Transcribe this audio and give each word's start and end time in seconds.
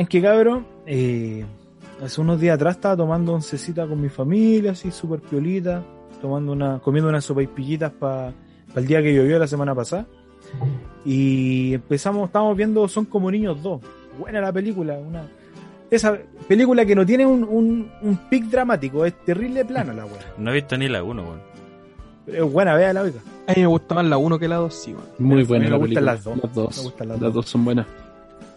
¿Saben 0.00 0.08
qué, 0.08 0.22
cabrón? 0.22 0.66
Eh, 0.86 1.44
hace 2.02 2.22
unos 2.22 2.40
días 2.40 2.54
atrás 2.54 2.76
estaba 2.76 2.96
tomando 2.96 3.34
oncecita 3.34 3.86
con 3.86 4.00
mi 4.00 4.08
familia, 4.08 4.70
así 4.70 4.90
súper 4.90 5.20
piolita, 5.20 5.84
tomando 6.22 6.52
una, 6.52 6.78
comiendo 6.78 7.10
unas 7.10 7.22
sopa 7.22 7.42
y 7.42 7.46
pillitas 7.46 7.92
para 7.92 8.32
el 8.76 8.86
día 8.86 9.02
que 9.02 9.14
llovió 9.14 9.38
la 9.38 9.46
semana 9.46 9.74
pasada. 9.74 10.06
Y 11.04 11.74
empezamos, 11.74 12.28
estábamos 12.28 12.56
viendo 12.56 12.88
Son 12.88 13.04
como 13.04 13.30
niños 13.30 13.62
dos. 13.62 13.82
Buena 14.18 14.40
la 14.40 14.50
película, 14.50 14.94
una 14.94 15.28
esa 15.90 16.16
película 16.48 16.86
que 16.86 16.94
no 16.94 17.04
tiene 17.04 17.26
un, 17.26 17.44
un, 17.44 17.90
un 18.00 18.16
pic 18.30 18.44
dramático, 18.46 19.04
es 19.04 19.12
terrible 19.26 19.66
plana 19.66 19.92
la 19.92 20.06
weá. 20.06 20.32
No 20.38 20.50
he 20.50 20.54
visto 20.54 20.78
ni 20.78 20.88
la 20.88 21.02
1, 21.02 21.22
weón. 21.22 21.40
Pero 22.24 22.46
es 22.46 22.52
buena, 22.52 22.74
vea 22.74 22.94
la 22.94 23.02
oiga. 23.02 23.20
A 23.46 23.52
mí 23.52 23.60
me 23.60 23.66
gusta 23.66 23.96
más 23.96 24.06
la 24.06 24.16
1 24.16 24.38
que 24.38 24.48
la 24.48 24.56
2, 24.56 24.72
sí, 24.74 24.94
weón. 24.94 25.04
Muy 25.18 25.42
A 25.42 25.46
buena 25.46 25.64
mí 25.66 25.70
la 25.70 25.78
me 25.78 25.84
gustan 25.86 26.04
las 26.06 26.24
dos. 26.24 26.38
Las 26.42 26.54
dos, 26.54 26.76
Me 26.78 26.82
gustan 26.84 27.08
las 27.08 27.20
las 27.20 27.34
dos. 27.34 27.34
dos 27.34 27.50
son 27.50 27.64
buenas. 27.66 27.86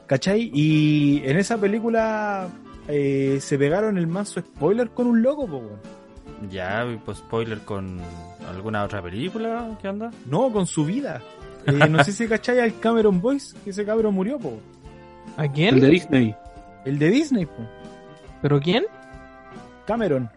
¿Cachai? 0.07 0.51
Y 0.53 1.21
en 1.25 1.37
esa 1.37 1.57
película 1.57 2.49
eh, 2.87 3.37
se 3.39 3.57
pegaron 3.57 3.97
el 3.97 4.07
mazo 4.07 4.41
spoiler 4.41 4.89
con 4.89 5.07
un 5.07 5.21
loco, 5.21 5.47
po, 5.47 5.57
weón. 5.57 5.79
Ya, 6.49 6.85
pues 7.05 7.19
spoiler 7.19 7.59
con 7.59 7.99
alguna 8.49 8.83
otra 8.83 9.01
película, 9.01 9.77
¿qué 9.81 9.87
onda? 9.87 10.11
No, 10.25 10.51
con 10.51 10.65
su 10.67 10.85
vida. 10.85 11.21
Eh, 11.65 11.87
no 11.89 12.03
sé 12.03 12.11
si 12.11 12.27
cachai 12.29 12.59
al 12.59 12.79
Cameron 12.79 13.21
Boyce, 13.21 13.55
que 13.63 13.69
ese 13.69 13.85
cabrón 13.85 14.13
murió, 14.13 14.37
po. 14.37 14.59
¿A 15.37 15.47
quién? 15.47 15.75
El 15.75 15.81
de 15.81 15.87
Disney. 15.87 16.35
El 16.85 16.99
de 16.99 17.09
Disney, 17.09 17.45
po. 17.45 17.67
¿Pero 18.41 18.59
quién? 18.59 18.83
Cameron. 19.85 20.29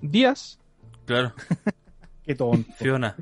Díaz. 0.00 0.58
Claro, 1.04 1.32
Qué 2.24 2.34
tonto. 2.34 2.72
Fiona. 2.76 3.14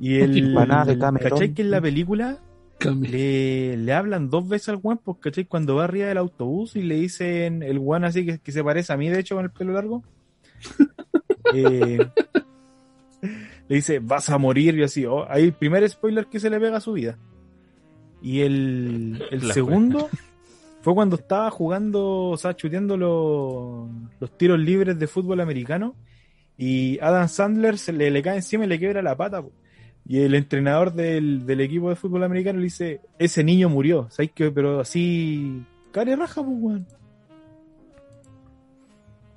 Y 0.00 0.20
el. 0.20 0.36
Empanada 0.36 0.86
de 0.86 0.98
Cameron. 0.98 1.30
¿Cachai 1.30 1.54
que 1.54 1.62
en 1.62 1.70
la 1.70 1.80
película. 1.80 2.38
Le, 2.80 3.76
le 3.76 3.92
hablan 3.92 4.30
dos 4.30 4.48
veces 4.48 4.68
al 4.70 4.80
weón? 4.82 5.00
¿cachai? 5.20 5.44
Cuando 5.44 5.76
va 5.76 5.84
arriba 5.84 6.08
del 6.08 6.18
autobús 6.18 6.76
y 6.76 6.82
le 6.82 6.96
dicen 6.96 7.62
el 7.62 7.78
weón 7.78 8.04
así 8.04 8.24
que, 8.24 8.38
que 8.38 8.52
se 8.52 8.62
parece 8.62 8.92
a 8.92 8.96
mí, 8.96 9.08
de 9.08 9.20
hecho, 9.20 9.36
con 9.36 9.44
el 9.44 9.50
pelo 9.50 9.72
largo. 9.72 10.02
eh, 11.54 11.98
le 13.68 13.76
dice, 13.76 13.98
vas 13.98 14.30
a 14.30 14.38
morir 14.38 14.76
y 14.78 14.82
así. 14.82 15.04
Oh, 15.04 15.26
ahí 15.28 15.44
el 15.44 15.52
primer 15.52 15.88
spoiler 15.88 16.26
que 16.26 16.40
se 16.40 16.50
le 16.50 16.60
pega 16.60 16.78
a 16.78 16.80
su 16.80 16.92
vida. 16.92 17.18
Y 18.22 18.40
el, 18.40 19.22
el 19.30 19.52
segundo 19.52 20.08
fue 20.80 20.94
cuando 20.94 21.16
estaba 21.16 21.50
jugando, 21.50 22.30
o 22.30 22.36
sea, 22.36 22.56
chuteando 22.56 22.96
los, 22.96 23.88
los 24.20 24.38
tiros 24.38 24.58
libres 24.58 24.98
de 24.98 25.06
fútbol 25.06 25.40
americano. 25.40 25.94
Y 26.56 26.98
Adam 27.00 27.28
Sandler 27.28 27.78
se 27.78 27.92
le, 27.92 28.10
le 28.10 28.22
cae 28.22 28.36
encima 28.36 28.64
y 28.64 28.68
le 28.68 28.78
quiebra 28.78 29.02
la 29.02 29.16
pata. 29.16 29.42
po. 29.42 29.52
Y 30.08 30.20
el 30.20 30.34
entrenador 30.34 30.94
del, 30.94 31.44
del 31.44 31.60
equipo 31.60 31.90
de 31.90 31.96
fútbol 31.96 32.24
americano 32.24 32.58
le 32.58 32.64
dice, 32.64 33.00
ese 33.18 33.44
niño 33.44 33.68
murió. 33.68 34.06
¿Sabes 34.10 34.30
qué? 34.34 34.50
Pero 34.50 34.80
así... 34.80 35.62
Care 35.92 36.16
raja, 36.16 36.42
pues, 36.42 36.56
weón. 36.58 36.86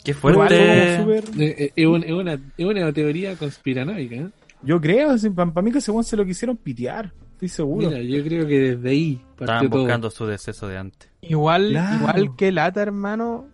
Qué 0.03 0.13
Fue 0.13 0.31
algo 0.31 0.41
fuerte. 0.47 0.97
como 0.97 1.13
súper- 1.13 1.41
Eh, 1.41 1.55
eh, 1.59 1.72
Es 1.75 1.86
una, 1.88 2.05
es 2.05 2.11
una, 2.13 2.33
es 2.58 2.66
una 2.66 2.91
teoría 2.94 3.36
conspiranoica. 3.36 4.16
¿eh? 4.16 4.30
Yo 4.63 4.80
creo, 4.81 5.09
para 5.36 5.61
mí 5.61 5.72
que 5.72 5.78
ese 5.80 5.91
weón 5.91 6.03
se 6.03 6.17
lo 6.17 6.25
quisieron 6.25 6.58
pitear. 6.58 7.13
Estoy 7.33 7.50
seguro. 7.50 7.89
Mira, 7.89 8.02
yo 8.02 8.23
creo 8.23 8.47
que 8.47 8.59
desde 8.75 8.89
ahí 8.89 9.22
Estaban 9.39 9.69
todo. 9.69 9.80
buscando 9.81 10.09
su 10.09 10.25
deceso 10.25 10.67
de 10.67 10.78
antes. 10.78 11.09
Igual, 11.22 11.69
Claro. 11.72 11.97
igual 11.97 12.35
que 12.35 12.52
lata, 12.52 12.81
hermano, 12.81 13.47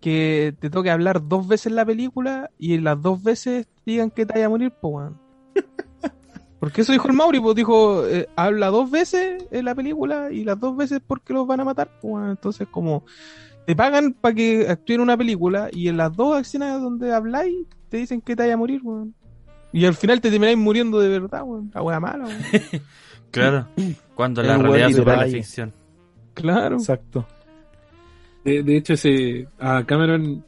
que 0.00 0.54
te 0.60 0.70
toque 0.70 0.90
hablar 0.90 1.26
dos 1.26 1.48
veces 1.48 1.66
en 1.68 1.76
la 1.76 1.84
película 1.86 2.50
y 2.58 2.78
las 2.78 3.00
dos 3.00 3.22
veces 3.22 3.66
digan 3.86 4.10
que 4.10 4.24
te 4.26 4.34
vaya 4.34 4.46
a 4.46 4.50
morir, 4.50 4.72
pues, 4.80 4.92
weón. 4.94 5.23
Porque 6.64 6.80
eso 6.80 6.92
dijo 6.92 7.08
el 7.08 7.12
Mauri, 7.12 7.40
pues 7.40 7.54
dijo, 7.54 8.06
eh, 8.06 8.26
habla 8.36 8.68
dos 8.68 8.90
veces 8.90 9.44
en 9.50 9.66
la 9.66 9.74
película 9.74 10.32
y 10.32 10.44
las 10.44 10.58
dos 10.58 10.74
veces 10.74 11.02
porque 11.06 11.34
los 11.34 11.46
van 11.46 11.60
a 11.60 11.64
matar, 11.66 11.90
pues, 12.00 12.14
weón. 12.14 12.30
Entonces, 12.30 12.66
como, 12.70 13.04
te 13.66 13.76
pagan 13.76 14.14
para 14.14 14.34
que 14.34 14.66
actúen 14.66 15.02
una 15.02 15.14
película 15.14 15.68
y 15.70 15.88
en 15.88 15.98
las 15.98 16.16
dos 16.16 16.34
acciones 16.34 16.80
donde 16.80 17.12
habláis 17.12 17.66
te 17.90 17.98
dicen 17.98 18.22
que 18.22 18.34
te 18.34 18.44
vaya 18.44 18.54
a 18.54 18.56
morir, 18.56 18.80
weón. 18.82 19.14
Y 19.74 19.84
al 19.84 19.92
final 19.92 20.22
te 20.22 20.30
termináis 20.30 20.56
muriendo 20.56 21.00
de 21.00 21.10
verdad, 21.10 21.42
weón. 21.44 21.70
La 21.74 21.82
wea 21.82 22.00
mala, 22.00 22.24
weón. 22.24 22.42
Claro. 23.30 23.68
Cuando 24.14 24.42
la 24.42 24.56
realidad 24.56 24.88
supera 24.88 25.26
la 25.26 25.26
ficción. 25.26 25.70
Claro. 26.32 26.76
Exacto. 26.76 27.26
De, 28.42 28.62
de 28.62 28.76
hecho, 28.78 28.94
ese, 28.94 29.48
a 29.58 29.84
Cameron, 29.84 30.42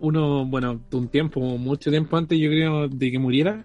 uno, 0.00 0.44
bueno, 0.44 0.80
un 0.90 1.06
tiempo, 1.06 1.40
mucho 1.40 1.88
tiempo 1.88 2.16
antes, 2.16 2.36
yo 2.36 2.48
creo, 2.48 2.88
de 2.88 3.12
que 3.12 3.18
muriera, 3.20 3.64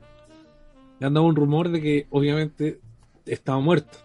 le 1.02 1.08
han 1.08 1.16
dado 1.16 1.26
un 1.26 1.36
rumor 1.36 1.70
de 1.70 1.82
que 1.82 2.06
obviamente 2.12 2.80
estaba 3.26 3.60
muerto. 3.60 3.98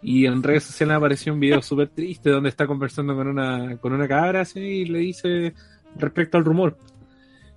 Y 0.00 0.24
en 0.24 0.42
redes 0.42 0.64
sociales 0.64 0.96
apareció 0.96 1.34
un 1.34 1.40
video 1.40 1.60
súper 1.62 1.88
triste 1.88 2.30
donde 2.30 2.48
está 2.48 2.66
conversando 2.66 3.14
con 3.14 3.28
una, 3.28 3.76
con 3.76 3.92
una 3.92 4.08
cabra 4.08 4.40
así 4.40 4.58
y 4.60 4.84
le 4.86 5.00
dice 5.00 5.52
respecto 5.96 6.38
al 6.38 6.44
rumor. 6.46 6.78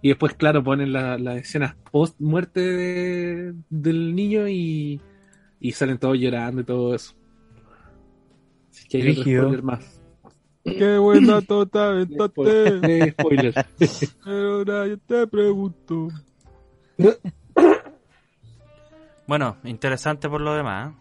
Y 0.01 0.09
después, 0.09 0.33
claro, 0.33 0.61
ponen 0.61 0.91
la- 0.91 1.17
las 1.17 1.37
escenas 1.37 1.75
post 1.89 2.19
muerte 2.19 2.59
de- 2.59 3.53
del 3.69 4.13
niño 4.13 4.49
y, 4.49 4.99
y 5.61 5.71
salen 5.71 5.97
todos 5.97 6.17
llorando 6.19 6.59
y 6.61 6.65
todo 6.65 6.93
eso. 6.93 7.13
Así 8.71 8.89
que 8.89 8.97
hay 8.97 9.15
spoiler 9.15 9.63
más. 9.63 10.01
Qué 10.65 10.97
buena 10.97 11.41
tota 11.41 11.89
aventaste. 11.91 12.41
Eh, 13.07 13.11
spoiler. 13.11 13.53
Pero 14.25 14.53
ahora 14.55 14.87
yo 14.87 14.97
te 14.97 15.27
pregunto. 15.27 16.09
Bueno, 19.31 19.55
interesante 19.63 20.27
por 20.27 20.41
lo 20.41 20.53
demás. 20.53 20.91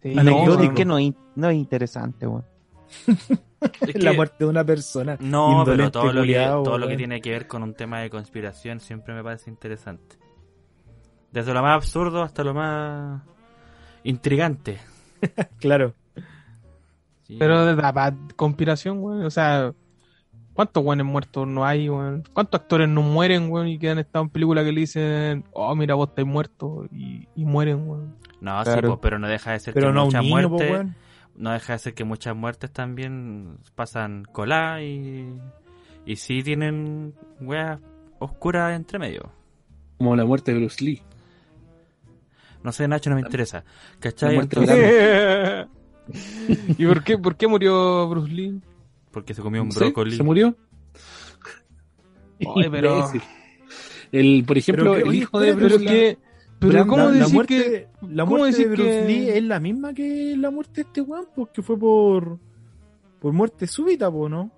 ¿eh? 0.00 0.10
Sí, 0.12 0.18
Anecdótico. 0.18 0.72
es 0.72 0.76
que 0.76 0.84
no, 0.84 0.98
es- 0.98 1.14
no 1.36 1.50
es 1.50 1.56
interesante, 1.56 2.26
weón. 2.26 2.44
Es 3.86 4.02
la 4.02 4.12
muerte 4.12 4.38
de 4.40 4.46
una 4.50 4.64
persona. 4.64 5.16
No, 5.20 5.62
pero 5.64 5.88
todo 5.92 6.12
lo, 6.12 6.24
que, 6.24 6.34
todo 6.34 6.78
lo 6.78 6.88
que 6.88 6.96
tiene 6.96 7.20
que 7.20 7.30
ver 7.30 7.46
con 7.46 7.62
un 7.62 7.74
tema 7.74 8.00
de 8.00 8.10
conspiración 8.10 8.80
siempre 8.80 9.14
me 9.14 9.22
parece 9.22 9.50
interesante. 9.50 10.16
Desde 11.30 11.54
lo 11.54 11.62
más 11.62 11.76
absurdo 11.76 12.22
hasta 12.22 12.42
lo 12.42 12.54
más 12.54 13.22
intrigante. 14.02 14.80
Claro. 15.60 15.94
Sí. 17.22 17.36
Pero 17.38 17.64
de 17.64 17.76
la 17.76 18.16
conspiración, 18.34 18.98
weón. 18.98 19.24
O 19.24 19.30
sea, 19.30 19.72
¿cuántos 20.54 20.84
weones 20.84 21.06
muertos 21.06 21.46
no 21.46 21.64
hay, 21.64 21.88
weón? 21.88 22.24
¿Cuántos 22.32 22.60
actores 22.60 22.88
no 22.88 23.02
mueren, 23.02 23.50
weón? 23.50 23.68
Y 23.68 23.78
que 23.78 23.90
han 23.90 23.98
estado 23.98 24.24
en 24.24 24.30
películas 24.30 24.64
que 24.64 24.72
le 24.72 24.80
dicen, 24.80 25.44
oh, 25.52 25.74
mira, 25.74 25.94
vos 25.94 26.08
estáis 26.08 26.26
muerto. 26.26 26.86
Y, 26.92 27.28
y 27.34 27.44
mueren, 27.44 27.88
weón. 27.88 28.16
no, 28.40 28.58
sí, 28.64 28.70
claro. 28.70 28.90
po, 28.90 29.00
pero 29.00 29.18
no 29.18 29.28
deja 29.28 29.52
de 29.52 29.60
ser 29.60 29.74
Pero 29.74 29.88
que 29.88 29.92
no 29.94 30.04
muchas 30.06 30.22
niño, 30.22 30.48
muertes, 30.48 30.86
no 31.36 31.52
deja 31.52 31.72
de 31.72 31.78
ser 31.78 31.94
que 31.94 32.04
muchas 32.04 32.36
muertes 32.36 32.70
también 32.70 33.58
pasan 33.74 34.24
colá 34.24 34.82
y 34.82 35.34
y 36.04 36.16
sí 36.16 36.42
tienen 36.42 37.14
weas 37.40 37.80
oscuras 38.18 38.74
entre 38.74 38.98
medio. 38.98 39.32
Como 39.98 40.16
la 40.16 40.24
muerte 40.24 40.52
de 40.52 40.58
Bruce 40.58 40.84
Lee. 40.84 41.02
No 42.62 42.72
sé, 42.72 42.86
Nacho, 42.88 43.10
no 43.10 43.16
me 43.16 43.22
interesa. 43.22 43.64
¿Cachai? 43.98 44.36
La 44.36 44.42
¿Y 46.78 46.86
por 46.86 47.04
qué, 47.04 47.18
por 47.18 47.36
qué 47.36 47.46
murió 47.46 48.08
Bruce 48.08 48.32
Lee? 48.32 48.60
Porque 49.12 49.34
se 49.34 49.42
comió 49.42 49.62
un 49.62 49.70
sé, 49.72 49.80
brócoli. 49.80 50.16
¿Se 50.16 50.22
murió? 50.22 50.56
Oye, 52.46 52.70
pero-. 52.70 53.08
El, 54.10 54.44
por 54.46 54.58
ejemplo, 54.58 54.84
Pero 54.84 54.94
que- 54.96 55.02
el 55.02 55.08
oye, 55.08 55.18
hijo 55.18 55.40
de 55.40 55.52
Bruce 55.54 55.68
Pero 55.78 55.78
Lee. 55.78 55.86
que... 55.86 56.18
Pero 56.58 56.72
Brand- 56.74 56.88
¿cómo 56.88 57.02
la, 57.04 57.10
la 57.10 57.18
decir 57.18 57.34
muerte, 57.34 57.56
que... 57.56 58.06
la 58.14 58.24
muerte 58.24 58.56
de 58.58 58.64
Bruce 58.68 58.82
que- 58.82 59.06
Lee 59.08 59.28
es 59.30 59.42
la 59.44 59.58
misma 59.60 59.94
que 59.94 60.36
la 60.36 60.50
muerte 60.50 60.72
de 60.74 60.80
este 60.82 61.00
weón, 61.00 61.26
porque 61.34 61.62
fue 61.62 61.78
por 61.78 62.38
por 63.20 63.32
muerte 63.32 63.66
súbita, 63.66 64.10
po, 64.10 64.28
¿no? 64.28 64.50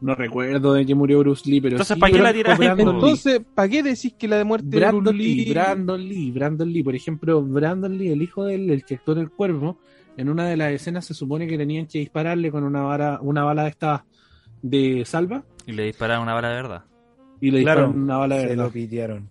No 0.00 0.14
recuerdo 0.14 0.72
de 0.74 0.84
que 0.86 0.94
murió 0.94 1.18
Bruce 1.20 1.48
Lee, 1.48 1.60
pero 1.60 1.74
Entonces, 1.76 1.94
sí, 1.94 2.00
¿para 2.00 2.12
qué 2.12 2.18
la? 2.20 2.32
Lee. 2.32 2.82
Entonces, 2.82 3.40
¿para 3.54 3.68
qué 3.68 3.82
decís 3.82 4.14
que 4.18 4.26
la 4.28 4.36
de 4.38 4.44
muerte 4.44 4.68
de 4.68 4.76
Brandon 4.78 5.02
Bruce 5.04 5.18
Lee, 5.18 5.34
Lee... 5.44 5.50
Brandon 5.52 6.08
Lee, 6.08 6.30
Brandon 6.30 6.72
Lee, 6.72 6.82
por 6.82 6.94
ejemplo, 6.94 7.42
Brandon 7.42 7.96
Lee, 7.98 8.08
el 8.08 8.22
hijo 8.22 8.44
de 8.44 8.54
él, 8.54 8.70
el 8.70 8.84
que 8.84 8.94
actuó 8.96 9.14
en 9.14 9.20
el 9.20 9.30
cuervo, 9.30 9.78
en 10.18 10.28
una 10.28 10.46
de 10.46 10.56
las 10.58 10.72
escenas 10.72 11.06
se 11.06 11.14
supone 11.14 11.46
que 11.46 11.56
tenían 11.56 11.86
que 11.86 12.00
dispararle 12.00 12.50
con 12.50 12.64
una 12.64 12.82
vara, 12.82 13.18
una 13.22 13.44
bala 13.44 13.62
de 13.62 13.68
esta 13.70 14.04
de 14.60 15.04
salva 15.06 15.42
Y 15.66 15.72
le 15.72 15.84
dispararon 15.84 16.24
una 16.24 16.34
bala 16.34 16.48
de 16.50 16.54
verdad. 16.56 16.84
y 17.40 17.50
le 17.50 17.62
Claro, 17.62 17.80
dispararon 17.82 18.02
una 18.04 18.16
bala 18.18 18.34
de 18.36 18.40
se 18.42 18.48
verdad. 18.48 18.64
lo 18.64 18.70
pitearon. 18.70 19.28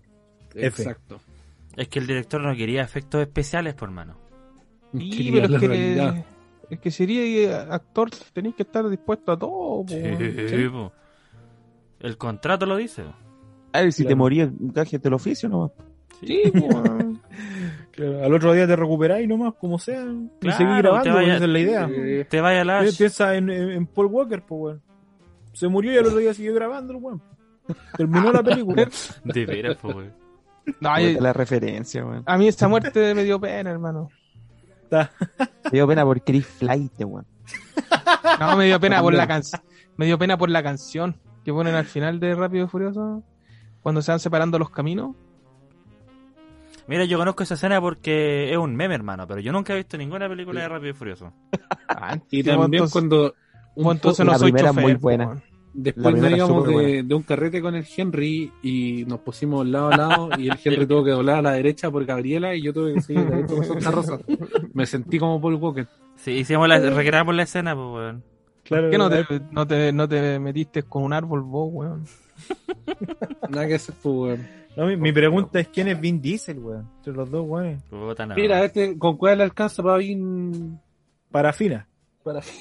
Exacto. 0.55 1.19
Es 1.75 1.87
que 1.89 1.99
el 1.99 2.07
director 2.07 2.41
no 2.41 2.55
quería 2.55 2.81
efectos 2.81 3.21
especiales, 3.21 3.75
por 3.75 3.91
mano. 3.91 4.15
Sí, 4.93 5.09
Quería 5.11 5.41
pero 5.43 5.55
es 5.55 5.61
que, 5.61 6.23
es 6.71 6.79
que 6.79 6.91
sería 6.91 7.61
actor, 7.73 8.09
tenéis 8.33 8.55
que 8.55 8.63
estar 8.63 8.89
dispuesto 8.89 9.31
a 9.33 9.37
todo. 9.37 9.83
po, 9.83 9.85
Sí, 9.87 10.67
po. 10.71 10.91
El 11.99 12.17
contrato 12.17 12.65
lo 12.65 12.77
dice. 12.77 13.03
A 13.73 13.81
ver, 13.81 13.91
si 13.93 14.05
te 14.05 14.15
morías, 14.15 14.49
gajes 14.57 15.01
del 15.01 15.13
oficio 15.13 15.49
nomás. 15.49 15.71
Sí. 16.25 16.41
Claro, 16.51 16.97
al 17.97 18.33
otro 18.33 18.53
día 18.53 18.67
te 18.67 18.75
recuperáis 18.75 19.27
nomás, 19.27 19.53
como 19.59 19.79
sea, 19.79 20.03
y 20.03 20.29
Claro, 20.39 20.57
te 20.57 20.63
grabando, 20.81 21.13
vaya- 21.13 21.35
esa 21.35 21.43
es 21.45 21.49
la 21.49 21.59
idea. 21.59 21.89
Eh, 21.91 22.25
Te 22.29 22.41
vaya 22.41 22.63
la 22.63 22.81
Pi- 22.81 22.91
Piensa 22.97 23.35
en, 23.35 23.49
en- 23.49 23.71
en 23.71 23.87
Paul 23.87 24.07
Walker, 24.07 24.41
pues, 24.47 24.59
weón. 24.61 24.81
Se 25.53 25.67
murió 25.67 25.91
y 25.93 25.97
al 25.97 26.05
otro 26.05 26.17
día 26.19 26.33
siguió 26.33 26.53
grabando 26.53 26.93
el 26.93 26.99
weón. 27.01 27.21
Terminó 27.97 28.31
la 28.31 28.43
película. 28.43 28.87
De 29.23 29.45
veras, 29.45 29.77
po, 29.77 29.91
güey. 29.93 30.09
No, 30.79 30.99
yo- 30.99 31.19
la 31.21 31.33
referencia, 31.33 32.05
weón. 32.05 32.23
a 32.25 32.37
mí 32.37 32.47
esta 32.47 32.67
muerte 32.67 33.13
me 33.15 33.23
dio 33.23 33.39
pena, 33.39 33.71
hermano. 33.71 34.09
Está- 34.83 35.11
Me 35.65 35.71
dio 35.71 35.87
pena 35.87 36.03
por 36.03 36.21
Chris 36.23 36.45
Flight, 36.45 36.93
weón. 37.03 37.25
No, 38.39 38.55
me 38.57 38.65
dio 38.65 38.79
pena 38.79 39.01
por 39.01 39.13
la 39.13 39.27
canción. 39.27 39.61
Me 39.97 40.05
dio 40.05 40.17
pena 40.19 40.37
por 40.37 40.49
la 40.49 40.61
canción 40.61 41.15
que 41.43 41.51
ponen 41.51 41.73
al 41.75 41.85
final 41.85 42.19
de 42.19 42.35
Rápido 42.35 42.65
y 42.65 42.67
Furioso. 42.67 43.23
Cuando 43.81 44.01
se 44.01 44.11
van 44.11 44.19
separando 44.19 44.59
los 44.59 44.69
caminos. 44.69 45.15
Mira, 46.87 47.05
yo 47.05 47.17
conozco 47.17 47.43
esa 47.43 47.55
escena 47.55 47.81
porque 47.81 48.51
es 48.51 48.57
un 48.57 48.75
meme, 48.75 48.95
hermano, 48.95 49.27
pero 49.27 49.39
yo 49.41 49.51
nunca 49.51 49.73
he 49.73 49.77
visto 49.77 49.97
ninguna 49.97 50.27
película 50.29 50.61
de 50.61 50.69
Rápido 50.69 50.91
y 50.91 50.93
Furioso. 50.93 51.33
Ah, 51.89 52.17
Y 52.29 52.43
también 52.43 52.83
entonces- 52.83 52.91
cuando 52.93 53.33
un 53.75 53.83
pues, 53.85 53.95
entonces 53.95 54.25
la 54.25 54.33
no 54.33 54.39
soy 54.39 54.51
primera 54.51 54.69
chofer, 54.69 54.83
muy 54.83 54.93
buena. 54.95 55.25
La 55.25 55.41
Después 55.73 56.15
súper 56.47 56.75
de, 56.75 57.03
de 57.03 57.15
un 57.15 57.21
carrete 57.23 57.61
con 57.61 57.75
el 57.75 57.85
Henry 57.95 58.51
y 58.63 59.05
nos 59.07 59.19
pusimos 59.19 59.65
lado 59.67 59.89
a 59.91 59.97
lado 59.97 60.29
y 60.37 60.49
el 60.49 60.57
Henry 60.63 60.85
tuvo 60.87 61.03
que 61.03 61.11
doblar 61.11 61.37
a 61.37 61.41
la 61.43 61.51
derecha 61.51 61.89
por 61.91 62.03
Gabriela 62.03 62.55
y 62.55 62.63
yo 62.63 62.73
tuve 62.73 62.95
que 62.95 63.01
seguir 63.01 63.45
por 63.45 63.63
Santa 63.63 63.91
Rosa. 63.91 64.19
Me 64.73 64.85
sentí 64.85 65.19
como 65.19 65.39
Paul 65.39 65.55
Walker. 65.55 65.87
Sí, 66.15 66.31
hicimos 66.31 66.67
la, 66.67 66.79
recreamos 66.79 67.35
la 67.35 67.43
escena, 67.43 67.75
pues, 67.75 67.87
weón. 67.87 68.23
Claro, 68.63 68.83
¿Por 68.83 68.91
qué 68.91 68.97
no 68.97 69.11
eh, 69.13 69.25
te, 69.29 69.41
no, 69.51 69.67
te, 69.67 69.93
no 69.93 70.09
te 70.09 70.39
metiste 70.39 70.83
con 70.83 71.03
un 71.03 71.13
árbol 71.13 71.41
vos, 71.43 71.69
weón? 71.71 72.05
Nada 73.49 73.67
que 73.67 73.75
hacer, 73.75 73.95
pues, 74.01 74.15
weón. 74.15 74.47
No, 74.77 74.85
mi, 74.85 74.95
mi 74.95 75.11
pregunta 75.11 75.59
es 75.59 75.67
quién 75.67 75.87
es 75.89 75.99
Vin 75.99 76.21
Diesel, 76.21 76.59
weón. 76.59 76.89
Entre 76.97 77.11
los 77.13 77.29
dos, 77.29 77.43
weón. 77.45 77.83
Mira, 78.35 78.63
este, 78.63 78.97
¿con 78.97 79.17
cuál 79.17 79.39
le 79.39 79.43
alcanza 79.45 79.81
para 79.83 79.97
bien? 79.97 80.79
Parafina. 81.31 81.87
Para... 82.23 82.41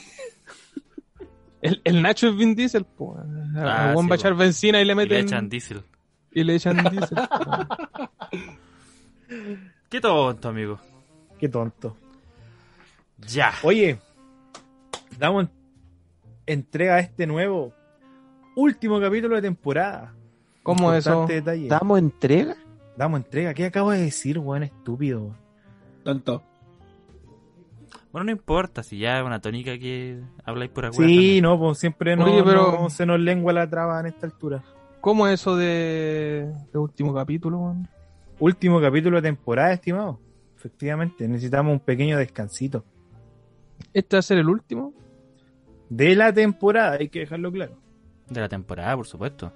El, 1.62 1.80
el 1.84 2.02
Nacho 2.02 2.28
es 2.28 2.36
Vin 2.36 2.54
Diesel, 2.54 2.84
po. 2.84 3.12
weón. 3.14 3.56
Ah, 3.56 3.94
sí, 3.98 4.06
va 4.08 4.14
a 4.14 4.16
echar 4.16 4.34
benzina 4.34 4.80
y 4.80 4.84
le 4.84 4.92
Y 4.92 4.96
meten. 4.96 5.10
le 5.16 5.20
echan 5.20 5.48
diésel. 5.48 5.82
y 6.32 6.44
le 6.44 6.54
echan 6.54 6.76
Diesel. 6.90 7.16
po. 7.16 8.08
Qué 9.88 10.00
tonto, 10.00 10.48
amigo. 10.48 10.78
Qué 11.38 11.48
tonto. 11.48 11.96
Ya. 13.18 13.52
Oye, 13.62 13.98
damos 15.18 15.46
entrega 16.46 16.96
a 16.96 17.00
este 17.00 17.26
nuevo 17.26 17.72
último 18.54 19.00
capítulo 19.00 19.34
de 19.36 19.42
temporada. 19.42 20.14
¿Cómo 20.66 20.92
eso? 20.92 21.26
Detalle. 21.26 21.68
¿Damos 21.68 21.98
entrega? 21.98 22.56
Damos 22.96 23.18
entrega. 23.20 23.54
¿Qué 23.54 23.66
acabo 23.66 23.92
de 23.92 24.00
decir, 24.02 24.38
weón? 24.38 24.64
Estúpido. 24.64 25.20
weón? 25.22 25.36
Tanto. 26.04 26.42
Bueno, 28.12 28.24
no 28.26 28.30
importa, 28.32 28.82
si 28.82 28.98
ya 28.98 29.18
es 29.20 29.24
una 29.26 29.40
tónica 29.40 29.78
que 29.78 30.20
habláis 30.44 30.70
pura 30.70 30.88
weá 30.90 30.96
Sí, 30.96 31.14
también. 31.14 31.42
no, 31.44 31.58
pues 31.58 31.78
siempre 31.78 32.16
no, 32.16 32.24
Oye, 32.24 32.42
pero- 32.42 32.72
no 32.80 32.90
se 32.90 33.04
nos 33.06 33.20
lengua 33.20 33.52
la 33.52 33.68
traba 33.68 34.00
en 34.00 34.06
esta 34.06 34.26
altura. 34.26 34.62
¿Cómo 35.00 35.28
es 35.28 35.34
eso 35.40 35.54
de, 35.56 36.50
de 36.72 36.78
último 36.78 37.14
capítulo, 37.14 37.58
weón? 37.58 37.88
Último 38.40 38.80
capítulo 38.80 39.16
de 39.16 39.22
temporada, 39.22 39.72
estimado. 39.72 40.18
Efectivamente, 40.56 41.28
necesitamos 41.28 41.72
un 41.74 41.80
pequeño 41.80 42.18
descansito. 42.18 42.84
¿Este 43.92 44.16
va 44.16 44.18
a 44.18 44.22
ser 44.22 44.38
el 44.38 44.48
último? 44.48 44.92
De 45.90 46.16
la 46.16 46.32
temporada, 46.32 46.96
hay 46.98 47.08
que 47.08 47.20
dejarlo 47.20 47.52
claro. 47.52 47.76
De 48.28 48.40
la 48.40 48.48
temporada, 48.48 48.96
por 48.96 49.06
supuesto. 49.06 49.52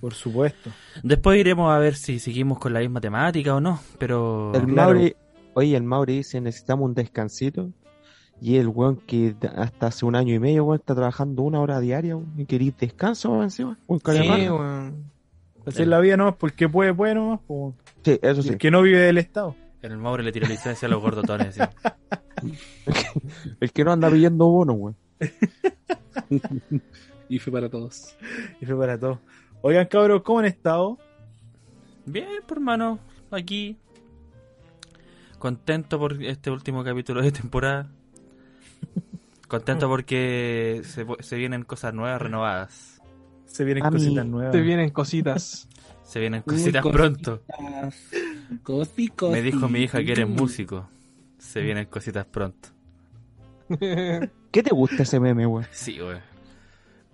Por 0.00 0.14
supuesto. 0.14 0.70
Después 1.02 1.38
iremos 1.38 1.72
a 1.72 1.78
ver 1.78 1.94
si 1.96 2.18
seguimos 2.18 2.58
con 2.58 2.72
la 2.72 2.80
misma 2.80 3.00
temática 3.00 3.54
o 3.54 3.60
no, 3.60 3.80
pero... 3.98 4.52
El 4.54 4.66
claro. 4.66 4.94
Mauri, 4.94 5.16
oye, 5.54 5.76
el 5.76 5.82
Mauri 5.82 6.16
dice, 6.18 6.40
necesitamos 6.40 6.86
un 6.86 6.94
descansito. 6.94 7.70
Y 8.40 8.56
el 8.56 8.68
weón 8.68 8.96
que 8.96 9.34
hasta 9.56 9.86
hace 9.86 10.04
un 10.04 10.16
año 10.16 10.34
y 10.34 10.38
medio, 10.38 10.64
weón, 10.64 10.80
está 10.80 10.94
trabajando 10.94 11.42
una 11.42 11.60
hora 11.60 11.80
diaria, 11.80 12.16
weón, 12.16 12.34
y 12.36 12.44
queréis 12.44 12.76
descanso, 12.76 13.30
weón, 13.30 13.44
encima. 13.44 13.78
Un 13.86 14.00
Sí, 14.00 14.04
weón. 14.50 15.12
Así 15.66 15.82
es 15.82 15.88
la 15.88 16.00
vida 16.00 16.16
nomás, 16.16 16.34
porque 16.36 16.68
puede, 16.68 16.92
puede 16.92 17.14
nomás. 17.14 17.40
pues. 17.46 17.74
Sí, 18.04 18.18
eso 18.20 18.42
sí. 18.42 18.50
El 18.50 18.58
que 18.58 18.70
no 18.70 18.82
vive 18.82 18.98
del 18.98 19.16
Estado. 19.18 19.56
En 19.80 19.92
el 19.92 19.98
Maure 19.98 20.22
le 20.22 20.32
tira 20.32 20.48
licencia 20.48 20.86
a 20.86 20.90
los 20.90 21.00
gordotones. 21.00 21.54
sí. 21.54 21.60
El 23.60 23.72
que 23.72 23.84
no 23.84 23.92
anda 23.92 24.10
pidiendo 24.10 24.46
bono, 24.46 24.72
weón. 24.74 24.96
Y 27.28 27.38
fue 27.38 27.52
para 27.52 27.70
todos. 27.70 28.14
Y 28.60 28.66
fue 28.66 28.76
para 28.76 28.98
todos. 28.98 29.18
Oigan, 29.66 29.86
cabros, 29.86 30.22
¿cómo 30.24 30.40
han 30.40 30.44
estado? 30.44 30.98
Bien, 32.04 32.28
por 32.46 32.58
hermano, 32.58 32.98
aquí. 33.30 33.78
Contento 35.38 35.98
por 35.98 36.22
este 36.22 36.50
último 36.50 36.84
capítulo 36.84 37.22
de 37.22 37.32
temporada. 37.32 37.88
Contento 39.48 39.88
porque 39.88 40.82
se, 40.84 41.06
se 41.20 41.36
vienen 41.36 41.64
cosas 41.64 41.94
nuevas, 41.94 42.20
renovadas. 42.20 43.00
Se 43.46 43.64
vienen 43.64 43.86
A 43.86 43.90
mí 43.90 43.96
cositas 43.96 44.26
nuevas. 44.26 44.52
Te 44.52 44.60
vienen 44.60 44.90
cositas. 44.90 45.66
Se 46.04 46.20
vienen 46.20 46.42
Uy, 46.46 46.56
cositas 46.56 46.82
cositas. 46.82 47.00
pronto. 47.00 47.42
Cosi, 48.62 49.08
cosi. 49.08 49.32
Me 49.32 49.40
dijo 49.40 49.66
mi 49.70 49.80
hija 49.80 50.04
que 50.04 50.12
eres 50.12 50.28
músico. 50.28 50.86
Se 51.38 51.62
vienen 51.62 51.86
cositas 51.86 52.26
pronto. 52.26 52.68
¿Qué 53.80 54.62
te 54.62 54.74
gusta 54.74 55.04
ese 55.04 55.18
meme, 55.20 55.46
weón? 55.46 55.66
Sí, 55.70 55.98
güey. 55.98 56.18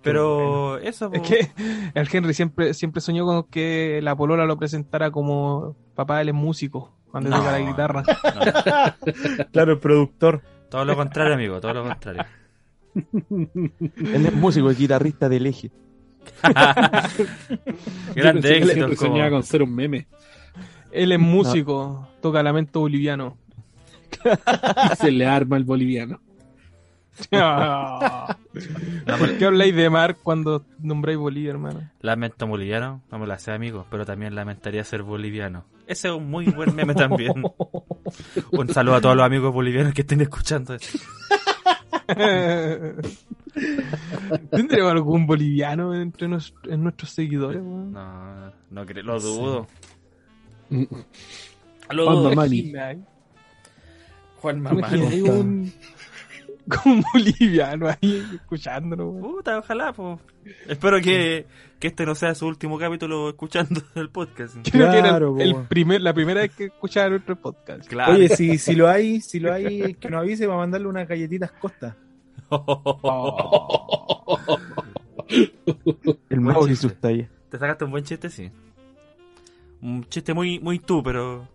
Pero 0.03 0.77
eso, 0.79 1.11
Es 1.13 1.19
po. 1.21 1.27
que 1.27 1.51
el 1.93 2.09
Henry 2.11 2.33
siempre, 2.33 2.73
siempre 2.73 3.01
soñó 3.01 3.25
con 3.25 3.43
que 3.43 3.99
la 4.01 4.15
polola 4.15 4.45
lo 4.45 4.57
presentara 4.57 5.11
como 5.11 5.75
papá, 5.95 6.21
él 6.21 6.29
es 6.29 6.35
músico, 6.35 6.91
cuando 7.11 7.29
No. 7.29 7.37
toca 7.37 7.51
la 7.51 7.59
guitarra. 7.59 8.03
No, 8.03 9.45
Claro, 9.51 9.73
el 9.73 9.79
productor. 9.79 10.41
todo 10.69 10.85
lo 10.85 10.95
contrario, 10.95 11.33
amigo, 11.35 11.59
todo 11.61 11.73
lo 11.75 11.83
contrario. 11.83 12.23
Él 13.29 14.25
es 14.25 14.33
músico 14.33 14.69
y 14.71 14.75
guitarrista 14.75 15.29
del 15.29 15.45
eje. 15.45 15.71
Grande 16.43 18.11
Yo 18.15 18.23
pensé 18.23 18.41
que 18.49 18.57
éxito. 18.57 18.73
siempre 18.73 18.95
soñaba 18.97 19.29
con 19.29 19.43
ser 19.43 19.63
un 19.63 19.73
meme. 19.73 20.07
Él 20.91 21.11
es 21.13 21.19
músico, 21.19 22.07
toca 22.21 22.43
lamento 22.43 22.79
boliviano. 22.81 23.37
Se 24.97 25.09
le 25.11 25.25
arma 25.25 25.55
el 25.57 25.63
boliviano. 25.63 26.19
¿Por 29.17 29.37
qué 29.37 29.45
habláis 29.45 29.75
de 29.75 29.89
mar 29.89 30.17
cuando 30.23 30.65
nombráis 30.79 31.17
Bolivia, 31.19 31.51
hermano? 31.51 31.89
Lamento 32.01 32.47
boliviano, 32.47 33.01
no 33.11 33.19
me 33.19 33.27
la 33.27 33.37
sé, 33.37 33.51
amigo, 33.51 33.85
pero 33.89 34.05
también 34.05 34.33
lamentaría 34.35 34.83
ser 34.83 35.03
boliviano. 35.03 35.65
Ese 35.87 36.07
es 36.07 36.13
un 36.13 36.29
muy 36.29 36.45
buen 36.45 36.73
meme 36.75 36.93
también. 36.95 37.33
Un 38.51 38.69
saludo 38.69 38.95
a 38.95 39.01
todos 39.01 39.15
los 39.15 39.25
amigos 39.25 39.53
bolivianos 39.53 39.93
que 39.93 40.01
estén 40.01 40.21
escuchando 40.21 40.73
esto. 40.75 40.97
¿Tendremos 44.51 44.91
algún 44.91 45.25
boliviano 45.27 45.93
entre 45.93 46.27
nos- 46.27 46.53
en 46.63 46.83
nuestros 46.83 47.11
seguidores? 47.11 47.61
No, 47.61 48.51
no 48.69 48.85
creo, 48.85 49.03
lo 49.03 49.19
dudo. 49.19 49.67
Lo 50.69 52.05
Juan 52.05 52.15
dudo. 52.15 52.29
Mamani. 52.29 52.73
Juan 54.37 54.55
¿Te 54.55 54.61
Mamani. 54.61 55.73
un 56.85 57.03
boliviano 57.13 57.87
ahí 57.89 58.25
escuchándolo? 58.35 59.11
Puta, 59.13 59.59
ojalá, 59.59 59.93
pues. 59.93 60.19
Espero 60.67 60.99
que, 61.01 61.45
que 61.79 61.87
este 61.89 62.05
no 62.05 62.15
sea 62.15 62.33
su 62.35 62.47
último 62.47 62.77
capítulo 62.79 63.29
escuchando 63.29 63.81
el 63.95 64.09
podcast. 64.09 64.55
Creo 64.71 64.91
que 64.91 64.97
era 64.97 65.17
el, 65.17 65.41
el 65.41 65.53
po. 65.53 65.63
primer, 65.69 66.01
la 66.01 66.13
primera 66.13 66.41
vez 66.41 66.51
que 66.51 66.65
escuchaba 66.65 67.09
nuestro 67.09 67.35
podcast. 67.35 67.87
Claro. 67.87 68.13
Oye, 68.13 68.29
si, 68.29 68.57
si 68.57 68.75
lo 68.75 68.87
hay, 68.89 69.21
si 69.21 69.39
lo 69.39 69.53
hay, 69.53 69.93
que 69.95 70.09
nos 70.09 70.21
avise 70.21 70.45
para 70.45 70.57
mandarle 70.59 70.87
unas 70.87 71.07
galletitas 71.07 71.51
Costa. 71.51 71.95
El 76.29 76.39
Buen 76.39 76.43
Mauri 76.43 76.73
y 76.73 76.75
sus 76.75 76.95
tallas. 76.95 77.29
Te 77.49 77.57
sacaste 77.57 77.85
un 77.85 77.91
buen 77.91 78.03
chiste, 78.03 78.29
sí. 78.29 78.49
Un 79.81 80.03
chiste 80.09 80.33
muy, 80.33 80.59
muy 80.59 80.79
tú, 80.79 81.01
pero 81.03 81.47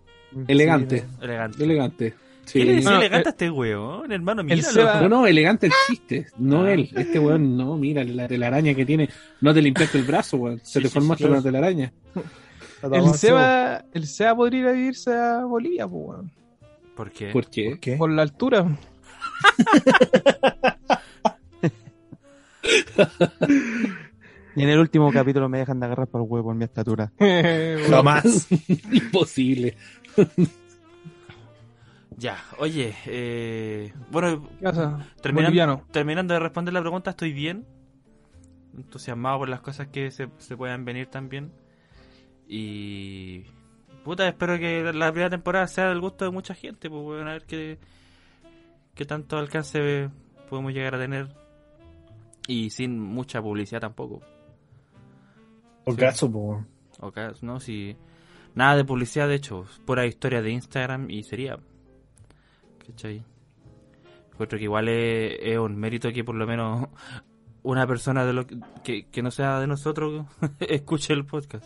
Elegante. 0.47 1.05
elegante. 1.21 1.65
Elegante. 1.65 2.15
¿Qué 2.53 2.61
le 2.65 2.71
Sí. 2.71 2.77
decía 2.77 2.91
No, 2.93 2.97
elegante 2.99 3.29
eh, 3.29 3.29
a 3.29 3.31
este 3.31 3.51
weón, 3.51 4.13
hermano? 4.13 4.41
el 4.43 4.47
Míralo. 4.47 4.73
Seba- 4.73 5.01
No, 5.03 5.09
no, 5.09 5.27
elegante 5.27 5.67
el 5.67 5.73
chiste, 5.87 6.27
no 6.39 6.63
Ah. 6.65 6.73
él. 6.73 6.89
Este 6.97 7.19
weón, 7.19 7.57
no, 7.57 7.77
mira 7.77 8.05
la 8.05 8.29
telaraña 8.29 8.75
que 8.75 8.87
tiene. 8.87 9.09
No 9.41 9.53
te 9.53 9.61
limpiaste 9.63 9.99
el 9.99 10.05
brazo, 10.05 10.37
weón. 10.37 10.59
Se 10.61 10.65
Sí, 10.79 10.83
te 10.83 10.89
sí, 10.89 10.95
formaste 10.95 11.25
sí. 11.25 11.31
una 11.31 11.43
telaraña. 11.43 11.93
El 12.93 13.15
Seba, 13.15 13.85
el 13.95 14.07
Seba 14.07 14.37
podría 14.37 14.61
ir 14.61 14.67
a 14.69 14.73
vivirse 14.73 15.13
a 15.13 15.45
Bolivia, 15.45 15.89
po, 15.89 15.97
weón. 15.97 16.31
¿Por 16.95 17.11
qué? 17.11 17.29
¿Por 17.33 17.49
qué? 17.51 17.79
¿Qué? 17.81 17.97
por 17.97 18.11
la 18.11 18.23
altura. 18.23 18.67
Y 24.55 24.63
en 24.63 24.69
el 24.69 24.79
último 24.79 25.11
capítulo 25.13 25.49
me 25.49 25.59
dejan 25.59 25.81
de 25.81 25.87
agarrar 25.87 26.07
por 26.09 26.21
el 26.23 26.27
huevo 26.29 26.49
por 26.49 26.55
mi 26.55 26.65
estatura. 26.65 27.13
Jamás. 27.91 28.47
Imposible. 28.93 29.77
Ya, 32.19 32.39
oye, 32.59 32.95
eh, 33.07 33.93
bueno, 34.11 34.49
¿Qué 34.59 34.65
pasa? 34.65 35.07
terminando, 35.93 36.33
de 36.35 36.41
responder 36.41 36.73
la 36.73 36.81
pregunta, 36.81 37.11
estoy 37.11 37.33
bien. 37.33 37.67
Entusiasmado 38.77 39.39
por 39.41 39.49
las 39.51 39.61
cosas 39.61 39.89
que 39.89 40.11
se, 40.11 40.29
se 40.39 40.57
puedan 40.57 40.85
venir 40.85 41.09
también. 41.09 41.53
Y. 42.49 43.45
Puta, 44.05 44.27
espero 44.29 44.59
que 44.59 44.83
la 44.95 45.11
primera 45.11 45.31
temporada 45.31 45.67
sea 45.67 45.89
del 45.89 46.01
gusto 46.01 46.25
de 46.25 46.31
mucha 46.31 46.55
gente. 46.55 46.89
Pues 46.89 47.03
bueno, 47.03 47.29
a 47.29 47.33
ver 47.35 47.45
qué, 47.45 47.79
qué 48.95 49.05
tanto 49.05 49.37
alcance 49.37 50.09
podemos 50.49 50.73
llegar 50.73 50.95
a 50.95 50.99
tener. 50.99 51.29
Y 52.49 52.71
sin 52.71 52.99
mucha 53.01 53.43
publicidad 53.43 53.81
tampoco. 53.81 54.21
Por 55.85 55.95
Sí. 55.95 56.01
caso, 56.01 56.31
po. 56.33 56.65
Ok, 57.01 57.19
no, 57.43 57.61
si. 57.61 57.97
Nada 58.55 58.77
de 58.77 58.85
publicidad, 58.85 59.29
de 59.29 59.35
hecho. 59.35 59.67
Pura 59.85 60.07
historia 60.07 60.41
de 60.41 60.51
Instagram 60.51 61.11
y 61.11 61.23
sería. 61.25 61.59
¿Cachai? 62.87 63.23
Encuentro 64.33 64.59
que 64.59 64.65
igual 64.65 64.89
es, 64.89 65.37
es 65.41 65.59
un 65.59 65.77
mérito 65.77 66.13
que 66.13 66.25
por 66.25 66.35
lo 66.35 66.47
menos 66.47 66.89
una 67.63 67.87
persona 67.87 68.25
de 68.25 68.33
lo 68.33 68.47
que, 68.47 68.59
que, 68.85 69.07
que 69.09 69.23
no 69.23 69.31
sea 69.31 69.61
de 69.61 69.67
nosotros 69.67 70.27
escuche 70.61 71.13
el 71.13 71.25
podcast. 71.25 71.65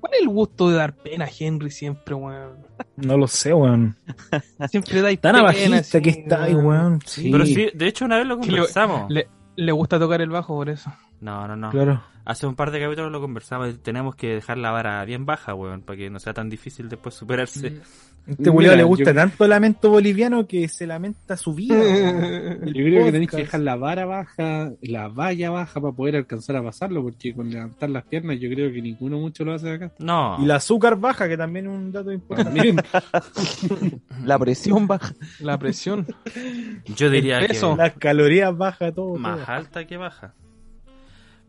¿Cuál 0.00 0.12
es 0.14 0.20
el 0.22 0.28
gusto 0.28 0.68
de 0.68 0.76
dar 0.76 0.94
pena 0.94 1.24
a 1.24 1.28
Henry 1.36 1.70
siempre, 1.70 2.14
weón? 2.14 2.58
No 2.96 3.16
lo 3.16 3.26
sé, 3.26 3.52
weón. 3.52 3.96
Siempre 4.68 5.00
dais 5.00 5.20
Tan 5.20 5.32
pena. 5.32 5.40
abajista 5.42 5.76
así, 5.98 6.02
que 6.02 6.10
está 6.10 6.44
ahí, 6.44 6.54
weón. 6.54 7.00
Sí, 7.04 7.30
Pero 7.32 7.44
sí, 7.46 7.70
de 7.74 7.86
hecho 7.88 8.04
una 8.04 8.18
vez 8.18 8.26
lo 8.26 8.38
conversamos. 8.38 9.10
Le, 9.10 9.26
le 9.56 9.72
gusta 9.72 9.98
tocar 9.98 10.20
el 10.20 10.28
bajo 10.28 10.54
por 10.54 10.68
eso. 10.68 10.92
No, 11.20 11.48
no, 11.48 11.56
no. 11.56 11.70
claro. 11.70 12.02
Hace 12.24 12.46
un 12.46 12.54
par 12.56 12.70
de 12.72 12.80
capítulos 12.80 13.10
lo 13.10 13.20
conversamos 13.20 13.70
y 13.70 13.78
tenemos 13.78 14.14
que 14.16 14.34
dejar 14.34 14.58
la 14.58 14.70
vara 14.70 15.04
bien 15.04 15.26
baja, 15.26 15.54
weón, 15.54 15.80
para 15.82 15.96
que 15.96 16.10
no 16.10 16.20
sea 16.20 16.34
tan 16.34 16.50
difícil 16.50 16.88
después 16.88 17.14
superarse. 17.14 17.80
Este 18.26 18.50
culiao 18.50 18.74
le 18.74 18.80
yo- 18.82 18.86
gusta 18.88 19.14
tanto 19.14 19.44
el 19.44 19.50
lamento 19.50 19.88
boliviano 19.90 20.46
que 20.48 20.66
se 20.68 20.86
lamenta 20.86 21.36
su 21.36 21.54
vida. 21.54 21.76
Yo 22.66 22.72
creo 22.72 23.04
que 23.04 23.12
tenéis 23.12 23.30
que 23.30 23.36
dejar 23.38 23.60
la 23.60 23.76
vara 23.76 24.04
baja, 24.04 24.72
la 24.82 25.08
valla 25.08 25.50
baja 25.50 25.80
para 25.80 25.94
poder 25.94 26.16
alcanzar 26.16 26.56
a 26.56 26.62
pasarlo, 26.62 27.02
porque 27.02 27.32
con 27.34 27.50
levantar 27.50 27.88
las 27.90 28.04
piernas 28.04 28.38
yo 28.40 28.48
creo 28.50 28.72
que 28.72 28.82
ninguno 28.82 29.18
mucho 29.18 29.44
lo 29.44 29.52
hace 29.54 29.70
acá. 29.70 29.92
No. 30.00 30.36
Y 30.40 30.44
el 30.44 30.50
azúcar 30.50 30.96
baja, 30.98 31.28
que 31.28 31.36
también 31.36 31.66
es 31.66 31.72
un 31.72 31.92
dato 31.92 32.10
importante. 32.12 32.74
La 34.24 34.38
presión 34.38 34.86
baja. 34.86 35.14
La 35.40 35.58
presión. 35.58 36.06
Yo 36.96 37.10
diría 37.10 37.46
que 37.46 37.54
Las 37.76 37.92
calorías 37.94 38.56
baja 38.56 38.90
todo. 38.92 39.14
más 39.16 39.44
todo. 39.44 39.54
alta 39.54 39.86
que 39.86 39.96
baja. 39.96 40.34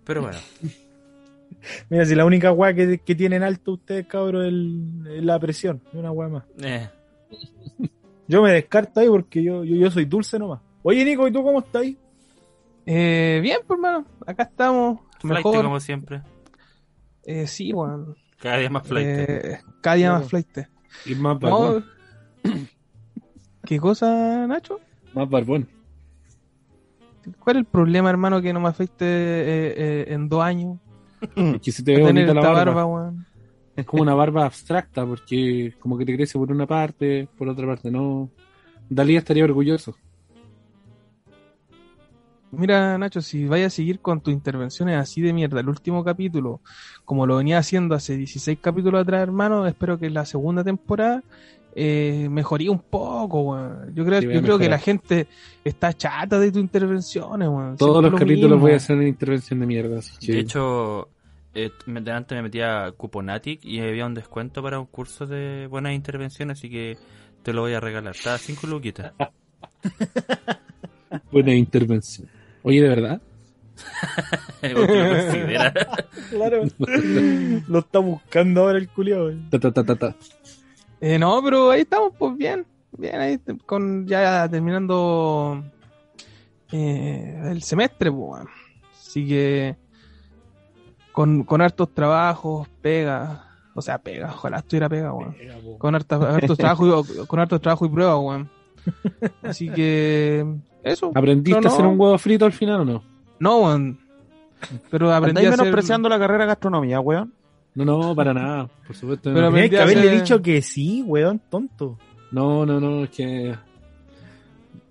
Pero 0.03 0.21
bueno, 0.21 0.37
Mira, 1.89 2.05
si 2.05 2.15
la 2.15 2.25
única 2.25 2.51
weá 2.51 2.73
que, 2.73 2.99
que 2.99 3.15
tienen 3.15 3.43
alto 3.43 3.73
ustedes, 3.73 4.05
cabros, 4.07 4.45
es 4.47 5.23
la 5.23 5.39
presión. 5.39 5.81
Es 5.89 5.93
una 5.95 6.11
weá 6.11 6.29
más. 6.29 6.43
eh, 6.63 6.89
Yo 8.27 8.41
me 8.41 8.51
descarto 8.51 8.99
ahí 8.99 9.07
porque 9.07 9.41
yo, 9.43 9.63
yo, 9.63 9.75
yo 9.75 9.89
soy 9.91 10.05
dulce 10.05 10.37
nomás. 10.39 10.59
Oye, 10.83 11.03
Nico, 11.03 11.27
¿y 11.27 11.31
tú 11.31 11.43
cómo 11.43 11.59
estás 11.59 11.81
ahí? 11.81 11.97
Eh, 12.85 13.39
bien, 13.41 13.59
pues, 13.67 13.77
hermano. 13.77 14.05
Acá 14.25 14.43
estamos. 14.43 14.99
flight 15.19 15.45
Mejor. 15.45 15.63
como 15.65 15.79
siempre. 15.79 16.21
Eh, 17.23 17.47
sí, 17.47 17.73
weón. 17.73 18.15
Cada 18.39 18.57
día 18.57 18.69
más 18.69 18.87
flight. 18.87 19.07
Eh, 19.07 19.59
cada 19.81 19.95
día 19.97 20.11
más 20.13 20.29
flight. 20.29 20.57
y 21.05 21.15
más 21.15 21.39
No. 21.41 21.49
barbón. 21.49 21.85
¿Qué 23.65 23.79
cosa, 23.79 24.47
Nacho? 24.47 24.79
Más 25.13 25.29
barbón. 25.29 25.67
¿Cuál 27.39 27.57
es 27.57 27.59
el 27.61 27.65
problema, 27.65 28.09
hermano, 28.09 28.41
que 28.41 28.53
no 28.53 28.61
me 28.61 28.69
afecte 28.69 29.05
eh, 29.05 29.73
eh, 29.77 30.05
en 30.13 30.29
dos 30.29 30.41
años? 30.43 30.77
Es 31.21 31.61
que 31.61 31.71
se 31.71 31.83
te 31.83 31.95
ve 31.95 32.03
bonita 32.03 32.33
la 32.33 32.41
barba. 32.41 32.63
barba, 32.65 32.85
weón. 32.85 33.25
Es 33.75 33.85
como 33.85 34.01
una 34.01 34.15
barba 34.15 34.45
abstracta, 34.45 35.05
porque 35.05 35.73
como 35.79 35.97
que 35.97 36.05
te 36.05 36.15
crece 36.15 36.39
por 36.39 36.51
una 36.51 36.65
parte, 36.65 37.27
por 37.37 37.47
otra 37.47 37.67
parte 37.67 37.91
no. 37.91 38.29
Dalí 38.89 39.15
estaría 39.15 39.43
orgulloso. 39.43 39.95
Mira, 42.51 42.97
Nacho, 42.97 43.21
si 43.21 43.45
vayas 43.45 43.73
a 43.73 43.75
seguir 43.75 43.99
con 43.99 44.21
tus 44.21 44.33
intervenciones 44.33 44.97
así 44.97 45.21
de 45.21 45.33
mierda, 45.33 45.59
el 45.59 45.67
último 45.67 46.03
capítulo, 46.03 46.61
como 47.03 47.27
lo 47.27 47.35
venía 47.35 47.57
haciendo 47.57 47.93
hace 47.93 48.15
16 48.15 48.59
capítulos 48.61 49.01
atrás, 49.01 49.21
hermano, 49.21 49.67
espero 49.67 49.99
que 49.99 50.09
la 50.09 50.25
segunda 50.25 50.63
temporada 50.63 51.23
eh, 51.79 52.27
mejoría 52.31 52.71
un 52.71 52.79
poco, 52.79 53.41
weón. 53.41 53.93
Yo 53.93 54.03
creo, 54.03 54.19
Sí, 54.21 54.27
yo 54.33 54.41
creo 54.41 54.57
que 54.57 54.67
la 54.67 54.79
gente 54.79 55.27
está 55.63 55.93
chata 55.93 56.39
de 56.39 56.51
tus 56.51 56.59
intervenciones, 56.61 57.47
weón. 57.47 57.77
Todos 57.77 57.91
Siempre 58.01 58.01
los 58.01 58.11
lo 58.13 58.17
capítulos 58.25 58.49
mismo. 58.51 58.61
voy 58.61 58.71
a 58.71 58.77
hacer 58.77 58.95
una 58.95 59.07
intervención 59.07 59.59
de 59.59 59.65
mierda. 59.67 59.99
que- 60.19 60.31
De 60.33 60.39
hecho, 60.39 61.09
eh, 61.53 61.69
me- 61.85 62.01
delante 62.01 62.33
me 62.33 62.41
metía 62.41 62.85
a 62.85 62.91
Cuponatic 62.93 63.63
y 63.63 63.79
había 63.79 64.07
un 64.07 64.15
descuento 64.15 64.63
para 64.63 64.79
un 64.79 64.87
curso 64.87 65.27
de 65.27 65.67
buenas 65.67 65.93
intervenciones, 65.93 66.57
así 66.57 66.67
que 66.69 66.97
te 67.43 67.53
lo 67.53 67.61
voy 67.61 67.73
a 67.73 67.79
regalar. 67.79 68.15
Está 68.15 68.33
a 68.33 68.37
5 68.39 68.65
luquitas. 68.65 69.13
Buena 71.31 71.53
intervención. 71.53 72.27
Oye, 72.63 72.81
¿de 72.81 72.89
verdad? 72.89 73.21
Porque 74.61 74.77
lo 74.77 74.87
considera. 74.87 75.73
Claro. 76.31 76.63
Lo 77.69 77.79
está 77.79 77.99
buscando 77.99 78.61
ahora 78.61 78.77
el 78.79 78.89
culiao. 78.89 79.31
Ta, 79.49 79.59
ta, 79.59 79.71
ta, 79.71 79.83
ta, 79.85 79.95
ta. 79.95 80.15
Eh, 80.99 81.19
no, 81.19 81.41
pero 81.43 81.71
ahí 81.71 81.81
estamos, 81.81 82.13
pues 82.17 82.35
bien. 82.37 82.65
Bien, 82.97 83.19
ahí 83.19 83.39
con 83.65 84.07
ya 84.07 84.47
terminando 84.49 85.63
eh, 86.71 87.41
el 87.51 87.61
semestre, 87.61 88.11
pues. 88.11 88.23
weón. 88.23 88.47
Así 88.93 89.27
que 89.27 89.75
con, 91.11 91.43
con 91.43 91.61
hartos 91.61 91.93
trabajos, 91.93 92.67
pega. 92.81 93.43
O 93.75 93.81
sea, 93.81 93.99
pega, 93.99 94.31
ojalá 94.33 94.57
estuviera 94.57 94.89
pega, 94.89 95.13
weón. 95.13 95.35
Con 95.77 95.95
hartos 95.95 96.57
trabajos 96.57 97.09
y, 97.09 97.25
con 97.27 97.39
hartos 97.39 97.61
trabajos 97.61 97.87
y 97.87 97.91
pruebas, 97.91 98.17
weón. 98.19 98.49
Así 99.43 99.69
que 99.69 100.45
eso. 100.83 101.11
¿Aprendiste 101.13 101.61
No, 101.61 101.67
a 101.67 101.71
hacer 101.71 101.85
un 101.85 101.99
huevo 101.99 102.17
frito 102.17 102.45
al 102.45 102.53
final 102.53 102.81
o 102.81 102.85
no? 102.85 103.03
No, 103.39 103.59
weón. 103.59 103.99
Pero 104.89 105.13
aprendí 105.13 105.39
¿Andáis 105.39 105.47
a 105.47 105.49
hacer... 105.49 105.59
menospreciando 105.65 106.09
la 106.09 106.17
carrera 106.17 106.45
de 106.45 106.47
gastronomía, 106.47 106.99
weón? 106.99 107.33
No, 107.77 107.85
no, 107.85 108.15
para 108.15 108.33
nada. 108.33 108.67
Por 108.87 108.95
supuesto. 108.95 109.29
Pero 109.33 109.45
no. 109.45 109.51
me- 109.51 109.61
Tenías 109.63 109.69
que 109.69 109.79
haberle 109.91 110.07
hacer- 110.09 110.21
dicho 110.21 110.41
que 110.41 110.61
sí, 110.61 111.03
weón, 111.05 111.39
tonto. 111.49 111.97
no, 112.31 112.65
no, 112.65 112.79
no, 112.79 113.03
es 113.03 113.09
que 113.11 113.55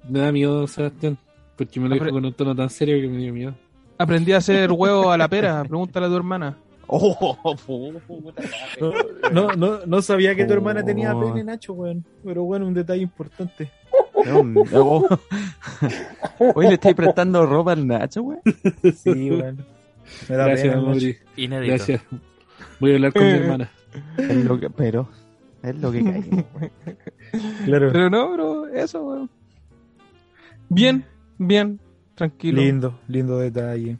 me 0.09 0.19
da 0.21 0.31
miedo, 0.33 0.67
Sebastián. 0.67 1.19
Porque 1.57 1.81
me 1.81 1.89
lo 1.89 1.95
dijo 1.95 2.11
con 2.11 2.25
un 2.25 2.33
tono 2.35 2.55
tan 2.55 2.71
serio 2.71 3.01
que 3.01 3.09
me 3.09 3.17
dio 3.19 3.33
miedo. 3.33 3.55
Aprendí 3.99 4.33
a 4.33 4.37
hacer 4.37 4.71
huevo 4.71 5.11
a 5.11 5.17
la 5.17 5.27
pera. 5.27 5.65
Pregúntale 5.65 6.07
a 6.07 6.09
tu 6.11 6.17
hermana. 6.17 6.57
Oh, 6.87 7.37
puta 7.67 8.43
No, 9.33 9.49
no, 9.49 9.53
no, 9.57 9.79
no 9.87 10.03
sabía 10.03 10.37
que 10.37 10.45
tu 10.45 10.53
hermana 10.53 10.85
tenía 10.85 11.17
Oh. 11.17 11.21
pene, 11.21 11.43
Nacho, 11.43 11.73
weón. 11.73 12.05
Pero 12.25 12.45
bueno, 12.45 12.67
un 12.69 12.75
detalle 12.75 13.03
importante. 13.03 13.71
Oh. 14.73 15.05
Oye, 16.55 16.69
le 16.69 16.75
estáis 16.75 16.95
prestando 16.95 17.45
ropa 17.47 17.73
al 17.73 17.87
Nacho, 17.87 18.23
weón. 18.23 18.41
Sí, 18.97 19.31
weón. 19.31 19.65
Me 20.29 20.37
da 20.37 20.45
Gracias, 20.47 20.63
pena, 20.69 20.77
Nacho. 20.77 20.87
Mauri. 20.87 21.17
Inédito. 21.37 21.75
Gracias. 21.75 22.03
Voy 22.81 22.93
a 22.93 22.95
hablar 22.95 23.13
con 23.13 23.23
mi 23.23 23.31
hermana. 23.31 23.71
Es 24.19 24.45
lo 24.45 24.61
que, 24.61 24.71
pero 24.71 25.09
es 25.63 25.77
lo 25.77 25.93
que 25.93 26.05
cae. 26.05 26.25
Claro. 27.65 27.91
Pero 27.93 28.11
no, 28.11 28.33
bro, 28.33 28.69
eso, 28.69 29.05
weón. 29.05 29.31
Bien, 30.69 31.05
bien, 31.39 31.81
tranquilo. 32.15 32.61
Lindo, 32.61 33.01
lindo 33.09 33.39
detalle. 33.39 33.99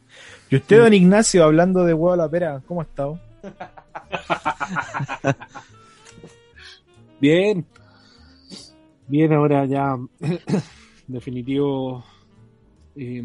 Y 0.49 0.55
usted, 0.55 0.81
don 0.81 0.93
Ignacio, 0.93 1.43
hablando 1.43 1.83
de 1.83 1.93
huevo 1.93 2.13
a 2.13 2.17
la 2.17 2.29
pera, 2.29 2.61
¿cómo 2.67 2.81
ha 2.81 2.83
estado? 2.83 3.19
Bien. 7.19 7.65
Bien, 9.07 9.33
ahora 9.33 9.65
ya 9.65 9.95
definitivo 11.07 12.03
eh, 12.95 13.23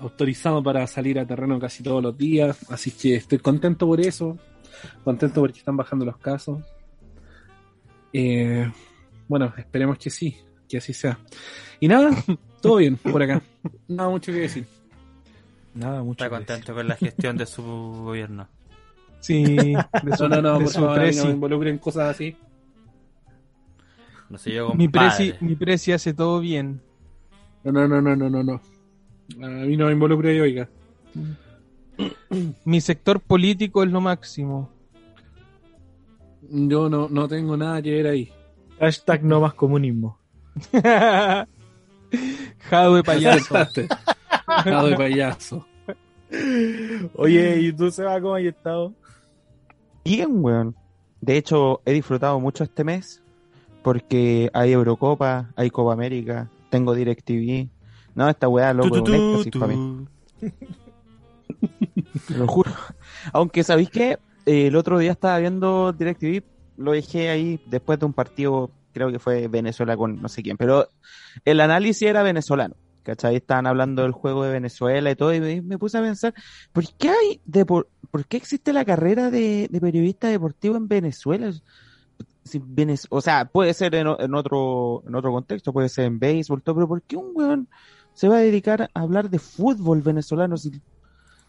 autorizado 0.00 0.62
para 0.62 0.86
salir 0.86 1.18
a 1.18 1.26
terreno 1.26 1.58
casi 1.58 1.82
todos 1.82 2.02
los 2.02 2.16
días. 2.16 2.58
Así 2.70 2.90
que 2.90 3.16
estoy 3.16 3.38
contento 3.38 3.86
por 3.86 4.00
eso. 4.00 4.36
Contento 5.04 5.40
porque 5.40 5.58
están 5.58 5.76
bajando 5.76 6.04
los 6.04 6.18
casos. 6.18 6.62
Eh, 8.12 8.70
bueno, 9.28 9.52
esperemos 9.56 9.98
que 9.98 10.10
sí, 10.10 10.36
que 10.68 10.78
así 10.78 10.92
sea. 10.92 11.18
Y 11.80 11.88
nada, 11.88 12.10
todo 12.60 12.76
bien 12.76 12.96
por 12.96 13.22
acá. 13.22 13.42
Nada 13.88 14.08
mucho 14.08 14.32
que 14.32 14.40
decir. 14.40 14.66
Nada, 15.74 16.02
mucho. 16.02 16.24
Está 16.24 16.34
contento 16.34 16.74
con 16.74 16.88
la 16.88 16.96
gestión 16.96 17.36
de 17.36 17.46
su 17.46 17.62
gobierno. 17.62 18.48
Sí, 19.20 19.44
de 20.02 20.16
su, 20.16 20.28
No, 20.28 20.36
no, 20.36 20.42
no, 20.42 20.58
de 20.58 20.64
por 20.64 20.72
su 20.72 20.80
favor, 20.80 21.00
a 21.00 21.04
mí 21.04 21.16
no 21.16 21.24
me 21.24 21.30
involucren 21.32 21.78
cosas 21.78 22.14
así. 22.14 22.36
No 24.28 24.38
sé 24.38 24.52
yo, 24.52 24.74
mi, 24.74 24.88
presi, 24.88 25.34
mi 25.40 25.54
presi 25.54 25.92
hace 25.92 26.12
todo 26.12 26.40
bien. 26.40 26.80
No, 27.62 27.70
no, 27.70 27.86
no, 27.86 28.00
no, 28.00 28.16
no, 28.16 28.28
no, 28.28 28.42
no. 28.42 28.60
A 29.34 29.46
mí 29.46 29.76
no 29.76 29.86
me 29.86 29.92
involucre, 29.92 30.40
oiga. 30.40 30.68
Mi 32.64 32.80
sector 32.80 33.20
político 33.20 33.82
es 33.82 33.90
lo 33.90 34.00
máximo. 34.00 34.70
Yo 36.48 36.88
no, 36.88 37.08
no 37.08 37.26
tengo 37.26 37.56
nada 37.56 37.82
que 37.82 37.90
ver 37.90 38.06
ahí. 38.06 38.32
Hashtag 38.78 39.24
no 39.24 39.40
más 39.40 39.54
comunismo. 39.54 40.18
Jado 42.58 42.94
de 42.94 43.02
payaso. 43.02 43.54
Jado 44.46 44.88
de 44.88 44.96
payaso. 44.96 45.66
Oye, 47.14 47.60
¿y 47.60 47.72
tú, 47.72 47.90
Seba, 47.90 48.20
cómo 48.20 48.34
has 48.34 48.44
estado? 48.44 48.92
Bien, 50.04 50.28
weón. 50.30 50.76
De 51.20 51.36
hecho, 51.36 51.80
he 51.84 51.92
disfrutado 51.92 52.38
mucho 52.38 52.64
este 52.64 52.84
mes 52.84 53.22
porque 53.82 54.50
hay 54.52 54.72
Eurocopa, 54.72 55.52
hay 55.56 55.70
Copa 55.70 55.92
América, 55.92 56.50
tengo 56.70 56.94
DirecTV. 56.94 57.68
No, 58.16 58.28
esta 58.28 58.48
weá, 58.48 58.72
loco, 58.72 58.96
es 58.96 59.02
un 59.02 59.14
éxtasis 59.14 59.52
para 59.60 59.66
mí. 59.76 60.06
Te 62.28 62.34
lo 62.36 62.46
juro. 62.48 62.70
Aunque, 63.32 63.62
¿sabéis 63.62 63.90
qué? 63.90 64.18
Eh, 64.46 64.66
el 64.68 64.76
otro 64.76 64.98
día 64.98 65.12
estaba 65.12 65.38
viendo 65.38 65.92
DirecTV, 65.92 66.42
lo 66.78 66.92
dejé 66.92 67.28
ahí 67.28 67.60
después 67.66 67.98
de 67.98 68.06
un 68.06 68.12
partido, 68.12 68.70
creo 68.92 69.12
que 69.12 69.18
fue 69.18 69.48
Venezuela 69.48 69.96
con 69.96 70.20
no 70.20 70.28
sé 70.28 70.42
quién, 70.42 70.56
pero 70.56 70.88
el 71.44 71.60
análisis 71.60 72.08
era 72.08 72.22
venezolano. 72.22 72.74
¿Cachai? 73.02 73.36
Estaban 73.36 73.68
hablando 73.68 74.02
del 74.02 74.10
juego 74.10 74.42
de 74.42 74.50
Venezuela 74.50 75.08
y 75.12 75.14
todo, 75.14 75.32
y 75.32 75.40
me, 75.40 75.62
me 75.62 75.78
puse 75.78 75.96
a 75.96 76.02
pensar, 76.02 76.34
¿por 76.72 76.84
qué 76.94 77.10
hay 77.10 77.40
de 77.44 77.64
por, 77.64 77.88
¿por 78.10 78.26
qué 78.26 78.36
existe 78.36 78.72
la 78.72 78.84
carrera 78.84 79.30
de, 79.30 79.68
de 79.70 79.80
periodista 79.80 80.26
deportivo 80.26 80.74
en 80.76 80.88
Venezuela? 80.88 81.52
si 82.42 82.58
Venez- 82.60 83.06
o 83.10 83.20
sea, 83.20 83.44
puede 83.44 83.74
ser 83.74 83.94
en 83.94 84.06
otro 84.34 85.02
en 85.06 85.14
otro 85.14 85.30
contexto, 85.32 85.72
puede 85.72 85.88
ser 85.88 86.06
en 86.06 86.18
béisbol, 86.18 86.62
todo, 86.62 86.76
pero 86.76 86.88
¿por 86.88 87.02
qué 87.02 87.16
un 87.16 87.30
weón 87.34 87.68
se 88.16 88.28
va 88.28 88.36
a 88.38 88.40
dedicar 88.40 88.88
a 88.94 89.00
hablar 89.00 89.28
de 89.28 89.38
fútbol 89.38 90.00
venezolano 90.00 90.56
si 90.56 90.72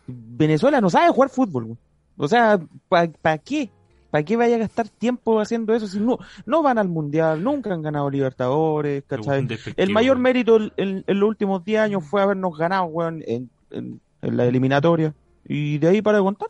Venezuela 0.05 0.81
no 0.81 0.89
sabe 0.89 1.09
jugar 1.11 1.29
fútbol? 1.29 1.77
O 2.17 2.27
sea, 2.27 2.59
¿para 2.89 3.37
qué? 3.37 3.69
¿Para 4.11 4.23
qué 4.23 4.35
vaya 4.37 4.55
a 4.55 4.59
gastar 4.59 4.87
tiempo 4.89 5.39
haciendo 5.39 5.73
eso 5.73 5.87
si 5.87 5.99
no, 5.99 6.17
no 6.45 6.61
van 6.61 6.77
al 6.77 6.87
mundial, 6.87 7.43
nunca 7.43 7.73
han 7.73 7.81
ganado 7.81 8.09
Libertadores, 8.09 9.03
¿cachai? 9.05 9.39
El 9.75 9.89
mayor 9.93 10.17
mérito 10.17 10.59
en, 10.77 11.03
los 11.07 11.27
últimos 11.29 11.63
10 11.65 11.79
años 11.81 12.03
fue 12.05 12.21
habernos 12.21 12.57
ganado, 12.57 12.85
weón, 12.85 13.23
en, 13.25 13.49
en- 13.71 13.99
en 14.21 14.37
la 14.37 14.45
eliminatoria. 14.45 15.13
Y 15.47 15.77
de 15.77 15.87
ahí 15.89 16.01
para 16.01 16.19
contar. 16.19 16.49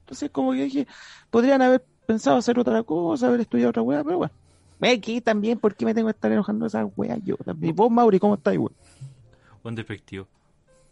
Entonces, 0.00 0.30
como 0.30 0.52
que 0.52 0.64
dije, 0.64 0.86
podrían 1.30 1.62
haber 1.62 1.82
pensado 2.06 2.36
hacer 2.36 2.58
otra 2.58 2.82
cosa, 2.82 3.28
haber 3.28 3.40
estudiado 3.40 3.70
otra 3.70 3.82
weá, 3.82 4.02
pero 4.04 4.18
bueno. 4.18 4.32
Aquí 4.82 5.20
también, 5.20 5.58
¿por 5.58 5.74
qué 5.74 5.84
me 5.84 5.94
tengo 5.94 6.08
que 6.08 6.12
estar 6.14 6.30
enojando 6.32 6.64
de 6.64 6.68
esas 6.68 6.86
weas 6.96 7.18
yo? 7.24 7.36
¿Y 7.60 7.72
vos, 7.72 7.90
Mauri, 7.90 8.18
cómo 8.18 8.34
estás, 8.34 8.56
weón? 8.56 8.72
Un 9.64 9.74
despectivo. 9.74 10.26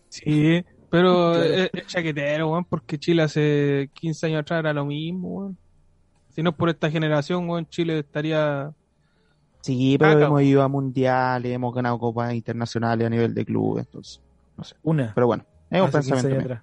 Sí, 0.09 0.65
pero 0.91 1.33
Claro. 1.35 1.43
es, 1.45 1.71
es 1.73 1.87
chaquetero, 1.87 2.51
weón, 2.51 2.65
porque 2.65 2.99
Chile 2.99 3.23
hace 3.23 3.91
15 3.95 4.27
años 4.27 4.41
atrás 4.41 4.61
era 4.61 4.73
lo 4.73 4.85
mismo, 4.85 5.29
weón. 5.29 5.59
Si 6.31 6.43
no 6.43 6.51
es 6.51 6.57
por 6.57 6.69
esta 6.69 6.91
generación, 6.91 7.49
weón, 7.49 7.67
Chile 7.69 7.99
estaría... 7.99 8.73
Sí, 9.63 9.97
pero 9.99 10.15
Caca, 10.15 10.27
hemos 10.27 10.43
ido 10.43 10.63
a 10.63 10.69
mundiales, 10.69 11.53
hemos 11.53 11.75
ganado 11.75 11.99
copas 11.99 12.33
internacionales 12.33 13.07
a 13.07 13.11
nivel 13.11 13.35
de 13.35 13.45
club, 13.45 13.79
entonces, 13.79 14.21
no 14.57 14.65
sé. 14.65 14.75
Una. 14.83 15.13
Pero 15.15 15.27
bueno, 15.27 15.45
es 15.71 15.81
un 15.83 15.89
Hace 15.89 15.99
15 15.99 16.29
pensamiento. 16.29 16.63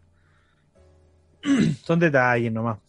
Son 1.83 1.99
detalles 1.99 2.51
nomás. 2.51 2.79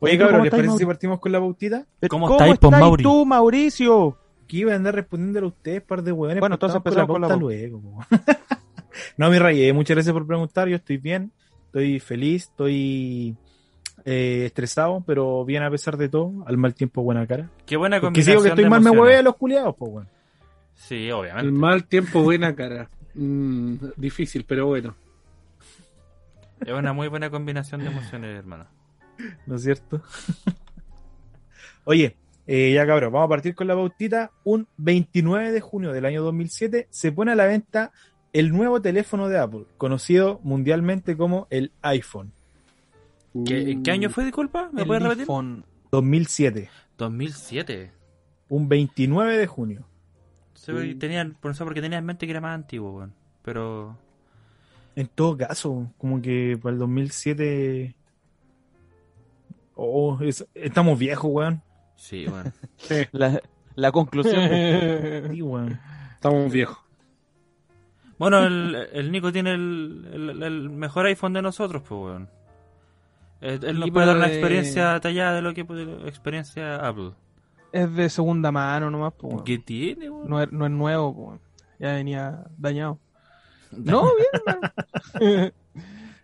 Oye, 0.00 0.12
Oye, 0.12 0.18
¿tú 0.18 0.24
cabrón, 0.24 0.42
¿les 0.42 0.50
parece 0.50 0.68
Mauri? 0.68 0.78
si 0.80 0.86
partimos 0.86 1.18
con 1.20 1.32
la 1.32 1.38
pautita? 1.40 1.86
Pero 2.00 2.10
¿Cómo 2.10 2.26
¿Cómo 2.28 2.38
estáis, 2.38 2.58
po, 2.58 2.68
estáis 2.68 2.80
Mauri? 2.82 3.02
tú, 3.02 3.26
Mauricio? 3.26 4.16
Que 4.46 4.56
iba 4.58 4.72
a 4.72 4.76
andar 4.76 4.94
respondiéndole 4.94 5.44
a 5.44 5.48
ustedes, 5.48 5.82
par 5.82 6.02
de 6.02 6.12
hueones. 6.12 6.40
Bueno, 6.40 6.58
pues 6.58 6.72
entonces 6.72 6.90
estamos 6.92 7.08
empezamos 7.10 7.14
con 7.14 7.20
la 7.20 7.28
pauta 7.28 7.40
luego. 7.40 7.82
no, 9.16 9.30
mi 9.30 9.38
rayé, 9.38 9.72
muchas 9.72 9.96
gracias 9.96 10.12
por 10.12 10.26
preguntar. 10.26 10.68
Yo 10.68 10.76
estoy 10.76 10.98
bien, 10.98 11.32
estoy 11.66 12.00
feliz, 12.00 12.44
estoy 12.44 13.36
eh, 14.04 14.44
estresado, 14.46 15.02
pero 15.06 15.44
bien 15.44 15.62
a 15.62 15.70
pesar 15.70 15.96
de 15.96 16.08
todo. 16.08 16.44
Al 16.46 16.56
mal 16.56 16.74
tiempo, 16.74 17.02
buena 17.02 17.26
cara. 17.26 17.50
Qué 17.66 17.76
buena 17.76 18.00
combinación 18.00 18.34
sigo 18.34 18.42
que 18.42 18.48
estoy 18.48 18.64
de 18.64 18.70
mal, 18.70 18.80
me 18.80 18.90
hueve 18.90 19.16
a 19.16 19.22
los 19.22 19.36
culiados, 19.36 19.74
pues, 19.76 19.92
bueno. 19.92 20.08
Sí, 20.74 21.08
El 21.08 21.12
obviamente. 21.12 21.50
mal 21.50 21.84
tiempo, 21.84 22.22
buena 22.22 22.54
cara. 22.54 22.88
Mm, 23.14 23.74
difícil, 23.96 24.44
pero 24.46 24.66
bueno. 24.66 24.94
Es 26.64 26.72
una 26.72 26.92
muy 26.92 27.08
buena 27.08 27.30
combinación 27.30 27.82
de 27.82 27.88
emociones, 27.88 28.36
hermano. 28.38 28.66
¿No 29.46 29.56
es 29.56 29.62
cierto? 29.62 30.02
Oye, 31.84 32.16
eh, 32.46 32.72
ya 32.72 32.86
cabrón, 32.86 33.12
vamos 33.12 33.26
a 33.26 33.28
partir 33.28 33.54
con 33.54 33.66
la 33.66 33.74
pautita. 33.74 34.30
Un 34.44 34.66
29 34.76 35.52
de 35.52 35.60
junio 35.60 35.92
del 35.92 36.04
año 36.04 36.22
2007 36.22 36.88
se 36.90 37.12
pone 37.12 37.32
a 37.32 37.34
la 37.34 37.46
venta 37.46 37.92
el 38.38 38.50
nuevo 38.52 38.80
teléfono 38.80 39.28
de 39.28 39.38
Apple, 39.38 39.64
conocido 39.78 40.40
mundialmente 40.42 41.16
como 41.16 41.46
el 41.50 41.72
iPhone. 41.82 42.32
¿Qué, 43.46 43.70
¿en 43.70 43.82
qué 43.82 43.90
año 43.90 44.10
fue, 44.10 44.24
disculpa? 44.24 44.70
¿Me 44.72 44.82
el 44.82 44.86
puedes 44.86 45.02
repetir? 45.02 45.22
iPhone. 45.22 45.64
2007, 45.90 46.70
2007. 46.98 47.92
un 48.48 48.68
29 48.68 49.36
de 49.36 49.46
junio. 49.46 49.84
Se 50.54 50.72
ve- 50.72 50.94
tenían, 50.96 51.36
por 51.40 51.52
eso 51.52 51.64
porque 51.64 51.80
tenía 51.80 51.98
en 51.98 52.04
mente 52.06 52.26
que 52.26 52.32
era 52.32 52.40
más 52.40 52.54
antiguo, 52.54 52.92
weón. 52.92 53.12
Pero 53.42 53.96
En 54.96 55.06
todo 55.08 55.36
caso, 55.36 55.90
como 55.98 56.20
que 56.20 56.58
para 56.60 56.72
el 56.72 56.78
2007... 56.78 57.94
Oh, 59.76 60.18
es- 60.20 60.46
estamos 60.54 60.98
viejos, 60.98 61.30
weón. 61.32 61.62
sí, 61.96 62.26
bueno. 62.26 62.52
La, 63.12 63.40
la 63.76 63.92
conclusión. 63.92 64.42
Sí, 65.30 65.40
weón. 65.42 65.78
Estamos 66.14 66.50
viejos. 66.52 66.78
Bueno, 68.18 68.42
el, 68.44 68.88
el 68.92 69.12
Nico 69.12 69.30
tiene 69.32 69.52
el, 69.54 70.08
el- 70.12 70.42
el 70.42 70.70
mejor 70.70 71.06
iPhone 71.06 71.32
de 71.34 71.42
nosotros, 71.42 71.82
pues, 71.88 72.00
weón. 72.00 72.28
Él, 73.40 73.60
él 73.64 73.76
nos 73.78 73.84
Sí, 73.86 73.90
puede 73.92 74.06
dar 74.06 74.18
de- 74.18 74.26
experiencia 74.26 74.92
detallada 74.94 75.34
de 75.34 75.42
lo 75.42 75.54
que 75.54 75.62
de 75.64 75.84
la 75.86 76.08
experiencia 76.08 76.76
Apple. 76.86 77.12
es 77.72 77.94
de 77.94 78.10
segunda 78.10 78.50
mano 78.50 78.90
nomás, 78.90 79.12
po, 79.14 79.28
weón. 79.28 79.44
¿Qué 79.44 79.58
tiene, 79.58 80.10
weón? 80.10 80.28
No 80.28 80.42
es, 80.42 80.50
no 80.52 80.64
es 80.66 80.72
nuevo, 80.72 81.08
weón. 81.10 81.40
Ya 81.78 81.92
venía 81.94 82.44
dañado. 82.56 82.98
No, 83.70 84.08
bien. 85.20 85.52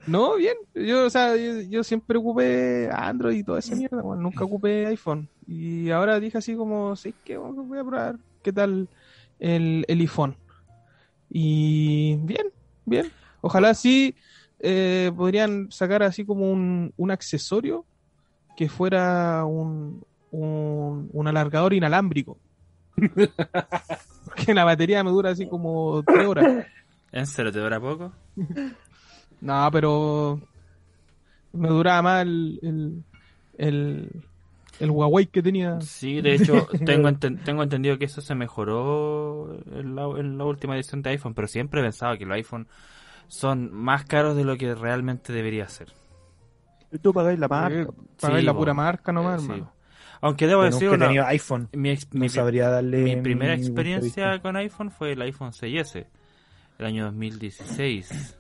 No, 0.07 0.35
bien. 0.37 0.55
Yo, 0.75 1.07
o 1.07 1.11
sea, 1.11 1.35
yo, 1.37 1.61
yo 1.63 1.83
siempre 1.83 2.19
ocupé 2.19 2.91
Android 2.93 3.37
y 3.39 3.43
toda 3.45 3.61
esa 3.61 3.75
mierda, 3.75 4.03
weón. 4.03 4.23
Nunca 4.23 4.45
ocupé 4.45 4.87
iPhone. 4.87 5.29
Y 5.47 5.91
ahora 5.91 6.21
dije 6.21 6.37
así 6.39 6.55
como, 6.57 6.95
sí, 6.97 7.15
que 7.25 7.37
voy 7.39 7.79
a 7.79 7.85
probar 7.85 8.17
qué 8.43 8.53
tal 8.53 8.89
el, 9.39 9.85
el 9.89 10.01
iPhone. 10.01 10.37
Y 11.37 12.15
bien, 12.19 12.47
bien. 12.87 13.11
Ojalá 13.41 13.75
sí 13.75 14.15
eh, 14.61 15.11
podrían 15.17 15.69
sacar 15.73 16.05
así 16.05 16.25
como 16.25 16.49
un, 16.49 16.95
un 16.97 17.11
accesorio 17.11 17.85
que 18.57 18.69
fuera 18.69 19.45
un, 19.45 20.05
un, 20.31 21.11
un 21.13 21.27
alargador 21.27 21.75
inalámbrico. 21.75 22.39
Porque 24.25 24.55
la 24.55 24.63
batería 24.63 25.03
me 25.03 25.11
dura 25.11 25.31
así 25.31 25.49
como 25.49 26.05
tres 26.05 26.25
horas. 26.25 26.67
¿En 27.11 27.27
serio 27.27 27.51
te 27.51 27.59
dura 27.59 27.81
poco? 27.81 28.13
No, 29.41 29.69
pero 29.73 30.41
me 31.53 31.69
duraba 31.69 32.01
más 32.03 32.23
el, 32.23 32.61
el, 32.63 33.05
el, 33.59 34.25
el 34.81 34.91
Huawei 34.91 35.27
que 35.27 35.43
tenía. 35.43 35.81
Sí, 35.81 36.21
de 36.21 36.35
hecho, 36.35 36.67
tengo, 36.85 37.09
enten- 37.09 37.43
tengo 37.45 37.63
entendido 37.63 37.99
que 37.99 38.05
eso 38.07 38.21
se 38.21 38.35
mejoró 38.35 39.59
en 39.73 39.95
la, 39.95 40.05
en 40.19 40.39
la 40.39 40.45
última 40.45 40.75
edición 40.77 41.03
de 41.03 41.11
iPhone, 41.11 41.35
pero 41.35 41.49
siempre 41.49 41.81
he 41.81 41.83
pensado 41.85 42.17
que 42.19 42.25
los 42.27 42.35
iPhone 42.35 42.67
son 43.29 43.73
más 43.73 44.05
caros 44.05 44.37
de 44.37 44.45
lo 44.45 44.57
que 44.57 44.75
realmente 44.75 45.33
debería 45.33 45.69
ser. 45.69 45.89
Tú 47.03 47.13
pagáis 47.13 47.39
la 47.39 47.49
marca. 47.49 47.81
Eh, 47.83 47.87
Pagáis 48.21 48.41
Sí, 48.43 48.47
la 48.47 48.55
pura 48.55 48.75
marca 48.75 49.13
nomás, 49.13 49.41
Sí. 49.43 49.51
hermano. 49.51 49.73
Aunque 50.21 50.47
debo 50.47 50.63
decir, 50.63 50.89
una- 50.89 51.07
tenido 51.07 51.27
iPhone. 51.27 51.69
mi, 51.73 51.91
ex- 51.91 52.09
No 52.15 52.21
mi- 52.21 52.29
sabría 52.29 52.69
darle 52.71 53.03
mi 53.03 53.17
primera 53.17 53.55
experiencia 53.55 54.31
vista. 54.33 54.43
con 54.43 54.57
iPhone 54.57 54.91
fue 54.91 55.13
el 55.13 55.23
iPhone 55.23 55.53
6S, 55.53 56.07
el 56.79 56.87
año 56.87 57.05
2016. 57.07 58.39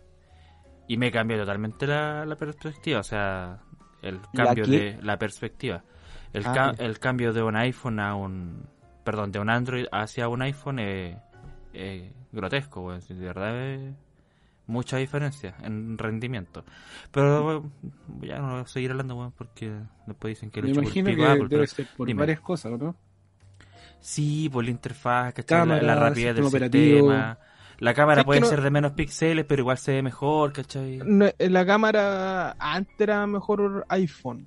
Y 0.86 0.96
me 0.96 1.10
cambió 1.10 1.38
totalmente 1.38 1.86
la, 1.86 2.24
la 2.26 2.36
perspectiva, 2.36 3.00
o 3.00 3.02
sea, 3.04 3.58
el 4.02 4.20
¿La 4.32 4.44
cambio 4.44 4.66
de 4.66 4.98
la 5.02 5.18
perspectiva. 5.18 5.82
El, 6.34 6.44
Ah, 6.46 6.52
ca- 6.52 6.74
el 6.84 6.98
cambio 6.98 7.32
de 7.32 7.42
un 7.42 7.56
iPhone 7.56 7.98
a 8.00 8.14
un... 8.14 8.66
Perdón, 9.04 9.32
de 9.32 9.38
un 9.38 9.48
Android 9.50 9.86
hacia 9.92 10.28
un 10.28 10.42
iPhone 10.42 10.78
es 10.80 11.16
es 11.72 12.04
grotesco, 12.32 12.82
weón. 12.82 13.00
De 13.08 13.14
verdad 13.14 13.56
es 13.74 13.92
mucha 14.66 14.96
diferencia 14.96 15.54
en 15.62 15.96
rendimiento. 15.98 16.64
Pero 17.10 17.64
ya 18.22 18.38
no 18.38 18.52
voy 18.52 18.60
a 18.62 18.66
seguir 18.66 18.90
hablando, 18.92 19.32
porque 19.36 19.72
después 20.06 20.32
dicen 20.36 20.50
que 20.50 20.60
echo 20.60 20.68
el 20.68 20.84
imagino 20.84 21.06
pico 21.10 21.22
que 21.22 21.26
Apple, 21.26 21.48
debe 21.48 21.48
pero- 21.48 21.66
ser 21.66 21.86
por 21.96 22.06
dime. 22.06 22.20
varias 22.20 22.40
cosas, 22.40 22.72
¿o 22.72 22.78
¿no? 22.78 22.96
Sí, 24.00 24.48
por 24.52 24.64
la 24.64 24.70
interfaz, 24.70 25.34
¿cachai? 25.34 25.66
La- 25.66 25.94
rapidez 25.94 26.34
del 26.34 26.44
sistema 26.44 26.48
operativo. 26.66 26.98
sistema. 27.10 27.38
La 27.78 27.94
cámara 27.94 28.20
Es 28.20 28.24
puede 28.24 28.40
no- 28.40 28.46
ser 28.46 28.60
de 28.62 28.70
menos 28.70 28.92
píxeles, 28.92 29.44
pero 29.46 29.62
igual 29.62 29.78
se 29.78 29.92
ve 29.92 30.02
mejor, 30.02 30.52
¿cachai? 30.52 31.00
No, 31.04 31.26
La 31.38 31.66
cámara 31.66 32.54
antes 32.58 32.94
era 33.00 33.26
mejor 33.26 33.84
iPhone. 33.88 34.46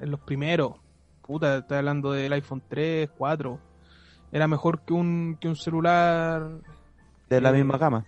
En 0.00 0.10
los 0.10 0.20
primeros. 0.20 0.74
Puta, 1.28 1.58
estoy 1.58 1.76
hablando 1.76 2.12
del 2.12 2.32
iPhone 2.32 2.62
3, 2.70 3.10
4. 3.18 3.60
Era 4.32 4.48
mejor 4.48 4.80
que 4.80 4.94
un, 4.94 5.36
que 5.38 5.46
un 5.46 5.56
celular. 5.56 6.42
De 7.28 7.38
la 7.42 7.50
Eh, 7.50 7.52
misma 7.52 7.78
cama. 7.78 8.06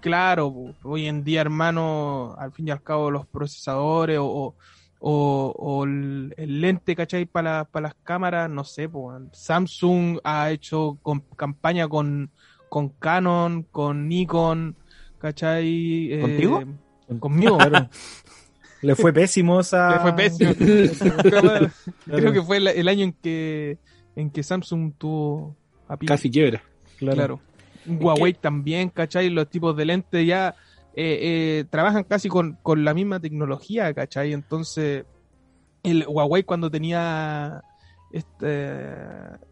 Claro, 0.00 0.52
po. 0.52 0.74
hoy 0.82 1.06
en 1.06 1.22
día, 1.22 1.42
hermano, 1.42 2.34
al 2.36 2.50
fin 2.52 2.66
y 2.66 2.70
al 2.72 2.82
cabo, 2.82 3.08
los 3.08 3.24
procesadores 3.28 4.18
o, 4.18 4.24
o, 4.26 4.56
o- 4.98 5.54
o 5.56 5.84
el, 5.84 6.34
el 6.36 6.60
lente, 6.60 6.96
¿cachai? 6.96 7.24
Para 7.24 7.68
las 7.72 7.94
cámaras, 8.02 8.50
no 8.50 8.64
sé, 8.64 8.88
po. 8.88 9.16
Samsung 9.32 10.18
ha 10.24 10.50
hecho 10.50 10.98
con- 11.02 11.20
campaña 11.36 11.86
con, 11.86 12.32
con 12.68 12.88
Canon, 12.88 13.62
con 13.70 14.08
Nikon, 14.08 14.74
¿cachai? 15.18 16.12
Eh, 16.14 16.20
¿Contigo? 16.20 16.64
Conmigo, 17.20 17.58
Claro. 17.58 17.88
Le 18.82 18.94
fue 18.94 19.12
pésimo 19.12 19.60
esa... 19.60 19.92
Le 19.94 20.00
fue 20.00 20.16
pésimo. 20.16 20.54
Creo 22.06 22.32
que 22.32 22.42
fue 22.42 22.56
el, 22.58 22.68
el 22.68 22.88
año 22.88 23.04
en 23.04 23.12
que 23.12 23.78
en 24.16 24.30
que 24.30 24.42
Samsung 24.42 24.92
tuvo 24.98 25.56
a. 25.88 25.96
Casi 25.96 26.30
quiebra. 26.30 26.62
Claro. 26.98 27.16
Claro. 27.16 27.40
Huawei 27.86 28.34
también, 28.34 28.88
¿cachai? 28.90 29.30
Los 29.30 29.48
tipos 29.48 29.76
de 29.76 29.84
lentes 29.86 30.26
ya 30.26 30.54
eh, 30.94 31.18
eh, 31.22 31.64
trabajan 31.70 32.04
casi 32.04 32.28
con, 32.28 32.58
con 32.62 32.84
la 32.84 32.92
misma 32.94 33.20
tecnología, 33.20 33.92
¿cachai? 33.94 34.32
Entonces, 34.32 35.04
el 35.82 36.04
Huawei 36.06 36.42
cuando 36.42 36.70
tenía 36.70 37.62
este 38.12 38.46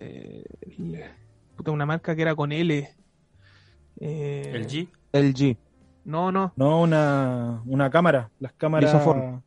eh, 0.01 0.45
el- 0.61 1.05
puta, 1.57 1.71
una 1.71 1.87
marca 1.87 2.15
que 2.17 2.23
era 2.23 2.35
con 2.35 2.53
L. 2.53 2.89
eh, 4.01 4.51
El 5.13 5.35
G. 5.35 5.57
No, 6.09 6.33
no, 6.33 6.53
No, 6.57 6.81
una, 6.81 7.61
una 7.67 7.91
cámara. 7.91 8.31
Las 8.41 8.53
cámaras... 8.55 8.91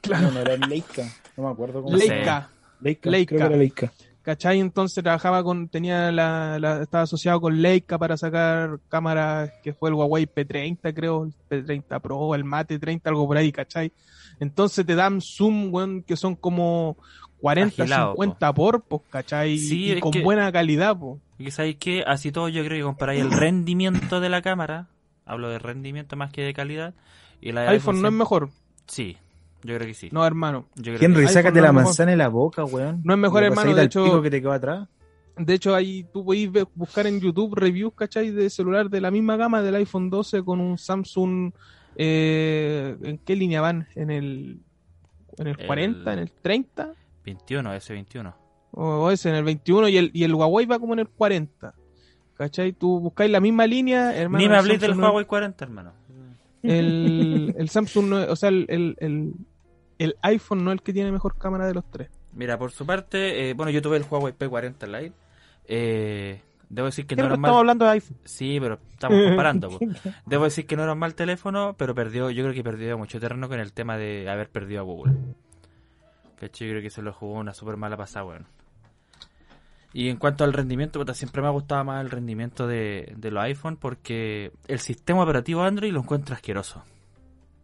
Claro. 0.00 0.26
No, 0.28 0.30
no 0.32 0.40
era 0.40 0.56
Leica. 0.56 1.02
No 1.36 1.44
me 1.44 1.50
acuerdo 1.50 1.82
cómo 1.82 1.96
se 1.96 2.04
llama. 2.06 2.16
Leica. 2.16 2.48
Leica. 2.80 3.10
Leica. 3.10 3.28
Creo 3.28 3.38
que 3.40 3.46
era 3.46 3.56
Leica. 3.56 3.92
¿Cachai? 4.22 4.60
Entonces 4.60 5.02
trabajaba 5.02 5.42
con, 5.42 5.68
tenía 5.68 6.12
la, 6.12 6.58
la- 6.58 6.82
estaba 6.82 7.04
asociado 7.04 7.40
con 7.40 7.60
Leica 7.60 7.98
para 7.98 8.16
sacar 8.16 8.78
cámaras, 8.88 9.50
que 9.62 9.72
fue 9.72 9.88
el 9.90 9.94
Huawei 9.94 10.26
P30, 10.26 10.94
creo, 10.94 11.24
el 11.24 11.34
P30 11.64 12.00
Pro, 12.00 12.34
el 12.34 12.44
Mate 12.44 12.78
30, 12.78 13.10
algo 13.10 13.26
por 13.26 13.36
ahí, 13.36 13.50
¿cachai? 13.50 13.92
Entonces 14.40 14.86
te 14.86 14.94
dan 14.94 15.20
zoom, 15.20 15.72
weón, 15.74 16.02
que 16.02 16.16
son 16.16 16.36
como 16.36 16.96
40, 17.40 17.82
Agilado, 17.82 18.12
50 18.12 18.52
por, 18.54 18.82
pues, 18.82 19.02
¿cachai? 19.10 19.58
Sí, 19.58 19.92
y 19.92 20.00
con 20.00 20.12
que- 20.12 20.22
buena 20.22 20.50
calidad, 20.52 20.96
pues. 20.96 21.20
Y 21.38 21.50
sabéis 21.50 21.76
que 21.76 22.04
así 22.06 22.30
todo 22.30 22.48
yo 22.48 22.64
creo 22.64 22.78
que 22.78 22.84
comparáis 22.84 23.20
el 23.22 23.32
rendimiento 23.32 24.20
de 24.20 24.28
la 24.28 24.42
cámara, 24.42 24.86
hablo 25.26 25.48
de 25.48 25.58
rendimiento 25.58 26.16
más 26.16 26.32
que 26.32 26.42
de 26.42 26.54
calidad, 26.54 26.94
y 27.40 27.52
la 27.52 27.62
de 27.62 27.68
iPhone 27.70 28.00
no 28.02 28.08
es 28.08 28.14
mejor. 28.14 28.50
Sí, 28.86 29.16
yo 29.62 29.74
creo 29.76 29.86
que 29.86 29.94
sí. 29.94 30.08
No, 30.12 30.24
hermano. 30.26 30.66
Yo 30.76 30.84
creo 30.84 30.98
que 30.98 31.04
Henry, 31.06 31.26
sí. 31.28 31.34
sácate 31.34 31.58
no 31.60 31.66
la 31.66 31.72
manzana 31.72 32.12
en 32.12 32.18
la 32.18 32.28
boca, 32.28 32.64
weón. 32.64 33.00
No 33.04 33.12
es 33.14 33.18
mejor, 33.18 33.42
hermano, 33.44 33.74
de 33.74 33.84
hecho- 33.84 34.22
que 34.22 34.30
te 34.30 34.40
quedó 34.40 34.52
atrás. 34.52 34.88
De 35.36 35.54
hecho, 35.54 35.74
ahí 35.74 36.04
tú 36.12 36.24
podéis 36.26 36.50
buscar 36.74 37.06
en 37.06 37.18
YouTube 37.20 37.54
reviews, 37.54 37.94
¿cachai? 37.94 38.30
De 38.30 38.50
celular 38.50 38.90
de 38.90 39.00
la 39.00 39.10
misma 39.10 39.36
gama 39.36 39.62
del 39.62 39.76
iPhone 39.76 40.10
12 40.10 40.42
con 40.44 40.60
un 40.60 40.76
Samsung. 40.78 41.52
eh, 41.96 42.96
¿En 43.02 43.18
qué 43.18 43.36
línea 43.36 43.60
van? 43.60 43.86
¿En 43.94 44.10
el, 44.10 44.60
en 45.38 45.46
el 45.46 45.56
El- 45.60 45.66
40? 45.66 46.12
¿En 46.12 46.18
el 46.18 46.30
30? 46.32 46.94
21, 47.24 47.72
S21. 47.74 48.34
O, 48.72 48.82
o 49.04 49.10
ese, 49.10 49.28
en 49.30 49.36
el 49.36 49.44
21 49.44 49.88
y 49.88 49.96
el, 49.98 50.10
y 50.14 50.24
el 50.24 50.34
Huawei 50.34 50.66
va 50.66 50.78
como 50.78 50.92
en 50.94 51.00
el 51.00 51.08
40. 51.08 51.74
¿Cachai? 52.36 52.72
Tú 52.72 53.00
buscáis 53.00 53.30
la 53.30 53.40
misma 53.40 53.66
línea, 53.66 54.16
hermano. 54.16 54.42
Ni 54.42 54.48
me 54.48 54.56
habléis 54.56 54.80
del 54.80 54.98
Huawei 54.98 55.24
40, 55.24 55.64
hermano. 55.64 55.92
El, 56.62 57.54
el 57.58 57.68
Samsung, 57.68 58.06
no 58.08 58.16
o 58.24 58.36
sea, 58.36 58.48
el, 58.48 58.66
el, 58.68 59.34
el, 59.98 60.16
iPhone 60.22 60.64
no 60.64 60.70
es 60.70 60.76
el 60.76 60.82
que 60.82 60.92
tiene 60.92 61.10
mejor 61.10 61.36
cámara 61.36 61.66
de 61.66 61.74
los 61.74 61.84
tres. 61.90 62.08
Mira, 62.34 62.56
por 62.58 62.70
su 62.70 62.86
parte, 62.86 63.50
eh, 63.50 63.54
bueno, 63.54 63.70
yo 63.70 63.82
tuve 63.82 63.96
el 63.96 64.04
Huawei 64.08 64.32
P40 64.32 64.86
Lite. 64.86 65.16
Eh, 65.66 66.40
debo 66.68 66.86
decir 66.86 67.06
que 67.06 67.16
no 67.16 67.24
era 67.24 67.34
un 67.34 67.40
estamos 67.40 67.50
mal... 67.50 67.60
hablando 67.60 67.84
de 67.84 67.90
iPhone. 67.90 68.16
Sí, 68.24 68.58
pero 68.60 68.78
estamos 68.92 69.22
comparando. 69.24 69.78
Debo 70.26 70.44
decir 70.44 70.66
que 70.66 70.76
no 70.76 70.84
era 70.84 70.92
un 70.92 70.98
mal 70.98 71.14
teléfono, 71.14 71.74
pero 71.76 71.94
perdió, 71.94 72.30
yo 72.30 72.42
creo 72.44 72.54
que 72.54 72.64
perdió 72.64 72.96
mucho 72.96 73.20
terreno 73.20 73.48
con 73.48 73.60
el 73.60 73.72
tema 73.72 73.98
de 73.98 74.28
haber 74.30 74.48
perdido 74.48 74.80
a 74.80 74.84
Google. 74.84 75.14
¿Cachai? 76.40 76.68
Yo 76.68 76.72
creo 76.72 76.82
que 76.82 76.90
se 76.90 77.02
lo 77.02 77.12
jugó 77.12 77.38
una 77.38 77.54
súper 77.54 77.76
mala 77.76 77.96
pasada, 77.96 78.24
weón. 78.24 78.46
Y 79.94 80.08
en 80.08 80.16
cuanto 80.16 80.44
al 80.44 80.52
rendimiento, 80.52 80.98
puta, 80.98 81.14
siempre 81.14 81.42
me 81.42 81.48
ha 81.48 81.52
gustado 81.52 81.84
más 81.84 82.02
el 82.02 82.10
rendimiento 82.10 82.66
de, 82.66 83.12
de 83.16 83.30
los 83.30 83.42
iPhone 83.44 83.76
porque 83.76 84.52
el 84.68 84.78
sistema 84.78 85.22
operativo 85.22 85.62
Android 85.62 85.92
lo 85.92 86.00
encuentro 86.00 86.34
asqueroso. 86.34 86.82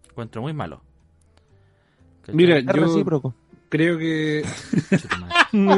Lo 0.05 0.11
encuentro 0.11 0.43
muy 0.43 0.53
malo. 0.53 0.83
Mira, 2.33 2.61
yo 2.61 2.73
recíproco. 2.73 3.35
creo 3.69 3.99
que. 3.99 4.45
Yo 5.51 5.73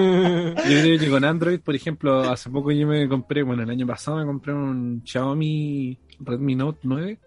creo 0.65 0.99
que 0.99 1.11
con 1.11 1.25
Android, 1.25 1.61
por 1.61 1.77
ejemplo, 1.77 2.23
hace 2.23 2.51
poco 2.51 2.73
yo 2.73 2.89
me 2.89 3.09
compré, 3.09 3.45
bueno, 3.45 3.63
el 3.63 3.71
año 3.71 3.87
pasado 3.87 4.17
me 4.17 4.25
compré 4.27 4.53
un 4.53 5.03
Xiaomi 5.05 5.97
Redmi 6.19 6.57
Note 6.57 6.81
9 6.83 7.19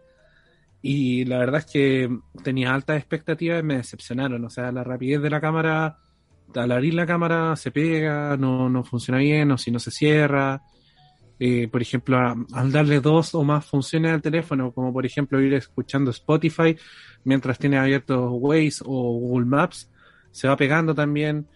y 0.82 1.24
la 1.24 1.38
verdad 1.38 1.62
es 1.62 1.72
que 1.72 2.18
tenía 2.44 2.74
altas 2.74 2.98
expectativas 2.98 3.62
y 3.62 3.64
me 3.64 3.78
decepcionaron. 3.78 4.44
O 4.44 4.50
sea, 4.50 4.74
la 4.74 4.84
rapidez 4.84 5.22
de 5.22 5.30
la 5.30 5.40
cámara, 5.40 6.00
al 6.56 6.72
abrir 6.72 6.94
la 6.94 7.06
cámara 7.06 7.56
se 7.56 7.72
pega, 7.72 8.36
no, 8.38 8.70
no 8.70 8.84
funciona 8.84 9.20
bien 9.20 9.52
o 9.52 9.58
si 9.58 9.72
no 9.72 9.80
se 9.80 9.92
cierra. 9.92 10.62
Eh, 11.40 11.68
por 11.68 11.82
ejemplo, 11.82 12.18
a- 12.18 12.36
al 12.54 12.72
darle 12.72 13.00
dos 13.02 13.34
o 13.36 13.44
más 13.44 13.66
funciones 13.66 14.12
al 14.14 14.22
teléfono, 14.22 14.72
como 14.72 14.94
por 14.94 15.06
ejemplo 15.06 15.42
ir 15.42 15.54
escuchando 15.56 16.12
Spotify 16.12 16.76
mientras 17.26 17.58
tiene 17.58 17.78
abierto 17.78 18.32
Waze 18.32 18.84
o 18.86 19.14
Google 19.20 19.46
Maps, 19.46 19.92
se 20.32 20.48
va 20.48 20.56
pegando 20.56 20.94
también. 20.96 21.48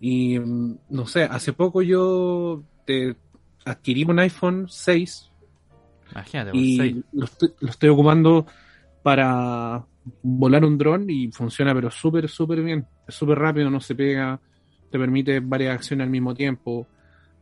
Y 0.00 0.38
mm, 0.38 0.78
no 0.90 1.06
sé, 1.06 1.24
hace 1.24 1.52
poco 1.52 1.82
yo 1.82 2.62
te 2.84 3.16
adquirí 3.64 4.04
un 4.04 4.18
iPhone 4.18 4.66
6 4.68 5.30
Imagínate, 6.12 6.56
y 6.56 7.02
lo 7.12 7.24
estoy, 7.24 7.54
lo 7.60 7.70
estoy 7.70 7.88
ocupando 7.88 8.46
para 9.04 9.84
volar 10.22 10.64
un 10.64 10.78
dron 10.78 11.08
y 11.08 11.30
funciona 11.30 11.74
pero 11.74 11.90
súper, 11.90 12.28
súper 12.28 12.62
bien. 12.62 12.86
Es 13.06 13.14
súper 13.14 13.38
rápido, 13.38 13.70
no 13.70 13.80
se 13.80 13.94
pega, 13.94 14.40
te 14.90 14.98
permite 14.98 15.40
varias 15.40 15.76
acciones 15.76 16.06
al 16.06 16.10
mismo 16.10 16.34
tiempo. 16.34 16.86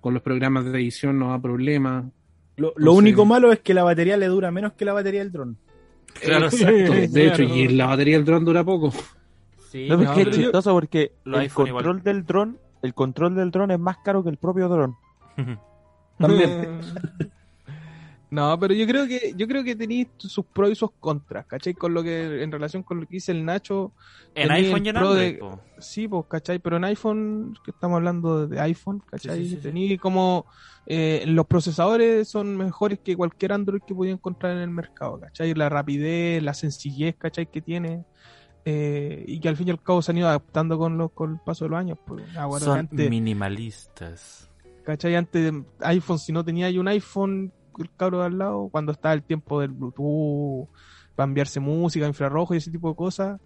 Con 0.00 0.12
los 0.12 0.22
programas 0.22 0.64
de 0.64 0.72
edición 0.72 1.18
no 1.18 1.30
da 1.30 1.40
problema. 1.40 2.04
Lo, 2.56 2.74
lo 2.76 2.92
único 2.92 3.24
malo 3.24 3.52
es 3.52 3.60
que 3.60 3.72
la 3.72 3.84
batería 3.84 4.16
le 4.16 4.26
dura 4.26 4.50
menos 4.50 4.72
que 4.72 4.84
la 4.84 4.92
batería 4.92 5.20
del 5.20 5.30
dron. 5.32 5.56
Claro, 6.20 6.46
Exacto. 6.46 6.92
Sí, 6.92 7.06
De 7.10 7.28
hecho, 7.28 7.42
y 7.44 7.68
la 7.68 7.86
batería 7.86 8.16
del 8.16 8.24
dron 8.24 8.44
dura 8.44 8.64
poco. 8.64 8.92
Sí, 9.70 9.86
No, 9.88 9.96
pero 9.96 10.02
es 10.02 10.08
no, 10.08 10.14
que 10.24 10.30
es 10.30 10.36
chistoso 10.36 10.72
porque 10.72 11.12
el 11.24 11.44
igual. 11.44 11.50
control 11.50 12.02
del 12.02 12.26
dron, 12.26 12.58
el 12.82 12.92
control 12.94 13.36
del 13.36 13.50
dron 13.52 13.70
es 13.70 13.78
más 13.78 13.98
caro 14.04 14.24
que 14.24 14.30
el 14.30 14.36
propio 14.36 14.68
dron. 14.68 14.96
También. 16.18 16.80
No, 18.32 18.58
pero 18.58 18.72
yo 18.72 18.86
creo 18.86 19.06
que 19.06 19.34
yo 19.36 19.46
creo 19.46 19.62
que 19.62 19.76
tenéis 19.76 20.08
sus 20.16 20.46
pros 20.46 20.70
y 20.70 20.74
sus 20.74 20.90
contras, 20.98 21.44
¿cachai? 21.46 21.74
Con 21.74 21.92
lo 21.92 22.02
que 22.02 22.42
en 22.42 22.50
relación 22.50 22.82
con 22.82 22.98
lo 23.00 23.06
que 23.06 23.16
dice 23.16 23.30
el 23.32 23.44
Nacho, 23.44 23.92
en 24.34 24.50
iPhone 24.50 24.86
el 24.86 24.94
Pro 24.94 25.08
Android, 25.10 25.32
de- 25.34 25.38
po. 25.38 25.60
sí, 25.78 26.08
pues, 26.08 26.24
¿cachai? 26.30 26.58
Pero 26.58 26.78
en 26.78 26.84
iPhone, 26.84 27.54
que 27.62 27.72
estamos 27.72 27.96
hablando 27.96 28.46
de 28.48 28.58
iPhone, 28.58 29.02
¿cachai? 29.06 29.36
Sí, 29.36 29.44
sí, 29.44 29.50
sí, 29.50 29.56
sí. 29.56 29.62
Tení 29.62 29.98
como 29.98 30.46
eh, 30.86 31.24
los 31.26 31.46
procesadores 31.46 32.26
son 32.28 32.56
mejores 32.56 33.00
que 33.04 33.14
cualquier 33.16 33.52
Android 33.52 33.82
que 33.86 33.94
podía 33.94 34.12
encontrar 34.12 34.52
en 34.56 34.62
el 34.62 34.70
mercado, 34.70 35.20
¿cachai? 35.20 35.52
La 35.52 35.68
rapidez, 35.68 36.42
la 36.42 36.54
sencillez, 36.54 37.14
¿cachai? 37.18 37.46
Que 37.46 37.60
tiene. 37.60 38.02
eh, 38.64 39.24
y 39.26 39.40
que 39.40 39.48
al 39.50 39.56
fin 39.58 39.68
y 39.68 39.72
al 39.72 39.82
cabo 39.82 40.00
se 40.00 40.10
han 40.12 40.16
ido 40.18 40.28
adaptando 40.28 40.78
con, 40.78 40.96
los, 40.96 41.12
con 41.12 41.32
el 41.32 41.38
paso 41.44 41.66
de 41.66 41.70
los 41.72 41.78
años. 41.80 41.98
Pues, 42.06 42.24
Ahora, 42.36 42.64
Son 42.64 42.78
antes, 42.78 43.10
minimalistas. 43.10 44.48
¿Cachai? 44.84 45.16
Antes 45.16 45.52
de 45.52 45.64
iPhone, 45.80 46.18
si 46.18 46.32
no 46.32 46.42
tenía 46.44 46.68
un 46.80 46.88
iPhone, 46.88 47.52
el 47.78 47.90
cabro 47.96 48.20
de 48.20 48.26
al 48.26 48.38
lado, 48.38 48.68
cuando 48.70 48.92
estaba 48.92 49.14
el 49.14 49.22
tiempo 49.22 49.60
del 49.60 49.70
Bluetooth, 49.70 50.68
para 51.14 51.28
enviarse 51.28 51.60
música, 51.60 52.06
infrarrojo 52.06 52.54
y 52.54 52.58
ese 52.58 52.70
tipo 52.70 52.88
de 52.88 52.94
cosas, 52.96 53.40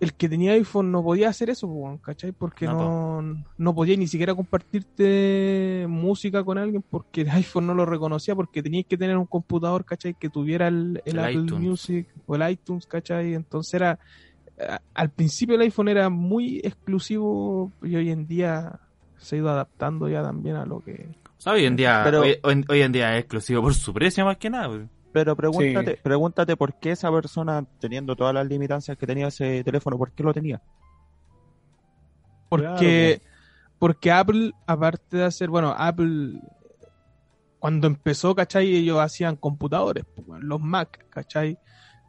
el 0.00 0.14
que 0.14 0.28
tenía 0.30 0.52
iPhone 0.52 0.90
no 0.90 1.02
podía 1.02 1.28
hacer 1.28 1.50
eso, 1.50 1.68
¿cachai? 2.02 2.32
Porque 2.32 2.64
No, 2.66 3.20
no, 3.22 3.44
no, 3.58 3.74
podía 3.74 3.96
ni 3.98 4.06
siquiera 4.06 4.34
compartirte 4.34 5.84
música 5.88 6.42
con 6.42 6.56
alguien 6.56 6.82
porque 6.88 7.20
el 7.20 7.30
iPhone 7.30 7.66
no 7.66 7.74
lo 7.74 7.84
reconocía, 7.84 8.34
porque 8.34 8.62
tenías 8.62 8.86
que 8.88 8.96
tener 8.96 9.16
un 9.18 9.26
computador, 9.26 9.84
¿cachai? 9.84 10.14
Que 10.14 10.30
tuviera 10.30 10.68
el, 10.68 11.02
el 11.04 11.18
El 11.18 11.18
Apple 11.18 11.42
iTunes. 11.42 11.60
Music 11.68 12.08
o 12.26 12.34
el 12.34 12.50
iTunes, 12.50 12.86
¿cachai? 12.86 13.34
Entonces 13.34 13.74
era, 13.74 13.98
a- 14.58 14.80
al 14.94 15.10
principio 15.10 15.54
el 15.56 15.60
iPhone 15.62 15.88
era 15.88 16.08
muy 16.08 16.60
exclusivo 16.64 17.70
y 17.82 17.94
hoy 17.96 18.10
en 18.10 18.26
día 18.26 18.80
se 19.20 19.36
ha 19.36 19.38
ido 19.38 19.50
adaptando 19.50 20.08
ya 20.08 20.22
también 20.22 20.56
a 20.56 20.66
lo 20.66 20.80
que... 20.80 21.08
O 21.38 21.40
sea, 21.40 21.52
hoy 21.54 21.64
en 21.64 21.76
día, 21.76 22.02
Pero- 22.04 22.20
hoy, 22.20 22.36
hoy- 22.42 22.64
hoy 22.68 22.82
en 22.82 22.92
día 22.92 23.14
es 23.14 23.20
exclusivo 23.20 23.62
por 23.62 23.74
su 23.74 23.94
precio 23.94 24.24
más 24.24 24.36
que 24.36 24.50
nada. 24.50 24.68
po. 24.68 24.84
Pero 25.12 25.34
pregúntate, 25.34 25.98
pregúntate 26.02 26.56
por 26.56 26.78
qué 26.78 26.92
esa 26.92 27.10
persona, 27.10 27.64
teniendo 27.80 28.14
todas 28.14 28.32
las 28.34 28.46
limitancias 28.46 28.96
que 28.96 29.06
tenía 29.06 29.26
ese 29.28 29.64
teléfono, 29.64 29.96
¿por 29.98 30.12
qué 30.12 30.22
lo 30.22 30.32
tenía? 30.32 30.60
Porque, 32.48 33.20
porque 33.78 34.10
Apple, 34.10 34.52
aparte 34.66 35.16
de 35.18 35.24
hacer, 35.24 35.48
bueno, 35.48 35.74
Apple, 35.76 36.40
cuando 37.58 37.86
empezó, 37.86 38.34
¿cachai? 38.34 38.74
Ellos 38.74 38.98
hacían 39.00 39.36
computadores, 39.36 40.04
pues, 40.14 40.42
los 40.42 40.60
Mac, 40.60 41.06
¿cachai? 41.10 41.58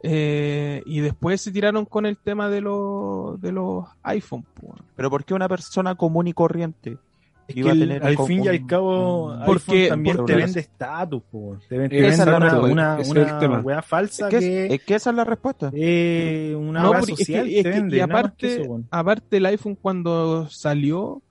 Eh, 0.02 0.82
y 0.86 1.00
después 1.00 1.40
se 1.40 1.52
tiraron 1.52 1.84
con 1.84 2.06
el 2.06 2.16
tema 2.18 2.48
de 2.50 2.60
los, 2.60 3.40
de 3.40 3.52
los 3.52 3.84
iPhone, 4.02 4.44
pues. 4.60 4.74
Pero 4.96 5.10
¿por 5.10 5.24
qué 5.24 5.34
una 5.34 5.48
persona 5.48 5.94
común 5.94 6.26
y 6.26 6.32
corriente 6.32 6.98
Es 7.46 7.56
iba 7.56 7.70
que 7.72 7.76
a 7.76 7.80
tener 7.80 8.04
al 8.04 8.18
fin 8.26 8.44
y 8.44 8.48
al 8.48 8.66
cabo, 8.66 9.36
Porque- 9.46 9.88
también 9.88 10.24
te 10.24 10.34
vende 10.34 10.58
estatus, 10.60 11.22
te 11.68 11.78
vende, 11.78 12.08
es 12.08 12.18
la 12.18 12.36
una, 12.36 12.58
una, 12.60 12.98
es 13.00 13.10
una 13.10 13.60
weá 13.60 13.80
falsa 13.82 14.26
Es 14.28 14.34
que, 14.34 14.40
que, 14.40 14.66
es, 14.66 14.72
es 14.72 14.82
que 14.82 14.94
esa 14.96 15.10
es 15.10 15.16
la 15.16 15.24
respuesta. 15.24 15.70
eh, 15.72 16.56
una 16.58 16.82
No, 16.82 16.92
que- 16.94 17.14
social 17.16 17.46
es 17.48 17.54
te 17.54 17.62
que- 17.62 17.70
vende, 17.70 17.96
y 17.96 17.98
que 17.98 18.02
aparte, 18.02 18.62
eso, 18.62 18.80
aparte 18.90 19.36
el 19.36 19.46
iPhone 19.46 19.76
cuando 19.80 20.48
salió, 20.48 21.22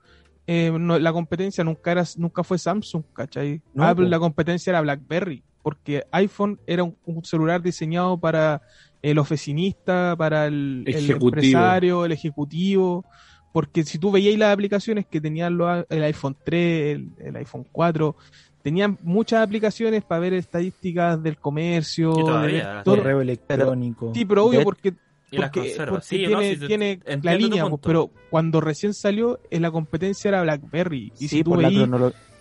eh, 0.46 0.72
no- 0.78 0.98
la 0.98 1.12
competencia 1.12 1.62
nunca 1.62 1.92
era, 1.92 2.04
nunca 2.16 2.42
fue 2.42 2.56
Samsung, 2.58 3.02
¿cachai? 3.12 3.60
No, 3.74 3.84
Apple, 3.84 4.06
po. 4.06 4.10
la 4.10 4.18
competencia 4.18 4.70
era 4.70 4.80
BlackBerry, 4.80 5.42
porque 5.62 6.04
iPhone 6.10 6.58
era 6.66 6.82
un, 6.84 6.96
un 7.06 7.24
celular 7.24 7.62
diseñado 7.62 8.18
para 8.18 8.60
el 9.00 9.18
oficinista, 9.18 10.14
para 10.16 10.46
el, 10.46 10.84
empresario, 10.86 12.04
el 12.04 12.12
ejecutivo, 12.12 13.04
porque 13.52 13.84
si 13.84 13.98
tú 13.98 14.10
veías 14.10 14.38
las 14.38 14.52
aplicaciones 14.52 15.06
que 15.06 15.20
tenían 15.20 15.56
los- 15.56 15.84
el 15.88 16.02
iPhone 16.04 16.36
3, 16.44 16.96
el, 16.96 17.10
el 17.18 17.36
iPhone 17.36 17.66
4, 17.70 18.16
tenían 18.62 18.96
muchas 19.02 19.42
aplicaciones 19.42 20.04
para 20.04 20.20
ver 20.20 20.34
estadísticas 20.34 21.22
del 21.22 21.36
comercio, 21.38 22.12
Y 22.12 22.16
de 22.18 22.24
todavía, 22.24 22.66
ver 22.66 22.74
las 22.76 22.84
todo. 22.84 22.96
Correo 22.98 23.20
electrónico. 23.20 24.12
Sí, 24.14 24.24
pero 24.24 24.46
obvio 24.46 24.58
De- 24.60 24.64
porque 24.64 24.94
porque, 25.34 25.60
porque 25.88 26.16
Sí, 26.16 26.26
tiene, 26.26 26.56
tiene 26.66 27.00
la 27.22 27.34
línea, 27.36 27.64
pero 27.82 28.10
cuando 28.28 28.60
recién 28.60 28.92
salió, 28.92 29.40
eh, 29.50 29.60
la 29.60 29.70
competencia 29.70 30.28
era 30.28 30.42
BlackBerry. 30.42 31.10
Y 31.14 31.16
sí, 31.16 31.28
si 31.28 31.44
tú 31.44 31.52
por, 31.52 31.62
la 31.62 31.70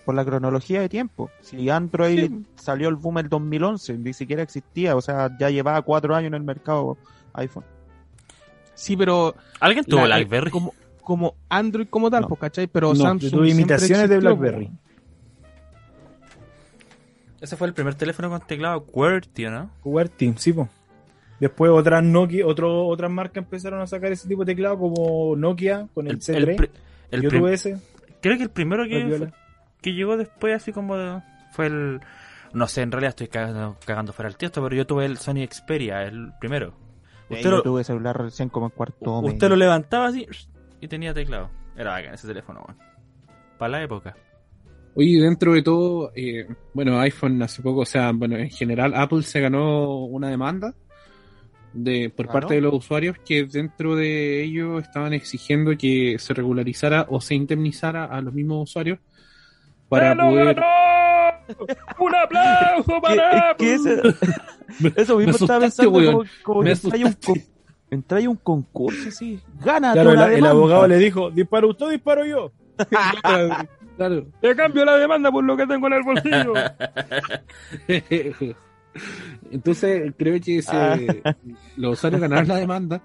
por 0.05 0.15
la 0.15 0.25
cronología 0.25 0.81
de 0.81 0.89
tiempo. 0.89 1.29
Si 1.41 1.69
Android 1.69 2.29
Sí. 2.29 2.45
salió 2.55 2.89
el 2.89 2.95
boom 2.95 3.19
el 3.19 3.29
2011, 3.29 3.97
ni 3.97 4.13
siquiera 4.13 4.41
existía, 4.43 4.95
o 4.95 5.01
sea, 5.01 5.29
ya 5.39 5.49
llevaba 5.49 5.81
cuatro 5.81 6.15
años 6.15 6.27
en 6.29 6.33
el 6.35 6.43
mercado 6.43 6.97
iPhone. 7.33 7.63
sí, 8.73 8.97
pero 8.97 9.35
¿Alguien 9.59 9.85
tuvo 9.85 10.07
la- 10.07 10.17
BlackBerry? 10.17 10.49
como, 10.51 10.73
como 11.03 11.35
Android 11.49 11.87
como 11.87 12.09
tal, 12.09 12.21
No. 12.21 12.27
pues, 12.29 12.39
¿cachai? 12.41 12.67
Pero 12.67 12.89
No, 12.89 12.95
Samsung. 12.95 13.31
Tuve 13.31 13.45
siempre 13.45 13.61
imitaciones 13.61 14.09
de 14.09 14.17
BlackBerry. 14.19 14.65
pues. 14.67 14.77
Ese 17.41 17.57
fue 17.57 17.67
el 17.67 17.73
primer 17.73 17.95
teléfono 17.95 18.29
con 18.29 18.39
teclado 18.41 18.85
QWERTY, 18.85 19.45
¿no? 19.45 19.71
QWERTY, 19.81 20.33
sí, 20.37 20.53
po. 20.53 20.69
Después 21.39 21.71
otras 21.71 22.03
Nokia, 22.03 22.45
otro, 22.45 22.85
otras 22.85 23.09
marcas 23.09 23.43
empezaron 23.43 23.81
a 23.81 23.87
sacar 23.87 24.11
ese 24.11 24.27
tipo 24.27 24.45
de 24.45 24.53
teclado 24.53 24.77
como 24.77 25.35
Nokia 25.35 25.87
con 25.93 26.07
el, 26.07 26.19
C3. 26.19 26.55
pri- 26.55 26.69
el 27.09 27.21
Yo 27.23 27.29
prim- 27.29 27.41
tuve 27.41 27.53
ese. 27.53 27.77
creo 28.21 28.37
que 28.37 28.43
el 28.43 28.51
primero 28.51 28.83
que. 28.85 29.27
Que 29.81 29.93
llegó 29.93 30.17
después, 30.17 30.55
así 30.55 30.71
como 30.71 30.97
de- 30.97 31.21
fue 31.51 31.67
el. 31.67 31.99
No 32.53 32.67
sé, 32.67 32.81
en 32.81 32.91
realidad 32.91 33.09
estoy 33.09 33.27
cagando, 33.27 33.77
cagando 33.85 34.11
fuera 34.13 34.27
el 34.29 34.35
texto, 34.37 34.61
pero 34.61 34.75
yo 34.75 34.85
tuve 34.85 35.05
el 35.05 35.17
Sony 35.17 35.45
Xperia, 35.49 36.03
el 36.03 36.31
primero. 36.39 36.73
Usted 37.29 37.43
yo 37.45 37.51
lo, 37.51 37.61
tuve 37.63 37.83
celular 37.83 38.17
recién 38.21 38.49
como 38.49 38.65
en 38.65 38.71
cuarto 38.71 39.19
usted 39.19 39.33
medio. 39.35 39.49
lo 39.49 39.55
levantaba 39.55 40.07
así 40.07 40.27
y 40.81 40.87
tenía 40.89 41.13
teclado. 41.13 41.49
Era 41.77 41.91
bacán 41.91 42.13
ese 42.15 42.27
teléfono, 42.27 42.61
weón. 42.67 42.77
Para 43.57 43.71
la 43.71 43.83
época. 43.83 44.15
Oye, 44.95 45.21
dentro 45.21 45.53
de 45.53 45.61
todo, 45.61 46.11
eh, 46.13 46.45
bueno, 46.73 46.99
iPhone 46.99 47.41
hace 47.41 47.61
poco, 47.61 47.81
o 47.81 47.85
sea, 47.85 48.11
bueno, 48.11 48.35
en 48.35 48.49
general 48.49 48.93
Apple 48.93 49.23
se 49.23 49.39
ganó 49.39 50.03
una 50.03 50.27
demanda 50.29 50.73
de 51.71 52.09
por 52.09 52.25
¿Ganó? 52.27 52.33
parte 52.41 52.55
de 52.55 52.61
los 52.61 52.73
usuarios 52.73 53.15
que 53.25 53.45
dentro 53.45 53.95
de 53.95 54.43
ellos 54.43 54.83
estaban 54.83 55.13
exigiendo 55.13 55.71
que 55.77 56.17
se 56.19 56.33
regularizara 56.33 57.05
o 57.09 57.21
se 57.21 57.35
indemnizara 57.35 58.03
a 58.03 58.19
los 58.19 58.33
mismos 58.33 58.69
usuarios 58.69 58.99
para 59.91 60.15
poder... 60.15 60.57
¡Un 61.99 62.15
aplauso 62.15 63.01
¿Qué- 63.07 63.21
qué 63.57 63.73
es 63.73 63.85
eso? 63.85 64.13
Eso 64.95 65.17
mismo 65.17 65.33
estaba 65.33 65.59
pensando 65.59 65.91
weón. 65.91 66.27
como, 66.43 66.63
que 66.63 66.71
entra 66.71 66.95
ahí 66.95 67.03
un, 67.03 67.15
entra 67.91 68.19
un 68.29 68.35
concurso 68.37 69.09
así. 69.09 69.39
Gana 69.59 69.91
Claro, 69.93 70.11
el, 70.11 70.15
una 70.15 70.25
el 70.27 70.31
demanda. 70.35 70.49
abogado 70.51 70.87
le 70.87 70.97
dijo, 70.97 71.29
disparo 71.29 71.69
usted, 71.69 71.89
disparo 71.91 72.25
yo. 72.25 72.51
Claro. 73.97 74.25
Te 74.41 74.55
cambio 74.55 74.83
la 74.85 74.95
demanda 74.97 75.31
por 75.31 75.43
lo 75.43 75.55
que 75.55 75.67
tengo 75.67 75.85
en 75.87 75.93
el 75.93 76.03
bolsillo. 76.03 76.53
Entonces 79.51 80.13
creo 80.17 80.39
que 80.41 80.61
se- 80.61 80.71
Ah. 80.75 80.97
los 81.77 81.93
usuarios 81.93 82.21
ganaron 82.21 82.47
la 82.47 82.55
demanda 82.55 83.01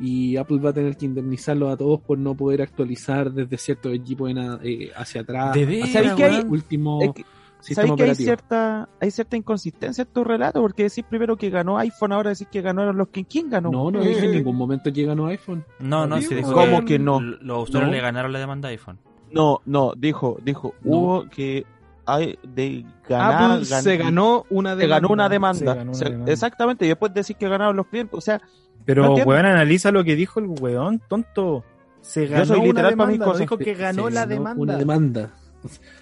y 0.00 0.36
Apple 0.36 0.58
va 0.58 0.70
a 0.70 0.72
tener 0.72 0.96
que 0.96 1.06
indemnizarlos 1.06 1.72
a 1.72 1.76
todos 1.76 2.00
por 2.00 2.18
no 2.18 2.34
poder 2.34 2.62
actualizar 2.62 3.32
desde 3.32 3.56
cierto 3.58 3.90
equipo 3.90 4.28
en 4.28 4.38
a- 4.38 4.58
eh, 4.62 4.90
hacia 4.96 5.22
atrás. 5.22 5.54
De 5.54 5.62
hacia 5.62 5.66
veras, 5.76 5.90
¿Sabéis 5.92 6.12
que 6.14 6.24
hay- 6.24 6.44
último 6.48 7.00
Es 7.02 7.12
que- 7.12 7.24
sistema 7.60 7.74
¿Sabes 7.74 7.76
que 7.76 7.82
hay 7.82 7.90
operativo. 8.10 8.26
cierta, 8.26 8.88
hay 9.00 9.10
cierta 9.10 9.36
inconsistencia 9.36 10.02
en 10.02 10.08
tu 10.08 10.22
relato? 10.24 10.60
Porque 10.60 10.84
decís 10.84 11.04
primero 11.08 11.36
que 11.36 11.50
ganó 11.50 11.78
iPhone, 11.78 12.12
ahora 12.12 12.30
decís 12.30 12.46
que 12.52 12.60
ganaron 12.60 12.96
los 12.96 13.08
que. 13.08 13.24
¿Quién 13.24 13.48
ganó? 13.50 13.70
No, 13.70 13.90
no 13.90 14.00
dije 14.02 14.26
en 14.26 14.32
ningún 14.32 14.56
momento 14.56 14.92
que 14.92 15.04
ganó 15.04 15.26
iPhone. 15.26 15.64
No, 15.80 16.06
no, 16.06 16.20
sí 16.20 16.34
dijo 16.34 16.52
¿Cómo 16.52 16.84
que 16.84 16.98
no? 16.98 17.20
Los 17.20 17.68
usuarios 17.70 17.90
No. 17.90 17.96
le 17.96 18.02
ganaron 18.02 18.32
la 18.32 18.38
demanda 18.38 18.68
a 18.68 18.72
iPhone. 18.72 18.98
No, 19.32 19.60
no, 19.64 19.92
dijo, 19.96 20.38
dijo, 20.44 20.74
No. 20.84 20.96
hubo 20.96 21.28
que 21.28 21.64
hay 22.06 22.38
de 22.42 22.84
ganar, 23.08 23.52
Apple 23.52 23.64
se 23.64 23.96
ganó 23.96 24.46
una 24.50 24.70
se 24.70 24.76
demanda. 24.76 24.96
ganó 24.96 25.08
una 25.12 25.28
demanda. 25.28 25.58
Se 25.58 25.64
ganó 25.64 25.82
una 25.90 25.94
Se- 25.98 26.04
demanda. 26.04 26.32
Exactamente, 26.32 26.84
y 26.84 26.88
después 26.88 27.12
decís 27.12 27.36
que 27.38 27.48
ganaron 27.48 27.76
los 27.76 27.86
clientes. 27.86 28.16
O 28.16 28.20
sea, 28.20 28.40
Pero, 28.84 29.02
No 29.04 29.14
weón, 29.14 29.44
analiza 29.46 29.90
lo 29.90 30.04
que 30.04 30.14
dijo 30.14 30.38
el 30.40 30.46
weón, 30.46 31.00
tonto. 31.08 31.64
Se 32.02 32.26
Yo 32.26 32.32
ganó 32.34 32.44
soy 32.46 32.58
una 32.58 32.66
literal 32.68 32.96
para 32.96 33.06
mis 33.08 33.14
demanda, 33.14 33.24
cosas. 33.26 33.40
dijo 33.40 33.58
que 33.58 33.74
ganó 33.74 34.04
Se 34.06 34.10
la 34.12 34.20
ganó 34.20 34.34
demanda. 34.34 34.62
Una 34.62 34.76
demanda. 34.76 35.30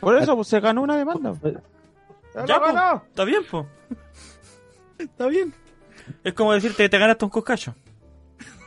por 0.01 0.19
eso 0.19 0.37
pues, 0.37 0.49
se 0.49 0.61
ganó 0.61 0.83
una 0.83 0.97
demanda. 0.99 1.35
Ya, 2.47 2.59
po. 2.61 2.67
Está 3.07 3.25
bien, 3.25 3.43
po. 3.49 3.67
Está 4.99 5.27
bien. 5.29 5.55
Es 6.25 6.35
como 6.35 6.53
decirte 6.53 6.83
que 6.83 6.89
te 6.89 6.99
ganaste 6.99 7.25
un 7.25 7.31
coscacho. 7.31 7.75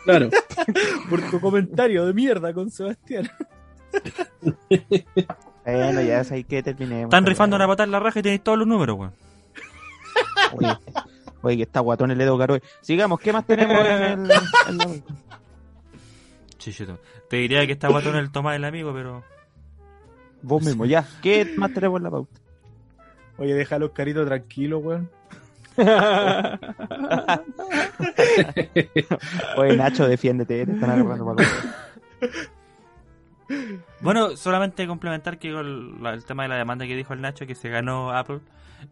Claro. 0.06 0.30
Por 1.10 1.21
tu 1.30 1.39
comentario 1.41 2.06
de 2.06 2.13
mierda 2.13 2.54
con 2.54 2.71
Sebastián. 2.71 3.30
Bueno, 5.71 6.01
ya 6.01 6.21
es 6.21 6.32
ahí 6.32 6.43
que 6.45 6.63
terminemos. 6.63 7.06
Están 7.06 7.25
rifando 7.25 7.56
una 7.58 7.67
patada 7.67 7.86
en 7.86 7.91
la 7.91 7.99
raja 7.99 8.19
y 8.19 8.23
tenéis 8.23 8.41
todos 8.41 8.58
los 8.58 8.67
números, 8.67 8.97
weón. 8.97 9.13
Oye, 10.53 10.77
oye, 11.41 11.58
que 11.58 11.63
está 11.63 11.82
guatón 11.82 12.12
el 12.12 12.21
Edo 12.21 12.38
Caroe. 12.38 12.62
Sigamos, 12.82 13.19
¿qué 13.19 13.34
más 13.34 13.45
tenemos 13.45 13.77
en 13.86 14.03
el, 14.03 14.13
en 14.13 14.27
la- 14.77 14.95
Chichito. 16.58 16.99
Te 17.30 17.38
diría 17.38 17.65
que 17.65 17.73
está 17.73 17.89
guatón 17.89 18.15
el 18.15 18.32
Tomás 18.32 18.56
el 18.56 18.63
amigo, 18.63 18.93
pero. 18.93 19.23
Vos 20.41 20.63
mismo, 20.63 20.86
ya. 20.86 21.06
¿Qué 21.21 21.53
más 21.58 21.73
tenemos 21.73 21.97
en 21.97 22.03
la 22.03 22.12
pauta? 22.12 22.39
Oye, 23.38 23.53
deja 23.53 23.75
a 23.75 23.80
los 23.80 23.91
caritos 23.91 24.25
tranquilos, 24.25 24.82
weón. 24.84 25.10
Oye, 29.58 29.77
Nacho, 29.77 30.08
defiéndete, 30.08 30.65
te 30.65 30.71
están 30.71 30.89
agarrando 30.89 31.36
para 31.36 31.47
Bueno, 34.01 34.36
solamente 34.36 34.86
complementar 34.88 35.39
que 35.39 35.49
la- 35.51 36.13
el 36.13 36.25
tema 36.25 36.43
de 36.43 36.49
la 36.49 36.55
demanda 36.55 36.86
que 36.86 36.95
dijo 36.95 37.13
el 37.13 37.21
Nacho 37.21 37.47
que 37.47 37.55
se 37.55 37.69
ganó 37.69 38.12
Apple. 38.12 38.39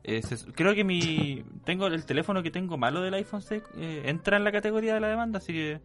eh, 0.03 0.21
creo 0.55 0.73
que 0.73 0.83
mi 0.83 1.43
tengo 1.63 1.87
el 1.87 2.05
teléfono 2.05 2.41
que 2.41 2.49
tengo 2.51 2.77
malo 2.77 3.01
del 3.01 3.13
iPhone 3.15 3.41
6 3.41 3.61
eh, 3.77 4.03
entra 4.05 4.37
en 4.37 4.43
la 4.43 4.51
categoría 4.51 4.93
de 4.95 4.99
la 4.99 5.07
demanda, 5.09 5.37
así 5.37 5.53
que 5.53 5.79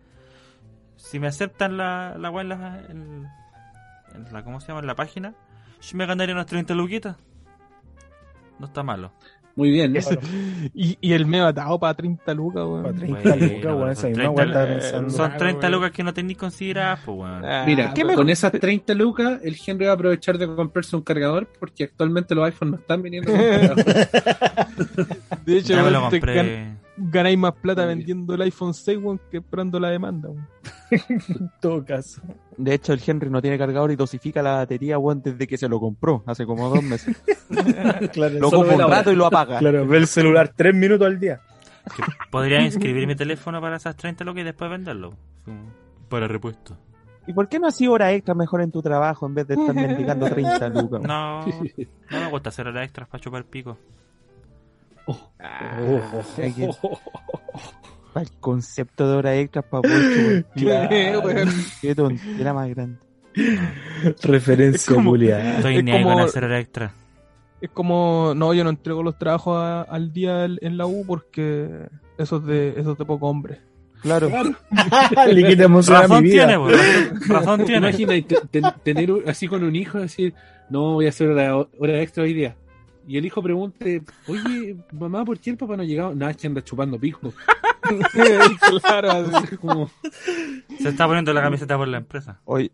si 0.96 1.18
me 1.18 1.26
aceptan 1.26 1.76
la 1.76 2.16
la 2.18 2.30
la, 2.44 2.82
la- 4.32 4.42
¿cómo 4.44 4.60
se 4.60 4.68
llama? 4.68 4.80
en 4.80 4.86
la 4.86 4.94
página, 4.94 5.34
yo 5.82 5.96
me 5.98 6.06
ganaría 6.06 6.34
unas 6.34 6.46
30 6.46 6.74
luquitas. 6.74 7.16
No 8.58 8.66
está 8.66 8.82
malo. 8.82 9.12
Muy 9.56 9.70
bien. 9.70 9.94
y, 10.74 10.96
y 11.00 11.12
el 11.12 11.26
me 11.26 11.40
atado 11.40 11.78
para 11.78 11.94
30 11.94 12.32
lucas, 12.34 12.62
weón. 12.64 12.82
Para 12.84 12.94
30 12.96 13.20
Bueno, 13.22 13.46
lucas, 13.46 13.74
weón. 13.74 13.96
Son 13.96 14.10
misma 14.10 14.22
30 14.22 14.30
weón 14.30 14.48
estaba 14.48 14.64
eh, 14.64 14.68
pensando. 14.74 15.10
Son 15.10 15.32
Ah, 15.32 15.36
30 15.36 15.60
weón. 15.60 15.72
lucas 15.72 15.90
que 15.92 16.02
no 16.04 16.14
tenéis 16.14 16.38
consideradas, 16.38 17.00
pues 17.04 17.18
weón. 17.18 17.44
Ah, 17.44 17.64
Mira, 17.66 17.92
¿qué 17.94 18.02
pero- 18.04 18.16
con 18.16 18.30
esas 18.30 18.52
30 18.52 18.94
lucas, 18.94 19.40
el 19.42 19.56
Henry 19.66 19.84
va 19.86 19.92
a 19.92 19.94
aprovechar 19.94 20.38
de 20.38 20.46
comprarse 20.46 20.96
un 20.96 21.02
cargador 21.02 21.48
porque 21.58 21.84
actualmente 21.84 22.34
los 22.34 22.46
iPhones 22.46 22.72
no 22.72 22.78
están 22.78 23.02
viniendo 23.02 23.30
con 23.32 23.40
cargador. 23.40 23.84
De 25.44 25.58
hecho, 25.58 25.74
Ya 25.74 25.82
me 25.82 25.90
lo 25.90 26.00
compré. 26.08 26.68
Ganáis 26.96 27.38
más 27.38 27.52
plata 27.54 27.86
vendiendo 27.86 28.34
el 28.34 28.42
iPhone 28.42 28.74
6, 28.74 28.98
weón, 29.02 29.20
que 29.30 29.38
esperando 29.38 29.78
la 29.80 29.90
demanda, 29.90 30.28
weón. 30.28 30.48
En 30.90 31.50
todo 31.60 31.84
caso. 31.84 32.20
De 32.56 32.74
hecho, 32.74 32.92
el 32.92 33.00
Henry 33.06 33.30
no 33.30 33.40
tiene 33.40 33.56
cargador 33.56 33.90
y 33.92 33.96
dosifica 33.96 34.42
la 34.42 34.56
batería, 34.56 34.98
weón, 34.98 35.22
desde 35.22 35.46
que 35.46 35.56
se 35.56 35.68
lo 35.68 35.78
compró, 35.80 36.22
hace 36.26 36.44
como 36.46 36.68
dos 36.68 36.82
meses. 36.82 37.16
Claro, 38.12 38.38
Lo 38.38 38.50
ve 38.50 38.74
un 38.74 38.80
rato 38.80 39.10
y 39.12 39.16
lo 39.16 39.26
apaga. 39.26 39.58
claro, 39.58 39.86
ve 39.86 39.96
el 39.98 40.06
celular 40.06 40.52
tres 40.54 40.74
minutos 40.74 41.06
al 41.06 41.18
día. 41.18 41.40
Que 41.96 42.02
podría 42.30 42.60
inscribir 42.62 43.06
mi 43.06 43.16
teléfono 43.16 43.60
para 43.60 43.76
esas 43.76 43.96
30 43.96 44.22
lucas 44.24 44.42
y 44.42 44.44
después 44.44 44.70
venderlo. 44.70 45.16
Para 46.08 46.28
repuesto. 46.28 46.76
¿Y 47.26 47.32
por 47.32 47.48
qué 47.48 47.58
no 47.58 47.66
has 47.66 47.80
hora 47.82 48.12
extra 48.12 48.34
mejor 48.34 48.62
en 48.62 48.70
tu 48.70 48.82
trabajo 48.82 49.26
en 49.26 49.34
vez 49.34 49.46
de 49.46 49.54
estar 49.54 49.74
mendigando 49.74 50.28
30 50.28 50.68
lucas? 50.70 51.00
No, 51.02 51.46
no 51.46 52.20
me 52.20 52.30
gusta 52.30 52.48
hacer 52.50 52.66
horas 52.66 52.84
extras 52.84 53.08
para 53.08 53.22
chupar 53.22 53.44
pico. 53.44 53.78
Hay 56.38 56.52
que- 56.52 56.70
para 58.12 58.24
el 58.26 58.32
concepto 58.40 59.08
de 59.08 59.16
hora 59.16 59.36
extra 59.36 59.62
para 59.62 59.82
poder. 59.82 60.44
Claro. 60.56 61.22
Qué 61.80 61.94
tontera 61.94 62.52
más 62.54 62.68
grande. 62.70 62.98
Referencia 64.22 64.96
culiada. 65.02 65.56
Estoy 65.56 65.76
Es 65.78 65.84
ni 65.84 65.92
ahí 65.92 66.02
con 66.02 66.12
como- 66.14 66.24
hacer 66.24 66.44
horas 66.44 66.60
extra. 66.62 66.92
Es 67.60 67.70
como, 67.70 68.32
no, 68.34 68.54
yo 68.54 68.64
no 68.64 68.70
entrego 68.70 69.02
los 69.02 69.18
trabajos 69.18 69.56
a- 69.58 69.82
al 69.82 70.12
día 70.12 70.44
en 70.46 70.58
en 70.62 70.76
la 70.78 70.86
U 70.86 71.04
porque 71.06 71.68
eso 72.18 72.38
es 72.38 72.44
de, 72.46 72.68
eso 72.76 72.92
es 72.92 72.98
de 72.98 73.04
poco 73.04 73.28
hombre. 73.28 73.60
Claro. 74.02 74.28
Le 75.30 75.42
a 75.92 76.00
mi 76.00 76.08
Razón 76.08 76.22
vida. 76.24 76.46
tiene, 76.46 76.58
weón. 76.58 76.72
Razón, 76.72 77.28
razón 77.28 77.64
tiene. 77.66 77.90
Imagina 77.90 78.72
tener 78.82 79.12
así 79.26 79.46
con 79.46 79.62
un 79.62 79.76
hijo 79.76 79.98
decir, 79.98 80.32
no 80.70 80.94
voy 80.94 81.04
a 81.06 81.10
hacer 81.10 81.28
hora, 81.28 81.54
hora 81.78 82.00
extra 82.00 82.24
hoy 82.24 82.32
día. 82.32 82.56
Y 83.06 83.16
el 83.18 83.26
hijo 83.26 83.42
pregunte, 83.42 84.02
oye, 84.28 84.76
mamá, 84.92 85.24
¿por 85.24 85.38
qué 85.38 85.50
el 85.50 85.56
papá 85.56 85.76
no 85.76 85.82
ha 85.82 85.86
llegado? 85.86 86.14
Nada, 86.14 86.30
es 86.30 86.36
que 86.36 86.46
anda 86.46 86.62
chupando 86.62 86.98
pico. 86.98 87.32
claro, 88.82 89.10
así. 89.10 89.46
Es 89.52 89.58
como, 89.58 89.90
Se 90.80 90.88
está 90.88 91.06
poniendo 91.06 91.32
la 91.32 91.42
camiseta 91.42 91.76
por 91.76 91.88
la 91.88 91.98
empresa. 91.98 92.40
Oye, 92.44 92.70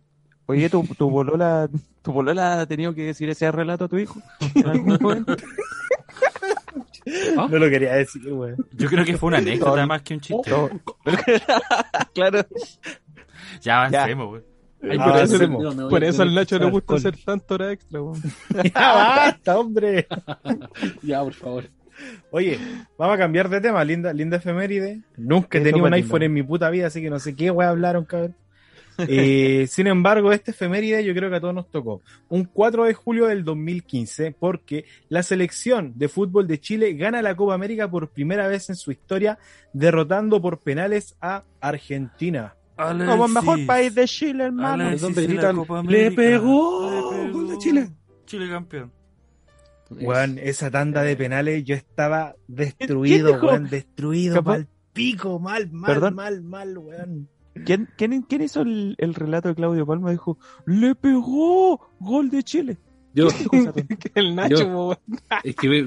oye 0.46 0.68
tu, 0.68 0.82
tu 0.98 1.10
bolola, 1.10 1.68
tu 2.02 2.12
bolola 2.12 2.60
ha 2.60 2.66
tenido 2.66 2.94
que 2.94 3.02
decir 3.02 3.28
ese 3.28 3.50
relato 3.50 3.84
a 3.84 3.88
tu 3.88 3.98
hijo 3.98 4.20
en 4.54 4.66
algún 4.66 4.98
momento. 5.00 5.36
No 7.36 7.58
lo 7.58 7.70
quería 7.70 7.94
decir, 7.94 8.32
weón. 8.32 8.56
Yo 8.72 8.88
creo 8.88 9.04
que 9.04 9.16
fue 9.16 9.28
una 9.28 9.38
anécdota 9.38 9.86
más 9.86 10.02
que 10.02 10.14
un 10.14 10.20
chiste. 10.20 10.50
No. 10.50 10.68
claro. 12.14 12.44
Ya 13.62 13.84
avancemos, 13.84 14.32
weón. 14.32 14.55
Ay, 14.90 14.98
Ah, 15.00 15.04
por 15.12 15.16
eso, 15.18 15.48
no, 15.48 15.88
por 15.88 16.04
eso 16.04 16.22
al 16.22 16.34
Nacho 16.34 16.58
le 16.58 16.70
gusta 16.70 16.94
hacer 16.96 17.16
tanto 17.24 17.54
hora 17.54 17.72
extra. 17.72 18.00
Ya 18.74 18.92
basta, 18.94 19.58
hombre. 19.58 20.06
Ya, 21.02 21.22
por 21.22 21.34
favor. 21.34 21.64
Oye, 22.30 22.58
vamos 22.98 23.14
a 23.14 23.18
cambiar 23.18 23.48
de 23.48 23.60
tema, 23.60 23.82
linda, 23.84 24.12
linda 24.12 24.36
efeméride. 24.36 25.00
Nunca 25.16 25.58
he 25.58 25.62
tenido 25.62 25.86
un 25.86 25.94
iPhone 25.94 26.20
lindo. 26.20 26.26
en 26.26 26.32
mi 26.34 26.42
puta 26.42 26.68
vida, 26.70 26.88
así 26.88 27.00
que 27.00 27.08
no 27.10 27.18
sé 27.18 27.34
qué 27.34 27.50
weá 27.50 27.70
hablaron, 27.70 28.04
cabrón. 28.04 28.34
Eh, 28.98 29.66
sin 29.70 29.86
embargo, 29.86 30.32
esta 30.32 30.50
efeméride 30.50 31.04
yo 31.04 31.14
creo 31.14 31.30
que 31.30 31.36
a 31.36 31.40
todos 31.40 31.54
nos 31.54 31.70
tocó. 31.70 32.02
Un 32.28 32.44
4 32.44 32.84
de 32.84 32.94
julio 32.94 33.26
del 33.26 33.44
2015, 33.44 34.34
porque 34.38 34.84
la 35.08 35.22
selección 35.22 35.92
de 35.96 36.08
fútbol 36.08 36.46
de 36.46 36.60
Chile 36.60 36.92
gana 36.94 37.22
la 37.22 37.34
Copa 37.34 37.54
América 37.54 37.90
por 37.90 38.10
primera 38.10 38.46
vez 38.48 38.68
en 38.68 38.76
su 38.76 38.90
historia, 38.90 39.38
derrotando 39.72 40.40
por 40.42 40.60
penales 40.60 41.16
a 41.20 41.44
Argentina. 41.60 42.54
Como 42.76 43.28
mejor 43.28 43.64
país 43.66 43.94
de 43.94 44.06
Chile, 44.06 44.44
hermano. 44.44 44.84
Alexis, 44.84 45.00
donde 45.02 45.22
gritan, 45.26 45.56
"Le 45.88 46.10
pegó, 46.12 46.90
le 47.14 47.30
gol 47.32 47.48
de 47.48 47.58
Chile". 47.58 47.90
Chile 48.26 48.48
campeón. 48.48 48.92
Weón, 49.90 50.38
esa 50.38 50.70
tanda 50.70 51.02
de 51.02 51.16
penales 51.16 51.64
yo 51.64 51.74
estaba 51.76 52.34
destruido, 52.48 53.38
weón, 53.40 53.68
destruido, 53.68 54.34
Capaz- 54.36 54.50
mal 54.58 54.68
pico, 54.92 55.38
mal, 55.38 55.70
mal, 55.70 55.92
Perdón. 55.92 56.14
mal, 56.16 56.42
mal, 56.42 56.76
weón. 56.78 57.28
¿Quién, 57.64 57.88
quién, 57.96 58.22
quién 58.22 58.42
hizo 58.42 58.62
el, 58.62 58.96
el 58.98 59.14
relato 59.14 59.48
de 59.48 59.54
Claudio 59.54 59.86
Palma? 59.86 60.10
Dijo, 60.10 60.38
le 60.66 60.94
pegó 60.94 61.88
gol 62.00 62.28
de 62.30 62.42
Chile. 62.42 62.78
Yo, 63.14 63.28
el 64.14 64.34
Nacho, 64.34 64.56
Yo- 64.58 64.98
es 65.44 65.56
que 65.56 65.68
ve- 65.68 65.84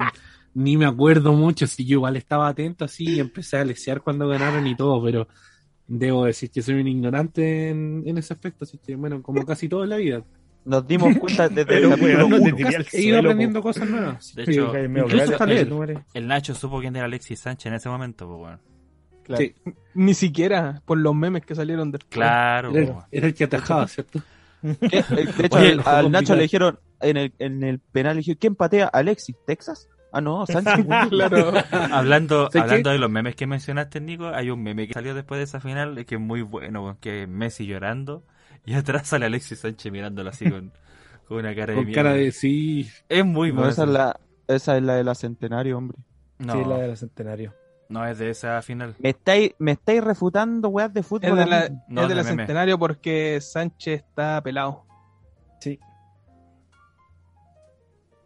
ni 0.54 0.76
me 0.76 0.86
acuerdo 0.86 1.32
mucho, 1.34 1.66
si 1.68 1.84
yo 1.84 1.98
igual 1.98 2.16
estaba 2.16 2.48
atento 2.48 2.84
así 2.84 3.04
y 3.04 3.20
empecé 3.20 3.58
a 3.58 3.64
lesear 3.64 4.00
cuando 4.00 4.26
ganaron 4.26 4.66
y 4.66 4.74
todo, 4.74 5.00
pero 5.04 5.28
debo 5.90 6.24
decir 6.24 6.50
que 6.50 6.62
soy 6.62 6.76
un 6.76 6.86
ignorante 6.86 7.68
en, 7.70 8.02
en 8.06 8.16
ese 8.16 8.32
aspecto, 8.32 8.64
así 8.64 8.78
que 8.78 8.94
bueno, 8.96 9.22
como 9.22 9.44
casi 9.44 9.68
todo 9.68 9.82
en 9.84 9.90
la 9.90 9.96
vida. 9.96 10.22
Nos 10.64 10.86
dimos 10.86 11.16
cuenta 11.18 11.48
desde 11.48 11.78
el 11.78 11.88
capítulo 11.90 12.28
no 12.28 12.36
uno. 12.36 12.56
tiré 12.56 12.76
al 12.76 12.86
He 12.92 13.02
ido 13.02 13.18
aprendiendo 13.18 13.62
cosas 13.62 13.88
nuevas. 13.88 14.34
De 14.34 14.44
Sí, 14.46 14.52
hecho, 14.52 14.72
incluso 14.78 15.32
hasta 15.32 15.46
leer. 15.46 15.68
el 16.14 16.26
Nacho 16.28 16.54
supo 16.54 16.80
quién 16.80 16.94
era 16.96 17.06
Alexis 17.06 17.40
Sánchez 17.40 17.66
en 17.66 17.74
ese 17.74 17.88
momento, 17.88 18.26
pues 18.28 18.38
bueno. 18.38 18.58
Claro. 19.24 19.42
Sí, 19.42 19.54
Ni 19.94 20.14
siquiera 20.14 20.82
por 20.84 20.98
los 20.98 21.14
memes 21.14 21.44
que 21.44 21.54
salieron 21.54 21.90
después. 21.90 22.10
Claro, 22.10 22.74
era, 22.76 23.06
era 23.10 23.26
el 23.26 23.34
que 23.34 23.44
atajaba, 23.44 23.86
¿cierto? 23.88 24.20
De 24.62 24.86
hecho, 25.42 25.56
Oye, 25.56 25.72
al, 25.72 25.82
al. 25.86 26.10
Nacho 26.10 26.34
le 26.36 26.42
dijeron 26.42 26.78
en 27.00 27.16
el, 27.16 27.32
en 27.38 27.62
el 27.62 27.78
penal, 27.80 28.16
le 28.16 28.20
dijeron, 28.20 28.38
¿quién 28.40 28.54
patea? 28.54 28.86
Alexis, 28.86 29.36
¿Texas? 29.46 29.88
Ah, 30.12 30.20
no, 30.20 30.44
Sánchez. 30.46 30.86
Claro. 31.10 31.52
Hablando, 31.92 32.50
¿Sabes 32.50 32.62
hablando 32.70 32.90
de 32.90 32.98
los 32.98 33.10
memes 33.10 33.36
que 33.36 33.46
mencionaste, 33.46 34.00
Nico, 34.00 34.28
hay 34.28 34.50
un 34.50 34.62
meme 34.62 34.86
que 34.86 34.94
salió 34.94 35.14
después 35.14 35.38
de 35.38 35.44
esa 35.44 35.60
final 35.60 36.04
que 36.06 36.14
es 36.16 36.20
muy 36.20 36.42
bueno, 36.42 36.96
que 37.00 37.22
es 37.22 37.28
Messi 37.28 37.66
llorando 37.66 38.24
y 38.66 38.74
atrás 38.74 39.08
sale 39.08 39.26
Alexis 39.26 39.60
Sánchez 39.60 39.90
mirándolo 39.92 40.30
así 40.30 40.50
con, 40.50 40.72
con 41.28 41.38
una 41.38 41.54
cara 41.54 41.72
de 41.72 41.76
Con 41.76 41.86
mierda. 41.86 42.02
cara 42.02 42.14
de 42.14 42.32
sí. 42.32 42.88
Es 43.08 43.24
muy 43.24 43.50
No, 43.50 43.56
bueno. 43.56 43.70
esa 43.70 43.84
es 43.84 43.88
la, 43.90 44.20
esa 44.48 44.76
es 44.76 44.82
la 44.82 44.94
de 44.96 45.04
la 45.04 45.14
Centenario, 45.14 45.78
hombre. 45.78 45.96
No, 46.38 46.52
Sí, 46.54 46.64
la 46.68 46.78
del 46.78 46.96
centenario. 46.96 47.54
no 47.88 48.06
es 48.06 48.18
de 48.18 48.30
esa 48.30 48.60
final. 48.62 48.94
Me 48.98 49.10
estáis, 49.10 49.52
me 49.58 49.72
estáis 49.72 50.02
refutando, 50.02 50.68
weas 50.70 50.92
de 50.92 51.02
fútbol. 51.02 51.38
Es 51.38 51.44
de 51.44 51.46
la. 51.46 51.68
No, 51.88 52.02
es 52.02 52.08
de 52.08 52.14
de 52.14 52.22
la. 52.22 52.24
Centenario 52.24 52.78
porque 52.78 53.38
Sánchez 53.42 54.00
está 54.06 54.42
pelado. 54.42 54.84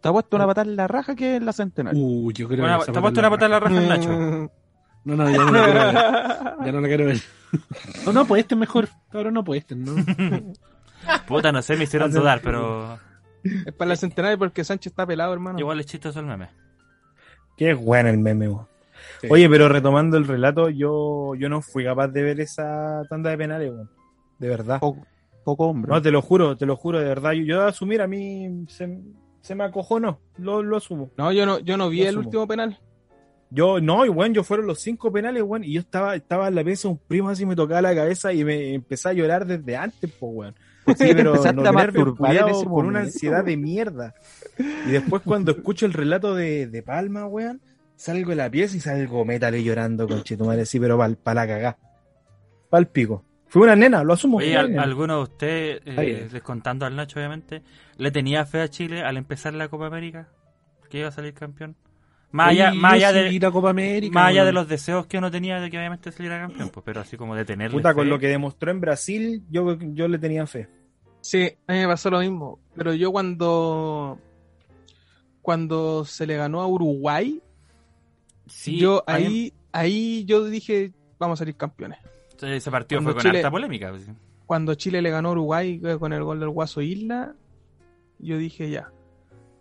Te 0.04 0.10
ha 0.10 0.12
puesto 0.12 0.36
una 0.36 0.46
patada 0.46 0.68
en 0.68 0.76
la 0.76 0.86
raja 0.86 1.16
que 1.16 1.36
es 1.36 1.42
la 1.42 1.54
Centenario. 1.54 1.98
Uh, 1.98 2.30
yo 2.30 2.46
creo 2.46 2.60
Bueno, 2.60 2.78
que 2.80 2.92
te 2.92 2.98
ha 2.98 3.00
puesto 3.00 3.20
una 3.20 3.30
patada 3.30 3.46
en 3.46 3.52
la 3.52 3.60
raja 3.60 3.78
el 3.78 3.88
Nacho. 3.88 4.52
No, 5.06 5.16
no, 5.16 5.30
ya 5.30 5.38
no 5.38 5.50
la 5.50 5.64
quiero 5.64 5.80
ver. 5.82 5.94
Ya 6.66 6.72
no 6.72 6.80
la 6.80 6.88
quiero 6.88 7.04
ver. 7.06 7.20
No, 8.04 8.12
no, 8.12 8.26
pues 8.26 8.40
este 8.42 8.54
es 8.54 8.58
mejor. 8.58 8.88
Cabrón, 9.10 9.32
no, 9.34 9.44
pues 9.44 9.60
este, 9.60 9.74
¿no? 9.76 9.94
Puta, 11.26 11.52
no 11.52 11.62
sé, 11.62 11.76
me 11.76 11.84
hicieron 11.84 12.10
dudar, 12.12 12.40
pero 12.42 12.98
es 13.42 13.72
para 13.72 13.90
la 13.90 13.96
Centenario 13.96 14.38
porque 14.38 14.62
Sánchez 14.62 14.92
está 14.92 15.06
pelado, 15.06 15.32
hermano. 15.32 15.58
igual 15.58 15.80
es 15.80 15.86
chistoso 15.86 16.20
el 16.20 16.26
meme. 16.26 16.50
Qué 17.56 17.72
bueno 17.72 18.10
el 18.10 18.18
meme. 18.18 18.50
Sí. 19.22 19.28
Oye, 19.30 19.48
pero 19.48 19.70
retomando 19.70 20.18
el 20.18 20.26
relato, 20.26 20.68
yo, 20.68 21.34
yo 21.34 21.48
no 21.48 21.62
fui 21.62 21.84
capaz 21.84 22.08
de 22.08 22.22
ver 22.22 22.40
esa 22.40 23.04
tanda 23.08 23.30
de 23.30 23.38
penales, 23.38 23.70
weón. 23.70 23.90
De 24.38 24.48
verdad. 24.48 24.80
Poco, 24.80 25.06
poco 25.44 25.66
hombre. 25.66 25.90
No, 25.90 26.02
te 26.02 26.10
lo 26.10 26.20
juro, 26.20 26.58
te 26.58 26.66
lo 26.66 26.76
juro, 26.76 26.98
de 26.98 27.06
verdad. 27.06 27.32
Yo, 27.32 27.44
yo 27.44 27.62
de 27.62 27.68
asumir, 27.68 28.02
a 28.02 28.06
mí 28.06 28.66
se, 28.68 29.00
se 29.44 29.54
me 29.54 29.64
acojonó, 29.64 30.20
lo, 30.38 30.62
lo 30.62 30.78
asumo. 30.78 31.10
No, 31.18 31.30
yo 31.30 31.44
no, 31.44 31.58
yo 31.58 31.76
no 31.76 31.90
vi 31.90 31.98
Lo 31.98 32.02
el 32.04 32.08
asumo. 32.08 32.24
último 32.24 32.48
penal. 32.48 32.78
Yo, 33.50 33.78
no, 33.78 34.06
y 34.06 34.08
bueno, 34.08 34.34
yo 34.34 34.42
fueron 34.42 34.66
los 34.66 34.80
cinco 34.80 35.12
penales, 35.12 35.42
weón, 35.42 35.64
y 35.64 35.74
yo 35.74 35.80
estaba, 35.80 36.16
estaba 36.16 36.48
en 36.48 36.54
la 36.54 36.64
pieza, 36.64 36.88
un 36.88 36.96
primo 36.96 37.28
así 37.28 37.44
me 37.44 37.54
tocaba 37.54 37.82
la 37.82 37.94
cabeza 37.94 38.32
y 38.32 38.42
me 38.42 38.72
empecé 38.72 39.10
a 39.10 39.12
llorar 39.12 39.46
desde 39.46 39.76
antes, 39.76 40.10
pues, 40.18 40.32
weón. 40.34 40.54
Sí, 40.86 41.12
pero 41.14 41.34
a 41.44 41.52
nervios 41.72 42.64
por 42.64 42.86
una 42.86 43.00
ansiedad 43.00 43.44
de 43.44 43.56
mierda. 43.58 44.14
Y 44.58 44.90
después 44.92 45.22
cuando 45.22 45.52
escucho 45.52 45.84
el 45.84 45.92
relato 45.92 46.34
de, 46.34 46.66
de 46.66 46.82
Palma, 46.82 47.26
weón, 47.26 47.60
salgo 47.96 48.30
de 48.30 48.36
la 48.36 48.50
pieza 48.50 48.76
y 48.76 48.80
salgo 48.80 49.26
métale 49.26 49.62
llorando 49.62 50.08
con 50.08 50.22
Chetumare, 50.22 50.64
sí, 50.64 50.80
pero 50.80 50.96
para 50.96 51.14
pa 51.14 51.34
la 51.34 51.46
cagá. 51.46 51.78
Pa'l 52.70 52.86
pico. 52.88 53.24
Fue 53.54 53.62
una 53.62 53.76
nena, 53.76 54.02
lo 54.02 54.14
asumo. 54.14 54.38
Oye, 54.38 54.56
al-. 54.56 54.76
¿alguno 54.80 55.18
de 55.18 55.22
ustedes, 55.22 55.80
eh, 55.86 56.28
descontando 56.28 56.86
al 56.86 56.96
Nacho 56.96 57.20
obviamente, 57.20 57.62
le 57.98 58.10
tenía 58.10 58.44
fe 58.46 58.60
a 58.60 58.68
Chile 58.68 59.04
al 59.04 59.16
empezar 59.16 59.54
la 59.54 59.68
Copa 59.68 59.86
América? 59.86 60.26
¿Que 60.90 60.98
iba 60.98 61.08
a 61.08 61.12
salir 61.12 61.34
campeón? 61.34 61.76
Más 62.32 62.48
allá, 62.48 62.72
Oye, 62.72 62.80
más 62.80 62.92
allá 62.94 63.12
de, 63.12 63.38
la 63.38 63.50
Copa 63.52 63.70
América. 63.70 64.12
más 64.12 64.30
allá 64.30 64.44
de 64.44 64.52
los 64.52 64.66
deseos 64.66 65.06
que 65.06 65.18
uno 65.18 65.30
tenía 65.30 65.60
de 65.60 65.70
que 65.70 65.78
obviamente 65.78 66.10
saliera 66.10 66.40
campeón, 66.40 66.70
pues, 66.70 66.82
pero 66.84 67.00
así 67.00 67.16
como 67.16 67.36
de 67.36 67.44
tenerle 67.44 67.76
Puta, 67.76 67.94
con 67.94 68.08
lo 68.08 68.18
que 68.18 68.26
demostró 68.26 68.72
en 68.72 68.80
Brasil, 68.80 69.44
yo, 69.48 69.78
yo 69.78 70.08
le 70.08 70.18
tenía 70.18 70.48
fe. 70.48 70.68
Sí, 71.20 71.48
a 71.68 71.74
mí 71.74 71.78
me 71.78 71.86
pasó 71.86 72.10
lo 72.10 72.18
mismo. 72.18 72.58
Pero 72.74 72.92
yo 72.92 73.12
cuando 73.12 74.18
cuando 75.42 76.04
se 76.04 76.26
le 76.26 76.36
ganó 76.36 76.60
a 76.60 76.66
Uruguay, 76.66 77.40
Sí, 78.48 78.78
yo 78.78 79.04
ahí 79.06 79.52
ahí 79.70 80.24
yo 80.24 80.44
dije 80.44 80.92
vamos 81.20 81.38
a 81.38 81.42
salir 81.42 81.54
campeones. 81.54 82.00
Ese 82.42 82.70
partido 82.70 82.98
cuando 83.00 83.12
fue 83.12 83.14
con 83.14 83.22
Chile- 83.22 83.38
harta 83.38 83.50
polémica. 83.50 83.90
pues. 83.90 84.08
Cuando 84.46 84.74
Chile 84.74 85.00
le 85.02 85.10
ganó 85.10 85.30
a 85.30 85.32
Uruguay 85.32 85.80
eh, 85.84 85.96
con 85.98 86.12
el 86.12 86.22
gol 86.22 86.38
del 86.40 86.50
Guaso 86.50 86.80
Isla, 86.82 87.34
yo 88.18 88.36
dije 88.38 88.68
ya, 88.70 88.90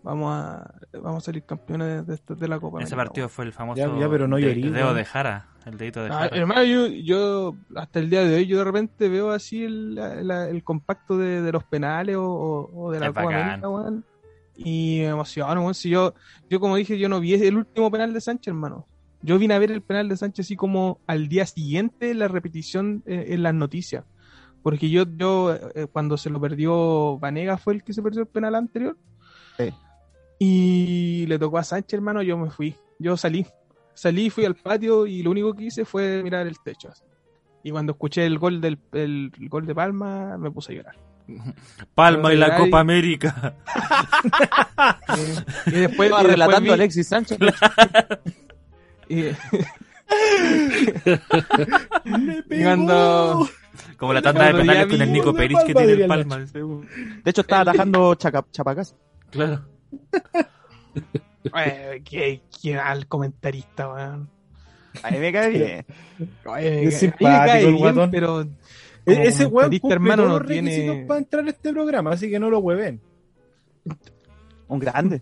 vamos 0.04 0.34
a 0.34 0.74
vamos 1.02 1.24
a 1.24 1.26
salir 1.26 1.44
campeones 1.44 2.06
de, 2.06 2.16
de- 2.16 2.36
de 2.36 2.48
la 2.48 2.60
Copa. 2.60 2.82
Ese 2.82 2.94
América, 2.94 3.10
partido 3.10 3.30
fue 3.30 3.46
el 3.46 3.54
famoso 3.54 3.78
Ya- 3.80 4.00
ya, 4.00 4.10
pero 4.10 4.28
no 4.28 4.36
de- 4.36 4.42
llorí, 4.44 4.70
dedo 4.70 4.94
de 4.94 5.06
Jara, 5.06 5.48
el 5.66 5.78
dedito 5.78 6.04
de 6.04 6.10
Ah, 6.10 6.14
Jara. 6.14 6.36
hermano, 6.38 6.64
yo, 6.64 6.88
yo 6.88 7.56
hasta 7.76 8.00
el 8.00 8.10
día 8.10 8.24
de 8.26 8.36
hoy, 8.36 8.46
yo 8.46 8.58
de 8.58 8.64
repente 8.66 9.08
veo 9.08 9.32
así 9.32 9.64
el, 9.64 9.96
la- 9.96 10.50
el 10.50 10.64
compacto 10.64 11.18
de, 11.18 11.42
de 11.42 11.52
los 11.54 11.64
penales 11.64 12.18
o, 12.18 12.24
o- 12.26 12.86
o 12.88 12.92
de 12.92 13.00
la 13.00 13.06
Es 13.08 13.12
Copa 13.14 13.24
bacán. 13.24 13.42
América, 13.42 13.70
weón. 13.70 14.06
Y 14.56 14.98
me 15.00 15.08
emociono, 15.08 15.62
weón. 15.62 15.74
Si 15.74 15.90
yo, 15.90 16.14
yo, 16.50 16.60
como 16.60 16.76
dije, 16.76 17.00
yo 17.00 17.08
no 17.10 17.20
vi 17.22 17.34
el 17.36 17.56
último 17.58 17.90
penal 17.90 18.14
de 18.14 18.20
Sánchez, 18.22 18.50
hermano. 18.50 18.86
Yo 19.24 19.40
vine 19.40 19.54
a 19.54 19.60
ver 19.60 19.72
el 19.72 19.82
penal 19.82 20.10
de 20.10 20.18
Sánchez 20.18 20.46
así 20.48 20.56
como 20.56 21.00
al 21.08 21.28
día 21.30 21.46
siguiente 21.46 22.14
la 22.14 22.28
repetición 22.28 23.04
eh, 23.06 23.28
en 23.30 23.42
las 23.44 23.54
noticias. 23.54 24.04
Porque 24.62 24.90
yo, 24.90 25.06
yo 25.18 25.54
eh, 25.76 25.88
cuando 25.92 26.18
se 26.18 26.30
lo 26.30 26.40
perdió 26.40 27.18
Vanega 27.20 27.58
fue 27.58 27.74
el 27.74 27.84
que 27.84 27.94
se 27.94 28.02
perdió 28.02 28.22
el 28.22 28.28
penal 28.28 28.56
anterior. 28.56 28.98
Sí. 29.58 29.74
Y 30.40 31.26
le 31.28 31.40
tocó 31.40 31.58
a 31.58 31.64
Sánchez, 31.64 31.94
hermano, 31.94 32.22
yo 32.22 32.38
me 32.38 32.50
fui. 32.50 32.76
Yo 33.00 33.16
salí. 33.18 33.46
Salí, 33.94 34.30
fui 34.30 34.44
al 34.46 34.56
patio 34.56 35.06
y 35.08 35.22
lo 35.24 35.32
único 35.32 35.54
que 35.54 35.66
hice 35.66 35.86
fue 35.86 36.22
mirar 36.24 36.48
el 36.48 36.60
techo. 36.60 36.90
así. 36.90 37.04
Y 37.64 37.72
cuando 37.72 37.94
escuché 37.94 38.26
el 38.26 38.38
gol 38.40 38.60
del 38.60 38.78
el, 38.92 39.32
el 39.40 39.50
gol 39.50 39.66
de 39.66 39.74
Palma, 39.76 40.38
me 40.38 40.52
puse 40.52 40.74
a 40.74 40.76
llorar. 40.76 40.96
Palma 41.96 42.34
y 42.34 42.38
la. 42.38 42.58
Copa 42.58 42.80
América. 42.82 43.56
Y 45.68 45.72
después, 45.72 46.10
Estaba 46.10 46.24
y 46.24 46.28
después 46.28 46.28
relatando 46.28 46.62
vi- 46.62 46.70
a 46.70 46.74
Alexis 46.74 47.08
Sánchez. 47.08 47.38
y 52.50 52.64
cuando, 52.64 53.48
Como 53.98 54.14
la 54.14 54.22
tanda 54.22 54.48
de 54.48 54.54
penales 54.54 54.88
con 54.88 55.02
el 55.02 55.12
Nico 55.12 55.34
Perich 55.34 55.64
que 55.66 55.74
tiene 55.74 55.94
el 55.94 56.08
Palma. 56.08 56.38
De 56.40 57.30
hecho, 57.32 57.42
estaba 57.42 57.62
atajando 57.62 58.16
Chapacas. 58.16 58.96
Claro. 59.32 59.66
eh, 61.58 62.02
qué, 62.06 62.42
qué 62.62 62.76
mal 62.76 63.08
comentarista, 63.08 63.92
weón. 63.92 64.30
A 65.02 65.10
mí 65.10 65.18
me 65.18 65.34
cae 65.34 65.50
bien. 65.50 65.86
Oye, 66.46 66.68
Es 66.68 66.68
a 66.68 66.80
mí 66.80 66.86
me 66.86 66.92
simpático 66.92 67.46
cae 67.46 67.60
el 67.62 67.66
bien, 67.68 67.78
guatón. 67.80 68.12
pero 68.12 68.42
E- 68.42 68.48
Ese 69.28 69.46
weón 69.48 69.72
cumple 69.72 69.94
hermano, 69.94 70.24
todos 70.24 70.30
no 70.34 70.40
los 70.40 70.48
requisitos 70.48 70.76
tiene... 70.94 71.06
para 71.08 71.20
entrar 71.20 71.46
a 71.46 71.50
este 71.50 71.72
programa, 71.74 72.12
así 72.12 72.30
que 72.30 72.40
no 72.40 72.50
lo 72.52 72.60
hueven. 72.60 73.02
Un 74.68 74.80
grande. 74.80 75.22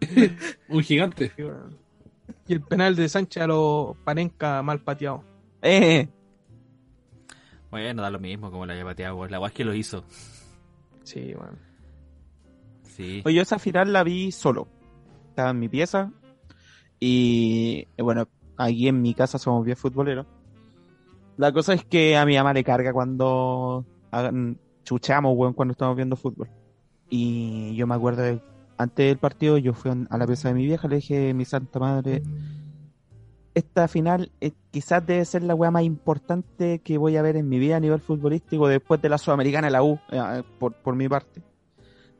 Un 0.68 0.82
gigante. 0.82 1.30
Y 2.46 2.54
el 2.54 2.62
penal 2.62 2.96
de 2.96 3.08
Sánchez 3.08 3.42
a 3.42 3.46
los 3.46 3.96
Panenca 3.98 4.62
mal 4.62 4.80
pateado. 4.80 5.22
Eh, 5.62 6.08
Bueno, 7.70 8.02
da 8.02 8.10
lo 8.10 8.18
mismo 8.18 8.50
como 8.50 8.66
la 8.66 8.74
haya 8.74 8.84
pateado. 8.84 9.26
La 9.28 9.38
guay 9.38 9.48
es 9.48 9.54
que 9.54 9.64
lo 9.64 9.74
hizo. 9.74 10.04
Sí, 11.04 11.34
weón. 11.34 11.58
Sí. 12.82 13.22
Oye, 13.24 13.36
yo 13.36 13.42
esa 13.42 13.58
final 13.58 13.92
la 13.92 14.02
vi 14.04 14.32
solo. 14.32 14.68
Estaba 15.30 15.50
en 15.50 15.58
mi 15.58 15.68
pieza. 15.68 16.12
Y 17.00 17.88
eh, 17.96 18.02
bueno, 18.02 18.28
aquí 18.56 18.88
en 18.88 19.00
mi 19.00 19.14
casa 19.14 19.38
somos 19.38 19.64
bien 19.64 19.76
futboleros. 19.76 20.26
La 21.38 21.52
cosa 21.52 21.72
es 21.72 21.84
que 21.84 22.16
a 22.16 22.26
mi 22.26 22.36
mamá 22.36 22.52
le 22.52 22.62
carga 22.62 22.92
cuando 22.92 23.86
chuchamos, 24.84 25.34
weón, 25.34 25.54
cuando 25.54 25.72
estamos 25.72 25.96
viendo 25.96 26.16
fútbol. 26.16 26.50
Y 27.08 27.74
yo 27.74 27.86
me 27.86 27.94
acuerdo 27.94 28.22
de, 28.22 28.42
antes 28.78 29.06
del 29.06 29.18
partido, 29.18 29.58
yo 29.58 29.74
fui 29.74 29.90
a 30.08 30.16
la 30.18 30.26
pieza 30.26 30.48
de 30.48 30.54
mi 30.54 30.64
vieja, 30.66 30.88
le 30.88 30.96
dije, 30.96 31.34
mi 31.34 31.44
santa 31.44 31.78
madre, 31.78 32.22
esta 33.54 33.86
final 33.86 34.30
eh, 34.40 34.52
quizás 34.70 35.04
debe 35.06 35.24
ser 35.24 35.42
la 35.42 35.54
weá 35.54 35.70
más 35.70 35.82
importante 35.82 36.78
que 36.80 36.96
voy 36.98 37.16
a 37.16 37.22
ver 37.22 37.36
en 37.36 37.48
mi 37.48 37.58
vida 37.58 37.76
a 37.76 37.80
nivel 37.80 38.00
futbolístico 38.00 38.66
después 38.66 39.00
de 39.02 39.08
la 39.10 39.18
Sudamericana 39.18 39.68
la 39.70 39.82
U, 39.82 39.98
eh, 40.10 40.42
por, 40.58 40.72
por 40.74 40.96
mi 40.96 41.08
parte. 41.08 41.42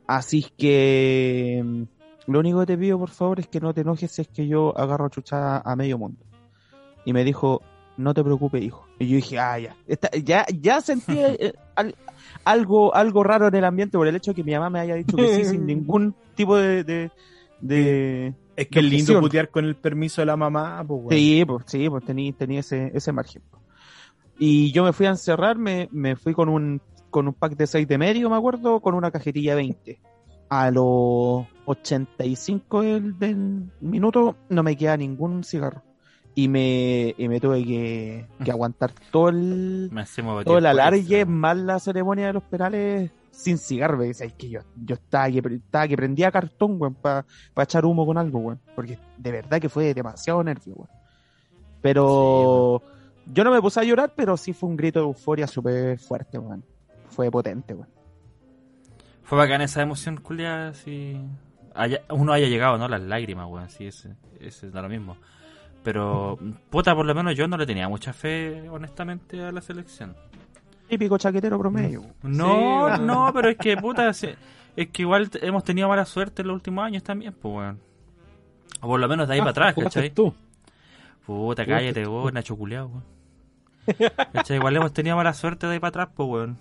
Así 0.05 0.45
que 0.57 1.61
mm, 1.63 1.83
lo 2.31 2.39
único 2.39 2.59
que 2.61 2.65
te 2.67 2.77
pido, 2.77 2.99
por 2.99 3.09
favor, 3.09 3.39
es 3.39 3.47
que 3.47 3.59
no 3.59 3.73
te 3.73 3.81
enojes 3.81 4.11
si 4.11 4.21
es 4.21 4.27
que 4.27 4.47
yo 4.47 4.77
agarro 4.77 5.05
a 5.05 5.09
chuchar 5.09 5.61
a 5.65 5.75
medio 5.75 5.97
mundo. 5.97 6.23
Y 7.05 7.13
me 7.13 7.23
dijo, 7.23 7.61
no 7.97 8.13
te 8.13 8.23
preocupes, 8.23 8.61
hijo. 8.61 8.85
Y 8.99 9.07
yo 9.07 9.15
dije, 9.15 9.39
ah, 9.39 9.57
ya. 9.59 9.75
Ya, 10.23 10.45
ya 10.53 10.81
sentí 10.81 11.17
al- 11.75 11.95
algo, 12.45 12.93
algo 12.95 13.23
raro 13.23 13.47
en 13.47 13.55
el 13.55 13.65
ambiente 13.65 13.97
por 13.97 14.07
el 14.07 14.15
hecho 14.15 14.31
de 14.31 14.35
que 14.35 14.43
mi 14.43 14.53
mamá 14.53 14.69
me 14.69 14.79
haya 14.79 14.95
dicho 14.95 15.15
que 15.17 15.27
sí 15.35 15.45
sin 15.51 15.65
ningún 15.65 16.15
tipo 16.35 16.55
de, 16.57 16.83
de, 16.83 17.11
de- 17.61 18.33
Es 18.55 18.67
que 18.67 18.79
es 18.79 18.85
lindo 18.85 19.13
putear 19.21 19.49
con 19.49 19.65
el 19.65 19.75
permiso 19.75 20.21
de 20.21 20.25
la 20.27 20.37
mamá, 20.37 20.83
pues. 20.87 21.17
Sí, 21.19 21.43
pues, 21.45 21.63
sí, 21.67 21.89
pues 21.89 22.03
tenía, 22.05 22.31
tenía 22.33 22.59
ese, 22.59 22.91
ese 22.93 23.11
margen. 23.11 23.41
Y 24.39 24.71
yo 24.71 24.83
me 24.83 24.93
fui 24.93 25.05
a 25.05 25.09
encerrar, 25.09 25.57
me, 25.57 25.87
me 25.91 26.15
fui 26.15 26.33
con 26.33 26.49
un, 26.49 26.81
con 27.09 27.27
un 27.27 27.33
pack 27.33 27.55
de 27.55 27.67
6 27.67 27.87
de 27.87 27.97
medio, 27.97 28.29
me 28.29 28.35
acuerdo, 28.35 28.79
con 28.81 28.95
una 28.95 29.11
cajetilla 29.11 29.55
20. 29.55 29.99
A 30.49 30.69
los 30.71 31.45
85 31.65 32.81
del, 32.81 33.17
del 33.17 33.63
minuto 33.81 34.35
no 34.49 34.61
me 34.63 34.75
queda 34.75 34.97
ningún 34.97 35.43
cigarro. 35.43 35.81
Y 36.35 36.47
me, 36.47 37.13
y 37.17 37.27
me 37.27 37.39
tuve 37.39 37.63
que, 37.63 38.25
que 38.43 38.49
aguantar 38.51 38.91
todo 39.11 39.29
el, 39.29 39.89
todo 40.45 40.57
el 40.57 40.65
alargue, 40.65 41.25
más 41.25 41.55
la 41.57 41.79
ceremonia 41.79 42.27
de 42.27 42.33
los 42.33 42.43
penales 42.43 43.11
sin 43.29 43.59
cigarro. 43.59 43.99
O 44.09 44.13
sea, 44.13 44.25
es 44.25 44.33
que 44.33 44.49
yo, 44.49 44.61
yo 44.83 44.95
estaba, 44.95 45.29
que, 45.29 45.39
estaba 45.47 45.87
que 45.87 45.95
prendía 45.95 46.31
cartón, 46.31 46.77
weón, 46.81 46.95
para 46.95 47.23
echar 47.61 47.85
humo 47.85 48.03
con 48.05 48.17
algo, 48.17 48.39
weón. 48.39 48.59
Porque 48.75 48.97
de 49.17 49.31
verdad 49.31 49.61
que 49.61 49.69
fue 49.69 49.93
demasiado 49.93 50.43
nervio, 50.43 50.73
weón. 50.75 50.89
Pero 51.81 52.81
yo 53.27 53.43
no 53.43 53.51
me 53.51 53.61
puse 53.61 53.79
a 53.79 53.83
llorar, 53.83 54.13
pero 54.15 54.35
sí 54.37 54.53
fue 54.53 54.69
un 54.69 54.75
grito 54.77 54.99
de 54.99 55.05
euforia 55.05 55.45
súper 55.47 55.99
fuerte, 55.99 56.37
weón. 56.39 56.63
Fue 57.09 57.29
potente, 57.29 57.73
weón. 57.75 57.89
Fue 59.23 59.37
bacán 59.37 59.61
esa 59.61 59.81
emoción, 59.81 60.17
culia, 60.17 60.73
si 60.73 61.19
haya- 61.75 62.01
uno 62.09 62.33
haya 62.33 62.47
llegado, 62.47 62.77
¿no? 62.77 62.87
Las 62.87 63.01
lágrimas, 63.01 63.47
weón, 63.49 63.69
sí, 63.69 63.85
ese, 63.87 64.15
ese 64.39 64.69
da 64.71 64.81
lo 64.81 64.89
mismo. 64.89 65.15
Pero, 65.83 66.39
puta, 66.69 66.95
por 66.95 67.05
lo 67.05 67.13
menos 67.13 67.35
yo 67.35 67.47
no 67.47 67.57
le 67.57 67.65
tenía 67.65 67.89
mucha 67.89 68.13
fe, 68.13 68.69
honestamente, 68.69 69.41
a 69.43 69.51
la 69.51 69.61
selección. 69.61 70.15
Típico 70.87 71.17
chaquetero 71.17 71.59
promedio. 71.59 72.03
No, 72.21 72.95
Sí, 72.95 73.01
no, 73.01 73.31
pero 73.33 73.49
es 73.49 73.57
que, 73.57 73.75
puta, 73.77 74.09
es 74.09 74.25
que 74.75 75.01
igual 75.01 75.29
hemos 75.41 75.63
tenido 75.63 75.89
mala 75.89 76.05
suerte 76.05 76.41
en 76.41 76.47
los 76.47 76.55
últimos 76.55 76.85
años 76.85 77.03
también, 77.03 77.33
pues, 77.33 77.53
weón. 77.55 77.79
O 78.81 78.87
por 78.87 78.99
lo 78.99 79.07
menos 79.07 79.27
de 79.27 79.33
ahí 79.33 79.39
Ah, 79.39 79.43
para 79.43 79.51
atrás, 79.69 79.75
¿cachai? 79.83 80.09
tú. 80.11 80.33
Puta, 81.25 81.65
cállate, 81.65 82.05
vos, 82.05 82.31
Nacho 82.33 82.55
culiao, 82.55 82.87
weón. 82.87 83.03
¿Cachai? 84.33 84.57
Igual 84.57 84.75
hemos 84.77 84.93
tenido 84.93 85.15
mala 85.17 85.33
suerte 85.33 85.67
de 85.67 85.73
ahí 85.73 85.79
para 85.79 85.89
atrás, 85.89 86.09
pues, 86.15 86.29
weón. 86.29 86.57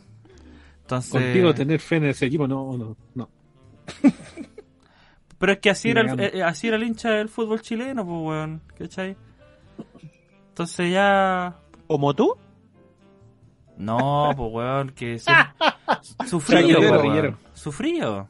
Entonces... 0.80 1.12
Contigo 1.12 1.54
tener 1.54 1.78
fe 1.80 1.96
en 1.96 2.04
ese 2.06 2.26
equipo, 2.26 2.48
no, 2.48 2.76
no, 2.76 2.96
no. 3.14 3.28
Pero 5.42 5.54
es 5.54 5.58
que 5.58 5.70
así 5.70 5.90
era, 5.90 6.02
el, 6.02 6.20
eh, 6.20 6.40
así 6.44 6.68
era 6.68 6.76
el 6.76 6.84
hincha 6.84 7.10
del 7.10 7.28
fútbol 7.28 7.60
chileno, 7.62 8.06
pues, 8.06 8.16
weón. 8.22 8.62
¿Cachai? 8.78 9.16
Entonces 10.50 10.92
ya... 10.92 11.56
¿Como 11.88 12.14
tú? 12.14 12.36
No, 13.76 14.30
pues, 14.36 14.52
weón, 14.52 14.90
que... 14.90 15.18
su- 15.18 15.32
Sufrío, 16.28 16.76
pues, 16.76 16.90
weón. 17.02 17.36
Sufrío. 17.54 18.28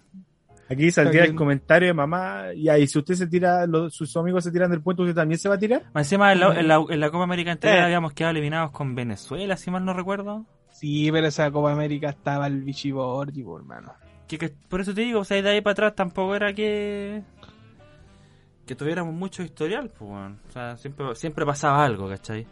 Aquí 0.71 0.91
saldría 0.91 1.25
el 1.25 1.35
comentario 1.35 1.89
de 1.89 1.93
mamá, 1.93 2.45
y 2.57 2.87
si 2.87 2.99
usted 2.99 3.13
se 3.15 3.27
tira, 3.27 3.67
los, 3.67 3.95
sus 3.95 4.17
amigos 4.17 4.43
se 4.45 4.51
tiran 4.51 4.71
del 4.71 4.81
puente, 4.81 5.03
¿usted 5.03 5.15
también 5.15 5.39
se 5.39 5.51
va 5.51 5.57
a 5.57 5.59
tirar? 5.59 5.83
Más 5.93 6.07
Encima 6.07 6.33
en 6.33 6.41
la, 6.41 6.59
en 6.59 6.67
la, 6.67 6.83
en 6.89 6.99
la 6.99 7.11
Copa 7.11 7.25
América 7.25 7.53
entera 7.53 7.81
Eh. 7.81 7.83
habíamos 7.83 8.15
quedado 8.15 8.31
eliminados 8.31 8.71
con 8.71 8.95
Venezuela, 8.95 9.59
si 9.59 9.71
mal 9.71 9.85
no 9.85 9.93
recuerdo. 9.93 10.47
Sí, 10.71 11.11
pero 11.13 11.27
esa 11.27 11.51
Copa 11.51 11.73
América 11.73 12.09
estaba 12.09 12.47
el 12.47 12.63
Bichiborgi, 12.63 13.43
po, 13.43 13.59
hermano. 13.59 13.93
Que, 14.39 14.51
por 14.69 14.81
eso 14.81 14.95
te 14.95 15.01
digo, 15.03 15.21
o 15.21 15.25
sea, 15.25 15.41
de 15.43 15.49
ahí 15.51 15.61
para 15.61 15.73
atrás 15.73 15.95
tampoco 15.95 16.35
era 16.35 16.53
que... 16.53 17.23
Que 18.67 18.75
tuviéramos 18.77 19.13
mucho 19.15 19.43
historial, 19.43 19.89
pues, 19.91 20.11
weón. 20.11 20.41
O 20.49 20.53
sea, 20.53 20.77
siempre, 20.77 21.15
siempre 21.15 21.45
pasaba 21.45 21.85
algo, 21.85 22.09
¿cachai? 22.09 22.47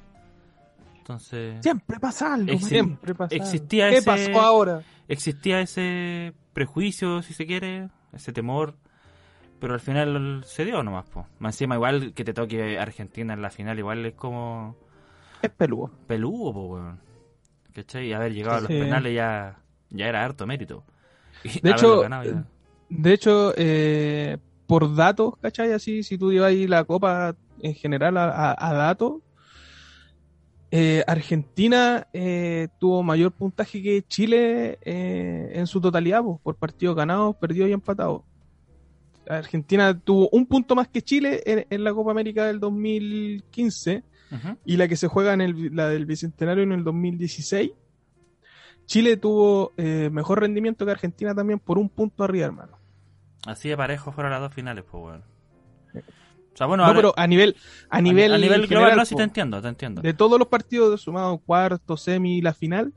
Entonces... 0.99 1.63
Siempre 1.63 1.99
pasa 2.01 2.35
algo, 2.35 2.53
Exi-. 2.53 2.69
Siempre 2.69 3.15
pasa. 3.15 3.35
existía 3.35 3.89
¿Qué 3.91 3.99
ese- 3.99 4.07
pasó 4.07 4.41
ahora? 4.41 4.83
existía 5.09 5.61
ese 5.61 6.33
prejuicio, 6.53 7.23
si 7.23 7.33
se 7.35 7.47
quiere, 7.47 7.89
ese 8.13 8.33
temor, 8.33 8.77
pero 9.61 9.75
al 9.75 9.81
final 9.81 10.43
se 10.45 10.65
dio 10.65 10.83
nomás, 10.83 11.07
po. 11.09 11.27
Más 11.39 11.55
encima 11.55 11.75
igual 11.77 12.13
que 12.15 12.25
te 12.25 12.33
toque 12.33 12.79
Argentina 12.79 13.35
en 13.35 13.43
la 13.43 13.51
final, 13.51 13.79
igual 13.79 14.05
es 14.07 14.15
como 14.15 14.77
Es 15.43 15.51
peludo. 15.51 15.91
peludo, 16.07 16.53
po, 16.53 16.67
weón. 16.75 17.01
¿Cachai? 17.73 18.09
Y 18.09 18.13
haber 18.13 18.33
llegado 18.35 18.59
a 18.59 18.61
los 18.63 18.69
Sí. 18.69 18.79
penales 18.81 19.15
ya, 19.15 19.59
ya 19.91 20.07
era 20.07 20.25
harto 20.25 20.47
mérito. 20.47 20.85
De 21.45 21.71
hecho, 21.71 22.01
ganado. 22.01 22.45
De 22.89 23.13
hecho, 23.13 23.53
eh, 23.57 24.37
por 24.67 24.95
datos, 24.95 25.35
¿cachai? 25.41 25.73
Así, 25.73 26.03
si 26.03 26.19
tú 26.19 26.33
llevas 26.33 26.49
ahí 26.51 26.67
la 26.67 26.85
copa 26.85 27.35
en 27.63 27.75
general 27.75 28.17
a, 28.17 28.29
a- 28.31 28.69
a 28.71 28.73
datos, 28.75 29.21
eh, 30.73 31.03
Argentina 31.07 32.07
eh, 32.13 32.69
tuvo 32.79 33.03
mayor 33.03 33.33
puntaje 33.33 33.83
que 33.83 34.03
Chile 34.03 34.79
en 34.83 35.67
su 35.67 35.81
totalidad, 35.81 36.23
pues, 36.23 36.39
por 36.43 36.57
partidos 36.57 36.95
ganados, 36.97 37.35
perdidos 37.37 37.69
y 37.71 37.73
empatados. 37.73 38.23
Argentina 39.29 39.99
tuvo 39.99 40.29
un 40.33 40.47
punto 40.47 40.75
más 40.75 40.89
que 40.89 41.03
Chile 41.03 41.43
en, 41.45 41.67
en 41.71 41.85
la 41.85 41.93
Copa 41.95 42.11
América 42.11 42.47
del 42.47 42.59
2015 42.61 44.03
Ujú. 44.33 44.57
y 44.65 44.77
la 44.77 44.89
que 44.89 44.97
se 44.97 45.07
juega 45.09 45.33
en 45.35 45.41
el, 45.41 45.75
la 45.75 45.89
del 45.89 46.07
Bicentenario 46.07 46.63
en 46.65 46.73
el 46.73 46.83
2016. 46.85 47.71
Chile 48.91 49.17
tuvo 49.17 49.73
eh, 49.77 50.11
mejor 50.11 50.41
rendimiento 50.41 50.85
que 50.85 50.91
Argentina 50.91 51.33
también 51.33 51.61
por 51.61 51.79
un 51.79 51.89
punto 51.89 52.25
arriba, 52.25 52.47
hermano. 52.47 52.77
Así 53.47 53.69
de 53.69 53.77
parejo 53.77 54.11
fueron 54.11 54.33
las 54.33 54.41
dos 54.41 54.53
finales, 54.53 54.85
pues, 54.91 55.01
weón. 55.05 55.23
O 56.53 56.57
sea, 56.57 56.67
bueno, 56.67 56.83
no, 56.83 56.89
ahora- 56.89 56.99
pero 56.99 57.15
a 57.17 57.27
nivel, 57.29 57.55
a 57.89 58.01
nivel, 58.03 58.33
a 58.35 58.39
nivel 58.39 58.67
global, 58.67 58.69
general, 58.89 58.97
no, 58.99 59.05
sí 59.05 59.15
te 59.15 59.23
entiendo, 59.23 59.63
te 59.63 59.69
entiendo. 59.69 60.03
de 60.03 60.13
todos 60.13 60.41
los 60.41 60.49
partidos 60.49 61.01
sumados 61.01 61.39
cuarto, 61.47 61.97
semi 61.97 62.39
y 62.39 62.43
la 62.43 62.53
final, 62.53 62.93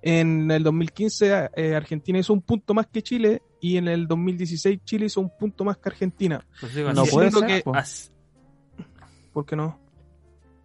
en 0.00 0.48
el 0.52 0.62
2015 0.62 1.50
eh, 1.56 1.74
Argentina 1.74 2.20
hizo 2.20 2.32
un 2.32 2.40
punto 2.42 2.72
más 2.72 2.86
que 2.86 3.02
Chile 3.02 3.42
y 3.60 3.78
en 3.78 3.88
el 3.88 4.06
2016 4.06 4.78
Chile 4.84 5.06
hizo 5.06 5.20
un 5.20 5.30
punto 5.36 5.64
más 5.64 5.76
que 5.78 5.88
Argentina. 5.88 6.46
Pues 6.60 6.72
digo, 6.72 6.92
No 6.92 7.04
puede 7.04 7.32
ser, 7.32 7.48
que- 7.48 7.62
¿Por 9.32 9.44
qué 9.44 9.56
no? 9.56 9.76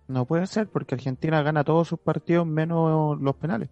No 0.07 0.25
puede 0.25 0.45
ser, 0.45 0.67
porque 0.67 0.93
Argentina 0.93 1.41
gana 1.41 1.63
todos 1.63 1.87
sus 1.87 1.97
partidos 1.99 2.45
menos 2.45 3.19
los 3.19 3.35
penales. 3.35 3.69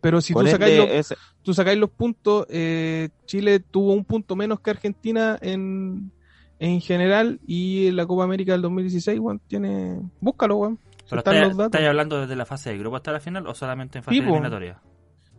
Pero 0.00 0.20
si 0.20 0.32
tú 0.34 0.46
sacáis, 0.46 0.78
los, 0.78 0.88
es- 0.88 1.14
tú 1.42 1.54
sacáis 1.54 1.78
los 1.78 1.90
puntos, 1.90 2.46
eh, 2.50 3.08
Chile 3.26 3.60
tuvo 3.60 3.92
un 3.92 4.04
punto 4.04 4.36
menos 4.36 4.60
que 4.60 4.70
Argentina 4.70 5.38
en, 5.40 6.12
en 6.58 6.80
general 6.80 7.40
y 7.46 7.88
en 7.88 7.96
la 7.96 8.06
Copa 8.06 8.24
América 8.24 8.52
del 8.52 8.62
2016, 8.62 9.18
weón, 9.18 9.40
tiene... 9.46 10.00
Búscalo, 10.20 10.56
weón. 10.56 10.78
Pero 11.08 11.20
están 11.20 11.34
estáis 11.34 11.48
los 11.48 11.56
datos. 11.56 11.72
estáis 11.74 11.88
hablando 11.88 12.20
desde 12.20 12.36
la 12.36 12.44
fase 12.46 12.70
de 12.70 12.78
grupo 12.78 12.96
hasta 12.96 13.12
la 13.12 13.20
final 13.20 13.46
o 13.46 13.54
solamente 13.54 13.98
en 13.98 14.04
fase 14.04 14.16
Sí, 14.18 14.22
eliminatoria? 14.22 14.80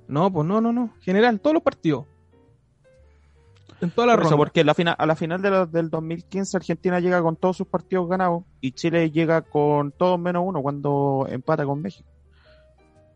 No, 0.07 0.31
pues 0.33 0.47
no, 0.47 0.59
no, 0.59 0.73
no. 0.73 0.93
General, 1.01 1.39
todos 1.39 1.53
los 1.53 1.61
partidos. 1.63 2.05
En 3.81 3.91
toda 3.91 4.07
la 4.07 4.13
por 4.15 4.21
eso, 4.23 4.31
ronda. 4.31 4.37
porque 4.45 4.63
la 4.65 4.73
fina- 4.73 4.91
a 4.91 5.05
la 5.05 5.15
final 5.15 5.41
de 5.41 5.51
la- 5.51 5.65
del 5.65 5.89
2015 5.89 6.57
Argentina 6.57 6.99
llega 6.99 7.21
con 7.21 7.35
todos 7.37 7.55
sus 7.55 7.67
partidos 7.67 8.09
ganados 8.09 8.43
y 8.59 8.71
Chile 8.73 9.09
llega 9.11 9.41
con 9.41 9.91
todos 9.93 10.19
menos 10.19 10.43
uno 10.45 10.61
cuando 10.61 11.25
empata 11.29 11.65
con 11.65 11.81
México. 11.81 12.09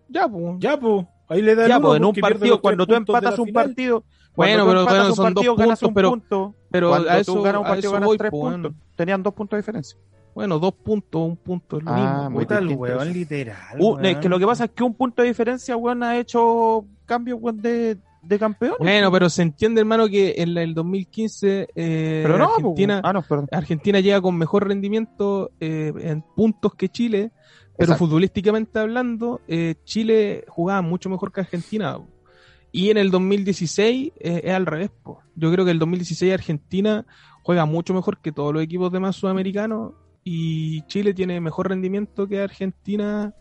Ya, 0.07 0.27
pues. 0.27 0.55
Ya, 0.59 0.79
pues, 0.79 1.05
ahí 1.33 1.41
le 1.41 1.55
da 1.55 1.63
el 1.63 1.69
Ya, 1.69 1.79
pues 1.79 1.97
en 1.97 2.05
un 2.05 2.15
partido, 2.15 2.61
cuando 2.61 2.87
tú 2.87 2.95
empatas 2.95 3.37
un 3.39 3.45
final. 3.47 3.65
partido, 3.65 4.03
Bueno, 4.35 4.63
cuando 4.65 4.65
tú 4.65 4.69
pero 4.69 4.79
empatas 4.81 4.97
bueno, 4.97 5.09
un 5.09 5.15
son 5.15 5.25
dos 5.25 5.33
partido, 5.33 5.55
ganas 5.55 5.79
puntos, 5.79 5.87
un 5.89 5.93
pero- 5.93 6.09
punto. 6.09 6.55
Pero 6.71 6.89
cuando 6.89 7.09
a 7.09 7.13
tú 7.15 7.19
eso, 7.19 7.41
ganas 7.41 7.59
un 7.59 7.65
a 7.65 7.69
partido, 7.69 7.89
eso 7.89 7.93
ganas 7.93 8.07
voy, 8.07 8.17
tres 8.17 8.31
pues, 8.31 8.41
puntos. 8.41 8.61
bueno. 8.71 8.77
Tenían 8.95 9.23
dos 9.23 9.33
puntos 9.33 9.57
de 9.57 9.61
diferencia. 9.61 9.97
Bueno, 10.35 10.57
dos 10.57 10.73
puntos, 10.73 11.21
un 11.21 11.37
punto, 11.37 11.77
es 11.77 11.83
lo 11.83 11.91
Ah, 11.91 11.95
mismo. 11.95 12.29
muy 12.31 12.43
Puta 12.45 12.57
el 12.57 12.67
distinto 12.67 12.81
weón, 12.81 13.13
literal. 13.13 13.57
Uh, 13.79 13.89
weón. 13.93 14.05
es 14.05 14.17
que 14.17 14.29
lo 14.29 14.39
que 14.39 14.45
pasa 14.47 14.63
es 14.65 14.71
que 14.71 14.83
un 14.83 14.93
punto 14.95 15.21
de 15.21 15.27
diferencia, 15.27 15.77
weón, 15.77 16.01
ha 16.01 16.17
hecho 16.17 16.85
cambios, 17.05 17.37
weón, 17.39 17.61
de, 17.61 17.97
de 18.23 18.39
campeón. 18.39 18.73
Bueno, 18.79 19.11
pero 19.11 19.29
se 19.29 19.43
entiende, 19.43 19.81
hermano, 19.81 20.07
que 20.07 20.33
en 20.37 20.57
el 20.57 20.73
2015 20.73 21.67
eh, 21.75 22.21
pero 22.25 22.39
no, 22.39 22.45
pues, 22.45 22.57
Argentina, 22.57 23.01
ah, 23.03 23.13
no. 23.13 23.23
Argentina 23.51 23.99
llega 23.99 24.19
con 24.21 24.35
mejor 24.35 24.67
rendimiento 24.67 25.51
eh, 25.59 25.93
en 25.99 26.23
puntos 26.35 26.73
que 26.73 26.89
Chile, 26.89 27.31
pero 27.77 27.93
Exacto. 27.93 28.05
futbolísticamente 28.05 28.79
hablando, 28.79 29.41
eh, 29.47 29.75
Chile 29.83 30.45
jugaba 30.47 30.81
mucho 30.81 31.09
mejor 31.09 31.31
que 31.31 31.41
Argentina. 31.41 31.97
po. 31.97 32.07
Y 32.71 32.89
en 32.89 32.97
el 32.97 33.11
2016 33.11 34.11
eh, 34.19 34.41
es 34.43 34.53
al 34.53 34.65
revés. 34.65 34.89
po. 35.03 35.21
Yo 35.35 35.51
creo 35.51 35.65
que 35.65 35.71
el 35.71 35.79
2016 35.79 36.33
Argentina 36.33 37.05
juega 37.41 37.65
mucho 37.65 37.93
mejor 37.93 38.19
que 38.19 38.31
todos 38.31 38.53
los 38.53 38.63
equipos 38.63 38.91
demás 38.91 39.15
sudamericanos 39.15 39.93
y 40.23 40.81
Chile 40.87 41.13
tiene 41.13 41.41
mejor 41.41 41.69
rendimiento 41.69 42.27
que 42.27 42.41
Argentina 42.41 43.33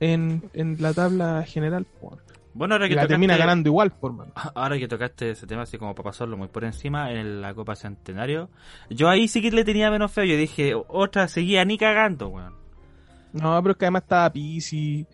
en, 0.00 0.50
en 0.54 0.76
la 0.80 0.92
tabla 0.92 1.44
general. 1.46 1.86
po. 2.00 2.18
Bueno, 2.52 2.74
ahora 2.74 2.88
que 2.88 2.94
la 2.94 3.02
tocaste- 3.02 3.08
termina 3.08 3.36
ganando 3.36 3.68
igual, 3.68 3.90
por 3.92 4.12
mano. 4.12 4.32
Ahora 4.54 4.78
que 4.78 4.86
tocaste 4.86 5.30
ese 5.30 5.46
tema 5.46 5.62
así 5.62 5.76
como 5.76 5.94
para 5.94 6.10
pasarlo 6.10 6.36
muy 6.36 6.48
por 6.48 6.64
encima 6.64 7.10
en 7.12 7.40
la 7.40 7.52
Copa 7.54 7.74
Centenario, 7.74 8.48
yo 8.90 9.08
ahí 9.08 9.26
sí 9.28 9.42
que 9.42 9.50
le 9.50 9.64
tenía 9.64 9.90
menos 9.90 10.12
feo. 10.12 10.24
Yo 10.24 10.36
dije, 10.36 10.72
otra 10.88 11.26
seguía 11.28 11.64
ni 11.64 11.78
cagando, 11.78 12.28
weón. 12.28 12.54
No, 13.34 13.60
pero 13.62 13.72
es 13.72 13.76
que 13.78 13.84
además 13.84 14.02
estaba 14.02 14.32
Pizzi. 14.32 15.06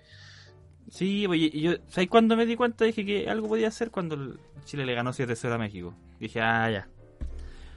Sí, 0.88 1.26
oye, 1.26 1.50
y 1.52 1.60
yo, 1.62 1.72
¿sabes 1.88 2.08
cuándo 2.08 2.36
me 2.36 2.46
di 2.46 2.54
cuenta? 2.56 2.84
Dije 2.84 3.04
que 3.04 3.28
algo 3.28 3.48
podía 3.48 3.68
hacer 3.68 3.90
cuando 3.90 4.36
Chile 4.64 4.84
le 4.86 4.94
ganó 4.94 5.12
7-0 5.12 5.52
a 5.54 5.58
México. 5.58 5.94
Dije, 6.18 6.40
ah, 6.40 6.70
ya. 6.70 6.88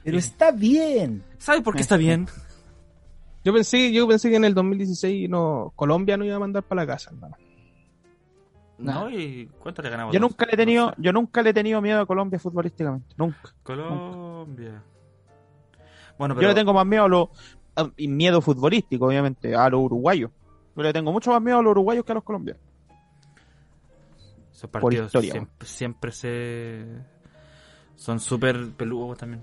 Pero 0.04 0.18
está 0.18 0.50
bien. 0.52 1.22
¿Sabes 1.38 1.62
por 1.62 1.74
qué 1.74 1.82
está 1.82 1.96
bien? 1.96 2.26
Yo 3.44 3.52
pensé, 3.52 3.92
yo 3.92 4.08
pensé 4.08 4.30
que 4.30 4.36
en 4.36 4.44
el 4.46 4.54
2016 4.54 5.28
no, 5.28 5.72
Colombia 5.76 6.16
no 6.16 6.24
iba 6.24 6.36
a 6.36 6.38
mandar 6.38 6.62
para 6.62 6.80
la 6.80 6.86
casa, 6.86 7.10
hermano. 7.10 7.36
¿No? 8.78 9.10
¿Y 9.10 9.50
cuánto 9.58 9.82
le 9.82 9.90
ganamos? 9.90 10.14
Yo 10.14 10.18
Dos- 10.18 10.30
nunca 10.30 10.46
le 10.46 10.54
he 10.54 10.56
tenido, 10.56 10.94
yo 10.96 11.12
nunca 11.12 11.42
le 11.42 11.50
he 11.50 11.54
tenido 11.54 11.82
miedo 11.82 12.00
a 12.00 12.06
Colombia 12.06 12.38
futbolísticamente. 12.38 13.14
Nunca. 13.18 13.54
Colombia. 13.62 14.82
Bueno, 16.18 16.34
Yo 16.34 16.38
pero 16.38 16.48
le 16.48 16.54
tengo 16.54 16.72
más 16.72 16.86
miedo 16.86 17.04
a 17.04 17.08
los 17.08 17.28
miedo 17.98 18.40
futbolístico, 18.40 19.06
obviamente, 19.06 19.54
a 19.54 19.68
los 19.68 19.80
uruguayos. 19.80 20.30
Yo 20.76 20.82
le 20.82 20.92
tengo 20.92 21.12
mucho 21.12 21.30
más 21.30 21.40
miedo 21.42 21.58
a 21.58 21.62
los 21.62 21.70
uruguayos 21.72 22.04
que 22.04 22.12
a 22.12 22.14
los 22.16 22.24
colombianos. 22.24 22.62
esos 24.52 24.70
partidos 24.70 25.06
historia, 25.06 25.32
siempre, 25.32 25.66
siempre 25.68 26.12
se... 26.12 26.84
Son 27.96 28.20
súper 28.20 28.70
peludos 28.76 29.18
también. 29.18 29.42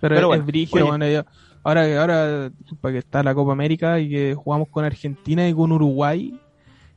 Pero, 0.00 0.14
Pero 0.16 0.20
es 0.22 0.28
bueno, 0.28 0.44
brígido, 0.44 0.86
bueno, 0.86 1.08
yo- 1.08 1.24
ahora, 1.62 1.86
que- 1.86 1.96
ahora 1.96 2.48
disculpa, 2.50 2.92
que 2.92 2.98
está 2.98 3.22
la 3.22 3.34
Copa 3.34 3.52
América 3.52 3.98
y 4.00 4.08
que 4.10 4.34
jugamos 4.34 4.68
con 4.68 4.84
Argentina 4.84 5.48
y 5.48 5.54
con 5.54 5.72
Uruguay. 5.72 6.38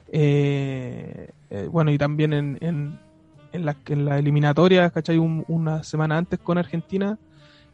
eh, 0.10 1.32
eh, 1.50 1.68
bueno, 1.72 1.92
y 1.92 1.98
también 1.98 2.34
en, 2.34 2.58
en, 2.62 3.00
en 3.52 3.66
la, 3.66 3.76
en 3.88 4.06
la 4.06 4.18
eliminatoria, 4.20 4.90
¿cachai? 4.90 5.18
Un- 5.18 5.44
una 5.48 5.84
semana 5.84 6.18
antes 6.18 6.40
con 6.40 6.58
Argentina. 6.58 7.18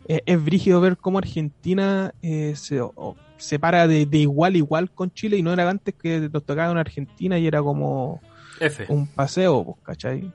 Eh, 0.07 0.21
es 0.25 0.43
brígido 0.43 0.81
ver 0.81 0.97
cómo 0.97 1.17
Argentina 1.17 2.13
eh, 2.21 2.53
se, 2.55 2.81
o- 2.81 3.15
se 3.37 3.59
para 3.59 3.87
de, 3.87 4.05
de 4.05 4.17
igual 4.19 4.55
a 4.55 4.57
igual 4.57 4.91
con 4.91 5.11
Chile 5.11 5.37
y 5.37 5.41
no 5.43 5.53
era 5.53 5.69
antes 5.69 5.93
que 5.95 6.29
nos 6.31 6.45
tocaba 6.45 6.71
en 6.71 6.77
Argentina 6.77 7.37
y 7.39 7.47
era 7.47 7.61
como 7.61 8.21
F. 8.59 8.85
un 8.89 9.07
paseo, 9.07 9.63
pues, 9.63 9.77
¿cachai? 9.83 10.31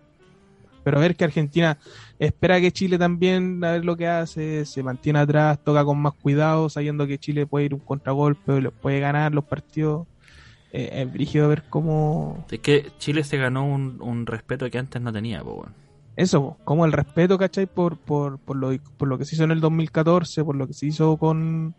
Pero 0.84 1.00
ver 1.00 1.16
que 1.16 1.24
Argentina 1.24 1.76
espera 2.18 2.60
que 2.60 2.72
Chile 2.72 2.96
también, 2.98 3.62
a 3.62 3.72
ver 3.72 3.84
lo 3.84 3.96
que 3.96 4.06
hace, 4.06 4.64
se 4.64 4.82
mantiene 4.82 5.18
atrás, 5.18 5.58
toca 5.62 5.84
con 5.84 5.98
más 5.98 6.14
cuidado, 6.14 6.70
sabiendo 6.70 7.06
que 7.06 7.18
Chile 7.18 7.46
puede 7.46 7.66
ir 7.66 7.74
un 7.74 7.80
contragolpe, 7.80 8.70
puede 8.70 9.00
ganar 9.00 9.34
los 9.34 9.44
partidos. 9.44 10.06
Eh, 10.72 10.88
es 10.92 11.12
brígido 11.12 11.48
ver 11.48 11.64
cómo... 11.68 12.46
Es 12.50 12.60
que 12.60 12.86
Chile 12.98 13.24
se 13.24 13.36
ganó 13.36 13.66
un, 13.66 13.98
un 14.00 14.24
respeto 14.26 14.70
que 14.70 14.78
antes 14.78 15.00
no 15.02 15.12
tenía, 15.12 15.42
pues, 15.42 15.56
weón. 15.56 15.87
Eso, 16.18 16.56
como 16.64 16.84
el 16.84 16.90
respeto, 16.90 17.38
¿cachai? 17.38 17.66
Por, 17.66 17.96
por, 17.96 18.40
por, 18.40 18.56
lo, 18.56 18.76
por 18.96 19.06
lo 19.06 19.18
que 19.18 19.24
se 19.24 19.36
hizo 19.36 19.44
en 19.44 19.52
el 19.52 19.60
2014, 19.60 20.44
por 20.44 20.56
lo 20.56 20.66
que 20.66 20.72
se 20.72 20.86
hizo 20.86 21.16
con 21.16 21.76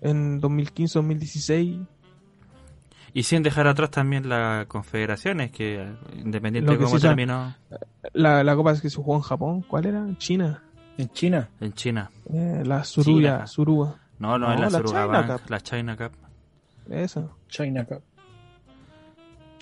en 0.00 0.40
2015-2016. 0.40 1.86
Y 3.12 3.22
sin 3.24 3.42
dejar 3.42 3.66
atrás 3.66 3.90
también 3.90 4.30
las 4.30 4.64
confederaciones, 4.64 5.50
que 5.50 5.82
eh, 5.82 5.94
independiente 6.24 6.70
de 6.72 6.78
cómo 6.78 6.98
terminó 6.98 7.54
La, 8.14 8.42
la 8.42 8.56
copa 8.56 8.80
que 8.80 8.88
se 8.88 8.96
jugó 8.96 9.16
en 9.16 9.20
Japón, 9.20 9.60
¿cuál 9.60 9.84
era? 9.84 9.98
En 9.98 10.16
China. 10.16 10.62
En 10.96 11.10
China. 11.10 11.50
en 11.60 11.74
China. 11.74 12.10
Eh, 12.32 12.62
la 12.64 12.82
Suruya, 12.82 13.34
China. 13.34 13.46
Suruga. 13.46 13.94
No, 14.18 14.38
no, 14.38 14.46
No, 14.48 14.54
es 14.54 14.60
la, 14.60 14.70
la 14.70 14.78
Suruga 14.78 15.02
China 15.02 15.06
Bank, 15.06 15.40
Cup. 15.42 15.50
la 15.50 15.60
China 15.60 15.96
Cup. 15.98 16.12
Eso. 16.88 17.36
China 17.48 17.84
Cup. 17.84 18.02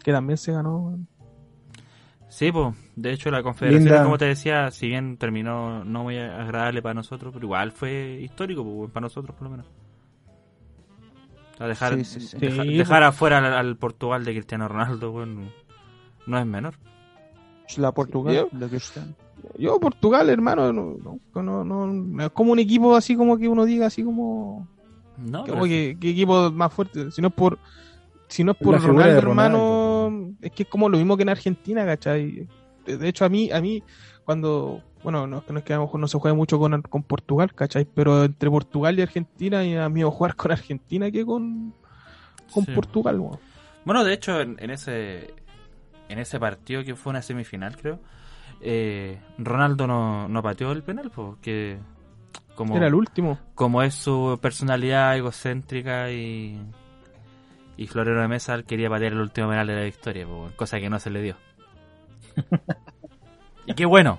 Que 0.04 0.12
también 0.12 0.36
se 0.36 0.52
ganó. 0.52 0.96
Sí, 2.35 2.51
pues, 2.51 2.74
de 2.97 3.12
hecho 3.12 3.30
la 3.30 3.45
confederación, 3.45 3.85
Linda. 3.85 4.03
como 4.03 4.18
te 4.18 4.24
decía, 4.24 4.68
si 4.72 4.89
bien 4.89 5.18
terminó 5.18 5.85
no 5.85 6.03
muy 6.03 6.18
agradable 6.18 6.82
para 6.82 6.93
nosotros, 6.95 7.32
pero 7.32 7.47
igual 7.47 7.70
fue 7.70 8.18
histórico, 8.22 8.64
pues, 8.64 8.91
para 8.91 9.05
nosotros 9.05 9.37
por 9.37 9.45
lo 9.45 9.51
menos. 9.51 9.66
O 11.55 11.57
sea, 11.59 11.68
dejar, 11.68 11.95
Sí, 11.99 12.05
sí, 12.05 12.20
sí. 12.22 12.37
deja- 12.39 12.64
Sí, 12.64 12.76
dejar 12.76 13.05
afuera 13.05 13.39
al, 13.39 13.45
al 13.55 13.76
Portugal 13.76 14.24
de 14.24 14.32
Cristiano 14.32 14.66
Ronaldo, 14.66 15.12
bueno, 15.12 15.43
no 16.26 16.37
es 16.39 16.45
menor. 16.45 16.74
La 17.76 17.93
Portugal, 17.93 18.35
Yo- 18.35 18.66
está. 18.76 19.07
Yo, 19.57 19.78
Portugal, 19.78 20.28
hermano, 20.28 20.72
no, 20.72 20.97
no, 21.41 21.64
no, 21.64 22.24
es 22.24 22.30
como 22.30 22.51
un 22.51 22.59
equipo 22.59 22.97
así 22.97 23.14
como 23.14 23.39
que 23.39 23.47
uno 23.47 23.64
diga 23.64 23.87
así 23.87 24.03
como, 24.03 24.66
No, 25.18 25.45
que 25.45 25.91
equipo 25.91 26.51
más 26.51 26.72
fuerte. 26.72 27.12
Si 27.12 27.22
no 27.22 27.28
es 27.28 27.35
por, 27.35 27.61
si 28.26 28.43
no 28.43 28.51
es 28.53 28.59
por 28.59 28.82
Ronaldo, 28.82 29.18
hermano, 29.18 29.59
es 30.41 30.53
que 30.53 30.62
es 30.64 30.68
como 30.68 30.89
lo 30.89 30.97
mismo 30.99 31.16
que 31.16 31.22
en 31.22 31.28
Argentina, 31.30 31.85
¿cachai? 31.85 32.47
De 32.87 33.09
hecho, 33.09 33.24
a 33.24 33.28
mí, 33.28 33.51
a 33.51 33.61
mí, 33.61 33.82
cuando, 34.24 34.82
bueno, 35.03 35.26
no, 35.26 35.43
no 35.49 35.59
es 35.59 35.64
que 35.64 35.72
a 35.72 35.76
lo 35.76 35.82
mejor 35.82 36.01
no 36.01 36.09
se 36.09 36.18
juegue 36.18 36.37
mucho 36.37 36.59
con, 36.59 36.82
con 36.82 37.03
Portugal, 37.03 37.55
¿cachai? 37.55 37.85
Pero 37.87 38.24
entre 38.24 38.51
Portugal 38.51 38.99
y 38.99 39.03
Argentina, 39.03 39.64
y 39.64 39.74
a 39.76 39.89
mí 39.89 40.03
jugar 40.03 40.37
con 40.37 40.53
Argentina 40.53 41.11
que 41.11 41.24
con, 41.24 41.74
con 42.53 42.64
Sí. 42.64 42.72
Portugal, 42.72 43.18
weón. 43.20 43.39
Bueno, 43.85 44.05
de 44.05 44.12
hecho, 44.14 44.41
en, 44.41 44.57
en 44.59 44.70
ese 44.70 45.32
en 46.09 46.18
ese 46.18 46.39
partido 46.39 46.85
que 46.85 46.95
fue 46.95 47.11
una 47.11 47.22
semifinal, 47.22 47.76
creo, 47.76 47.99
eh, 48.61 49.18
Ronaldo 49.39 49.87
no, 49.87 50.28
no 50.28 50.43
pateó 50.43 50.72
el 50.72 50.82
penal, 50.82 51.11
porque 51.14 51.78
como, 52.55 52.76
Era 52.76 52.87
el 52.87 52.95
último. 52.95 53.39
como 53.55 53.82
es 53.82 53.95
su 53.95 54.39
personalidad 54.41 55.16
egocéntrica 55.16 56.11
y, 56.12 56.61
y 57.76 57.86
Florero 57.86 58.20
de 58.22 58.28
Mesa 58.28 58.62
quería 58.62 58.88
patear 58.88 59.12
el 59.12 59.20
último 59.20 59.48
penal 59.48 59.66
de 59.66 59.74
la 59.76 59.82
victoria, 59.84 60.26
po, 60.26 60.50
cosa 60.56 60.78
que 60.80 60.88
no 60.90 60.98
se 60.98 61.10
le 61.10 61.22
dio. 61.22 61.36
y 63.66 63.74
qué 63.74 63.84
bueno, 63.86 64.18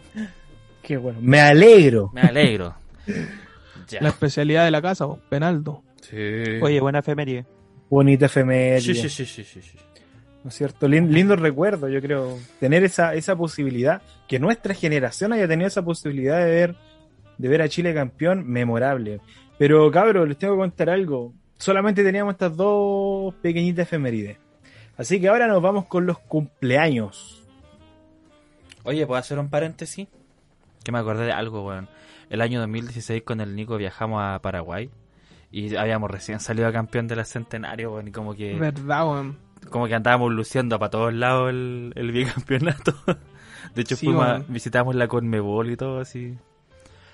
Qué 0.81 0.97
bueno. 0.97 1.17
Me 1.21 1.39
alegro. 1.41 2.11
me 2.13 2.21
alegro. 2.21 2.75
Ya. 3.87 4.01
La 4.01 4.09
especialidad 4.09 4.65
de 4.65 4.71
la 4.71 4.81
casa, 4.81 5.05
po, 5.05 5.19
penaldo. 5.29 5.83
Sí. 6.01 6.15
Oye, 6.59 6.79
buena 6.79 6.99
efeméride. 6.99 7.45
Bonita 7.87 8.25
efeméride. 8.25 8.81
sí, 8.81 8.95
sí, 8.95 9.09
sí, 9.09 9.25
sí, 9.27 9.43
sí, 9.43 9.61
sí. 9.61 9.77
¿No 10.43 10.49
es 10.49 10.55
cierto? 10.55 10.87
Lin- 10.87 11.11
lindo 11.11 11.35
recuerdo, 11.35 11.87
yo 11.87 12.01
creo. 12.01 12.35
Tener 12.59 12.83
esa, 12.83 13.13
esa 13.13 13.35
posibilidad, 13.35 14.01
que 14.27 14.39
nuestra 14.39 14.73
generación 14.73 15.33
haya 15.33 15.47
tenido 15.47 15.67
esa 15.67 15.83
posibilidad 15.85 16.39
de 16.39 16.45
ver, 16.49 16.75
de 17.37 17.47
ver 17.47 17.61
a 17.61 17.69
Chile 17.69 17.93
campeón, 17.93 18.47
memorable. 18.47 19.21
Pero 19.59 19.91
cabros, 19.91 20.27
les 20.27 20.37
tengo 20.39 20.55
que 20.55 20.61
contar 20.61 20.89
algo. 20.89 21.33
Solamente 21.57 22.03
teníamos 22.03 22.33
estas 22.33 22.55
dos 22.55 23.33
pequeñitas 23.35 23.87
efemérides. 23.87 24.37
Así 24.97 25.19
que 25.19 25.27
ahora 25.29 25.47
nos 25.47 25.61
vamos 25.61 25.85
con 25.85 26.05
los 26.05 26.19
cumpleaños. 26.19 27.43
Oye, 28.83 29.05
¿puedo 29.07 29.19
hacer 29.19 29.39
un 29.39 29.49
paréntesis? 29.49 30.07
Que 30.83 30.91
me 30.91 30.99
acordé 30.99 31.25
de 31.25 31.31
algo, 31.31 31.65
weón. 31.65 31.87
El 32.29 32.41
año 32.41 32.59
2016 32.59 33.23
con 33.23 33.41
el 33.41 33.55
Nico 33.55 33.77
viajamos 33.77 34.21
a 34.23 34.39
Paraguay 34.41 34.89
y 35.51 35.75
habíamos 35.75 36.09
recién 36.11 36.39
salido 36.39 36.71
campeón 36.71 37.07
de 37.07 37.15
la 37.15 37.25
Centenario, 37.25 37.93
weón, 37.93 38.07
y 38.07 38.11
como 38.11 38.35
que, 38.35 38.55
Verdad, 38.55 39.05
weón. 39.07 39.37
como 39.69 39.87
que 39.87 39.95
andábamos 39.95 40.31
luciendo 40.33 40.77
para 40.79 40.89
todos 40.91 41.13
lados 41.13 41.49
el, 41.49 41.93
el 41.95 42.11
bicampeonato. 42.11 42.93
De 43.75 43.81
hecho, 43.81 43.95
Sí, 43.95 44.05
fuimos 44.05 44.25
a- 44.25 44.33
weón. 44.35 44.45
visitamos 44.49 44.95
la 44.95 45.07
Conmebol 45.07 45.71
y 45.71 45.77
todo 45.77 45.99
así. 45.99 46.37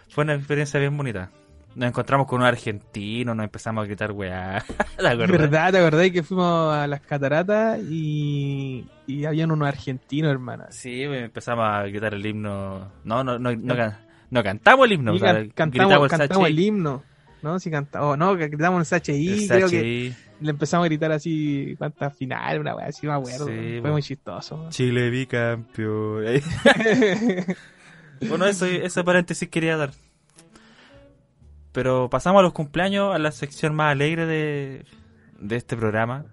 Fue 0.10 0.24
una 0.26 0.34
experiencia 0.36 0.80
bien 0.80 0.96
bonita. 0.98 1.32
Nos 1.74 1.88
encontramos 1.88 2.28
con 2.28 2.42
un 2.42 2.46
argentino, 2.48 3.34
nos 3.34 3.46
empezamos 3.46 3.84
a 3.84 3.88
gritar, 3.88 4.12
weá. 4.12 4.64
¿Verdad? 4.98 5.72
¿Te 5.72 5.78
acordás 5.78 6.12
que 6.12 6.22
fuimos 6.22 6.74
a 6.76 6.86
las 6.86 7.00
cataratas 7.02 7.80
y, 7.90 8.86
y 9.08 9.24
habían 9.26 9.52
unos 9.52 9.68
argentinos, 9.70 10.32
hermana? 10.32 10.68
Sí, 10.72 11.04
empezamos 11.04 11.66
a 11.66 11.84
gritar 11.84 12.14
el 12.14 12.26
himno. 12.26 12.92
No, 13.06 13.24
no, 13.24 13.40
no, 13.40 13.56
no, 13.56 13.76
can- 13.76 13.98
no 14.30 14.44
cantamos 14.44 14.86
el 14.86 14.92
himno, 14.94 15.14
o 15.14 15.18
sea, 15.20 15.34
can- 15.34 15.50
cantamos, 15.72 16.10
cantamos 16.10 16.48
SHI. 16.48 16.52
el 16.54 16.60
himno. 16.60 17.04
¿No? 17.42 17.60
Si 17.60 17.72
cantamos, 17.72 18.18
no, 18.20 18.38
que 18.38 18.50
gritamos 18.50 18.92
el 18.92 19.02
El 19.08 19.48
creo 19.48 19.68
que 19.70 20.14
le 20.42 20.50
empezamos 20.52 20.86
a 20.86 20.90
gritar 20.90 21.12
así, 21.12 21.74
cuántas 21.78 22.16
finales, 22.16 22.60
una 22.60 22.76
weá, 22.76 22.88
así 22.88 23.08
no 23.08 23.14
me 23.14 23.18
acuerdo. 23.20 23.48
Sí, 23.48 23.52
Fue 23.54 23.80
bueno. 23.80 23.94
muy 23.94 24.04
chistoso. 24.04 24.68
Chile 24.70 25.10
bicampeón. 25.10 26.26
bueno, 28.28 28.46
eso, 28.46 28.66
ese 28.66 29.04
paréntesis 29.04 29.50
quería 29.50 29.78
dar. 29.78 29.92
Pero 31.72 32.10
pasamos 32.10 32.40
a 32.40 32.44
los 32.44 32.54
cumpleaños, 32.54 33.14
a 33.16 33.20
la 33.20 33.32
sección 33.32 33.74
más 33.76 33.92
alegre 33.92 34.26
de, 34.26 34.86
de 35.40 35.56
este 35.56 35.78
programa. 35.78 36.26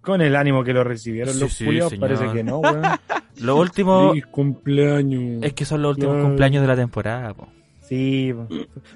Con 0.00 0.20
el 0.20 0.36
ánimo 0.36 0.62
que 0.62 0.72
lo 0.72 0.84
recibieron 0.84 1.34
Sí, 1.34 1.40
los 1.40 1.52
sí, 1.52 1.64
culiados, 1.64 1.94
parece 1.96 2.30
que 2.32 2.44
no, 2.44 2.58
weón. 2.60 2.82
Lo 3.40 3.56
último 3.56 4.12
cumpleaños. 4.30 5.42
es 5.42 5.52
que 5.52 5.64
son 5.64 5.82
los 5.82 5.90
últimos 5.92 6.14
Claro. 6.14 6.28
cumpleaños 6.28 6.62
de 6.62 6.68
la 6.68 6.76
temporada. 6.76 7.34
po. 7.34 7.48
Sí, 7.80 8.32
po. 8.32 8.46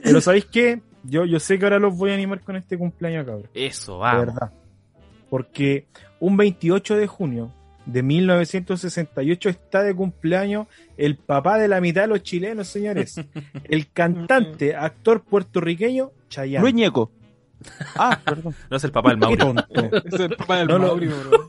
pero 0.02 0.20
¿sabéis 0.20 0.46
qué? 0.46 0.80
Yo, 1.02 1.24
yo 1.24 1.40
sé 1.40 1.58
que 1.58 1.64
ahora 1.64 1.78
los 1.78 1.96
voy 1.96 2.10
a 2.10 2.14
animar 2.14 2.40
con 2.40 2.56
este 2.56 2.78
cumpleaños, 2.78 3.24
cabrón. 3.26 3.48
Eso, 3.54 3.94
De 3.94 3.98
vamos. 4.00 4.26
verdad. 4.26 4.52
Porque 5.28 5.86
un 6.20 6.36
28 6.36 6.96
de 6.96 7.06
junio 7.06 7.52
de 7.86 8.02
1968 8.02 9.48
está 9.48 9.82
de 9.82 9.94
cumpleaños 9.94 10.66
el 10.96 11.16
papá 11.16 11.58
de 11.58 11.68
la 11.68 11.80
mitad 11.80 12.02
de 12.02 12.08
los 12.08 12.22
chilenos, 12.22 12.68
señores. 12.68 13.20
El 13.64 13.90
cantante, 13.90 14.76
actor 14.76 15.22
puertorriqueño, 15.22 16.10
Chayanne. 16.28 16.62
Luis 16.62 16.74
Ñeco. 16.74 17.10
Ah, 17.96 18.18
perdón. 18.24 18.54
No 18.70 18.76
es 18.78 18.84
el 18.84 18.90
papá 18.90 19.10
del 19.10 19.18
Qué 19.20 19.26
Mauro. 19.26 19.44
tonto. 19.46 19.96
es 20.14 20.20
el 20.20 20.36
papá 20.36 20.58
del 20.58 20.68
No, 20.68 20.78
no. 20.78 20.86
Mauri, 20.88 21.08
bro. 21.08 21.46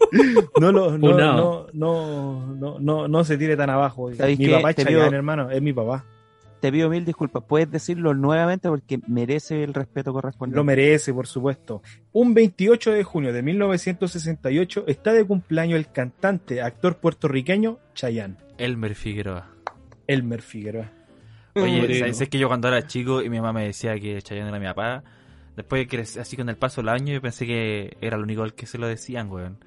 No, 0.60 0.72
lo- 0.72 0.98
no, 0.98 1.10
Funado. 1.10 1.68
no, 1.74 2.48
no, 2.54 2.56
no, 2.56 2.80
no, 2.80 3.08
no 3.08 3.24
se 3.24 3.38
tire 3.38 3.56
tan 3.56 3.70
abajo. 3.70 4.10
Mi 4.10 4.48
papá 4.50 4.72
es 4.72 4.76
Chayanne, 4.78 5.16
hermano, 5.16 5.50
es 5.50 5.62
mi 5.62 5.72
papá. 5.74 6.06
Te 6.62 6.72
pido 6.72 6.90
mil 6.90 7.04
disculpas. 7.04 7.44
Puedes 7.44 7.72
decirlo 7.72 8.14
nuevamente 8.14 8.70
porque 8.70 9.00
merece 9.08 9.64
el 9.64 9.74
respeto 9.74 10.14
correspondiente. 10.14 10.58
Lo 10.58 10.64
merece, 10.64 11.12
por 11.12 11.26
supuesto. 11.26 11.82
Un 12.12 12.36
28 12.36 12.92
de 12.92 13.04
junio 13.04 13.34
de 13.34 13.42
1968 13.42 14.84
está 14.86 15.12
de 15.12 15.26
cumpleaños 15.26 15.80
el 15.80 15.92
cantante, 15.92 16.62
actor 16.62 16.98
puertorriqueño, 16.98 17.80
Chayanne. 17.96 18.36
Elmer 18.60 18.94
Figueroa. 18.94 19.50
Elmer 20.06 20.44
Figueroa. 20.44 20.92
Oye. 21.56 22.14
¿sabes 22.14 22.30
que 22.30 22.38
yo 22.38 22.48
cuando 22.48 22.68
era 22.68 22.86
chico 22.86 23.24
y 23.24 23.30
mi 23.30 23.38
mamá 23.42 23.54
me 23.54 23.66
decía 23.66 24.00
que 24.00 24.22
Chayanne 24.22 24.50
era 24.50 24.60
mi 24.60 24.68
papá? 24.68 25.04
Después, 25.56 25.88
que 25.88 26.00
así 26.00 26.38
con 26.38 26.48
el 26.48 26.58
paso 26.58 26.82
del 26.82 26.90
año, 26.90 27.12
yo 27.12 27.22
pensé 27.22 27.48
que 27.48 27.98
era 28.02 28.18
el 28.18 28.24
único 28.24 28.44
al 28.44 28.54
que 28.54 28.68
se 28.68 28.78
lo 28.78 28.88
decían, 28.88 29.32
weón. 29.32 29.58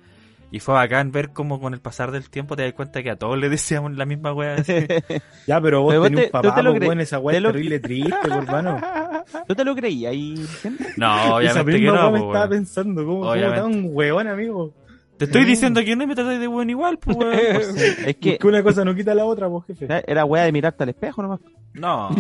Y 0.55 0.61
fue 0.61 0.73
bacán 0.75 1.11
ver 1.11 1.31
cómo 1.33 1.59
con 1.59 1.75
el 1.75 1.81
pasar 1.81 2.13
del 2.13 2.31
tiempo 2.31 2.55
te 2.55 2.63
das 2.63 2.75
cuenta 2.75 3.03
que 3.03 3.11
a 3.11 3.17
todos 3.17 3.37
le 3.37 3.49
decíamos 3.49 3.97
la 3.97 4.07
misma 4.07 4.33
weá. 4.33 4.55
Ya, 5.49 5.61
pero 5.61 5.83
vos 5.83 5.91
Pero 5.91 6.01
vos 6.03 6.09
tenés 6.11 6.21
te- 6.21 6.27
un 6.27 6.31
papá, 6.31 6.55
te 6.55 6.63
lo 6.63 6.75
cre- 6.77 6.87
weón, 6.87 7.01
esa 7.01 7.19
weá 7.19 7.33
te 7.33 7.37
es 7.39 7.43
lo- 7.43 7.51
terrible 7.51 7.81
triste, 7.81 8.15
hermano. 8.31 8.81
¿Tú 9.49 9.55
te 9.57 9.65
lo 9.65 9.75
creías 9.75 10.13
ahí, 10.13 10.37
gente? 10.63 10.85
No, 10.97 11.13
Esa 11.17 11.35
obviamente 11.35 11.73
que 11.73 11.79
misma 11.81 12.03
no, 12.03 12.11
me 12.13 12.19
estaba 12.21 12.49
pensando, 12.49 13.05
¿cómo, 13.05 13.19
cómo 13.19 13.31
Obviamente. 13.33 13.61
tan 13.63 13.81
weón, 13.97 14.29
amigo? 14.29 14.73
Te 15.17 15.25
estoy 15.25 15.45
diciendo 15.45 15.81
que 15.85 15.97
no 15.97 16.07
me 16.07 16.15
tratáis 16.15 16.39
de 16.39 16.47
weón 16.47 16.71
igual, 16.71 16.99
pues 16.99 17.17
weón. 17.17 17.35
Es 18.07 18.15
que 18.19 18.39
Que 18.39 18.47
una 18.47 18.63
cosa 18.63 18.85
no 18.85 18.95
quita 18.95 19.13
la 19.13 19.25
otra, 19.25 19.49
pues, 19.49 19.65
jefe. 19.67 19.89
era 20.07 20.25
weá 20.25 20.45
de 20.45 20.53
mirarte 20.53 20.85
al 20.85 20.91
espejo 20.91 21.21
nomás. 21.21 21.41
No. 21.73 22.11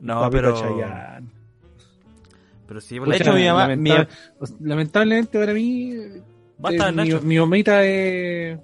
No, 0.00 0.20
Papito 0.22 0.54
pero. 0.54 0.54
Pero 2.66 2.80
sí, 2.80 2.98
De 2.98 3.16
hecho, 3.16 3.32
mi 3.34 3.44
mamá- 3.44 3.76
mi- 3.76 3.90
lamentablemente 4.60 5.38
para 5.38 5.52
mí, 5.52 5.92
Basta, 6.58 6.88
eh, 6.88 6.92
mi, 6.92 6.96
Nacho. 6.96 7.20
mi 7.22 7.38
mamita 7.38 7.84
es, 7.84 8.58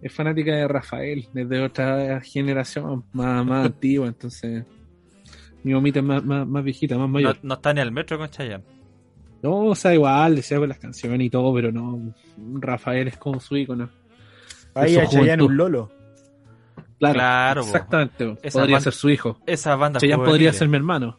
es 0.00 0.12
fanática 0.12 0.54
de 0.54 0.68
Rafael, 0.68 1.28
desde 1.32 1.60
otra 1.60 2.20
generación 2.22 3.04
más, 3.12 3.44
más 3.44 3.66
antigua, 3.66 4.06
entonces 4.06 4.64
mi 5.62 5.74
mamita 5.74 6.00
es 6.00 6.04
más, 6.04 6.24
más, 6.24 6.46
más 6.46 6.64
viejita, 6.64 6.96
más 6.98 7.08
mayor. 7.08 7.36
no 7.42 7.54
está 7.54 7.72
ni 7.74 7.80
al 7.80 7.92
metro 7.92 8.18
con 8.18 8.28
Chayanne. 8.30 8.64
No, 9.42 9.66
o 9.66 9.74
sea, 9.74 9.92
igual, 9.92 10.36
desea 10.36 10.58
con 10.58 10.68
las 10.68 10.78
canciones 10.78 11.20
y 11.20 11.30
todo, 11.30 11.52
pero 11.52 11.72
no, 11.72 12.14
Rafael 12.54 13.08
es 13.08 13.16
como 13.16 13.38
su 13.40 13.56
ícono. 13.56 13.90
Ahí 14.74 14.96
a 14.96 15.06
Chayanne 15.06 15.42
un 15.42 15.56
lolo. 15.56 15.90
Claro, 16.98 17.14
Claro, 17.14 17.60
exactamente. 17.62 18.24
podría 18.36 18.60
banda- 18.62 18.80
ser 18.80 18.92
su 18.92 19.10
hijo. 19.10 19.38
Esa 19.46 19.74
banda 19.76 19.98
Chayanne 20.00 20.24
podría 20.24 20.52
ser 20.52 20.68
mi 20.68 20.76
hermano. 20.76 21.18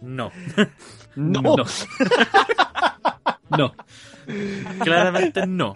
No. 0.00 0.30
No. 1.16 1.42
No. 1.42 1.64
No, 3.58 3.74
Claramente 4.82 5.46
no. 5.46 5.74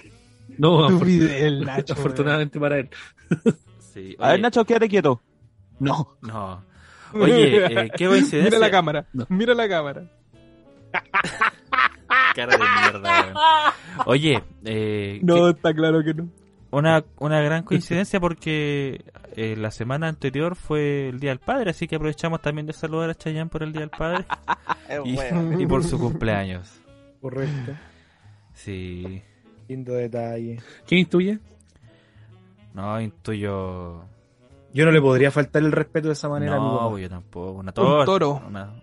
no, 0.59 0.88
Tu 0.88 0.94
afor- 0.94 1.04
Fidel, 1.04 1.64
Nacho. 1.64 1.92
afortunadamente 1.92 2.59
para 2.59 2.78
él. 2.78 2.88
Sí. 3.92 4.16
A 4.18 4.30
ver, 4.30 4.40
Nacho, 4.40 4.64
quédate 4.64 4.88
quieto. 4.88 5.20
No. 5.78 6.16
No. 6.22 6.62
Oye, 7.12 7.66
eh, 7.66 7.90
qué 7.96 8.07
coincidencia. 8.07 8.44
Mira 8.44 8.59
la 8.59 8.70
cámara. 8.70 9.07
No. 9.12 9.26
Mira 9.28 9.54
la 9.54 9.68
cámara. 9.68 10.11
Cara 12.34 12.57
de 12.57 12.64
mierda, 12.64 13.22
weón. 13.22 13.34
Oye, 14.07 14.42
eh, 14.64 15.20
No, 15.22 15.48
está 15.50 15.74
claro 15.74 16.02
que 16.04 16.14
no. 16.14 16.28
una, 16.70 17.04
una 17.18 17.40
gran 17.40 17.62
coincidencia 17.62 18.20
porque 18.20 19.04
eh, 19.37 19.55
la 19.55 19.70
semana 19.70 20.09
anterior 20.09 20.57
fue 20.57 21.11
el 21.11 21.20
Día 21.20 21.30
del 21.30 21.41
Padre, 21.41 21.70
así 21.70 21.87
que 21.87 21.97
aprovechamos 21.97 22.41
también 22.41 22.66
de 22.66 22.72
saludar 22.72 23.11
a 23.11 23.14
Chayanne 23.14 23.51
por 23.51 23.62
el 23.62 23.72
Día 23.72 23.82
del 23.82 23.91
Padre 23.91 24.24
y, 25.05 25.62
y 25.62 25.66
por 25.66 25.84
su 25.84 25.99
cumpleaños. 25.99 26.80
Correcto. 27.20 27.72
Sí. 28.55 29.22
Lindo 29.68 29.93
detalle. 29.93 30.59
¿Quién 30.87 31.01
intuye? 31.01 31.39
No, 32.72 32.99
intuyo... 33.01 34.05
Yo 34.72 34.84
no 34.84 34.91
le 34.91 35.01
podría 35.01 35.30
faltar 35.30 35.62
el 35.62 35.72
respeto 35.72 36.09
de 36.09 36.14
esa 36.14 36.28
manera 36.28 36.57
No, 36.57 36.91
pues 36.91 37.03
yo 37.03 37.09
tampoco. 37.09 37.53
Una 37.53 37.72
torta. 37.72 38.05
toro. 38.05 38.43
Una, 38.47 38.74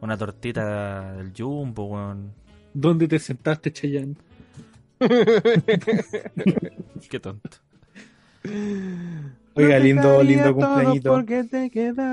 una 0.00 0.16
tortita 0.16 1.12
del 1.12 1.32
Jumbo, 1.36 1.84
weón. 1.84 2.32
¿Dónde 2.74 3.08
te 3.08 3.18
sentaste, 3.18 3.72
Chayanne? 3.72 4.16
Qué 7.10 7.20
tonto. 7.20 7.50
Oiga, 9.54 9.78
lindo, 9.78 10.22
lindo 10.22 10.54
cumpleañito. 10.54 11.22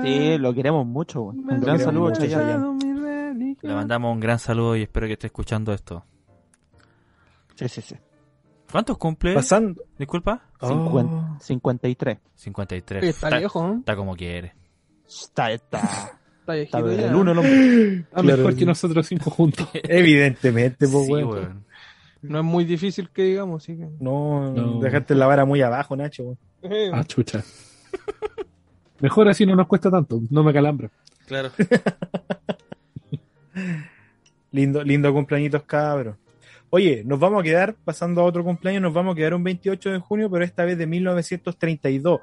Sí, 0.04 0.38
lo 0.38 0.52
queremos 0.54 0.86
mucho, 0.86 1.22
weón. 1.22 1.38
Un 1.40 1.46
Lo 1.54 1.60
gran 1.60 1.78
saludo, 1.78 2.12
Chayanne. 2.12 3.56
Le 3.62 3.74
mandamos 3.74 4.12
un 4.12 4.20
gran 4.20 4.38
saludo 4.38 4.76
y 4.76 4.82
espero 4.82 5.06
que 5.06 5.14
esté 5.14 5.26
escuchando 5.28 5.72
esto. 5.72 6.04
Sí, 7.54 7.68
sí, 7.68 7.80
sí. 7.82 7.94
¿Cuántos 8.70 8.96
cumple? 8.98 9.34
Pasando. 9.34 9.82
Disculpa. 9.98 10.42
Oh. 10.60 11.36
53. 11.40 12.18
53. 12.34 13.02
Está 13.04 13.26
Está, 13.26 13.38
viejo, 13.38 13.66
¿no? 13.66 13.78
está 13.78 13.96
como 13.96 14.14
quiere. 14.16 14.54
Está, 15.06 15.50
está. 15.50 15.80
Está 16.40 16.56
Está 16.56 16.78
el 16.78 17.14
uno, 17.14 17.32
el 17.32 17.38
hombre. 17.38 18.04
Claro. 18.10 18.36
mejor 18.38 18.56
que 18.56 18.64
nosotros 18.64 19.06
cinco 19.06 19.30
juntos. 19.30 19.68
Evidentemente, 19.74 20.86
pues, 20.88 21.06
Sí, 21.06 21.12
weón. 21.12 21.64
No 22.22 22.38
es 22.40 22.44
muy 22.44 22.64
difícil 22.64 23.10
que 23.10 23.22
digamos, 23.22 23.62
así 23.62 23.76
que. 23.76 23.88
No, 23.98 24.52
No. 24.52 24.80
dejaste 24.80 25.14
la 25.14 25.26
vara 25.26 25.44
muy 25.44 25.62
abajo, 25.62 25.96
Nacho. 25.96 26.36
Weón. 26.62 26.94
Ah, 26.94 27.04
chucha. 27.04 27.42
Mejor 29.00 29.28
así 29.28 29.46
no 29.46 29.56
nos 29.56 29.66
cuesta 29.66 29.90
tanto, 29.90 30.20
no 30.30 30.44
me 30.44 30.52
calambra. 30.52 30.90
Claro. 31.26 31.50
Lindo, 34.52 34.82
lindo 34.82 35.12
cumpleañitos, 35.12 35.62
cabros. 35.62 36.16
Oye, 36.70 37.02
nos 37.04 37.18
vamos 37.20 37.40
a 37.40 37.44
quedar, 37.44 37.74
pasando 37.84 38.20
a 38.20 38.24
otro 38.24 38.44
cumpleaños, 38.44 38.82
nos 38.82 38.92
vamos 38.92 39.12
a 39.12 39.16
quedar 39.16 39.34
un 39.34 39.44
28 39.44 39.90
de 39.90 39.98
junio, 39.98 40.30
pero 40.30 40.44
esta 40.44 40.64
vez 40.64 40.76
de 40.76 40.86
1932. 40.86 42.20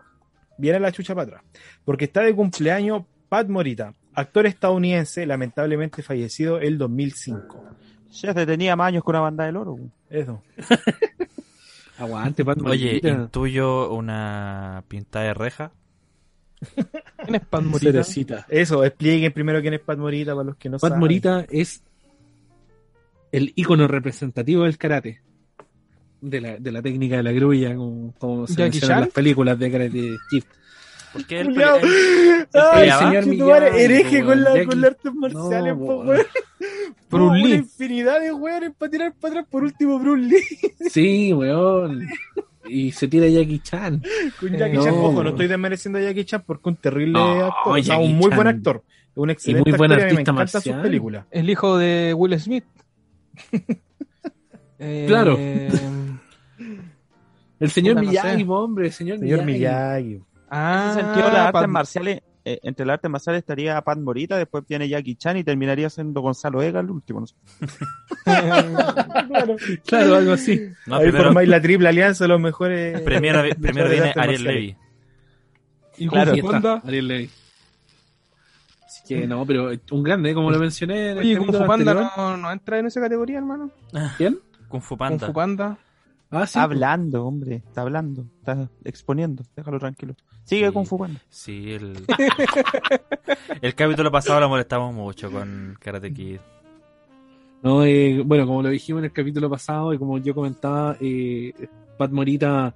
Viene 0.57 0.79
la 0.79 0.91
chucha 0.91 1.15
para 1.15 1.27
atrás. 1.27 1.43
Porque 1.85 2.05
está 2.05 2.21
de 2.21 2.33
cumpleaños 2.35 3.03
Pat 3.29 3.47
Morita, 3.47 3.93
actor 4.13 4.45
estadounidense, 4.45 5.25
lamentablemente 5.25 6.01
fallecido 6.01 6.59
el 6.59 6.77
2005. 6.77 7.63
Ya 8.11 8.33
te 8.33 8.45
tenía 8.45 8.75
más 8.75 8.87
años 8.87 9.03
con 9.03 9.15
una 9.15 9.21
banda 9.21 9.45
del 9.45 9.57
oro. 9.57 9.77
Eso. 10.09 10.41
Aguante, 11.97 12.45
Pat 12.45 12.59
Oye, 12.63 13.01
intuyo 13.03 13.91
una 13.91 14.83
pintada 14.87 15.25
de 15.25 15.33
reja. 15.33 15.71
¿Quién 17.23 17.35
es 17.35 17.45
Pan 17.45 17.67
Morita? 17.67 17.91
Cerecita. 17.91 18.45
Eso, 18.49 18.83
expliquen 18.83 19.31
primero 19.31 19.61
quién 19.61 19.73
es 19.73 19.79
Pat 19.79 19.97
Morita 19.97 20.33
para 20.33 20.45
los 20.45 20.57
que 20.57 20.69
no 20.69 20.77
Pat 20.77 20.89
saben. 20.89 20.99
Morita 20.99 21.45
es 21.49 21.83
el 23.31 23.51
ícono 23.55 23.87
representativo 23.87 24.63
del 24.63 24.77
karate. 24.77 25.21
De 26.19 26.41
la, 26.41 26.57
de 26.57 26.71
la 26.71 26.81
técnica 26.81 27.17
de 27.17 27.23
la 27.23 27.31
grulla, 27.31 27.75
como, 27.75 28.13
como 28.17 28.47
se 28.47 28.53
¿Jackie 28.53 28.79
menciona 28.79 28.95
en 28.95 29.01
las 29.01 29.09
películas 29.11 29.59
de 29.59 29.71
Karate 29.71 30.17
Kid. 30.29 30.43
Porque 31.13 31.39
él, 31.39 31.47
Culiao. 31.47 31.77
él- 31.77 32.47
Ay, 32.53 32.79
peleaba? 32.79 32.99
señor 33.07 33.25
Miyagi, 33.27 33.77
hereje 33.79 34.19
po, 34.21 34.25
con, 34.27 34.43
la, 34.43 34.65
con 34.65 34.81
las 34.81 34.91
artes 34.91 35.13
marciales, 35.13 35.73
No, 35.77 35.79
po, 35.79 35.85
po. 35.85 35.97
weón. 36.09 36.21
Bruce 37.09 37.25
Una 37.31 37.37
Lee. 37.37 37.53
infinidad 37.55 38.19
de 38.19 38.33
weones 38.33 38.71
para 38.77 38.91
tirar 38.91 39.13
para 39.19 39.31
atrás. 39.35 39.47
Por 39.49 39.63
último, 39.63 39.99
Bruce 39.99 40.21
Lee. 40.23 40.43
Sí, 40.89 41.33
weón. 41.33 42.07
Y 42.69 42.91
se 42.91 43.07
tira 43.07 43.27
Jackie 43.27 43.59
Chan. 43.59 44.03
Con 44.39 44.49
Jackie 44.57 44.75
No. 44.75 44.83
Chan, 44.83 44.93
ojo, 44.95 45.23
no 45.23 45.29
estoy 45.29 45.47
desmereciendo 45.47 45.99
a 45.99 46.01
Jackie 46.01 46.25
Chan 46.25 46.43
porque 46.45 46.69
un 46.69 46.75
terrible 46.75 47.13
No, 47.13 47.45
actor, 47.45 47.79
o 47.79 47.83
sea, 47.83 47.97
un 47.97 48.15
muy 48.15 48.27
Chan. 48.29 48.35
buen 48.35 48.47
actor, 48.47 48.83
un 49.15 49.29
excelente 49.29 49.69
muy 49.71 49.77
buen 49.77 49.91
actor 49.93 50.07
y 50.07 50.11
a 50.11 50.11
mí 50.11 50.13
me 50.15 50.19
artista 50.19 50.31
encantan 50.31 50.47
sus 50.47 50.55
marcial. 50.65 50.81
películas. 50.81 51.25
El 51.31 51.49
hijo 51.49 51.77
de 51.77 52.13
Will 52.13 52.39
Smith. 52.39 52.65
Eh, 54.79 55.05
Claro. 55.07 55.35
El 57.59 57.69
señor 57.71 57.99
Miyagi, 57.99 58.45
hombre, 58.47 58.87
el 58.87 58.93
señor, 58.93 59.17
Señor 59.17 59.43
Miyagi. 59.43 60.03
Miyagi. 60.03 60.23
Ah, 60.49 60.91
En 60.93 60.99
ese 60.99 61.01
sentido, 61.07 61.27
las 61.29 61.47
artes 61.53 61.67
marciales, 61.69 62.21
eh, 62.45 62.59
entre 62.63 62.85
las 62.85 62.93
artes 62.95 63.11
marciales 63.11 63.39
estaría 63.39 63.81
Pat 63.81 63.97
Morita, 63.99 64.37
después 64.37 64.63
viene 64.67 64.87
Jackie 64.87 65.15
Chan 65.15 65.37
y 65.37 65.43
terminaría 65.43 65.89
siendo 65.89 66.21
Gonzalo 66.21 66.61
Ega 66.61 66.79
el 66.79 66.89
último, 66.89 67.19
no 67.21 67.27
sé. 67.27 67.35
Claro. 68.23 69.55
Claro, 69.85 70.15
algo 70.15 70.33
así. 70.33 70.61
No, 70.85 70.95
Ahí 70.95 71.03
primero, 71.07 71.25
formáis 71.25 71.49
la 71.49 71.61
triple 71.61 71.89
alianza 71.89 72.23
de 72.23 72.27
los 72.29 72.39
mejores. 72.39 73.01
primero, 73.05 73.43
viene 73.43 74.13
Ariel. 74.15 74.43
Levy. 74.43 74.75
¿Y 75.97 76.07
Claro. 76.07 76.33
Kung? 76.41 76.65
Ariel 76.85 77.07
Levy. 77.07 77.29
Así 78.85 79.01
que 79.07 79.27
no, 79.27 79.45
pero 79.45 79.71
un 79.91 80.03
grande, 80.03 80.33
como 80.33 80.49
lo 80.51 80.59
mencioné 80.59 81.11
en 81.11 81.17
Oye, 81.17 81.37
Kung 81.37 81.47
capítulo 81.47 81.65
Fu 81.65 81.67
Panda 81.67 82.11
no, 82.15 82.37
no 82.37 82.51
entra 82.51 82.79
en 82.79 82.85
esa 82.85 83.01
categoría, 83.01 83.37
hermano. 83.39 83.71
¿Quién? 84.17 84.39
Kung 84.69 84.81
Fu 84.81 84.95
Kung 84.95 84.99
Panda. 84.99 85.27
Fu 85.27 85.33
Panda. 85.33 85.77
Ah, 86.29 86.39
sí. 86.45 86.51
Está 86.51 86.63
hablando, 86.63 87.25
hombre, 87.25 87.63
está 87.65 87.81
hablando, 87.81 88.25
está 88.39 88.69
exponiendo, 88.83 89.43
déjalo 89.55 89.79
tranquilo. 89.79 90.13
Sigue 90.47 90.67
Sí. 90.67 90.73
con 90.73 90.85
Fubando. 90.85 91.19
Sí, 91.29 91.73
el... 91.73 91.93
el 93.61 93.75
capítulo 93.75 94.11
pasado 94.11 94.39
lo 94.39 94.49
molestamos 94.49 94.93
mucho 94.93 95.29
con 95.31 95.77
Karate 95.79 96.13
Kid. 96.13 96.37
No, 97.63 97.83
eh, 97.83 98.21
bueno, 98.25 98.45
como 98.47 98.61
lo 98.61 98.69
dijimos 98.69 98.99
en 99.01 99.05
el 99.05 99.11
capítulo 99.11 99.49
pasado 99.49 99.93
y 99.93 99.97
como 99.97 100.17
yo 100.19 100.33
comentaba, 100.33 100.95
eh, 101.01 101.53
Pat 101.97 102.11
Morita 102.11 102.73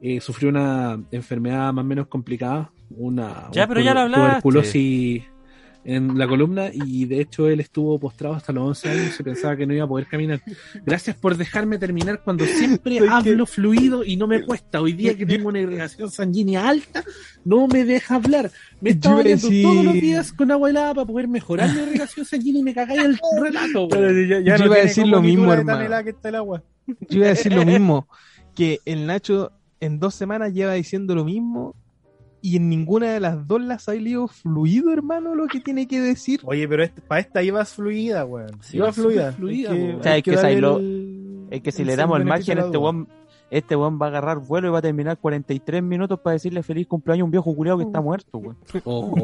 eh, 0.00 0.20
sufrió 0.20 0.48
una 0.48 0.98
enfermedad 1.10 1.72
más 1.72 1.84
o 1.84 1.88
menos 1.88 2.06
complicada, 2.06 2.70
una 2.96 3.48
Ya, 3.52 3.62
una 3.64 3.68
pero 3.68 3.80
ya 3.80 3.92
lo 3.94 4.00
hablaste. 4.00 4.28
tuberculosis 4.30 5.24
en 5.84 6.16
la 6.18 6.26
columna 6.26 6.70
y 6.72 7.04
de 7.04 7.20
hecho 7.20 7.46
él 7.48 7.60
estuvo 7.60 7.98
postrado 7.98 8.34
hasta 8.34 8.52
los 8.52 8.64
11 8.68 8.88
años 8.90 9.06
y 9.08 9.10
se 9.12 9.22
pensaba 9.22 9.54
que 9.56 9.66
no 9.66 9.74
iba 9.74 9.84
a 9.84 9.88
poder 9.88 10.06
caminar. 10.06 10.40
Gracias 10.86 11.14
por 11.16 11.36
dejarme 11.36 11.78
terminar 11.78 12.22
cuando 12.24 12.44
siempre 12.46 12.98
hablo 13.10 13.44
fluido 13.46 14.04
y 14.04 14.16
no 14.16 14.26
me 14.26 14.42
cuesta. 14.42 14.80
Hoy 14.80 14.94
día 14.94 15.16
que 15.16 15.26
tengo 15.26 15.48
una 15.48 15.60
irrigación 15.60 16.10
sanguínea 16.10 16.68
alta, 16.68 17.04
no 17.44 17.66
me 17.68 17.84
deja 17.84 18.14
hablar. 18.16 18.50
Me 18.80 18.90
estaba 18.90 19.16
bañando 19.16 19.46
decir- 19.48 19.62
todos 19.62 19.84
los 19.84 19.94
días 19.94 20.32
con 20.32 20.50
agua 20.50 20.70
helada 20.70 20.94
para 20.94 21.06
poder 21.06 21.28
mejorar 21.28 21.72
mi 21.74 21.82
irrigación 21.82 22.24
sanguínea 22.24 22.60
y 22.60 22.64
me 22.64 22.74
cagáis 22.74 23.02
el 23.04 23.18
relato. 23.42 23.88
Pero 23.88 24.12
güey. 24.12 24.28
ya, 24.28 24.40
ya 24.40 24.56
Yo 24.56 24.58
no 24.58 24.66
iba 24.66 24.76
a 24.76 24.80
decir 24.86 25.06
lo 25.06 25.20
mismo, 25.20 25.52
hermano. 25.52 25.78
tan 25.78 25.86
helada 25.86 26.02
que 26.04 26.10
está 26.10 26.28
el 26.30 26.34
agua. 26.36 26.62
Yo 26.86 27.18
iba 27.18 27.26
a 27.26 27.30
decir 27.30 27.52
lo 27.52 27.64
mismo. 27.66 28.08
Que 28.54 28.78
el 28.84 29.06
Nacho 29.06 29.52
en 29.80 29.98
dos 29.98 30.14
semanas 30.14 30.52
lleva 30.54 30.72
diciendo 30.74 31.14
lo 31.14 31.24
mismo. 31.24 31.74
Y 32.44 32.56
en 32.56 32.68
ninguna 32.68 33.10
de 33.10 33.20
las 33.20 33.46
dos 33.46 33.58
las 33.62 33.88
ha 33.88 33.92
salido 33.94 34.28
fluido, 34.28 34.92
hermano, 34.92 35.34
lo 35.34 35.46
que 35.46 35.60
tiene 35.60 35.88
que 35.88 35.98
decir. 35.98 36.40
Oye, 36.44 36.68
pero 36.68 36.82
este- 36.82 37.00
para 37.00 37.22
esta 37.22 37.42
ibas 37.42 37.72
fluida, 37.72 38.26
weón. 38.26 38.50
Sí, 38.60 38.78
fluida. 38.92 39.32
fluida, 39.32 39.70
Hay 39.70 39.78
weón. 39.82 40.00
O 40.00 40.02
sea, 40.02 40.16
es 40.18 40.22
que 40.22 40.30
el- 40.32 41.46
Es 41.50 41.62
que 41.62 41.72
si 41.72 41.84
le 41.84 41.96
damos 41.96 42.18
el 42.18 42.26
margen, 42.26 42.58
este 42.58 42.76
weón, 42.76 43.08
este 43.50 43.74
weón 43.76 43.98
va 43.98 44.06
a 44.06 44.08
agarrar 44.10 44.40
vuelo 44.40 44.68
y 44.68 44.70
va 44.72 44.80
a 44.80 44.82
terminar 44.82 45.16
43 45.16 45.82
minutos 45.82 46.20
para 46.20 46.34
decirle 46.34 46.62
feliz 46.62 46.86
cumpleaños 46.86 47.22
a 47.22 47.24
un 47.24 47.30
viejo 47.30 47.54
culiado 47.54 47.78
que 47.78 47.84
está 47.84 48.02
muerto, 48.02 48.36
weón. 48.36 48.58
Ojo, 48.84 49.14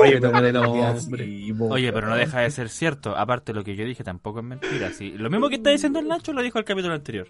Oye, 0.00 0.18
pero 0.20 0.32
no 0.52 0.74
Oye, 1.70 1.92
pero 1.94 2.14
deja 2.14 2.40
de 2.40 2.50
ser 2.50 2.68
cierto. 2.68 3.16
Aparte, 3.16 3.54
lo 3.54 3.64
que 3.64 3.74
yo 3.74 3.86
dije 3.86 4.04
tampoco 4.04 4.40
es 4.40 4.44
mentira. 4.44 4.90
Sí. 4.92 5.14
Lo 5.16 5.30
mismo 5.30 5.48
que 5.48 5.54
está 5.54 5.70
diciendo 5.70 5.98
el 5.98 6.08
Nacho 6.08 6.34
lo 6.34 6.42
dijo 6.42 6.58
el 6.58 6.66
capítulo 6.66 6.92
anterior. 6.92 7.28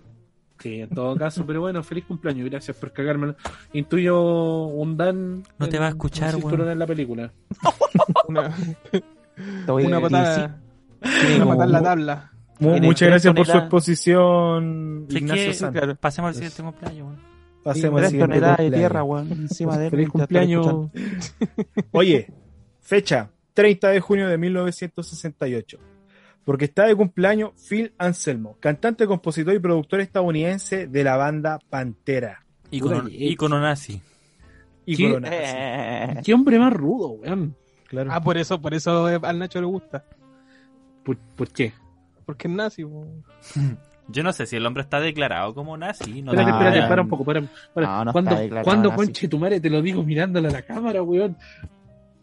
Sí, 0.61 0.80
en 0.82 0.90
todo 0.90 1.16
caso, 1.16 1.44
pero 1.46 1.61
bueno, 1.62 1.82
feliz 1.82 2.04
cumpleaños, 2.04 2.48
gracias 2.50 2.76
por 2.76 2.92
cagármelo. 2.92 3.34
Intuyo 3.72 4.64
un 4.66 4.96
Dan. 4.96 5.42
No 5.58 5.68
te 5.68 5.76
en- 5.76 5.82
va 5.82 5.86
a 5.86 5.90
escuchar, 5.90 6.30
weón. 6.36 6.42
cinturón 6.42 6.70
en 6.70 6.78
la 6.78 6.86
película. 6.86 7.32
Una, 8.28 8.54
Te 8.90 9.72
voy 9.72 9.84
a 9.84 9.86
una 9.86 10.00
patada, 10.00 10.61
sí, 11.02 11.34
una 11.36 11.46
patada 11.46 11.64
en 11.64 11.72
la 11.72 11.82
tabla. 11.82 12.30
Muchas 12.58 13.08
gracias 13.08 13.34
por 13.34 13.46
su 13.46 13.56
exposición, 13.56 15.06
Ignacio 15.08 15.70
que- 15.72 15.78
claro. 15.78 15.94
Pasemos 15.96 16.28
al 16.28 16.34
siguiente 16.34 16.62
cumpleaños, 16.62 17.06
weón. 17.06 17.30
Pasemos 17.64 17.94
al 17.96 18.00
Tres 18.02 18.11
siguiente 18.11 18.34
toneladas 18.34 18.56
de 18.58 18.64
cumpleaños. 18.64 18.80
tierra, 18.90 19.04
weón, 19.04 19.32
encima 19.32 19.78
de 19.78 19.84
él. 19.86 19.90
Feliz 19.90 20.08
cumpleaños. 20.11 20.90
Oye, 21.92 22.32
fecha 22.80 23.30
30 23.54 23.88
de 23.88 24.00
junio 24.00 24.28
de 24.28 24.36
1968. 24.38 25.78
Porque 26.45 26.64
está 26.64 26.86
de 26.86 26.97
cumpleaños 26.97 27.53
Phil 27.68 27.93
Anselmo, 27.99 28.57
cantante, 28.61 29.07
compositor 29.07 29.55
y 29.55 29.59
productor 29.59 30.01
estadounidense 30.01 30.86
de 30.86 31.05
la 31.05 31.16
banda 31.16 31.59
Pantera. 31.68 32.45
Pura 32.70 33.03
leche. 33.03 33.24
ícono 33.24 33.61
nazi. 33.61 34.01
Y 34.86 34.97
¿Qué? 34.97 35.20
Eh, 35.24 36.34
hombre 36.34 36.59
más 36.59 36.72
rudo, 36.72 37.11
weón. 37.11 37.55
Claro. 37.88 38.11
Ah, 38.12 38.20
por 38.20 38.38
eso, 38.38 38.61
por 38.61 38.72
eso 38.72 39.09
eh, 39.11 39.18
al 39.22 39.38
Nacho 39.38 39.61
le 39.61 39.66
gusta. 39.66 40.05
¿Por, 41.05 41.16
por 41.16 41.49
qué? 41.49 41.72
Porque 42.24 42.49
es 42.49 42.55
nazi, 42.55 42.84
po. 42.84 43.07
Yo 44.09 44.22
no 44.24 44.32
sé 44.32 44.47
si 44.47 44.57
el 44.57 44.66
hombre 44.66 44.82
está 44.82 44.99
declarado 45.01 45.55
como 45.55 45.76
nazi. 45.76 46.22
No 46.22 46.32
Espérate, 46.32 46.51
espérate, 46.51 46.88
para 46.88 47.03
un 47.03 47.09
poco, 47.09 47.24
para, 47.24 47.43
para. 47.72 47.86
No, 47.86 48.05
no 48.07 48.12
¿Cuándo, 48.12 48.30
está 48.30 48.43
declarado 48.43 48.64
¿cuándo 48.64 48.88
nazi. 48.91 48.97
conche 48.97 49.28
tu 49.28 49.38
madre 49.38 49.61
te 49.61 49.70
lo 49.70 49.82
digo 49.82 50.03
mirándole 50.03 50.49
a 50.49 50.51
la 50.51 50.62
cámara, 50.62 51.03
weón? 51.03 51.36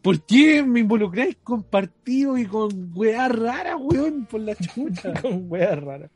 ¿Por 0.02 0.22
qué 0.22 0.64
me 0.64 0.80
involucráis 0.82 1.38
con 1.44 1.64
partidos 1.64 2.40
y 2.40 2.46
con 2.46 2.92
weá 2.96 3.28
rara, 3.28 3.76
weón? 3.78 4.26
Por 4.26 4.42
la 4.42 4.56
chucha. 4.56 5.14
Con 5.22 5.46
wea 5.52 5.76
rara. 5.76 6.10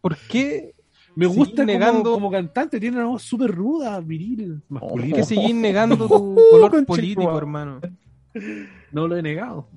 ¿Por 0.00 0.16
qué, 0.28 0.74
Me 1.14 1.26
gusta 1.26 1.64
negando- 1.64 2.02
como, 2.02 2.14
como 2.16 2.30
cantante, 2.30 2.80
tiene 2.80 2.96
una 2.96 3.06
voz 3.06 3.22
súper 3.22 3.50
ruda, 3.52 4.00
viril, 4.00 4.62
por 4.68 4.82
masculina. 4.82 5.16
qué 5.16 5.22
seguís 5.24 5.54
negando 5.54 5.96
tu 6.08 6.08
color 6.50 6.84
político, 6.86 7.38
hermano? 7.38 7.80
No 8.90 9.06
lo 9.06 9.16
he 9.16 9.22
negado. 9.22 9.68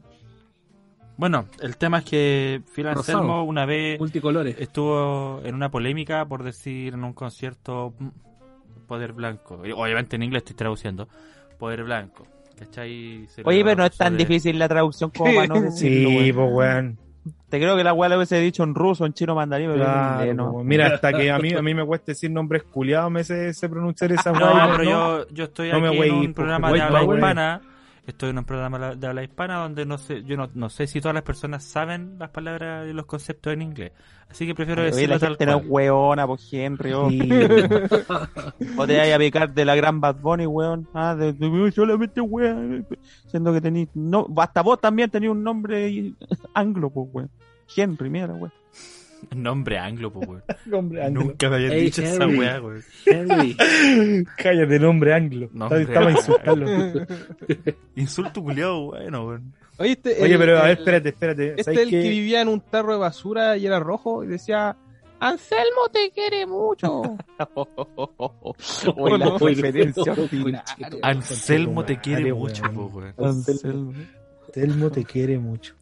Bueno, 1.18 1.46
el 1.62 1.78
tema 1.78 2.00
es 2.00 2.06
que 2.06 2.62
Phil 2.76 2.86
Rosado. 2.94 3.18
Anselmo 3.20 3.44
una 3.44 3.66
vez 3.66 4.00
Multicolores. 4.00 4.56
estuvo 4.60 5.42
en 5.44 5.56
una 5.56 5.70
polémica 5.72 6.26
por 6.28 6.44
decir 6.44 6.94
en 6.94 7.04
un 7.04 7.14
concierto 7.14 7.94
mm, 7.98 8.08
poder 8.88 9.14
blanco. 9.14 9.56
Obviamente 9.76 10.16
en 10.16 10.24
inglés 10.24 10.42
estoy 10.42 10.56
traduciendo. 10.56 11.08
Poder 11.58 11.84
blanco. 11.84 12.28
¿Cachai? 12.60 13.26
Se 13.30 13.42
Oye, 13.46 13.64
pero 13.64 13.76
no 13.78 13.86
es 13.86 13.96
tan 13.98 14.14
sobre- 14.14 14.26
difícil 14.26 14.58
la 14.60 14.68
traducción 14.68 15.12
como 15.12 15.34
para 15.34 15.48
no 15.48 15.62
decirlo, 15.62 16.10
Sí, 16.10 16.32
weón. 16.32 16.36
pues 16.36 16.52
weón. 16.54 16.98
Te 17.50 17.60
creo 17.60 17.78
que 17.78 17.84
la 17.84 17.94
weá 17.94 18.10
lo 18.10 18.16
hubiese 18.18 18.40
dicho 18.40 18.64
en 18.64 18.74
ruso, 18.76 19.06
en 19.06 19.14
chino, 19.14 19.34
mandarín, 19.36 19.70
pero 19.72 19.84
Claro, 19.86 20.34
no. 20.34 20.52
weón. 20.52 20.68
Mira, 20.68 20.88
hasta 20.88 21.14
que 21.14 21.30
a 21.32 21.38
mí, 21.40 21.54
a 21.54 21.62
mí 21.62 21.74
me 21.74 21.86
cuesta 21.86 22.08
decir 22.08 22.30
nombres 22.32 22.64
culiados, 22.64 23.12
me 23.12 23.24
sé, 23.24 23.54
sé 23.54 23.70
pronunciar 23.70 24.12
esa 24.12 24.32
No, 24.32 24.54
weá, 24.54 24.70
pero 24.72 24.84
yo, 24.84 25.28
yo 25.30 25.44
estoy 25.46 25.72
No 25.72 25.80
me 25.80 25.90
wey, 25.92 26.10
en 26.10 26.16
un 26.16 26.28
po, 26.28 26.34
programa 26.36 26.72
wey, 26.72 26.80
de 26.80 26.86
habla 26.88 27.04
wey. 27.04 27.18
hispana. 27.18 27.62
Estoy 28.08 28.30
en 28.30 28.38
un 28.38 28.46
programa 28.46 28.96
de 28.96 29.06
habla 29.06 29.22
hispana 29.22 29.58
donde 29.58 29.86
no 29.86 29.98
sé, 29.98 30.24
yo 30.24 30.38
no, 30.38 30.50
no 30.54 30.70
sé 30.70 30.88
si 30.88 31.02
todas 31.02 31.14
las 31.14 31.24
personas 31.24 31.66
saben 31.66 32.16
las 32.18 32.30
palabras 32.30 32.88
y 32.90 32.94
los 32.94 33.06
conceptos 33.06 33.52
en 33.52 33.62
inglés. 33.62 33.92
Así 34.30 34.48
que 34.48 34.56
prefiero 34.56 34.82
Oye, 34.82 34.92
decirlo 34.92 35.16
la 35.16 35.28
gente 35.28 35.46
no 35.46 35.58
weona, 35.58 36.26
pues 36.26 36.48
Henry, 36.54 36.94
oh. 36.94 37.10
Sí, 37.10 37.20
O 38.78 38.88
te 38.88 38.98
vayas 38.98 39.16
a 39.16 39.20
picar 39.20 39.54
de 39.54 39.66
la 39.66 39.76
gran 39.76 40.00
Bad 40.00 40.22
Bunny, 40.22 40.46
weón. 40.46 40.88
Ah, 40.94 41.16
de, 41.16 41.34
de- 41.34 41.72
solamente 41.74 42.22
weón. 42.22 42.88
Siendo 43.28 43.52
que 43.54 43.60
tenís. 43.60 43.90
No, 43.94 44.26
hasta 44.38 44.62
vos 44.62 44.80
también 44.80 45.10
tenías 45.10 45.34
un 45.34 45.44
nombre 45.44 46.14
anglo, 46.54 46.90
pues, 46.90 47.08
weón. 47.12 47.30
Henry, 47.76 48.10
mira, 48.10 48.28
weón. 48.28 48.54
Nombre 49.36 49.78
anglo, 49.80 50.12
pues, 50.12 50.28
weón. 50.30 50.44
nombre 50.66 51.04
anglo. 51.06 51.24
Nunca 51.24 51.50
me 51.50 51.56
habían 51.56 51.72
Hey, 51.74 51.82
dicho 51.86 52.02
esa 52.02 52.28
weá, 52.28 52.62
weón. 52.62 52.84
Henry. 53.06 53.58
Cállate, 54.38 54.80
nombre 54.80 55.14
anglo. 55.14 55.50
Nombre 55.54 55.82
Estaba. 55.84 56.12
Insulto 57.96 58.44
culiado, 58.44 58.86
bueno, 58.88 59.26
weón. 59.28 59.54
Oye, 59.80 59.92
este, 59.92 60.22
Oye, 60.24 60.34
el- 60.34 60.40
pero 60.40 60.58
a 60.60 60.64
ver, 60.64 60.78
espérate, 60.80 61.10
espérate. 61.10 61.48
Este 61.50 61.62
es 61.62 61.66
¿Sabes 61.66 61.80
el 61.82 61.90
que 61.90 62.10
vivía 62.10 62.42
en 62.42 62.48
un 62.48 62.62
tarro 62.62 62.94
de 62.94 63.00
basura 63.00 63.58
y 63.58 63.66
era 63.68 63.80
rojo 63.80 64.24
y 64.24 64.28
decía, 64.28 64.76
Anselmo 65.20 65.88
te 65.92 66.10
quiere 66.12 66.46
mucho. 66.48 67.02
Oye, 68.96 69.18
la 69.18 69.26
no. 69.26 69.38
referencia 69.38 70.14
Oye, 70.14 70.22
ordinaria. 70.24 70.64
Anselmo 71.04 71.86
te 71.86 71.98
quiere 72.00 72.34
mucho, 72.34 72.64
weón. 72.64 72.76
po, 72.76 72.86
weón. 72.98 73.14
Anselmo. 73.20 73.94
Telmo 74.54 74.90
te 74.90 75.04
quiere 75.04 75.38
mucho. 75.38 75.74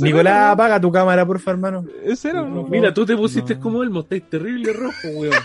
Nicolás, 0.00 0.32
era, 0.34 0.50
apaga 0.52 0.80
tu 0.80 0.90
cámara, 0.92 1.26
porfa, 1.26 1.50
hermano. 1.52 1.82
¿no? 1.82 1.88
Ese 2.04 2.30
era, 2.30 2.42
¿no? 2.42 2.62
Mira, 2.64 2.92
tú 2.94 3.04
te 3.06 3.16
pusiste 3.16 3.54
No. 3.54 3.60
como 3.60 3.82
Elmo, 3.82 4.00
estáis 4.00 4.28
terrible 4.28 4.72
rojo, 4.72 5.08
weón. 5.16 5.34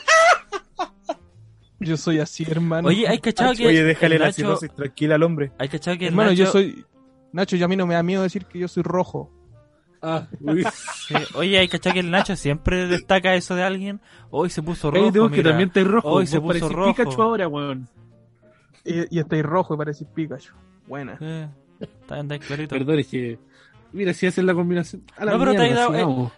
Yo 1.82 1.96
soy 1.96 2.20
así, 2.20 2.44
hermano. 2.50 2.90
Oye, 2.90 3.08
hay 3.08 3.20
cachado 3.20 3.54
que. 3.54 3.66
Oye, 3.68 3.84
déjale 3.84 4.16
el 4.16 4.22
la 4.22 4.28
Nacho- 4.28 4.36
cirrosis 4.36 4.72
tranquila 4.76 5.16
al 5.16 5.24
hombre. 5.24 5.52
Hay 5.58 5.70
cachado 5.70 5.98
que 5.98 6.06
el 6.08 6.10
hermano, 6.14 6.34
yo 6.34 6.46
Nacho- 6.46 6.52
soy... 6.52 6.86
Nacho, 7.32 7.56
yo 7.56 7.66
a 7.66 7.68
mí 7.70 7.76
no 7.78 7.88
me 7.88 7.94
da 7.94 8.04
miedo 8.04 8.22
decir 8.24 8.46
que 8.46 8.60
yo 8.60 8.68
soy 8.68 8.84
rojo. 8.84 9.32
Ah, 10.02 10.28
uy. 10.42 10.66
Sí, 11.08 11.14
Oye, 11.36 11.58
hay 11.58 11.68
cachado 11.70 11.94
que 11.94 12.00
el 12.02 12.12
Nacho 12.12 12.36
siempre 12.36 12.88
destaca 12.88 13.34
eso 13.36 13.56
de 13.56 13.64
alguien. 13.64 14.02
Hoy 14.30 14.50
se 14.50 14.62
puso 14.62 14.92
rojo. 14.92 15.06
Ey, 15.06 15.12
tengo 15.12 15.30
que 15.30 15.42
también 15.42 15.70
estáis 15.70 15.88
rojo. 15.88 16.10
Hoy 16.10 16.28
se 16.28 16.42
puso 16.42 16.68
rojo. 16.68 16.94
Pikachu 16.94 17.22
ahora, 17.22 17.48
weón. 17.48 17.88
Y, 18.84 19.16
y 19.16 19.20
estáis 19.20 19.44
rojo 19.44 19.74
y 19.76 19.78
parecís 19.78 20.08
Pikachu. 20.14 20.54
Buena. 20.86 21.18
Eh, 21.22 21.48
está 21.80 22.16
andáis 22.16 22.46
clarito. 22.46 22.76
Perdón, 22.76 23.00
es 23.00 23.08
que. 23.08 23.40
Mira, 23.92 24.14
si 24.14 24.28
hacen 24.28 24.46
la 24.46 24.54
combinación. 24.54 25.04
A 25.18 25.26
la 25.26 25.32
No, 25.34 25.40
pero 25.40 25.52
te 25.54 25.58
mierda, 25.60 25.70
has 25.70 25.76
dado- 25.92 25.94
sigamos. 25.94 26.32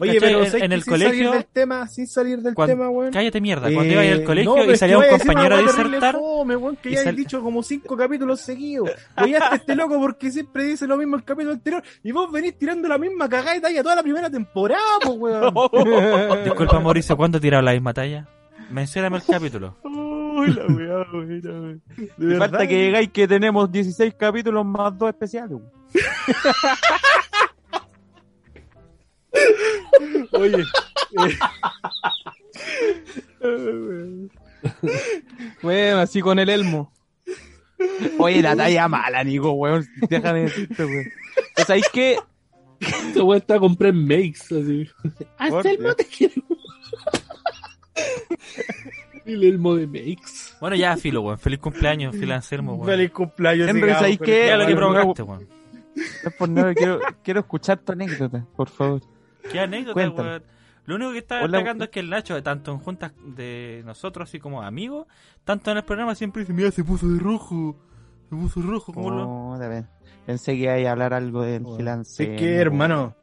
Oye, 0.00 0.20
pero 0.20 0.40
en, 0.40 0.46
¿sabes 0.50 0.62
en 0.62 0.72
el 0.72 0.82
sin 0.82 0.92
salir 0.92 1.06
colegio. 1.08 1.32
del 1.32 1.46
tema, 1.46 1.88
sin 1.88 2.06
salir 2.06 2.38
del 2.40 2.54
Cuando- 2.54 2.74
tema, 2.74 2.90
weón. 2.90 3.10
Cállate 3.10 3.40
mierda. 3.40 3.70
Eh, 3.70 3.74
Cuando 3.74 3.92
iba 3.94 4.02
al 4.02 4.20
no, 4.20 4.24
colegio 4.26 4.54
pero 4.56 4.72
y 4.72 4.76
salía 4.76 4.96
que 4.98 5.02
un 5.14 5.18
compañero 5.18 5.54
a 5.56 5.62
disertar. 5.62 6.14
fome, 6.14 6.56
weón, 6.56 6.76
que 6.76 6.90
ya 6.90 7.02
sal- 7.02 7.14
he 7.14 7.16
dicho 7.16 7.40
como 7.42 7.62
cinco 7.62 7.96
capítulos 7.96 8.40
seguidos. 8.42 8.90
Oigaste 9.16 9.56
este 9.56 9.74
loco 9.74 9.98
porque 9.98 10.30
siempre 10.30 10.64
dice 10.64 10.86
lo 10.86 10.98
mismo 10.98 11.16
el 11.16 11.24
capítulo 11.24 11.54
anterior 11.54 11.82
y 12.04 12.12
vos 12.12 12.30
venís 12.30 12.58
tirando 12.58 12.86
la 12.86 12.98
misma 12.98 13.28
cagada 13.30 13.56
y 13.56 13.60
talla 13.62 13.82
toda 13.82 13.96
la 13.96 14.02
primera 14.02 14.28
temporada, 14.30 14.82
pues, 15.02 15.16
weón. 15.18 15.54
Disculpa, 16.44 16.80
Mauricio, 16.80 17.16
¿cuándo 17.16 17.40
tiraba 17.40 17.62
la 17.62 17.72
misma 17.72 17.94
talla? 17.94 18.28
Mencióname 18.70 19.16
el 19.16 19.22
capítulo. 19.24 19.78
Uy, 19.84 20.48
la 20.52 20.66
weá. 20.66 21.06
De 22.18 22.34
Y 22.34 22.38
falta 22.38 22.66
que 22.68 22.78
llegáis 22.78 23.08
que 23.10 23.26
tenemos 23.26 23.72
16 23.72 24.14
capítulos 24.14 24.66
más 24.66 24.96
dos 24.98 25.08
especiales. 25.08 25.52
weón. 25.52 25.77
Oye. 30.32 30.64
Bueno, 35.62 35.98
así 35.98 36.20
con 36.20 36.38
el 36.38 36.48
elmo. 36.48 36.92
Oye, 38.18 38.42
la 38.42 38.56
talla 38.56 38.88
mala, 38.88 39.22
Nico, 39.24 39.52
weón. 39.52 39.86
Déjame 40.08 40.42
decirte, 40.42 40.84
weón. 40.84 41.06
¿Pero 41.54 41.66
¿Sabéis 41.66 41.86
qué? 41.92 42.18
Esta 42.80 43.22
weá 43.22 43.38
está 43.38 43.54
a 43.56 43.60
comprar 43.60 43.92
makes, 43.92 44.46
así. 44.50 44.88
Anselmo 45.36 45.94
te 45.94 46.04
quiere 46.04 46.34
El 49.26 49.44
Elmo 49.44 49.74
de 49.76 49.86
makes. 49.86 50.54
Bueno, 50.60 50.76
ya, 50.76 50.96
Filo, 50.96 51.22
weón. 51.22 51.38
Feliz 51.38 51.58
cumpleaños, 51.60 52.16
Filo 52.16 52.34
Anselmo, 52.34 52.74
weón. 52.74 52.86
Feliz 52.86 53.10
cumpleaños. 53.10 53.68
Henry, 53.68 53.80
sigamos 53.82 54.00
¿sabes 54.00 54.18
con 54.18 54.26
qué? 54.26 54.40
esta 54.40 54.46
Ya 54.48 54.56
lo 54.56 54.66
que 54.66 54.76
provocaste, 54.76 55.22
weón. 55.22 55.57
No 55.96 56.28
es 56.30 56.34
por 56.36 56.48
nada, 56.48 56.74
quiero, 56.74 57.00
quiero 57.22 57.40
escuchar 57.40 57.78
tu 57.78 57.92
anécdota, 57.92 58.44
por 58.56 58.68
favor. 58.68 59.02
Qué 59.50 59.60
anécdota, 59.60 60.10
weón. 60.10 60.42
Lo 60.86 60.94
único 60.94 61.12
que 61.12 61.18
está 61.18 61.42
Hola, 61.42 61.58
destacando 61.58 61.84
es 61.84 61.90
que 61.90 62.00
el 62.00 62.08
Nacho, 62.08 62.42
tanto 62.42 62.72
en 62.72 62.78
juntas 62.78 63.12
de 63.22 63.82
nosotros 63.84 64.26
así 64.26 64.38
como 64.38 64.62
amigos, 64.62 65.06
tanto 65.44 65.70
en 65.70 65.76
el 65.76 65.84
programa 65.84 66.14
siempre 66.14 66.40
dice, 66.42 66.54
mira, 66.54 66.70
se 66.70 66.82
puso 66.82 67.06
de 67.08 67.18
rojo. 67.18 67.76
Se 68.30 68.34
puso 68.34 68.62
rojo, 68.62 68.94
como 68.94 69.10
lo... 69.10 69.28
Oh, 69.28 69.58
de 69.58 69.68
ver. 69.68 69.84
Pensé 70.24 70.52
que 70.52 70.60
iba 70.80 70.88
a 70.88 70.92
hablar 70.92 71.12
algo 71.12 71.42
del 71.42 71.62
Weón. 71.62 71.74
freelance. 71.76 72.22
Es 72.22 72.38
que, 72.40 72.54
hermano, 72.56 73.14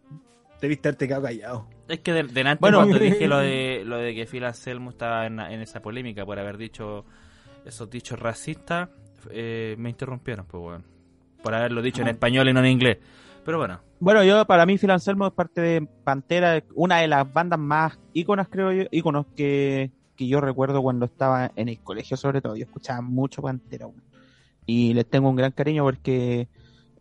debiste 0.61 0.89
haberte 0.89 1.07
quedado 1.07 1.23
callado. 1.23 1.67
Es 1.87 1.99
que 2.01 2.13
de, 2.13 2.23
delante 2.23 2.59
Bueno. 2.61 2.77
cuando 2.79 2.99
dije 2.99 3.27
lo 3.27 3.39
de 3.39 3.81
lo 3.83 3.97
de 3.97 4.13
que 4.13 4.25
Phil 4.27 4.43
Anselmo 4.43 4.91
estaba 4.91 5.25
en, 5.25 5.39
en 5.39 5.61
esa 5.61 5.81
polémica 5.81 6.23
por 6.23 6.37
haber 6.37 6.57
dicho 6.57 7.03
esos 7.65 7.89
dichos 7.89 8.19
racistas, 8.19 8.89
eh, 9.31 9.75
me 9.79 9.89
interrumpieron, 9.89 10.45
pues 10.45 10.63
weón. 10.63 10.94
Por 11.45 11.55
haberlo 11.55 11.81
dicho 11.81 12.01
en 12.01 12.09
español 12.09 12.49
y 12.49 12.53
no 12.53 12.59
en 12.59 12.65
inglés. 12.65 12.97
Pero 13.45 13.59
bueno, 13.59 13.79
Bueno, 13.99 14.23
yo 14.23 14.43
para 14.45 14.65
mí 14.65 14.77
Phil 14.77 14.91
Anselmo 14.91 15.27
es 15.27 15.33
parte 15.33 15.61
de 15.61 15.87
Pantera, 16.03 16.61
una 16.73 16.97
de 16.97 17.07
las 17.07 17.31
bandas 17.31 17.59
más 17.59 17.97
íconas, 18.11 18.47
creo 18.49 18.71
yo, 18.73 18.83
íconos 18.91 19.27
que 19.35 19.91
que 20.15 20.27
yo 20.27 20.41
recuerdo 20.41 20.81
cuando 20.81 21.05
estaba 21.05 21.51
en 21.55 21.69
el 21.69 21.79
colegio, 21.79 22.17
sobre 22.17 22.41
todo. 22.41 22.55
Yo 22.55 22.65
escuchaba 22.65 23.01
mucho 23.01 23.41
Pantera. 23.41 23.87
Y 24.65 24.93
les 24.93 25.05
tengo 25.05 25.29
un 25.29 25.35
gran 25.35 25.51
cariño 25.51 25.83
porque 25.83 26.47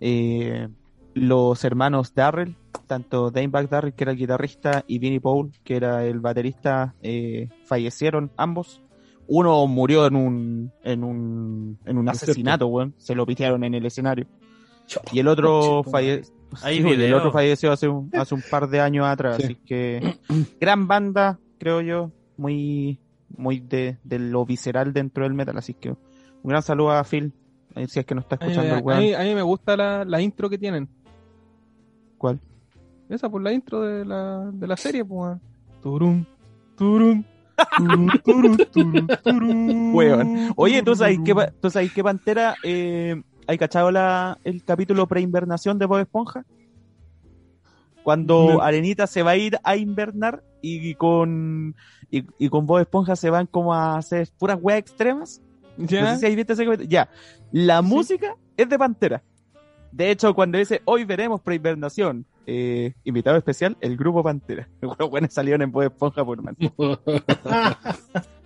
eh, 0.00 0.68
los 1.14 1.64
hermanos 1.64 2.14
Darrell, 2.14 2.56
tanto 2.86 3.30
Dimebag 3.30 3.68
Darrell, 3.68 3.94
que 3.94 4.04
era 4.04 4.12
el 4.12 4.18
guitarrista, 4.18 4.84
y 4.86 4.98
Vinnie 4.98 5.20
Paul, 5.20 5.52
que 5.62 5.76
era 5.76 6.04
el 6.04 6.20
baterista, 6.20 6.94
eh, 7.02 7.48
fallecieron 7.64 8.30
ambos. 8.36 8.82
Uno 9.26 9.66
murió 9.66 10.06
en 10.06 10.16
un, 10.16 10.72
en 10.82 11.02
un, 11.04 11.78
en 11.84 11.98
un 11.98 12.08
asesinato, 12.08 12.66
weón. 12.66 12.94
Se 12.98 13.14
lo 13.14 13.24
pitearon 13.26 13.64
en 13.64 13.74
el 13.74 13.86
escenario. 13.86 14.26
Y 15.12 15.18
el 15.20 15.28
otro 15.28 15.82
falleció. 15.84 16.34
El 16.64 17.14
otro 17.14 17.32
falleció 17.32 17.72
hace 17.72 17.88
un, 17.88 18.10
hace 18.12 18.34
un 18.34 18.42
par 18.50 18.68
de 18.68 18.80
años 18.80 19.06
atrás, 19.06 19.38
Sí. 19.38 19.44
así 19.44 19.54
que 19.56 20.18
gran 20.60 20.86
banda, 20.86 21.38
creo 21.58 21.80
yo, 21.80 22.10
muy 22.36 23.00
muy 23.36 23.58
de, 23.58 23.96
de 24.04 24.18
lo 24.20 24.44
visceral 24.46 24.92
dentro 24.92 25.24
del 25.24 25.34
metal, 25.34 25.56
así 25.58 25.74
que 25.74 25.90
un 25.90 25.96
gran 26.44 26.62
saludo 26.62 26.92
a 26.92 27.02
Phil, 27.02 27.32
eh, 27.74 27.88
si 27.88 27.98
es 27.98 28.06
que 28.06 28.14
nos 28.14 28.22
está 28.24 28.36
A 28.36 28.46
mí, 28.46 28.52
escuchando 28.52 28.74
el 28.76 28.80
a 28.80 28.84
weón. 28.84 29.00
mí- 29.00 29.14
a 29.14 29.20
mí 29.20 29.34
me 29.34 29.42
gusta 29.42 29.76
la, 29.76 30.04
la 30.04 30.20
intro 30.20 30.48
que 30.48 30.58
tienen. 30.58 30.88
¿Cuál? 32.18 32.38
Esa, 33.08 33.28
por 33.28 33.42
la 33.42 33.52
intro 33.52 33.80
de 33.80 34.04
la, 34.04 34.50
de 34.52 34.66
la 34.68 34.76
serie, 34.76 35.04
pues. 35.04 35.18
weón. 35.20 35.40
Turum, 35.82 36.24
turum, 36.76 37.24
Weón. 39.92 40.52
Oye, 40.56 40.82
¿tú 40.82 40.94
sabes 40.96 41.18
tú 41.60 41.70
qué 41.94 42.02
Pantera? 42.02 42.54
Eh, 42.62 43.22
¿Hay 43.46 43.58
cachado 43.58 43.90
la, 43.90 44.38
el 44.44 44.64
capítulo 44.64 45.06
preinvernación 45.06 45.78
de 45.78 45.86
Bob 45.86 46.00
Esponja? 46.00 46.44
Cuando 48.02 48.54
No. 48.54 48.62
Arenita 48.62 49.06
se 49.06 49.22
va 49.22 49.32
a 49.32 49.36
ir 49.36 49.58
a 49.62 49.76
invernar 49.76 50.42
y, 50.60 50.94
con 50.94 51.74
y, 52.10 52.24
y 52.38 52.48
con 52.48 52.66
Bob 52.66 52.80
Esponja 52.80 53.16
se 53.16 53.30
van 53.30 53.46
como 53.46 53.74
a 53.74 53.96
hacer 53.96 54.28
puras 54.38 54.58
weas 54.60 54.78
extremas. 54.78 55.40
No 55.76 55.86
¿Ya? 55.86 56.14
sé 56.14 56.20
si 56.20 56.26
ahí 56.26 56.36
viste 56.36 56.52
ese. 56.52 56.86
Ya. 56.86 57.08
La 57.52 57.82
música 57.82 58.36
es 58.56 58.68
de 58.68 58.78
Pantera. 58.78 59.22
De 59.96 60.10
hecho, 60.10 60.34
cuando 60.34 60.58
dice 60.58 60.82
hoy 60.86 61.04
veremos 61.04 61.40
preinvernación, 61.40 62.26
eh, 62.46 62.94
invitado 63.04 63.36
especial, 63.36 63.76
el 63.80 63.96
grupo 63.96 64.22
Pantera. 64.24 64.68
Los 64.98 65.08
buenos 65.08 65.32
salieron 65.32 65.62
en 65.62 65.70
Bob 65.70 65.84
Esponja 65.84 66.24
por 66.24 66.42
man. 66.42 66.56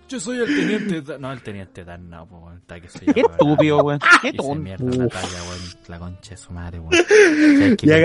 Yo 0.07 0.19
soy 0.19 0.37
el 0.37 0.45
teniente 0.45 1.01
Dan. 1.01 1.21
No, 1.21 1.31
el 1.31 1.41
teniente 1.41 1.83
Dan, 1.83 2.09
no, 2.09 2.25
pues, 2.27 2.41
weón. 2.41 2.57
Está 2.57 2.79
que 2.79 2.89
soy 2.89 3.07
Qué 3.13 3.21
estúpido, 3.21 3.77
weón. 3.83 3.99
Qué 4.21 4.33
tonto. 4.33 4.55
mierda 4.55 4.85
weón. 4.85 5.09
La 5.87 5.99
concha 5.99 6.31
de 6.31 6.37
su 6.37 6.51
madre, 6.53 6.79
weón. 6.79 6.93
¿Sabes 6.93 7.77
qué? 7.77 7.87
Ya. 7.87 7.97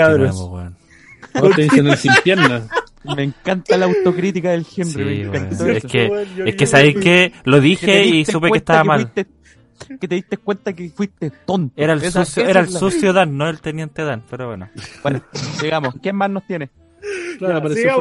Ahora 1.35 1.57
te 1.57 1.63
dicen 1.63 1.87
el 1.87 1.97
sin 1.97 2.13
piernas. 2.23 2.69
Me 3.17 3.23
encanta 3.25 3.77
la 3.77 3.87
autocrítica 3.87 4.51
del 4.53 4.67
Henry. 4.77 5.25
Sí, 5.25 5.29
me 5.31 5.77
Es 5.77 5.85
que, 5.85 6.27
es 6.47 6.57
que 6.57 6.67
sabéis 6.67 6.97
que 6.97 7.33
lo 7.45 7.57
Que 7.59 7.63
dije 7.63 8.05
y 8.07 8.25
supe 8.25 8.51
que 8.51 8.59
estaba 8.59 8.85
mal. 8.85 9.11
fuiste- 9.13 9.27
que 10.01 10.09
te 10.09 10.15
diste 10.15 10.37
cuenta 10.37 10.73
que 10.73 10.89
fuiste 10.91 11.31
tonto. 11.45 11.75
Era 11.77 11.93
el 11.95 12.03
Esa- 12.03 12.25
sucio, 12.25 12.43
esa 12.43 12.51
era 12.51 12.61
el 12.61 12.73
la- 12.73 12.79
sucio 12.79 13.13
Dan, 13.13 13.37
no 13.37 13.49
el 13.49 13.61
teniente 13.61 14.03
Dan, 14.03 14.23
pero 14.31 14.49
bueno. 14.49 14.69
Bueno, 15.03 15.23
sigamos. 15.61 15.95
¿Quién 16.03 16.17
más 16.17 16.31
nos 16.31 16.47
tiene? 16.47 16.71
Claro, 17.39 17.69
Ya. 17.75 17.97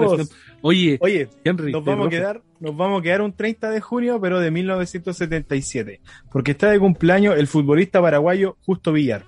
Oye, 0.61 0.97
Oye, 1.01 1.27
Henry, 1.43 1.71
nos 1.73 1.83
vamos 1.83 2.07
a 2.07 2.09
quedar, 2.09 2.41
nos 2.61 2.77
vamos 2.77 2.99
a 2.99 3.03
quedar 3.03 3.21
un 3.21 3.33
30 3.33 3.69
de 3.71 3.81
junio, 3.81 4.21
pero 4.21 4.39
de 4.39 4.49
1977, 4.51 5.99
porque 6.31 6.51
está 6.51 6.69
de 6.69 6.79
cumpleaños 6.79 7.35
el 7.37 7.47
futbolista 7.47 8.01
paraguayo 8.01 8.55
Justo 8.65 8.93
Villar. 8.93 9.25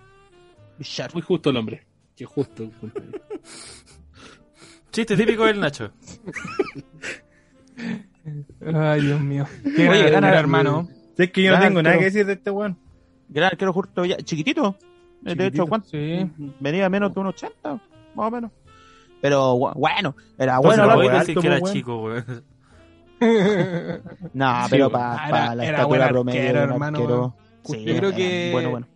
Muy 1.14 1.22
justo 1.22 1.50
el 1.50 1.58
hombre. 1.58 1.86
Qué 2.16 2.24
justo. 2.26 2.70
Chiste 4.92 5.18
típico 5.18 5.46
del 5.46 5.60
Nacho. 5.60 5.92
Ay, 8.74 9.02
Dios 9.02 9.22
mío. 9.22 9.46
Qué 9.76 9.90
Oye, 9.90 10.00
gran- 10.04 10.12
gana- 10.14 10.28
gran 10.30 10.40
hermano. 10.40 10.90
Si 11.16 11.24
es 11.24 11.32
que 11.32 11.44
yo 11.44 11.52
no 11.52 11.58
Ya, 11.58 11.68
tengo 11.68 11.82
nada 11.82 11.98
que 11.98 12.06
decir 12.06 12.26
de 12.26 12.34
este 12.34 12.52
weón. 12.52 12.78
Gran 13.30 13.48
arquero 13.52 13.74
justo 13.74 14.02
Villar. 14.04 14.22
Chiquitito. 14.24 14.76
De 15.22 15.32
hecho, 15.32 15.38
Chiquitito. 15.44 15.68
¿cuánto? 15.68 15.88
Sí. 15.90 16.30
Venía 16.60 16.90
menos 16.90 17.14
de 17.14 17.20
un 17.20 17.28
80, 17.28 17.74
más 17.74 18.28
o 18.28 18.32
menos. 18.32 18.52
Pero 19.22 19.56
bu- 19.56 19.74
bueno, 19.76 20.16
era 20.38 20.58
Entonces, 20.58 20.62
bueno 20.62 20.82
la 20.84 20.88
la 20.88 20.96
voy 20.96 21.08
a 21.08 21.20
decir 21.20 21.38
que 21.38 21.48
era 21.48 21.62
chico, 21.62 22.04
weón. 22.04 22.26
No, 24.34 24.64
Sí, 24.66 24.70
pero 24.72 24.90
para 24.92 25.14
Ah, 25.24 25.28
era- 25.30 25.56
la 25.56 25.64
era 25.64 25.78
estatura 25.78 26.00
buen 26.00 26.10
promedio 26.12 26.42
arquero, 26.42 26.60
hermano, 26.62 26.98
arquero. 27.00 27.36
Yo 27.68 27.96
creo 27.98 28.10
era 28.10 28.18
que- 28.18 28.50
Bueno, 28.52 28.70
bueno. 28.72 28.88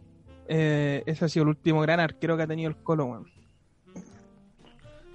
Eh, 0.52 1.04
ese 1.06 1.26
ha 1.26 1.30
sido 1.30 1.44
el 1.44 1.50
último 1.50 1.82
gran 1.82 2.00
arquero 2.00 2.36
que 2.36 2.44
ha 2.44 2.48
tenido 2.48 2.70
el 2.70 2.76
Colo, 2.78 3.06
weón. 3.06 3.26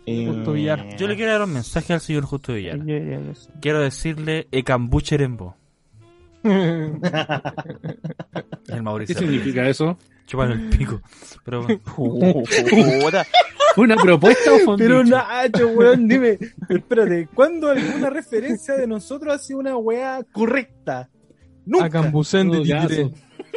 Eh, 0.06 0.26
Justo 0.26 0.52
Villar. 0.52 0.96
Yo 0.96 1.06
le 1.08 1.16
quiero 1.16 1.32
dar 1.32 1.42
un 1.42 1.52
mensaje 1.52 1.92
al 1.92 2.00
señor 2.00 2.24
Justo 2.24 2.52
Villar. 2.54 2.78
Ya, 2.78 2.98
ya, 2.98 3.04
ya, 3.04 3.20
ya. 3.20 3.60
Quiero 3.60 3.80
decirle 3.80 4.48
Ecambucherembo. 4.52 5.56
El 6.44 7.00
¿Qué 9.06 9.14
significa 9.14 9.68
eso? 9.68 9.98
Chúpalo 10.26 10.54
el 10.54 10.68
pico. 10.70 11.00
Pero 11.44 11.62
bueno. 11.62 11.80
Puta. 13.00 13.24
¿Fue 13.74 13.84
una 13.84 13.96
propuesta 13.96 14.52
o 14.52 14.76
Pero 14.76 15.02
dicho? 15.02 15.16
Nacho, 15.16 15.68
weón, 15.68 16.06
dime, 16.06 16.38
espérate, 16.68 17.28
¿cuándo 17.34 17.70
alguna 17.70 18.08
referencia 18.08 18.74
de 18.74 18.86
nosotros 18.86 19.34
ha 19.34 19.38
sido 19.38 19.58
una 19.58 19.76
weá 19.76 20.22
correcta? 20.30 21.00
A 21.00 21.08
Nunca. 21.66 21.90
Cambucén 21.90 22.50
de. 22.50 23.10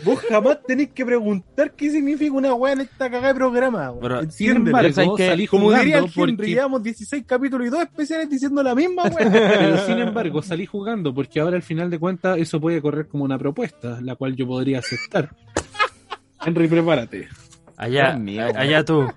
Vos 0.04 0.20
jamás 0.30 0.60
tenés 0.66 0.89
que 0.89 1.06
preguntar 1.06 1.72
qué 1.74 1.89
significa 1.89 2.34
una 2.34 2.54
weá 2.54 2.74
en 2.74 2.82
esta 2.82 3.10
cagada 3.10 3.30
de 3.30 3.36
programa. 3.36 3.93
Pero, 4.00 4.30
Sin 4.30 4.68
embargo, 4.68 5.18
salí 5.18 5.48
Como 5.48 5.72
diría 5.72 6.00
el 6.00 6.10
jugando 6.10 6.24
Henry, 6.24 6.36
porque... 6.36 6.52
llevamos 6.52 6.84
16 6.84 7.24
capítulos 7.26 7.68
y 7.68 7.70
dos 7.70 7.82
especiales 7.82 8.30
diciendo 8.30 8.62
la 8.64 8.76
misma 8.76 9.04
weá. 9.04 9.32
Pero 9.32 9.86
sin 9.86 10.00
embargo, 10.00 10.41
salí 10.41 10.66
jugando 10.66 11.14
porque 11.14 11.39
ahora 11.39 11.56
al 11.56 11.64
final 11.64 11.89
de 11.89 12.00
cuentas 12.00 12.38
eso 12.38 12.60
puede 12.60 12.82
correr 12.82 13.08
como 13.08 13.24
una 13.24 13.38
propuesta, 13.38 14.00
la 14.02 14.16
cual 14.16 14.36
yo 14.36 14.45
podría 14.48 14.80
aceptar. 14.80 15.30
Henry, 16.45 16.68
prepárate. 16.68 17.28
allá, 17.76 18.16
mío, 18.16 18.45
allá 18.56 18.84
tú. 18.84 19.08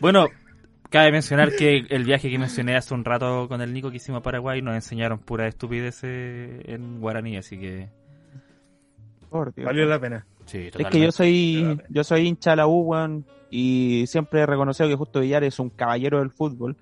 Bueno, 0.00 0.28
cabe 0.90 1.12
mencionar 1.12 1.54
que 1.54 1.86
el 1.88 2.04
viaje 2.04 2.30
que 2.30 2.38
mencioné 2.38 2.76
hace 2.76 2.94
un 2.94 3.04
rato 3.04 3.48
con 3.48 3.60
el 3.60 3.72
Nico 3.72 3.90
que 3.90 3.98
hicimos 3.98 4.20
a 4.20 4.22
Paraguay 4.22 4.62
nos 4.62 4.74
enseñaron 4.74 5.18
pura 5.18 5.46
estupidez 5.46 6.02
en 6.02 7.00
guaraní, 7.00 7.36
así 7.36 7.58
que 7.58 7.88
Por 9.30 9.54
Dios. 9.54 9.66
Valió 9.66 9.86
la 9.86 10.00
pena. 10.00 10.26
sí, 10.46 10.70
Es 10.76 10.86
que 10.88 11.00
yo 11.00 11.12
soy, 11.12 11.78
yo 11.88 12.04
soy 12.04 12.26
hincha 12.28 12.50
de 12.50 12.56
la 12.56 12.66
U, 12.66 12.80
weón, 12.82 13.24
y 13.50 14.04
siempre 14.06 14.40
he 14.40 14.46
reconocido 14.46 14.88
que 14.88 14.94
Justo 14.96 15.20
Villar 15.20 15.44
es 15.44 15.58
un 15.58 15.70
caballero 15.70 16.18
del 16.18 16.30
fútbol 16.30 16.76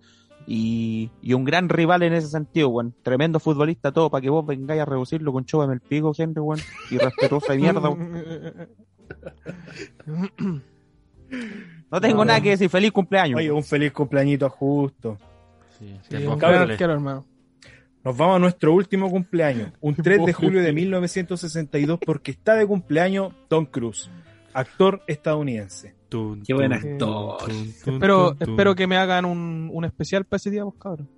y, 0.46 1.10
y 1.22 1.32
un 1.32 1.44
gran 1.44 1.68
rival 1.68 2.02
en 2.02 2.12
ese 2.12 2.28
sentido, 2.28 2.68
weón. 2.68 2.94
Tremendo 3.02 3.40
futbolista 3.40 3.92
todo, 3.92 4.10
para 4.10 4.20
que 4.22 4.30
vos 4.30 4.44
vengáis 4.46 4.82
a 4.82 4.84
reducirlo 4.84 5.32
con 5.32 5.44
chúpame 5.44 5.74
el 5.74 5.80
pico, 5.80 6.12
Henry, 6.16 6.40
weón, 6.40 6.60
y 6.90 6.98
respetuoso 6.98 7.52
de 7.52 7.58
mierda, 7.58 7.80
weón. 7.88 8.68
No 11.90 12.00
tengo 12.00 12.18
No. 12.18 12.24
nada 12.26 12.40
que 12.40 12.50
decir, 12.50 12.68
feliz 12.68 12.92
cumpleaños. 12.92 13.38
Oye, 13.38 13.50
un 13.50 13.64
feliz 13.64 13.92
cumpleañito 13.92 14.46
a 14.46 14.50
Justo. 14.50 15.18
Sí, 15.78 15.98
Sí, 16.08 16.16
un 16.26 16.42
hermano. 16.42 17.24
Nos 18.04 18.16
vamos 18.16 18.36
a 18.36 18.38
nuestro 18.38 18.74
último 18.74 19.10
cumpleaños, 19.10 19.72
un 19.80 19.94
3 20.02 20.26
de 20.26 20.32
julio 20.32 20.62
de 20.62 20.72
1962, 20.72 21.98
porque 22.04 22.30
está 22.32 22.54
de 22.54 22.66
cumpleaños 22.66 23.32
Tom 23.48 23.64
Cruise, 23.64 24.10
actor 24.52 25.02
estadounidense. 25.06 25.94
Tun, 26.10 26.42
Qué 26.46 26.52
buen 26.54 26.72
actor. 26.72 27.38
tun, 27.38 27.48
tun, 27.82 27.94
Espero, 27.94 28.28
tun, 28.28 28.38
tun. 28.38 28.50
espero 28.50 28.74
que 28.74 28.86
me 28.86 28.96
hagan 28.98 29.24
un, 29.24 29.70
un 29.72 29.84
especial 29.84 30.24
para 30.24 30.36
ese 30.36 30.50
día, 30.50 30.62
pues, 30.64 30.76
cabrón. 30.78 31.08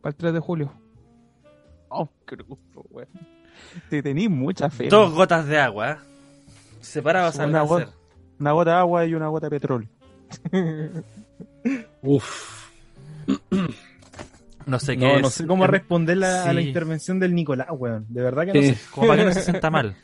Para 0.00 0.10
el 0.10 0.16
3 0.16 0.32
de 0.32 0.40
julio. 0.40 0.72
Oh, 1.90 2.08
Cruz, 2.24 2.46
weón. 2.90 3.08
Te 3.90 4.02
tení 4.02 4.28
mucha 4.28 4.70
fe. 4.70 4.88
Dos 4.88 5.12
gotas 5.12 5.46
de 5.46 5.58
agua. 5.58 5.90
¿eh? 5.92 5.96
Separadas 6.80 7.38
al 7.38 7.50
Una 7.50 7.62
gota. 7.62 7.90
Una 8.38 8.52
gota 8.52 8.70
de 8.70 8.76
agua 8.78 9.06
y 9.06 9.14
una 9.14 9.28
gota 9.28 9.48
de 9.48 9.50
petróleo. 9.50 9.88
Uf. 12.02 12.70
No 14.66 14.78
sé 14.78 14.96
qué 14.96 15.06
No, 15.06 15.16
es. 15.16 15.22
no 15.22 15.30
sé 15.30 15.46
cómo 15.46 15.66
responder 15.66 16.16
la- 16.18 16.44
a 16.44 16.52
la 16.52 16.60
intervención 16.60 17.18
del 17.18 17.34
Nicolás, 17.34 17.68
weón. 17.72 18.06
De 18.08 18.22
verdad 18.22 18.46
que 18.46 18.52
no 18.54 18.60
Sí. 18.60 18.74
sé. 18.74 18.80
Como 18.90 19.06
para 19.08 19.22
que 19.22 19.28
no 19.28 19.32
se 19.34 19.42
sienta 19.42 19.70
mal. 19.70 19.96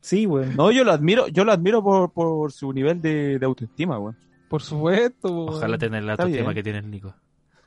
Sí, 0.00 0.26
weón. 0.26 0.56
No, 0.56 0.70
yo 0.70 0.84
lo 0.84 0.92
admiro, 0.92 1.28
yo 1.28 1.44
lo 1.44 1.52
admiro 1.52 1.82
por, 1.82 2.12
por 2.12 2.52
su 2.52 2.72
nivel 2.72 3.00
de, 3.00 3.38
de 3.38 3.46
autoestima, 3.46 3.98
weón. 3.98 4.16
Por 4.48 4.62
supuesto. 4.62 5.46
pues, 5.46 5.58
Ojalá 5.58 5.78
tener 5.78 6.02
la 6.04 6.12
Está 6.12 6.24
autoestima 6.24 6.50
bien. 6.50 6.54
que 6.56 6.62
tiene 6.62 6.78
el 6.80 6.90
Nico. 6.90 7.14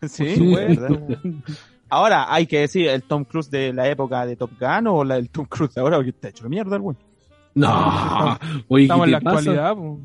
Sí. 0.07 0.53
¿verdad? 0.55 0.89
Ahora, 1.89 2.31
hay 2.33 2.45
que 2.47 2.59
decir, 2.59 2.87
¿el 2.89 3.03
Tom 3.03 3.23
Cruise 3.23 3.49
de 3.49 3.71
la 3.73 3.87
época 3.89 4.25
de 4.25 4.35
Top 4.35 4.51
Gun 4.59 4.87
o 4.87 5.03
la 5.03 5.15
del 5.15 5.29
Tom 5.29 5.45
Cruise 5.45 5.73
de 5.73 5.81
ahora? 5.81 5.97
Porque 5.97 6.09
está 6.11 6.29
hecho 6.29 6.47
mierda 6.49 6.75
el 6.75 6.81
weón. 6.81 6.97
No. 7.55 8.37
Oye, 8.67 8.83
Estamos 8.83 9.05
¿qué 9.05 9.07
en 9.07 9.11
la 9.13 9.19
pasa? 9.21 9.37
actualidad, 9.39 9.75
pues. 9.75 9.99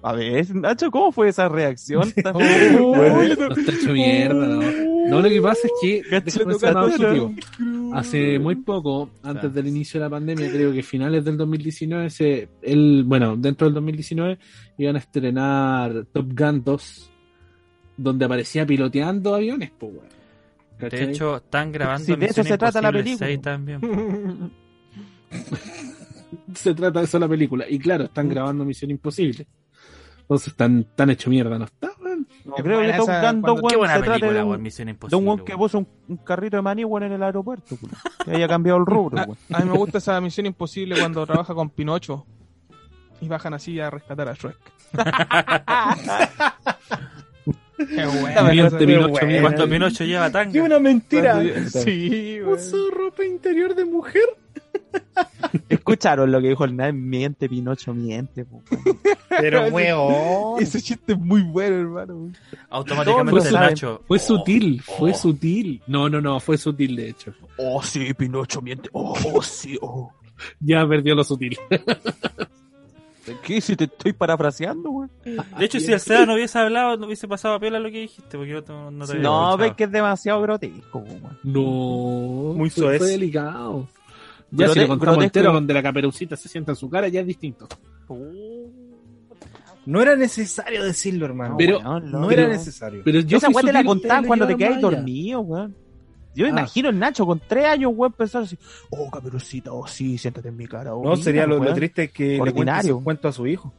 A 0.00 0.12
ver, 0.12 0.54
Nacho, 0.54 0.90
¿cómo 0.92 1.10
fue 1.12 1.28
esa 1.28 1.48
reacción? 1.48 2.04
No 2.24 2.94
está 2.94 3.72
hecho 3.72 3.92
mierda, 3.92 4.46
no. 4.46 4.87
No, 5.08 5.20
lo 5.22 5.28
que 5.28 5.40
pasa 5.40 5.66
es 5.66 5.72
que, 5.80 6.02
objetivo. 6.76 7.34
Hace 7.94 8.38
muy 8.38 8.56
poco, 8.56 9.10
antes 9.22 9.52
del 9.52 9.66
inicio 9.66 10.00
de 10.00 10.06
la 10.06 10.10
pandemia, 10.10 10.50
creo 10.50 10.72
que 10.72 10.82
finales 10.82 11.24
del 11.24 11.36
2019, 11.36 12.10
se, 12.10 12.48
el, 12.62 13.04
bueno, 13.04 13.36
dentro 13.36 13.66
del 13.66 13.74
2019 13.74 14.38
iban 14.78 14.96
a 14.96 14.98
estrenar 14.98 16.06
Top 16.12 16.26
Gun 16.38 16.62
2, 16.64 17.10
donde 17.96 18.24
aparecía 18.24 18.66
piloteando 18.66 19.34
aviones, 19.34 19.72
pues, 19.78 19.92
weón. 19.92 20.18
De 20.78 21.02
hecho, 21.02 21.36
están 21.36 21.72
grabando 21.72 22.04
Sí, 22.04 22.14
de 22.14 22.26
eso 22.26 22.44
se 22.44 22.56
trata 22.56 22.80
la 22.80 22.92
película. 22.92 23.26
6 23.26 23.40
también. 23.40 23.80
se 26.54 26.74
trata 26.74 27.00
de 27.00 27.04
eso 27.04 27.18
la 27.18 27.28
película. 27.28 27.64
Y 27.68 27.78
claro, 27.80 28.04
están 28.04 28.28
grabando 28.28 28.64
Misión 28.64 28.92
Imposible. 28.92 29.46
Entonces 30.20 30.48
están 30.48 30.86
tan 30.94 31.10
hecho 31.10 31.30
mierda, 31.30 31.58
¿no 31.58 31.64
está? 31.64 31.90
Weón? 32.44 32.56
Yo 32.58 32.64
creo 32.64 32.80
que 32.80 32.96
cuando- 32.98 33.54
dos 33.54 33.60
Qué 33.70 33.76
weón, 33.76 33.88
se 33.88 33.94
trata 33.98 34.12
película, 34.12 34.32
de 34.32 34.44
un, 34.44 34.62
de 34.64 34.90
Imposible. 34.90 35.16
un 35.16 35.26
weón 35.28 35.44
que 35.44 35.56
puso 35.56 35.78
un, 35.78 35.88
un 36.08 36.16
carrito 36.18 36.56
de 36.56 36.62
maní 36.62 36.84
weón, 36.84 37.02
en 37.04 37.12
el 37.12 37.22
aeropuerto. 37.22 37.76
weón. 37.80 37.94
Que 38.24 38.30
haya 38.32 38.48
cambiado 38.48 38.78
el 38.78 38.86
rubro. 38.86 39.18
A, 39.18 39.24
weón. 39.24 39.38
a 39.52 39.58
mí 39.60 39.70
me 39.70 39.76
gusta 39.78 39.98
esa 39.98 40.20
misión 40.20 40.46
imposible 40.46 40.98
cuando 40.98 41.26
trabaja 41.26 41.54
con 41.54 41.70
Pinocho 41.70 42.26
y 43.20 43.28
bajan 43.28 43.54
así 43.54 43.78
a 43.80 43.90
rescatar 43.90 44.28
a 44.28 44.34
Shrek. 44.34 44.56
Qué 47.76 47.84
Pinocho, 48.86 49.26
mierda. 49.26 49.40
Cuando 49.42 49.68
Pinocho 49.68 50.04
lleva 50.04 50.30
tanga. 50.30 50.52
¡Qué 50.52 50.60
una 50.60 50.78
mentira! 50.78 51.40
Sí, 51.68 52.38
weón. 52.42 52.54
¿Usó 52.58 52.90
ropa 52.90 53.24
interior 53.24 53.74
de 53.74 53.84
mujer? 53.84 54.22
Escucharon 55.68 56.30
lo 56.30 56.40
que 56.40 56.48
dijo 56.48 56.64
el 56.64 56.76
Nave, 56.76 56.92
miente, 56.92 57.48
Pinocho, 57.48 57.94
miente. 57.94 58.44
po. 58.44 58.62
Pero 59.28 59.68
weón. 59.68 60.62
Ese 60.62 60.80
chiste 60.82 61.12
es 61.12 61.18
muy 61.18 61.42
bueno, 61.42 61.76
hermano. 61.76 62.30
Automáticamente 62.70 63.48
el. 63.48 63.54
Nacho. 63.54 64.02
Fue 64.06 64.18
oh, 64.18 64.20
sutil, 64.20 64.82
fue 64.82 65.12
oh. 65.12 65.14
sutil. 65.14 65.82
No, 65.86 66.08
no, 66.08 66.20
no, 66.20 66.38
fue 66.40 66.58
sutil 66.58 66.96
de 66.96 67.08
hecho. 67.10 67.32
Oh, 67.56 67.82
sí, 67.82 68.12
Pinocho, 68.14 68.60
miente. 68.60 68.90
Oh, 68.92 69.42
sí, 69.42 69.78
oh. 69.80 70.12
Ya 70.60 70.86
perdió 70.86 71.14
lo 71.14 71.24
sutil. 71.24 71.56
¿Qué? 73.42 73.60
Si 73.60 73.76
te 73.76 73.84
estoy 73.84 74.14
parafraseando, 74.14 74.90
weón. 74.90 75.10
De 75.24 75.64
hecho, 75.64 75.78
si 75.80 75.92
el 75.92 76.00
Seba 76.00 76.24
no 76.24 76.34
hubiese 76.34 76.58
hablado, 76.58 76.96
no 76.96 77.04
hubiese 77.06 77.28
pasado 77.28 77.54
a 77.54 77.60
piola 77.60 77.78
lo 77.78 77.90
que 77.90 78.00
dijiste, 78.00 78.38
porque 78.38 78.52
yo 78.52 78.62
no, 78.66 78.90
no 78.90 79.04
te 79.04 79.12
había 79.12 79.22
No, 79.22 79.40
escuchado. 79.50 79.56
ves 79.58 79.72
que 79.74 79.84
es 79.84 79.92
demasiado 79.92 80.40
grotesco, 80.42 80.98
weón. 81.00 81.38
No, 81.42 82.54
Muy 82.54 82.70
soez. 82.70 82.98
fue 82.98 83.08
delicado. 83.08 83.86
Ya 84.50 84.66
Grote- 84.66 84.72
si 84.74 84.80
lo 84.80 84.88
contamos 84.88 85.24
entero, 85.24 85.52
donde 85.52 85.74
la 85.74 85.82
caperucita 85.82 86.36
se 86.36 86.48
sienta 86.48 86.72
en 86.72 86.76
su 86.76 86.88
cara, 86.88 87.08
ya 87.08 87.20
es 87.20 87.26
distinto. 87.26 87.68
No 89.86 90.02
era 90.02 90.16
necesario 90.16 90.84
decirlo, 90.84 91.24
hermano. 91.26 91.56
Pero- 91.56 91.80
no 92.00 92.30
era 92.30 92.46
necesario. 92.48 93.02
Pero 93.04 93.20
yo 93.20 93.38
Esa 93.38 93.48
weá 93.48 93.62
te 93.64 93.72
la 93.72 93.84
contaban 93.84 94.26
cuando 94.26 94.46
le 94.46 94.54
te 94.54 94.64
allá. 94.66 94.78
dormido, 94.80 95.40
weón. 95.40 95.74
Yo 96.34 96.44
me 96.44 96.50
Ah. 96.50 96.52
imagino 96.52 96.90
el 96.90 96.98
Nacho 96.98 97.26
con 97.26 97.40
tres 97.46 97.64
años, 97.64 97.92
weón, 97.94 98.12
pensar 98.12 98.42
así, 98.42 98.56
oh, 98.90 99.10
caperucita, 99.10 99.72
oh, 99.72 99.86
sí, 99.86 100.18
siéntate 100.18 100.48
en 100.48 100.56
mi 100.56 100.66
cara. 100.66 100.94
Oh, 100.94 101.02
No, 101.02 101.10
mira, 101.12 101.22
sería 101.24 101.46
lo, 101.46 101.58
lo 101.62 101.72
triste 101.74 102.08
que 102.10 102.32
le 102.32 102.38
cuente 102.38 102.50
Ordinario. 102.60 102.94
ese 102.96 103.04
cuento 103.04 103.28
a 103.28 103.32
su 103.32 103.46
hijo. 103.46 103.72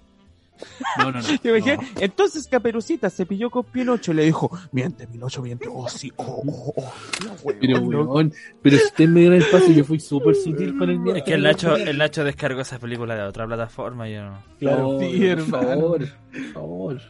No, 0.98 1.12
no, 1.12 1.22
no. 1.22 1.22
Yo 1.44 1.52
me 1.52 1.54
dije, 1.54 1.78
no. 1.78 1.84
entonces 2.00 2.48
Caperucita 2.48 3.10
se 3.10 3.26
pilló 3.26 3.50
con 3.50 3.64
Pinocho 3.64 4.12
y 4.12 4.16
le 4.16 4.24
dijo, 4.26 4.50
miente, 4.72 5.08
Pinocho, 5.08 5.42
miente, 5.42 5.68
oh, 5.72 5.88
sí, 5.90 6.12
oh, 6.18 6.42
oh, 6.46 6.74
oh. 6.76 6.94
No, 7.26 7.34
weón, 7.44 7.58
Pero, 7.62 7.80
loco. 7.80 8.14
weón, 8.14 8.34
pero 8.62 8.78
si 8.78 8.86
usted 8.86 9.08
me 9.10 9.22
diera 9.22 9.36
el 9.38 9.46
paso, 9.46 9.72
yo 9.72 9.84
fui 9.86 10.00
súper 10.00 10.36
sutil 10.36 10.78
con 10.78 10.90
el 10.90 11.18
Es 11.18 11.24
que 11.24 11.34
el 11.34 11.44
Nacho, 11.44 11.76
el 11.76 11.98
Nacho 11.98 12.24
descargó 12.24 12.62
esa 12.62 12.80
película 12.80 13.16
de 13.16 13.24
otra 13.24 13.46
plataforma 13.48 14.10
y 14.10 14.14
yo 14.16 14.24
no. 14.24 14.44
Claro, 14.60 15.00
Sí, 15.00 15.18
por 15.18 15.26
hermano. 15.26 15.68
favor, 15.68 16.00
por 16.32 16.54
favor. 16.54 17.02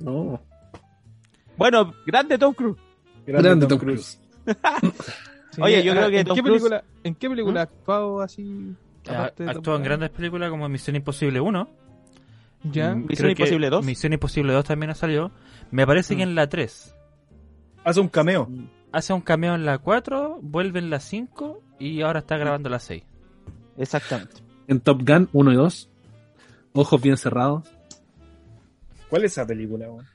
No. 0.00 0.40
Bueno, 1.56 1.94
grande 2.06 2.38
Tom 2.38 2.54
Cruise. 2.54 2.78
Grande 3.26 3.66
Tom 3.66 3.78
Cruise. 3.78 4.20
Sí, 5.54 5.60
Oye, 5.60 5.82
yo 5.82 5.92
creo 5.92 6.08
que 6.08 6.20
¿en 6.20 6.26
Tom 6.26 6.34
qué 6.34 6.42
Cruise- 6.42 6.62
película, 6.62 6.84
¿En 7.04 7.14
qué 7.14 7.28
película 7.28 7.60
ha 7.60 7.62
actuado 7.64 8.22
así? 8.22 8.74
Top 9.02 9.76
en 9.76 9.82
grandes 9.82 10.08
películas 10.08 10.48
como 10.48 10.66
Misión 10.66 10.96
Imposible 10.96 11.40
1. 11.42 11.68
Ya. 12.64 12.94
Mm, 12.94 13.06
Misión 13.06 13.30
Imposible 13.30 13.70
2. 13.70 13.84
Misión 13.84 14.12
Imposible 14.12 14.52
2 14.52 14.64
también 14.64 14.90
ha 14.90 14.94
salido. 14.94 15.32
Me 15.70 15.86
parece 15.86 16.16
que 16.16 16.22
en 16.22 16.34
la 16.34 16.48
3. 16.48 16.94
Hace 17.84 18.00
un 18.00 18.08
cameo. 18.08 18.48
Hace 18.92 19.12
un 19.12 19.22
cameo 19.22 19.54
en 19.54 19.64
la 19.64 19.78
4, 19.78 20.40
vuelve 20.42 20.78
en 20.78 20.90
la 20.90 21.00
5 21.00 21.62
y 21.78 22.02
ahora 22.02 22.20
está 22.20 22.36
grabando 22.36 22.68
la 22.68 22.78
6. 22.78 23.02
Exactamente. 23.78 24.34
En 24.68 24.80
Top 24.80 25.02
Gun 25.06 25.28
1 25.32 25.52
y 25.52 25.56
2, 25.56 25.90
ojos 26.74 27.00
bien 27.00 27.16
cerrados. 27.16 27.68
¿Cuál 29.08 29.24
es 29.24 29.32
esa 29.32 29.46
película? 29.46 29.90
weón? 29.90 30.06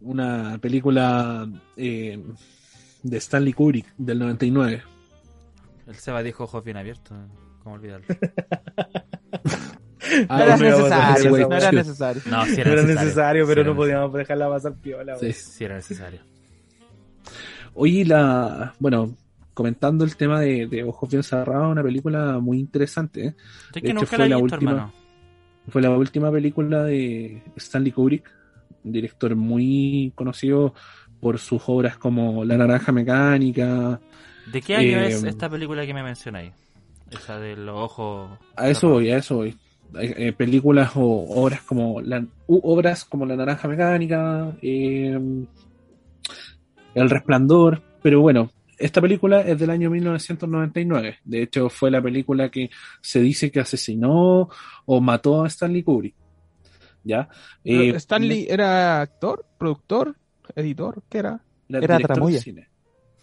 Una 0.00 0.58
película 0.58 1.48
eh, 1.76 2.22
de 3.02 3.16
Stanley 3.16 3.52
Kubrick 3.52 3.94
del 3.96 4.18
99. 4.18 4.82
El 5.86 5.94
Seba 5.94 6.22
dijo 6.22 6.44
ojos 6.44 6.64
bien 6.64 6.76
abiertos. 6.76 7.16
¿Cómo 7.62 7.76
olvidarlo? 7.76 8.06
No 10.10 10.26
Ah, 10.28 10.42
era 10.44 10.56
no 10.56 10.62
necesario, 10.64 11.36
esa 11.36 11.48
no 11.48 11.56
era 11.56 11.72
necesario. 11.72 12.22
No, 12.26 12.44
sí 12.44 12.50
No 12.56 12.60
era 12.60 12.72
era 12.72 12.82
necesario. 12.82 13.00
necesario, 13.04 13.44
Sí 13.44 13.48
pero 13.48 13.60
era 13.62 13.70
no 13.70 13.76
podíamos 13.76 14.12
dejarla 14.12 14.48
pasar 14.48 14.74
piola. 14.74 15.16
Sí. 15.16 15.26
necesario. 15.26 15.52
Sí 15.56 15.64
era 15.64 15.74
necesario. 15.76 16.20
Oye, 17.74 18.04
la, 18.04 18.74
bueno, 18.78 19.14
comentando 19.54 20.04
el 20.04 20.16
tema 20.16 20.40
de, 20.40 20.66
de 20.66 20.82
Ojos 20.84 21.08
Bien 21.10 21.22
Cerrados, 21.22 21.70
una 21.72 21.82
película 21.82 22.38
muy 22.38 22.58
interesante. 22.58 23.26
¿eh? 23.26 23.34
De 23.72 23.80
que 23.80 23.88
hecho, 23.88 23.94
nunca 23.94 24.06
fue 24.06 24.18
la 24.18 24.26
he 24.26 24.28
la 24.28 24.36
visto, 24.36 24.54
última. 24.56 24.70
hermano. 24.72 24.92
Fue 25.68 25.82
la 25.82 25.90
última 25.90 26.32
película 26.32 26.82
de 26.84 27.42
Stanley 27.56 27.92
Kubrick, 27.92 28.28
un 28.82 28.92
director 28.92 29.36
muy 29.36 30.12
conocido 30.16 30.74
por 31.20 31.38
sus 31.38 31.62
obras 31.66 31.96
como 31.98 32.44
La 32.44 32.56
Naranja 32.56 32.90
Mecánica. 32.92 34.00
¿De 34.50 34.60
qué 34.62 34.74
año 34.76 34.98
Eh, 35.00 35.08
es 35.08 35.22
esta 35.22 35.48
película 35.48 35.84
que 35.86 35.94
me 35.94 36.02
mencionáis? 36.02 36.52
Esa 37.10 37.38
de 37.38 37.56
los 37.56 37.76
ojos. 37.76 38.30
A 38.56 38.68
eso 38.70 38.88
voy, 38.88 39.10
a 39.10 39.18
eso 39.18 39.36
voy. 39.36 39.56
Eh, 39.98 40.14
eh, 40.28 40.32
películas 40.32 40.92
o 40.94 41.02
obras 41.42 41.62
como 41.62 42.00
la, 42.00 42.24
u- 42.46 42.60
obras 42.62 43.04
como 43.04 43.26
La 43.26 43.34
Naranja 43.36 43.66
Mecánica, 43.66 44.52
eh, 44.62 45.18
El 46.94 47.10
Resplandor, 47.10 47.82
pero 48.02 48.20
bueno, 48.20 48.50
esta 48.78 49.00
película 49.00 49.40
es 49.42 49.58
del 49.58 49.70
año 49.70 49.90
1999. 49.90 51.18
De 51.24 51.42
hecho, 51.42 51.68
fue 51.68 51.90
la 51.90 52.00
película 52.02 52.50
que 52.50 52.70
se 53.00 53.20
dice 53.20 53.50
que 53.50 53.60
asesinó 53.60 54.48
o 54.86 55.00
mató 55.00 55.44
a 55.44 55.48
Stanley 55.48 55.82
Kubrick. 55.82 56.14
¿Ya? 57.02 57.28
Eh, 57.64 57.90
Stanley 57.96 58.46
era 58.48 59.00
actor, 59.02 59.44
productor, 59.58 60.16
editor, 60.54 61.02
¿qué 61.08 61.18
era? 61.18 61.40
la- 61.68 61.78
era 61.78 61.98
tramoya. 61.98 62.40
cine. 62.40 62.68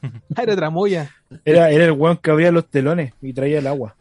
Ah, 0.36 0.44
era 0.44 0.56
Tramoya. 0.56 1.10
Era, 1.44 1.72
era 1.72 1.86
el 1.86 1.92
weón 1.92 2.18
que 2.18 2.30
abría 2.30 2.52
los 2.52 2.68
telones 2.70 3.14
y 3.22 3.34
traía 3.34 3.58
el 3.60 3.68
agua. 3.68 3.96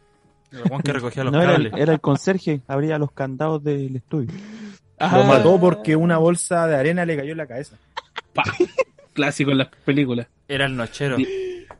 El 0.51 0.61
Juan 0.63 0.81
que 0.81 0.93
recogía 0.93 1.23
los 1.23 1.33
No, 1.33 1.41
era 1.41 1.55
el, 1.55 1.63
cables. 1.69 1.81
era 1.83 1.93
el 1.93 1.99
conserje, 2.01 2.61
abría 2.67 2.97
los 2.97 3.11
candados 3.11 3.63
del 3.63 3.95
estudio. 3.97 4.29
Lo 4.31 5.05
Ah. 5.05 5.23
mató 5.27 5.59
porque 5.59 5.95
una 5.95 6.17
bolsa 6.17 6.65
de 6.67 6.75
arena 6.75 7.05
le 7.05 7.15
cayó 7.17 7.31
en 7.33 7.37
la 7.37 7.45
cabeza. 7.47 7.77
Pa. 8.33 8.43
Clásico 9.13 9.51
en 9.51 9.59
las 9.59 9.67
películas. 9.85 10.27
Era 10.47 10.65
el 10.65 10.75
nochero. 10.75 11.17
Di- 11.17 11.27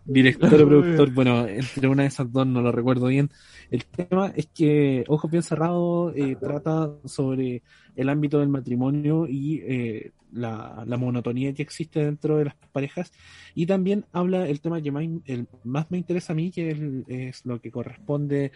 Director 0.06 0.54
o 0.62 0.68
productor, 0.68 1.12
bueno, 1.12 1.48
entre 1.48 1.88
una 1.88 2.04
de 2.04 2.08
esas 2.10 2.32
dos 2.32 2.48
no 2.48 2.62
lo 2.62 2.72
recuerdo 2.72 3.08
bien. 3.08 3.30
El 3.70 3.86
tema 3.86 4.32
es 4.36 4.48
que 4.48 5.04
Ojos 5.08 5.30
Bien 5.30 5.44
Cerrados 5.44 6.14
eh, 6.16 6.36
trata 6.40 6.92
sobre 7.06 7.64
el 7.96 8.10
ámbito 8.10 8.40
del 8.40 8.50
matrimonio 8.50 9.28
y 9.28 9.62
eh, 9.66 10.12
la, 10.32 10.86
monotonía 10.98 11.54
que 11.54 11.64
existe 11.64 12.04
dentro 12.04 12.38
de 12.38 12.46
las 12.46 12.56
parejas. 12.72 13.12
Y 13.56 13.66
también 13.66 14.06
habla 14.14 14.48
el 14.48 14.62
tema 14.62 14.82
que 14.82 14.92
más, 14.92 15.92
me 15.92 15.98
interesa 15.98 16.34
a 16.34 16.36
mí, 16.36 16.52
que 16.52 16.72
es, 16.72 16.80
es 17.08 17.46
lo 17.46 17.60
que 17.60 17.72
corresponde 17.72 18.52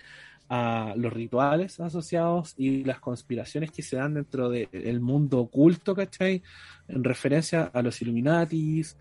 a 0.53 0.93
los 0.97 1.14
rituales 1.14 1.80
asociados 1.80 2.55
y 2.57 2.84
las 2.84 2.99
conspiraciones 2.99 3.72
que 3.72 3.82
se 3.82 3.95
dan 3.95 4.16
dentro 4.16 4.49
del 4.49 4.99
mundo 4.99 5.39
oculto, 5.39 5.95
¿cachai? 5.95 6.43
En 6.89 7.05
referencia 7.05 7.72
a 7.74 7.82
los 7.82 8.01
Illuminatis, 8.01 8.97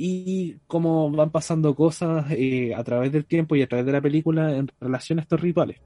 y 0.00 0.54
cómo 0.68 1.10
van 1.10 1.30
pasando 1.30 1.74
cosas 1.74 2.26
eh, 2.30 2.72
a 2.72 2.84
través 2.84 3.10
del 3.10 3.24
tiempo 3.24 3.56
y 3.56 3.62
a 3.62 3.66
través 3.66 3.84
de 3.84 3.90
la 3.90 4.00
película 4.00 4.54
en 4.54 4.70
relación 4.80 5.18
a 5.18 5.22
estos 5.22 5.40
rituales. 5.40 5.80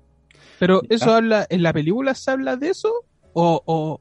Pero 0.59 0.83
Ya. 0.83 0.97
eso 0.97 1.15
habla, 1.15 1.47
¿en 1.49 1.63
la 1.63 1.73
película 1.73 2.15
se 2.15 2.31
habla 2.31 2.57
de 2.57 2.69
eso? 2.69 2.93
¿O, 3.33 3.63
o, 3.65 4.01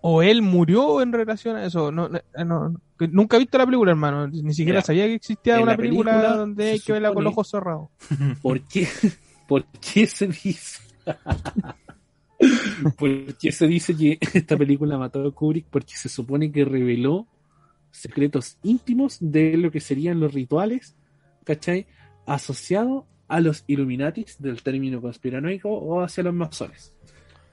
o 0.00 0.22
él 0.22 0.42
murió 0.42 1.00
en 1.02 1.12
relación 1.12 1.54
a 1.54 1.64
eso? 1.66 1.92
No, 1.92 2.08
no, 2.08 2.20
no, 2.44 2.74
que 2.98 3.06
nunca 3.06 3.36
he 3.36 3.40
visto 3.40 3.56
la 3.56 3.64
película, 3.64 3.92
hermano. 3.92 4.26
Ni 4.26 4.52
siquiera 4.52 4.78
Mira, 4.78 4.82
sabía 4.86 5.06
que 5.06 5.14
existía 5.14 5.54
en 5.56 5.62
una 5.62 5.70
la 5.72 5.76
película, 5.76 6.12
película 6.14 6.36
donde 6.36 6.70
hay 6.72 6.80
que 6.80 6.92
verla 6.92 7.14
con 7.14 7.22
los 7.22 7.32
ojos 7.32 7.48
cerrados. 7.48 7.90
¿Por 8.42 8.60
qué, 8.62 8.88
¿Por 9.46 9.64
qué 9.66 10.08
se 10.08 10.26
dice? 10.26 10.80
¿Por 12.98 13.34
qué 13.36 13.52
se 13.52 13.66
dice 13.68 13.96
que 13.96 14.18
esta 14.34 14.56
película 14.56 14.98
mató 14.98 15.24
a 15.24 15.30
Kubrick? 15.30 15.66
Porque 15.70 15.94
se 15.94 16.08
supone 16.08 16.50
que 16.50 16.64
reveló 16.64 17.28
secretos 17.94 18.58
íntimos 18.62 19.18
de 19.20 19.56
lo 19.56 19.70
que 19.70 19.80
serían 19.80 20.18
los 20.18 20.34
rituales, 20.34 20.96
¿cachai? 21.44 21.86
Asociado 22.26 23.06
a 23.28 23.40
los 23.40 23.64
Illuminatis 23.66 24.36
del 24.40 24.62
término 24.62 25.00
conspiranoico 25.00 25.70
o 25.70 26.02
hacia 26.02 26.24
los 26.24 26.34
masones. 26.34 26.92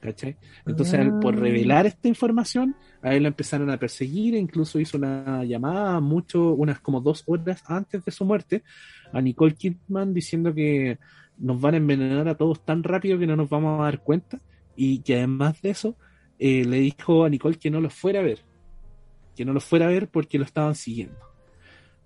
¿Cachai? 0.00 0.36
Entonces, 0.66 1.12
por 1.20 1.38
revelar 1.38 1.86
esta 1.86 2.08
información, 2.08 2.74
a 3.02 3.14
él 3.14 3.22
lo 3.22 3.28
empezaron 3.28 3.70
a 3.70 3.78
perseguir, 3.78 4.34
e 4.34 4.38
incluso 4.38 4.80
hizo 4.80 4.98
una 4.98 5.44
llamada 5.44 6.00
mucho, 6.00 6.54
unas 6.54 6.80
como 6.80 7.00
dos 7.00 7.22
horas 7.26 7.62
antes 7.66 8.04
de 8.04 8.10
su 8.10 8.24
muerte, 8.24 8.64
a 9.12 9.20
Nicole 9.20 9.54
Kidman 9.54 10.12
diciendo 10.12 10.52
que 10.52 10.98
nos 11.38 11.60
van 11.60 11.74
a 11.74 11.76
envenenar 11.76 12.26
a 12.26 12.36
todos 12.36 12.64
tan 12.64 12.82
rápido 12.82 13.16
que 13.16 13.28
no 13.28 13.36
nos 13.36 13.48
vamos 13.48 13.80
a 13.80 13.84
dar 13.84 14.02
cuenta, 14.02 14.40
y 14.74 14.98
que 15.02 15.18
además 15.18 15.62
de 15.62 15.70
eso, 15.70 15.96
eh, 16.40 16.64
le 16.64 16.78
dijo 16.78 17.24
a 17.24 17.28
Nicole 17.28 17.58
que 17.58 17.70
no 17.70 17.80
los 17.80 17.94
fuera 17.94 18.18
a 18.18 18.24
ver, 18.24 18.40
que 19.36 19.44
no 19.44 19.52
los 19.52 19.64
fuera 19.64 19.86
a 19.86 19.88
ver 19.88 20.08
porque 20.08 20.38
lo 20.38 20.44
estaban 20.44 20.74
siguiendo. 20.74 21.16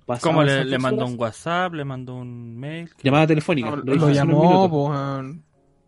pasaba 0.07 0.33
¿Cómo 0.33 0.45
le, 0.45 0.79
mandó 0.79 1.03
horas, 1.05 1.15
un 1.15 1.21
WhatsApp? 1.21 1.75
¿Le 1.75 1.85
mandó 1.85 2.15
un 2.17 2.57
mail? 2.57 2.91
Llamada 3.03 3.27
telefónica. 3.27 3.71
No, 3.71 3.77
lo 3.77 3.95
lo, 3.95 4.11
llamó, 4.11 4.67
weón. 4.67 5.43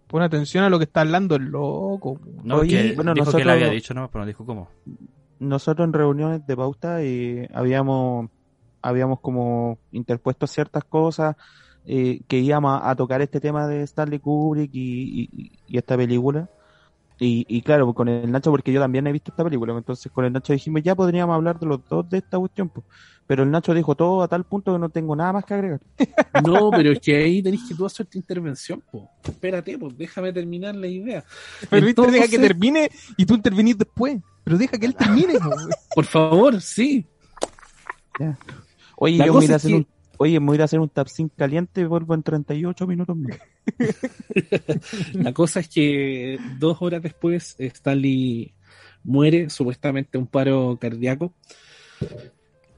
Pon 0.08 0.22
atención 0.22 0.64
a 0.64 0.70
lo 0.70 0.78
que 0.78 0.84
está 0.84 1.02
hablando 1.02 1.36
el 1.36 1.44
loco. 1.44 2.14
po. 2.14 2.20
No, 2.42 2.56
Oye, 2.56 2.90
que 2.90 2.92
bueno, 2.94 3.12
dijo 3.14 3.30
que 3.30 3.44
le 3.44 3.52
había 3.52 3.68
dicho, 3.68 3.92
no, 3.94 4.10
pero 4.10 4.22
no 4.24 4.26
dijo 4.26 4.44
cómo. 4.46 4.68
nosotros 5.38 5.86
en 5.86 5.92
reuniones 5.92 6.46
de 6.46 6.56
pauta 6.56 7.02
eh, 7.02 7.48
habíamos 7.54 8.28
habíamos 8.80 9.20
como 9.20 9.78
interpuesto 9.92 10.46
ciertas 10.46 10.84
cosas 10.84 11.36
eh, 11.84 12.20
que 12.26 12.38
íbamos 12.38 12.80
a, 12.80 12.90
a 12.90 12.96
tocar 12.96 13.20
este 13.22 13.40
tema 13.40 13.66
de 13.66 13.82
Stanley 13.82 14.18
Kubrick 14.20 14.70
y, 14.74 15.28
y- 15.32 15.52
y 15.66 15.78
esta 15.78 15.96
película 15.96 16.48
y, 17.20 17.44
y 17.48 17.62
claro 17.62 17.92
con 17.94 18.08
el 18.08 18.30
Nacho 18.30 18.50
porque 18.50 18.72
yo 18.72 18.80
también 18.80 19.06
he 19.06 19.12
visto 19.12 19.30
esta 19.32 19.42
película 19.44 19.76
entonces 19.76 20.10
con 20.12 20.24
el 20.24 20.32
Nacho 20.32 20.52
dijimos 20.52 20.82
ya 20.82 20.94
podríamos 20.94 21.34
hablar 21.34 21.58
de 21.58 21.66
los 21.66 21.80
dos 21.88 22.08
de 22.08 22.18
esta 22.18 22.38
cuestión 22.38 22.68
pues. 22.68 22.86
pero 23.26 23.42
el 23.42 23.50
Nacho 23.50 23.74
dijo 23.74 23.94
todo 23.96 24.22
a 24.22 24.28
tal 24.28 24.44
punto 24.44 24.72
que 24.72 24.78
no 24.78 24.88
tengo 24.88 25.16
nada 25.16 25.32
más 25.32 25.44
que 25.44 25.54
agregar 25.54 25.80
No, 26.46 26.70
pero 26.70 26.92
es 26.92 27.00
que 27.00 27.16
ahí 27.16 27.42
tenés 27.42 27.62
que 27.68 27.74
tú 27.74 27.84
hacer 27.84 28.06
tu 28.06 28.16
intervención, 28.18 28.80
po. 28.92 29.10
Espérate, 29.24 29.76
pues 29.76 29.98
déjame 29.98 30.32
terminar 30.32 30.76
la 30.76 30.86
idea. 30.86 31.24
Pero 31.68 31.84
viste, 31.84 32.02
deja 32.02 32.14
Entonces- 32.14 32.30
que 32.30 32.38
termine 32.38 32.90
y 33.16 33.26
tú 33.26 33.34
intervenís 33.34 33.76
después. 33.76 34.18
Pero 34.44 34.56
deja 34.56 34.78
que 34.78 34.86
él 34.86 34.94
termine. 34.94 35.34
po. 35.40 35.50
Por 35.96 36.04
favor, 36.04 36.60
sí. 36.60 37.04
oye 38.96 39.16
La 39.18 39.26
yo 39.26 39.32
me 39.32 39.40
voy 39.40 39.42
a 39.42 39.44
ir 39.46 39.50
cosa 39.50 39.52
a 39.52 39.56
es 39.56 39.64
hacer 39.64 39.70
que- 39.70 39.76
un 39.76 39.86
oye 40.18 40.38
me 40.40 40.46
voy 40.46 40.54
a 40.54 40.56
ir 40.56 40.62
a 40.62 40.64
hacer 40.66 40.80
un 40.80 40.88
tapsin 40.88 41.28
caliente 41.30 41.80
y 41.80 41.84
vuelvo 41.84 42.14
en 42.14 42.22
38 42.22 42.86
minutos 42.86 43.16
más 43.16 43.38
La 45.14 45.32
cosa 45.32 45.60
es 45.60 45.68
que 45.68 46.38
dos 46.58 46.78
horas 46.80 47.02
después 47.02 47.56
Stanley 47.58 48.52
muere, 49.04 49.48
supuestamente 49.50 50.18
un 50.18 50.26
paro 50.26 50.76
cardíaco. 50.80 51.32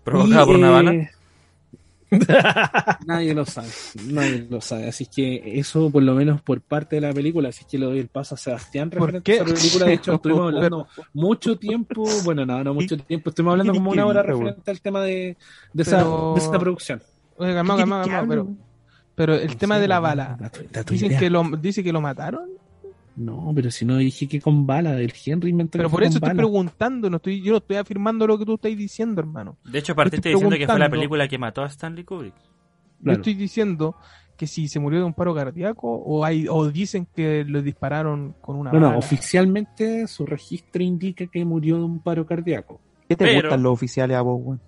¿Provocado 0.05 0.43
Y, 0.43 0.47
por 0.47 0.57
una 0.57 0.68
eh, 0.68 0.72
bala? 0.72 1.11
Nadie 3.07 3.34
lo 3.34 3.45
sabe, 3.47 3.68
nadie 4.07 4.47
lo 4.51 4.61
sabe. 4.61 4.88
Así 4.88 5.07
que 5.07 5.59
eso, 5.61 5.91
por 5.91 6.03
lo 6.03 6.14
menos 6.14 6.43
por 6.43 6.61
parte 6.61 6.97
de 6.97 7.03
la 7.03 7.12
película, 7.12 7.51
así 7.51 7.64
que 7.64 7.78
le 7.78 7.86
doy 7.86 7.99
el 8.01 8.09
paso 8.09 8.34
a 8.34 8.38
Sebastián 8.38 8.91
¿Por 8.91 9.12
referente 9.12 9.32
qué? 9.32 9.41
a 9.41 9.45
esa 9.45 9.55
película. 9.55 9.86
De 9.86 9.93
hecho, 9.93 10.14
estuvimos 10.14 10.47
hablando 10.55 10.88
mucho 11.12 11.57
tiempo, 11.57 12.05
bueno, 12.24 12.45
no, 12.45 12.64
no 12.64 12.74
mucho 12.74 12.97
tiempo, 12.99 13.30
estuvimos 13.30 13.53
hablando 13.53 13.74
como 13.74 13.93
una 13.93 14.07
hora 14.07 14.22
referente 14.22 14.70
al 14.70 14.80
tema 14.80 15.03
de, 15.03 15.36
de, 15.72 15.82
esa, 15.82 15.99
Pero- 15.99 16.32
de 16.34 16.41
esa 16.41 16.59
producción. 16.59 17.01
Oye, 17.41 17.55
calmado, 17.55 17.78
calmado, 17.80 18.05
calmado, 18.09 18.28
pero, 18.28 18.49
pero 19.14 19.34
el 19.34 19.57
tema 19.57 19.78
de 19.78 19.88
la 19.88 20.01
bala. 20.01 20.38
Dicen 20.88 21.18
que 21.18 21.30
lo, 21.30 21.43
dice 21.61 21.82
que 21.82 21.93
lo 21.93 22.01
mataron. 22.01 22.49
No, 23.16 23.53
pero 23.55 23.70
si 23.70 23.84
no 23.84 23.97
dije 23.97 24.28
que 24.28 24.41
con 24.41 24.66
bala, 24.66 24.97
el 24.99 25.12
Henry 25.26 25.51
inventó 25.51 25.76
Pero 25.78 25.91
por 25.91 26.03
eso 26.03 26.14
estoy 26.18 26.28
bala. 26.28 26.36
preguntando. 26.38 27.11
No 27.11 27.16
estoy, 27.16 27.43
yo 27.43 27.53
no 27.53 27.59
estoy 27.59 27.76
afirmando 27.76 28.26
lo 28.26 28.38
que 28.38 28.47
tú 28.47 28.55
estás 28.55 28.74
diciendo, 28.76 29.20
hermano. 29.20 29.57
De 29.64 29.78
hecho, 29.78 29.95
partiste 29.95 30.16
estoy 30.30 30.32
diciendo 30.34 30.57
que 30.57 30.66
fue 30.66 30.78
la 30.78 30.88
película 30.88 31.28
que 31.28 31.36
mató 31.36 31.62
a 31.62 31.66
Stanley 31.66 32.05
Kubrick. 32.05 32.34
Yo 32.36 33.05
Claro. 33.05 33.18
estoy 33.18 33.34
diciendo 33.34 33.97
que 34.36 34.47
si 34.47 34.68
se 34.68 34.78
murió 34.80 35.01
de 35.01 35.05
un 35.07 35.12
paro 35.14 35.34
cardíaco 35.34 35.91
o 35.93 36.24
hay 36.24 36.47
o 36.49 36.68
dicen 36.70 37.07
que 37.14 37.45
lo 37.45 37.61
dispararon 37.61 38.34
con 38.41 38.57
una 38.57 38.72
No, 38.72 38.80
no, 38.80 38.86
bala. 38.86 38.99
oficialmente 38.99 40.07
su 40.07 40.24
registro 40.24 40.82
indica 40.82 41.26
que 41.26 41.45
murió 41.45 41.76
de 41.76 41.84
un 41.84 42.01
paro 42.01 42.24
cardíaco. 42.26 42.80
¿qué 43.09 43.16
te 43.16 43.24
Pero- 43.24 43.43
gustan 43.49 43.62
los 43.62 43.72
oficiales 43.72 44.16
a 44.16 44.20
vos 44.22 44.41
weón? 44.43 44.61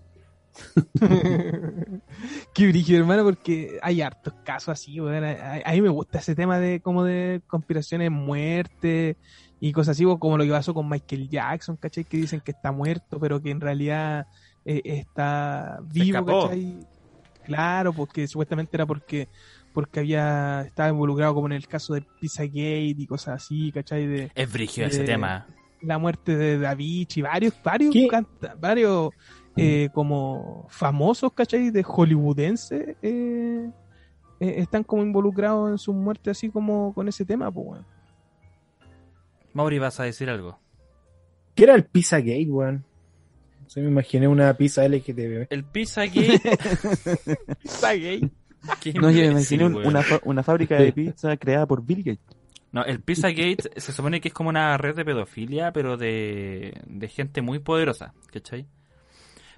Qué 2.54 2.66
brillo, 2.68 2.98
hermano, 2.98 3.24
porque 3.24 3.78
hay 3.82 4.02
hartos 4.02 4.34
casos 4.44 4.68
así, 4.70 5.00
weón. 5.00 5.24
A, 5.24 5.30
a- 5.30 5.62
a 5.64 5.72
mí 5.72 5.80
me 5.80 5.88
gusta 5.88 6.18
ese 6.18 6.34
tema 6.34 6.58
de 6.58 6.80
como 6.80 7.04
de 7.04 7.40
conspiraciones, 7.46 8.10
muerte 8.10 9.16
y 9.60 9.72
cosas 9.72 9.96
así, 9.96 10.04
como 10.18 10.36
lo 10.38 10.44
que 10.44 10.50
pasó 10.50 10.74
con 10.74 10.88
Michael 10.88 11.28
Jackson, 11.28 11.76
¿cachai? 11.76 12.04
Que 12.04 12.16
dicen 12.18 12.40
que 12.40 12.50
está 12.52 12.72
muerto, 12.72 13.18
pero 13.20 13.40
que 13.40 13.50
en 13.50 13.60
realidad 13.60 14.26
eh, 14.64 14.80
está 14.84 15.78
vivo. 15.84 16.24
¿cachai? 16.44 16.78
Claro, 17.44 17.92
porque 17.92 18.26
supuestamente 18.28 18.76
era 18.76 18.86
porque 18.86 19.28
porque 19.72 20.00
había 20.00 20.62
estaba 20.66 20.90
involucrado 20.90 21.34
como 21.34 21.46
en 21.46 21.54
el 21.54 21.66
caso 21.66 21.94
de 21.94 22.02
Pizzagate 22.20 22.94
y 22.98 23.06
cosas 23.06 23.42
así, 23.42 23.72
¿cachai? 23.72 24.06
De 24.06 24.30
Es 24.34 24.52
brigio 24.52 24.84
ese 24.86 25.04
tema. 25.04 25.46
la 25.80 25.98
muerte 25.98 26.36
de 26.36 26.58
Da 26.58 26.74
Vinci, 26.74 27.22
varios, 27.22 27.54
varios, 27.64 27.94
varios 28.60 29.10
eh, 29.56 29.88
como 29.92 30.66
famosos, 30.70 31.32
¿cachai? 31.32 31.70
De 31.70 31.82
hollywoodense 31.82 32.96
eh, 33.02 33.70
eh, 34.40 34.54
están 34.58 34.82
como 34.84 35.02
involucrados 35.02 35.70
en 35.70 35.78
su 35.78 35.92
muerte 35.92 36.30
así 36.30 36.48
como 36.50 36.92
con 36.94 37.08
ese 37.08 37.24
tema, 37.24 37.50
pues, 37.50 37.66
weón. 37.68 37.86
Mauri, 39.52 39.78
vas 39.78 40.00
a 40.00 40.04
decir 40.04 40.30
algo. 40.30 40.58
¿Qué 41.54 41.64
era 41.64 41.74
el 41.74 41.84
Pizzagate, 41.84 42.46
weón? 42.48 42.84
Se 43.66 43.80
me 43.80 43.88
imaginé 43.88 44.28
una 44.28 44.52
pizza 44.54 44.86
LGTB. 44.86 45.46
El 45.50 45.64
Pizzagate. 45.72 46.40
Qué 48.80 48.92
no 48.94 49.10
yo 49.10 49.22
me 49.22 49.26
imaginé 49.32 49.64
un- 49.66 49.76
una, 50.24 50.42
fábrica 50.42 50.76
de 50.76 50.92
pizza 50.92 51.36
creada 51.36 51.66
por 51.66 51.84
Bill 51.84 52.04
Gates 52.04 52.20
No, 52.70 52.84
el 52.84 53.00
Pizzagate 53.00 53.70
se 53.76 53.92
supone 53.92 54.20
que 54.20 54.28
es 54.28 54.34
como 54.34 54.50
una 54.50 54.76
red 54.78 54.94
de 54.94 55.04
pedofilia, 55.04 55.72
pero 55.72 55.96
de, 55.96 56.80
de 56.86 57.08
gente 57.08 57.42
muy 57.42 57.58
poderosa, 57.58 58.14
¿cachai? 58.32 58.66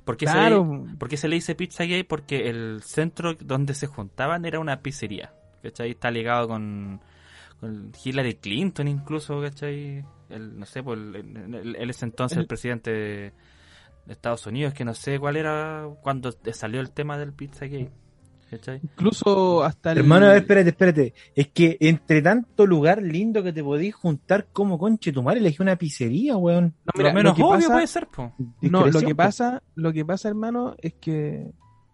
¿Por 0.04 0.16
qué, 0.16 0.26
se 0.26 0.32
Claro, 0.32 0.84
le, 0.86 0.96
por 0.96 1.08
qué 1.08 1.16
se 1.16 1.28
le 1.28 1.36
dice 1.36 1.54
Pizzagate? 1.54 2.04
Porque 2.04 2.48
el 2.50 2.82
centro 2.82 3.34
donde 3.34 3.74
se 3.74 3.86
juntaban 3.86 4.44
era 4.44 4.60
una 4.60 4.80
pizzería, 4.82 5.32
¿cachai? 5.62 5.92
Está 5.92 6.10
ligado 6.10 6.48
con, 6.48 7.00
con 7.60 7.92
Hillary 8.04 8.34
Clinton 8.34 8.86
incluso, 8.88 9.40
¿cachai? 9.40 10.04
El, 10.28 10.58
no 10.58 10.66
sé, 10.66 10.82
pues, 10.82 10.98
el- 10.98 11.54
el- 11.54 11.76
él 11.76 11.90
es 11.90 12.02
entonces 12.02 12.36
el, 12.38 12.46
presidente 12.46 12.90
de, 12.90 13.32
de 14.06 14.12
Estados 14.12 14.46
Unidos, 14.46 14.74
que 14.74 14.84
no 14.84 14.92
sé 14.94 15.18
cuál 15.18 15.36
era 15.36 15.88
cuando 16.02 16.30
salió 16.52 16.80
el 16.80 16.90
tema 16.90 17.16
del 17.16 17.32
Pizzagate, 17.32 17.90
¿cachai? 18.50 18.80
incluso 18.82 19.62
hasta 19.64 19.92
el... 19.92 19.98
Hermano, 19.98 20.26
a 20.26 20.28
ver, 20.30 20.38
espérate, 20.38 20.68
espérate. 20.70 21.14
Es 21.34 21.48
que 21.48 21.76
entre 21.80 22.22
tanto 22.22 22.66
lugar 22.66 23.02
lindo 23.02 23.42
que 23.42 23.52
te 23.52 23.62
podéis 23.64 23.94
juntar 23.94 24.46
como 24.52 24.78
conche 24.78 25.12
tu 25.12 25.22
madre, 25.22 25.40
elegí 25.40 25.62
una 25.62 25.76
pizzería, 25.76 26.36
weón. 26.36 26.74
No, 26.84 26.92
mira, 26.96 27.08
lo 27.10 27.14
menos 27.14 27.32
lo 27.32 27.36
que 27.36 27.42
obvio 27.42 27.56
pasa- 27.60 27.72
puede 27.72 27.86
ser, 27.86 28.06
po. 28.08 28.32
No, 28.60 28.86
lo 28.86 29.00
que 29.00 29.14
pasa, 29.14 29.62
lo 29.74 29.92
que 29.92 30.04
pasa, 30.04 30.28
hermano, 30.28 30.74
es 30.78 30.94
que 30.94 31.50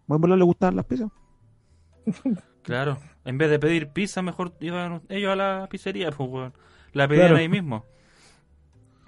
Buen 0.07 0.21
vuelo 0.21 0.37
le 0.37 0.45
gustaban 0.45 0.77
las 0.77 0.87
pizzas. 0.87 1.11
Claro, 2.63 2.99
en 3.25 3.39
vez 3.39 3.49
de 3.51 3.59
pedir 3.59 3.89
pizza, 3.89 4.21
mejor 4.21 4.53
iban 4.61 5.01
ellos 5.09 5.33
a 5.33 5.37
la 5.37 5.67
pizzería, 5.71 6.11
pues, 6.11 6.29
weón. 6.31 6.53
La 6.93 7.09
pedían 7.09 7.29
Claro. 7.29 7.39
ahí 7.41 7.49
mismo. 7.49 7.87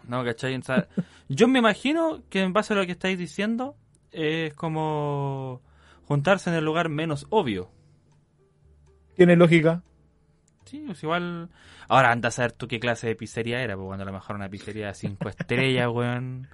No, 0.09 0.25
¿cachai? 0.25 0.57
O 0.57 0.63
sea, 0.63 0.89
yo 1.29 1.49
me 1.49 1.59
imagino 1.59 2.23
que 2.31 2.41
en 2.43 2.53
base 2.55 2.73
a 2.73 2.77
lo 2.77 2.87
que 2.87 2.93
estáis 2.93 3.19
diciendo, 3.19 3.77
es 4.11 4.55
como 4.55 5.61
juntarse 6.13 6.51
en 6.51 6.57
el 6.57 6.65
lugar 6.65 6.89
menos 6.89 7.27
obvio. 7.31 7.71
Tiene 9.17 9.37
lógica. 9.37 9.83
Sí, 10.65 10.83
pues 10.87 11.03
igual. 11.03 11.49
Ahora 11.89 12.13
anda 12.13 12.29
a 12.29 12.33
saber 12.33 12.53
tú 12.53 12.67
qué 12.69 12.81
clase 12.81 13.07
de 13.09 13.17
pizzería 13.17 13.61
era, 13.63 13.75
pues 13.77 13.87
cuando 13.87 14.05
a 14.05 14.07
lo 14.07 14.13
mejor 14.13 14.37
una 14.37 14.49
pizzería 14.49 14.89
de 14.89 14.95
cinco 14.95 15.29
estrellas, 15.29 15.89
weón. 15.93 16.49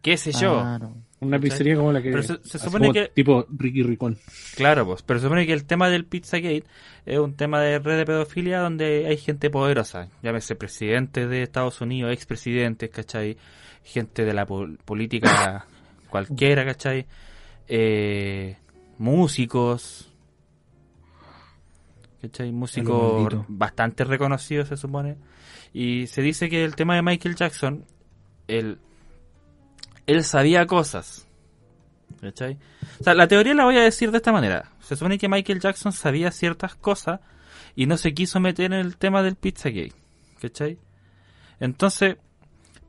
¿Qué 0.00 0.16
sé 0.16 0.32
yo? 0.32 0.60
Claro. 0.60 0.94
Una 1.20 1.36
¿Cachai? 1.36 1.50
pizzería 1.50 1.76
como 1.76 1.92
la 1.92 2.02
que. 2.02 2.10
Pero 2.10 2.22
se- 2.24 2.42
se 2.42 2.58
supone 2.58 2.86
como 2.88 2.92
que- 2.92 3.08
Tipo 3.14 3.46
Ricky 3.50 3.82
Ricón. 3.84 4.18
Claro, 4.56 4.84
pues, 4.84 5.02
pero 5.02 5.20
se 5.20 5.24
supone 5.26 5.46
que 5.46 5.52
el 5.52 5.64
tema 5.64 5.88
del 5.88 6.04
Pizzagate 6.06 6.64
es 7.06 7.18
un 7.18 7.34
tema 7.34 7.60
de 7.60 7.78
red 7.78 7.98
de 7.98 8.04
pedofilia 8.04 8.58
donde 8.60 9.06
hay 9.06 9.16
gente 9.16 9.48
poderosa, 9.48 10.08
llámese 10.22 10.56
presidentes 10.56 11.28
de 11.30 11.42
Estados 11.44 11.80
Unidos, 11.80 12.12
expresidentes, 12.12 12.90
¿cachai? 12.90 13.36
Gente 13.84 14.24
de 14.24 14.34
la 14.34 14.44
pol- 14.44 14.78
política 14.84 15.66
cualquiera, 16.10 16.64
¿cachai? 16.64 17.06
Eh, 17.68 18.56
músicos, 19.02 20.08
¿cachai? 22.20 22.52
Músicos 22.52 23.44
bastante 23.48 24.04
reconocidos, 24.04 24.68
se 24.68 24.76
supone. 24.76 25.16
Y 25.72 26.06
se 26.06 26.22
dice 26.22 26.48
que 26.48 26.64
el 26.64 26.76
tema 26.76 26.94
de 26.94 27.02
Michael 27.02 27.34
Jackson, 27.34 27.84
él, 28.46 28.78
él 30.06 30.22
sabía 30.22 30.66
cosas, 30.66 31.26
¿cachai? 32.20 32.58
O 33.00 33.04
sea, 33.04 33.14
la 33.14 33.26
teoría 33.26 33.54
la 33.54 33.64
voy 33.64 33.76
a 33.76 33.82
decir 33.82 34.12
de 34.12 34.18
esta 34.18 34.30
manera. 34.30 34.70
Se 34.80 34.94
supone 34.94 35.18
que 35.18 35.28
Michael 35.28 35.60
Jackson 35.60 35.92
sabía 35.92 36.30
ciertas 36.30 36.76
cosas 36.76 37.20
y 37.74 37.86
no 37.86 37.96
se 37.96 38.14
quiso 38.14 38.38
meter 38.38 38.66
en 38.66 38.74
el 38.74 38.96
tema 38.96 39.22
del 39.22 39.34
Pizzagate. 39.34 39.94
¿Cachai? 40.40 40.78
Entonces, 41.58 42.18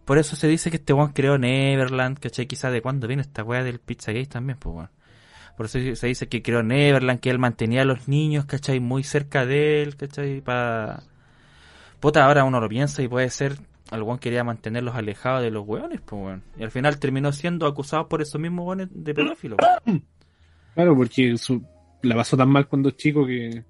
por 0.05 0.19
eso 0.19 0.35
se 0.35 0.47
dice 0.47 0.69
que 0.69 0.77
este 0.77 0.93
weón 0.93 1.13
creó 1.13 1.39
Neverland, 1.39 2.19
¿cachai? 2.19 2.45
Quizás 2.45 2.71
de 2.71 2.83
cuándo 2.83 3.07
viene 3.07 3.23
esta 3.23 3.43
weá 3.43 3.63
del 3.63 3.79
Pizzagate 3.79 4.27
también, 4.27 4.59
pues 4.59 4.75
weón. 4.75 4.89
Por 5.57 5.67
eso 5.67 5.77
se 5.95 6.07
dice 6.07 6.27
que 6.27 6.41
creó 6.41 6.63
Neverland, 6.63 7.19
que 7.19 7.29
él 7.29 7.37
mantenía 7.39 7.83
a 7.83 7.85
los 7.85 8.07
niños, 8.07 8.45
¿cachai? 8.45 8.79
Muy 8.79 9.03
cerca 9.03 9.45
de 9.45 9.83
él, 9.83 9.95
¿cachai? 9.95 10.41
Para... 10.41 11.03
Puta, 11.99 12.25
ahora 12.25 12.43
uno 12.43 12.59
lo 12.59 12.67
piensa 12.69 13.01
y 13.01 13.07
puede 13.07 13.29
ser... 13.29 13.57
Weón 13.91 14.17
quería 14.17 14.43
mantenerlos 14.43 14.95
alejados 14.95 15.43
de 15.43 15.51
los 15.51 15.67
weones, 15.67 16.01
pues 16.01 16.19
weón. 16.19 16.43
Y 16.57 16.63
al 16.63 16.71
final 16.71 16.97
terminó 16.97 17.31
siendo 17.31 17.67
acusado 17.67 18.09
por 18.09 18.23
esos 18.23 18.41
mismos 18.41 18.65
weones 18.65 18.87
de 18.91 19.13
pedófilo. 19.13 19.57
Claro, 20.73 20.95
porque 20.95 21.37
su- 21.37 21.63
la 22.01 22.15
pasó 22.15 22.35
tan 22.35 22.49
mal 22.49 22.67
cuando 22.67 22.89
chico 22.89 23.23
que, 23.27 23.63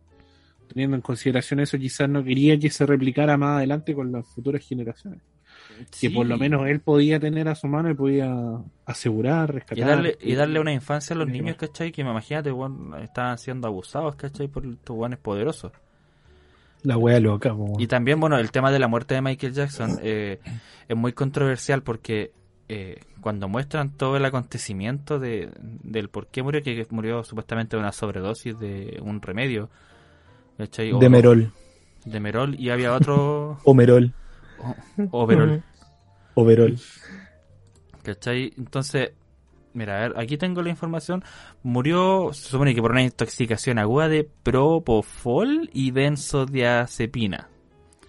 teniendo 0.69 0.95
en 0.95 1.01
consideración 1.01 1.59
eso, 1.59 1.77
quizás 1.77 2.07
no 2.07 2.23
quería 2.23 2.57
que 2.57 2.69
se 2.69 2.85
replicara 2.85 3.35
más 3.35 3.57
adelante 3.57 3.93
con 3.93 4.13
las 4.13 4.25
futuras 4.25 4.65
generaciones. 4.65 5.19
Que 5.99 6.09
por 6.09 6.25
lo 6.25 6.37
menos 6.37 6.67
él 6.67 6.79
podía 6.79 7.19
tener 7.19 7.47
a 7.47 7.55
su 7.55 7.67
mano 7.67 7.89
y 7.89 7.93
podía 7.93 8.33
asegurar, 8.85 9.53
rescatar. 9.53 9.77
Y 9.77 9.81
darle, 9.81 10.17
y 10.21 10.33
darle 10.35 10.59
una 10.59 10.73
infancia 10.73 11.15
a 11.15 11.17
los 11.19 11.27
niños, 11.27 11.55
¿cachai? 11.57 11.91
Que 11.91 12.03
me 12.03 12.11
imagínate, 12.11 12.51
estaban 13.03 13.37
siendo 13.37 13.67
abusados, 13.67 14.15
¿cachai? 14.15 14.47
Por 14.47 14.65
estos 14.65 14.95
weones 14.95 15.19
poderosos. 15.19 15.71
La 16.83 16.97
wea 16.97 17.19
loca, 17.19 17.53
po, 17.55 17.75
Y 17.79 17.87
también, 17.87 18.19
bueno, 18.19 18.37
el 18.37 18.51
tema 18.51 18.69
de 18.71 18.79
la 18.79 18.87
muerte 18.89 19.15
de 19.15 19.21
Michael 19.21 19.53
Jackson 19.53 19.99
eh, 20.03 20.39
es 20.89 20.97
muy 20.97 21.13
controversial 21.13 21.81
porque 21.81 22.31
eh, 22.67 22.99
cuando 23.21 23.47
muestran 23.47 23.91
todo 23.91 24.17
el 24.17 24.25
acontecimiento 24.25 25.17
de, 25.17 25.49
del 25.61 26.09
por 26.09 26.27
qué 26.27 26.43
murió, 26.43 26.61
que 26.61 26.85
murió 26.89 27.23
supuestamente 27.23 27.77
de 27.77 27.81
una 27.81 27.93
sobredosis 27.93 28.59
de 28.59 28.99
un 29.01 29.21
remedio, 29.21 29.69
¿cachai? 30.57 30.91
O- 30.91 30.99
De 30.99 31.07
Merol. 31.09 31.51
De 32.03 32.19
Merol, 32.19 32.55
y 32.59 32.69
había 32.69 32.93
otro... 32.93 33.59
Omerol. 33.63 34.11
O- 34.63 35.23
Overol. 35.23 35.63
Overol. 36.35 36.77
¿Cachai? 38.03 38.53
Entonces, 38.57 39.11
mira, 39.73 39.97
a 39.97 40.01
ver, 40.09 40.13
aquí 40.19 40.37
tengo 40.37 40.61
la 40.61 40.69
información. 40.69 41.23
Murió, 41.63 42.31
se 42.33 42.49
supone 42.49 42.75
que 42.75 42.81
por 42.81 42.91
una 42.91 43.01
intoxicación 43.03 43.79
aguda 43.79 44.09
de 44.09 44.29
propofol 44.43 45.69
y 45.73 45.91
benzodiazepina. 45.91 47.49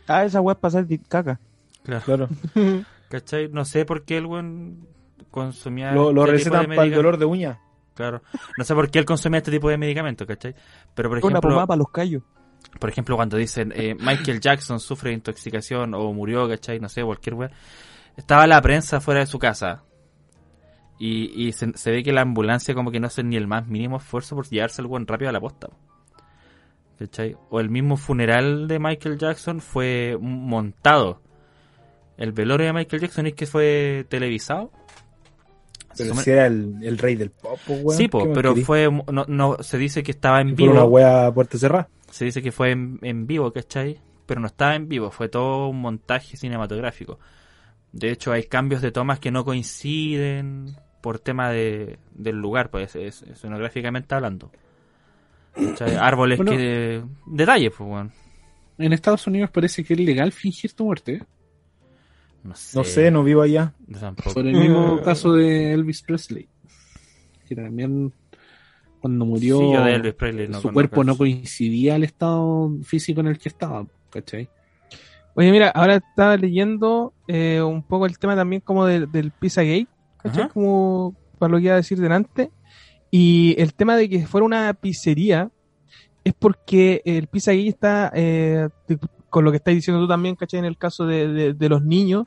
Ah, 0.08 0.24
esa 0.24 0.40
weá 0.40 0.54
es 0.54 0.58
para 0.60 0.80
hacer 0.80 1.00
caca. 1.08 1.40
Claro. 1.82 2.02
Claro. 2.04 2.28
¿Cachai? 3.08 3.48
No 3.48 3.64
sé 3.64 3.84
por 3.84 4.04
qué 4.04 4.16
el 4.16 4.26
buen 4.26 4.86
consumía. 5.30 5.92
Lo, 5.92 6.12
lo 6.12 6.22
este 6.24 6.44
tipo 6.44 6.56
recetan 6.56 6.70
de 6.70 6.76
para 6.76 6.88
el 6.88 6.94
dolor 6.94 7.18
de 7.18 7.24
uña. 7.26 7.60
Claro. 7.94 8.22
No 8.58 8.64
sé 8.64 8.74
por 8.74 8.90
qué 8.90 8.98
él 8.98 9.04
consumía 9.04 9.38
este 9.38 9.52
tipo 9.52 9.68
de 9.68 9.78
medicamentos, 9.78 10.26
¿cachai? 10.26 10.54
Pero 10.94 11.08
por 11.10 11.18
Una 11.18 11.40
pomada 11.40 11.60
ejemplo, 11.60 11.66
para 11.68 11.78
los 11.78 11.90
callos. 11.90 12.22
Por 12.78 12.90
ejemplo, 12.90 13.16
cuando 13.16 13.36
dicen 13.36 13.72
eh, 13.74 13.94
Michael 13.98 14.40
Jackson 14.40 14.80
sufre 14.80 15.10
de 15.10 15.16
intoxicación 15.16 15.94
o 15.94 16.12
murió, 16.12 16.48
¿cachai? 16.48 16.80
No 16.80 16.88
sé, 16.88 17.02
cualquier 17.02 17.34
wea. 17.34 17.50
Estaba 18.16 18.46
la 18.46 18.60
prensa 18.60 19.00
fuera 19.00 19.20
de 19.20 19.26
su 19.26 19.38
casa. 19.38 19.82
Y, 20.98 21.46
y 21.48 21.52
se, 21.52 21.72
se 21.76 21.90
ve 21.90 22.02
que 22.02 22.12
la 22.12 22.20
ambulancia 22.20 22.74
como 22.74 22.90
que 22.90 23.00
no 23.00 23.08
hace 23.08 23.22
ni 23.24 23.36
el 23.36 23.46
más 23.46 23.66
mínimo 23.66 23.96
esfuerzo 23.96 24.36
por 24.36 24.48
llevarse 24.48 24.80
el 24.82 24.86
buen 24.88 25.06
rápido 25.06 25.28
a 25.28 25.32
la 25.32 25.40
posta. 25.40 25.68
¿Cachai? 26.98 27.36
O 27.50 27.58
el 27.60 27.70
mismo 27.70 27.96
funeral 27.96 28.68
de 28.68 28.78
Michael 28.78 29.18
Jackson 29.18 29.60
fue 29.60 30.16
montado. 30.20 31.20
El 32.16 32.32
velorio 32.32 32.68
de 32.68 32.72
Michael 32.72 33.02
Jackson 33.02 33.26
es 33.26 33.34
que 33.34 33.46
fue 33.46 34.06
televisado. 34.08 34.70
Pero 35.96 36.14
si 36.16 36.30
era 36.30 36.46
el, 36.46 36.76
el 36.82 36.98
rey 36.98 37.14
del 37.16 37.30
pop, 37.30 37.58
po, 37.66 37.72
weón. 37.74 37.96
sí, 37.96 38.08
po, 38.08 38.20
¿Qué 38.20 38.28
me 38.28 38.34
pero 38.34 38.56
fue 38.56 38.90
no, 39.12 39.24
no 39.28 39.56
se 39.62 39.78
dice 39.78 40.02
que 40.02 40.10
estaba 40.10 40.40
en 40.40 40.50
Por 40.50 40.56
vivo. 40.56 40.72
una 40.72 40.84
wea 40.84 41.32
puerta 41.32 41.56
cerrada. 41.58 41.88
Se 42.14 42.24
dice 42.24 42.40
que 42.42 42.52
fue 42.52 42.70
en, 42.70 43.00
en 43.02 43.26
vivo, 43.26 43.52
¿cachai? 43.52 44.00
Pero 44.24 44.40
no 44.40 44.46
estaba 44.46 44.76
en 44.76 44.88
vivo, 44.88 45.10
fue 45.10 45.28
todo 45.28 45.66
un 45.68 45.80
montaje 45.80 46.36
cinematográfico. 46.36 47.18
De 47.90 48.10
hecho, 48.12 48.30
hay 48.30 48.44
cambios 48.44 48.82
de 48.82 48.92
tomas 48.92 49.18
que 49.18 49.32
no 49.32 49.44
coinciden 49.44 50.76
por 51.02 51.18
tema 51.18 51.50
de, 51.50 51.98
del 52.14 52.36
lugar, 52.36 52.70
pues, 52.70 52.94
es, 52.94 53.22
es- 53.22 53.30
escenográficamente 53.30 54.14
hablando. 54.14 54.52
¿Cachai? 55.54 55.96
Árboles 56.00 56.38
Bueno. 56.38 56.52
que... 56.52 57.02
Detalles, 57.26 57.72
pues, 57.76 57.88
bueno. 57.88 58.12
En 58.78 58.92
Estados 58.92 59.26
Unidos 59.26 59.50
parece 59.50 59.82
que 59.82 59.94
es 59.94 60.00
legal 60.00 60.30
fingir 60.30 60.72
tu 60.72 60.84
muerte. 60.84 61.14
¿eh? 61.14 61.22
No 62.44 62.54
sé. 62.54 62.78
No 62.78 62.84
sé, 62.84 63.10
no 63.10 63.24
vivo 63.24 63.42
allá. 63.42 63.74
Por 64.32 64.46
el 64.46 64.52
mismo 64.56 65.00
caso 65.04 65.32
de 65.32 65.72
Elvis 65.72 66.02
Presley. 66.02 66.48
Que 67.48 67.56
también 67.56 68.12
cuando 69.04 69.26
murió 69.26 69.58
Sí, 69.58 69.64
de 69.84 69.94
Elvis 69.96 70.14
Presley 70.14 70.48
no 70.48 70.60
su 70.62 70.72
cuerpo 70.72 71.04
no 71.04 71.14
coincidía 71.18 71.94
al 71.94 72.04
estado 72.04 72.70
físico 72.82 73.20
en 73.20 73.26
el 73.26 73.38
que 73.38 73.50
estaba. 73.50 73.86
¿Cachai? 74.08 74.48
Oye, 75.34 75.50
mira, 75.50 75.68
ahora 75.68 75.96
estaba 75.96 76.38
leyendo 76.38 77.12
eh, 77.28 77.60
un 77.60 77.82
poco 77.82 78.06
el 78.06 78.18
tema 78.18 78.34
también 78.34 78.62
como 78.62 78.86
del, 78.86 79.12
del 79.12 79.30
Pizzagate, 79.30 79.88
¿cachai? 80.22 80.42
Ajá. 80.44 80.48
Como 80.54 81.14
para 81.38 81.50
lo 81.52 81.58
que 81.58 81.64
iba 81.64 81.74
a 81.74 81.76
decir 81.76 82.00
delante. 82.00 82.50
Y 83.10 83.54
el 83.58 83.74
tema 83.74 83.96
de 83.98 84.08
que 84.08 84.26
fuera 84.26 84.46
una 84.46 84.72
pizzería 84.72 85.50
es 86.24 86.32
porque 86.32 87.02
el 87.04 87.26
Pizzagate 87.26 87.68
está, 87.68 88.10
eh, 88.14 88.68
con 89.28 89.44
lo 89.44 89.50
que 89.50 89.58
estás 89.58 89.74
diciendo 89.74 90.00
tú 90.00 90.08
también, 90.08 90.34
¿cachai? 90.34 90.60
En 90.60 90.64
el 90.64 90.78
caso 90.78 91.04
de, 91.06 91.28
de- 91.28 91.52
de 91.52 91.68
los 91.68 91.82
niños, 91.84 92.24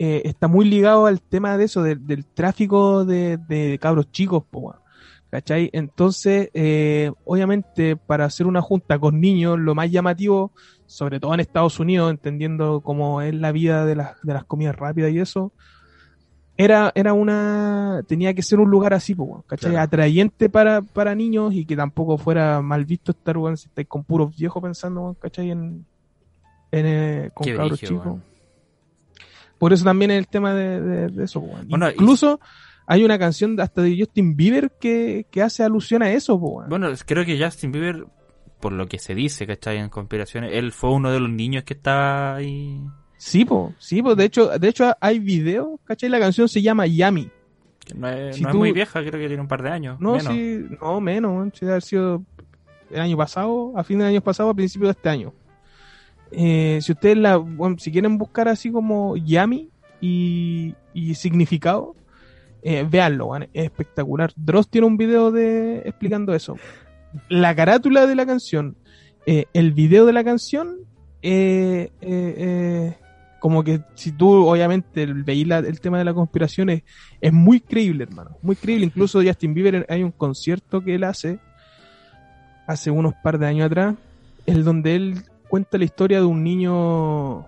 eh, 0.00 0.22
está 0.24 0.48
muy 0.48 0.64
ligado 0.68 1.06
al 1.06 1.20
tema 1.20 1.56
de 1.56 1.64
eso, 1.66 1.82
del- 1.84 2.04
del 2.06 2.26
tráfico 2.26 3.04
de, 3.04 3.36
de 3.36 3.78
cabros 3.80 4.10
chicos, 4.10 4.42
po. 4.50 4.74
¿Cachai? 5.30 5.70
Entonces, 5.72 6.50
eh, 6.54 7.10
obviamente, 7.24 7.96
para 7.96 8.24
hacer 8.24 8.46
una 8.46 8.62
junta 8.62 8.98
con 8.98 9.20
niños, 9.20 9.58
lo 9.58 9.74
más 9.74 9.90
llamativo 9.90 10.52
sobre 10.86 11.20
todo 11.20 11.34
en 11.34 11.40
Estados 11.40 11.78
Unidos, 11.80 12.10
entendiendo 12.10 12.80
cómo 12.80 13.20
es 13.20 13.34
la 13.34 13.52
vida 13.52 13.84
de 13.84 13.94
las, 13.94 14.16
de 14.22 14.32
las 14.32 14.44
comidas 14.46 14.74
rápidas 14.74 15.12
y 15.12 15.18
eso, 15.20 15.52
era, 16.56 16.90
era 16.94 17.12
una, 17.12 18.02
tenía 18.08 18.32
que 18.32 18.42
ser 18.42 18.58
un 18.58 18.70
lugar 18.70 18.94
así, 18.94 19.14
¿cachai? 19.46 19.70
Claro. 19.72 19.84
Atrayente 19.84 20.48
para, 20.48 20.80
para 20.80 21.14
niños 21.14 21.52
y 21.54 21.66
que 21.66 21.76
tampoco 21.76 22.16
fuera 22.18 22.62
mal 22.62 22.84
visto 22.86 23.12
estar, 23.12 23.36
weón, 23.36 23.56
si 23.58 23.68
estáis 23.68 23.86
con 23.86 24.02
puros 24.02 24.34
viejos 24.34 24.62
pensando, 24.62 25.14
¿cachai? 25.20 25.50
En, 25.50 25.84
en, 26.72 26.86
eh, 26.86 27.30
con 27.34 27.44
Qué 27.44 27.54
cabros 27.54 27.78
chicos. 27.80 28.18
Por 29.58 29.72
eso 29.72 29.84
también 29.84 30.10
es 30.12 30.18
el 30.18 30.26
tema 30.28 30.54
de, 30.54 30.80
de- 30.80 31.08
de 31.08 31.24
eso, 31.24 31.40
weón. 31.40 31.68
Bueno, 31.68 31.88
y- 31.90 31.92
Incluso 31.92 32.40
hay 32.90 33.04
una 33.04 33.18
canción 33.18 33.54
de- 33.54 33.62
hasta 33.62 33.82
de 33.82 33.96
Justin 33.98 34.34
Bieber 34.34 34.72
que, 34.80 35.26
que 35.30 35.42
hace 35.42 35.62
alusión 35.62 36.02
a 36.02 36.10
eso, 36.10 36.40
po. 36.40 36.64
Bueno, 36.68 36.88
creo 37.06 37.24
que 37.24 37.38
Justin 37.42 37.70
Bieber, 37.70 38.06
por 38.60 38.72
lo 38.72 38.86
que 38.88 38.98
se 38.98 39.14
dice, 39.14 39.46
¿cachai? 39.46 39.76
En 39.76 39.90
conspiraciones, 39.90 40.52
él 40.54 40.72
fue 40.72 40.90
uno 40.90 41.10
de 41.12 41.20
los 41.20 41.30
niños 41.30 41.64
que 41.64 41.74
estaba 41.74 42.36
ahí... 42.36 42.80
Sí, 43.18 43.44
po, 43.44 43.74
sí, 43.78 44.00
po. 44.02 44.14
De 44.14 44.24
hecho, 44.24 44.48
de 44.58 44.68
hecho 44.68 44.92
hay 45.00 45.18
videos, 45.18 45.78
¿cachai? 45.84 46.08
La 46.08 46.18
canción 46.18 46.48
se 46.48 46.62
llama 46.62 46.86
Yami. 46.86 47.28
que 47.84 47.94
no 47.94 48.08
es, 48.08 48.36
Si 48.36 48.42
no 48.42 48.48
es 48.48 48.52
tú- 48.52 48.58
muy 48.58 48.72
vieja, 48.72 49.00
creo 49.00 49.12
que 49.20 49.26
tiene 49.28 49.40
un 49.42 49.48
par 49.48 49.62
de 49.62 49.70
años. 49.70 50.00
No, 50.00 50.12
menos. 50.12 50.32
sí, 50.32 50.64
no, 50.80 51.00
menos. 51.00 51.50
Sí, 51.54 51.60
debe 51.60 51.72
haber 51.72 51.82
sido 51.82 52.22
el 52.90 53.00
año 53.00 53.16
pasado, 53.16 53.72
a 53.76 53.84
fin 53.84 53.98
del 53.98 54.08
año 54.08 54.20
pasado, 54.22 54.48
a 54.50 54.54
principio 54.54 54.86
de 54.88 54.92
este 54.92 55.08
año. 55.08 55.34
Eh, 56.30 56.78
si 56.82 56.92
ustedes 56.92 57.16
la, 57.16 57.36
bueno, 57.38 57.76
si 57.78 57.90
quieren 57.90 58.18
buscar 58.18 58.48
así 58.48 58.70
como 58.70 59.16
Yami 59.16 59.68
y, 60.00 60.74
y 60.94 61.14
significado, 61.14 61.94
eh, 62.62 62.86
véanlo, 62.88 63.36
es 63.36 63.48
espectacular. 63.52 64.32
Dross 64.36 64.68
tiene 64.68 64.86
un 64.86 64.96
video 64.96 65.30
de 65.30 65.78
explicando 65.84 66.34
eso. 66.34 66.56
La 67.28 67.54
carátula 67.54 68.06
de 68.06 68.14
la 68.14 68.26
canción, 68.26 68.76
eh, 69.26 69.46
el 69.52 69.72
video 69.72 70.06
de 70.06 70.12
la 70.12 70.24
canción, 70.24 70.76
eh, 71.22 71.90
eh, 72.00 72.34
eh, 72.38 72.96
como 73.40 73.64
que 73.64 73.80
si 73.94 74.12
tú 74.12 74.46
obviamente 74.48 75.06
veis 75.06 75.48
el 75.50 75.80
tema 75.80 75.98
de 75.98 76.04
la 76.04 76.14
conspiración 76.14 76.70
es, 76.70 76.82
es 77.20 77.32
muy 77.32 77.60
creíble, 77.60 78.04
hermano, 78.04 78.36
muy 78.42 78.56
creíble. 78.56 78.86
Incluso 78.86 79.22
Justin 79.22 79.54
Bieber 79.54 79.86
hay 79.88 80.02
un 80.02 80.12
concierto 80.12 80.82
que 80.82 80.94
él 80.96 81.04
hace 81.04 81.38
hace 82.66 82.90
unos 82.90 83.14
par 83.22 83.38
de 83.38 83.46
años 83.46 83.66
atrás, 83.66 83.94
el 84.44 84.62
donde 84.62 84.94
él 84.94 85.22
cuenta 85.48 85.78
la 85.78 85.84
historia 85.84 86.18
de 86.18 86.26
un 86.26 86.44
niño 86.44 87.46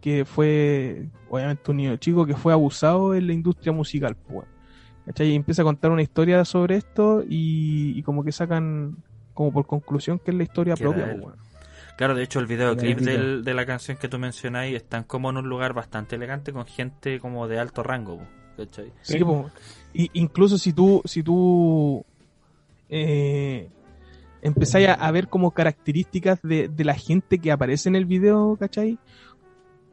que 0.00 0.24
fue, 0.24 1.08
obviamente 1.28 1.70
un 1.70 1.76
niño 1.78 1.96
chico 1.96 2.24
que 2.26 2.34
fue 2.36 2.52
abusado 2.52 3.14
en 3.14 3.26
la 3.26 3.32
industria 3.32 3.72
musical, 3.72 4.16
pues. 4.16 4.46
¿cachai? 5.06 5.28
Y 5.30 5.34
empieza 5.34 5.62
a 5.62 5.64
contar 5.64 5.90
una 5.90 6.02
historia 6.02 6.44
sobre 6.44 6.76
esto 6.76 7.22
y, 7.28 7.98
y 7.98 8.02
como 8.02 8.22
que 8.24 8.32
sacan 8.32 8.96
como 9.34 9.52
por 9.52 9.66
conclusión 9.66 10.18
que 10.18 10.30
es 10.32 10.36
la 10.36 10.42
historia 10.42 10.76
propia, 10.76 11.06
pues. 11.20 11.34
Claro, 11.96 12.14
de 12.14 12.22
hecho 12.22 12.38
el 12.38 12.46
videoclip 12.46 12.98
del- 12.98 13.44
de 13.44 13.54
la 13.54 13.66
canción 13.66 13.96
que 13.96 14.08
tú 14.08 14.18
mencionáis 14.18 14.76
están 14.76 15.02
como 15.04 15.30
en 15.30 15.36
un 15.38 15.48
lugar 15.48 15.72
bastante 15.72 16.16
elegante 16.16 16.52
con 16.52 16.64
gente 16.66 17.18
como 17.20 17.48
de 17.48 17.58
alto 17.58 17.82
rango, 17.82 18.20
¿cachai? 18.56 18.92
Sí, 19.02 19.18
po. 19.24 19.50
Y 19.92 20.10
incluso 20.12 20.58
si 20.58 20.72
tú, 20.72 21.02
si 21.04 21.22
tú 21.24 22.04
eh, 22.88 23.68
empezáis 24.42 24.88
a, 24.88 24.94
a 24.94 25.10
ver 25.10 25.28
como 25.28 25.50
características 25.50 26.40
de, 26.42 26.68
de 26.68 26.84
la 26.84 26.94
gente 26.94 27.38
que 27.38 27.50
aparece 27.50 27.88
en 27.88 27.96
el 27.96 28.04
video, 28.06 28.56
¿cachai? 28.58 28.98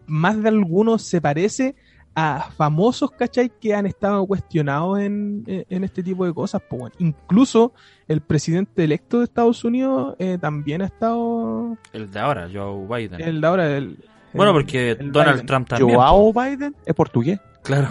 Más 0.08 0.42
de 0.42 0.50
algunos 0.50 1.02
se 1.04 1.22
parece 1.22 1.76
a 2.16 2.50
famosos, 2.56 3.12
¿cachai? 3.12 3.52
Que 3.60 3.74
han 3.76 3.86
estado 3.86 4.26
cuestionados 4.26 5.00
en, 5.00 5.44
en- 5.48 5.66
en 5.70 5.84
este 5.84 6.02
tipo 6.02 6.26
de 6.26 6.34
cosas. 6.34 6.62
weón. 6.72 6.92
Incluso 7.00 7.74
el 8.08 8.22
presidente 8.22 8.84
electo 8.86 9.18
de 9.20 9.26
Estados 9.26 9.64
Unidos 9.66 10.16
eh, 10.20 10.38
también 10.40 10.82
ha 10.82 10.86
estado 10.86 11.78
El 11.92 12.10
de 12.12 12.20
ahora, 12.20 12.48
Joe 12.54 12.88
Biden. 12.88 13.20
el 13.22 13.42
de 13.42 13.48
ahora. 13.48 13.76
El, 13.78 13.98
bueno, 14.34 14.54
porque 14.54 14.92
el 14.92 15.12
Donald 15.12 15.36
Biden. 15.38 15.46
Trump 15.48 15.68
también. 15.68 15.96
Joao 15.98 16.32
Biden 16.34 16.76
es 16.86 16.94
portugués. 16.96 17.40
Claro. 17.64 17.90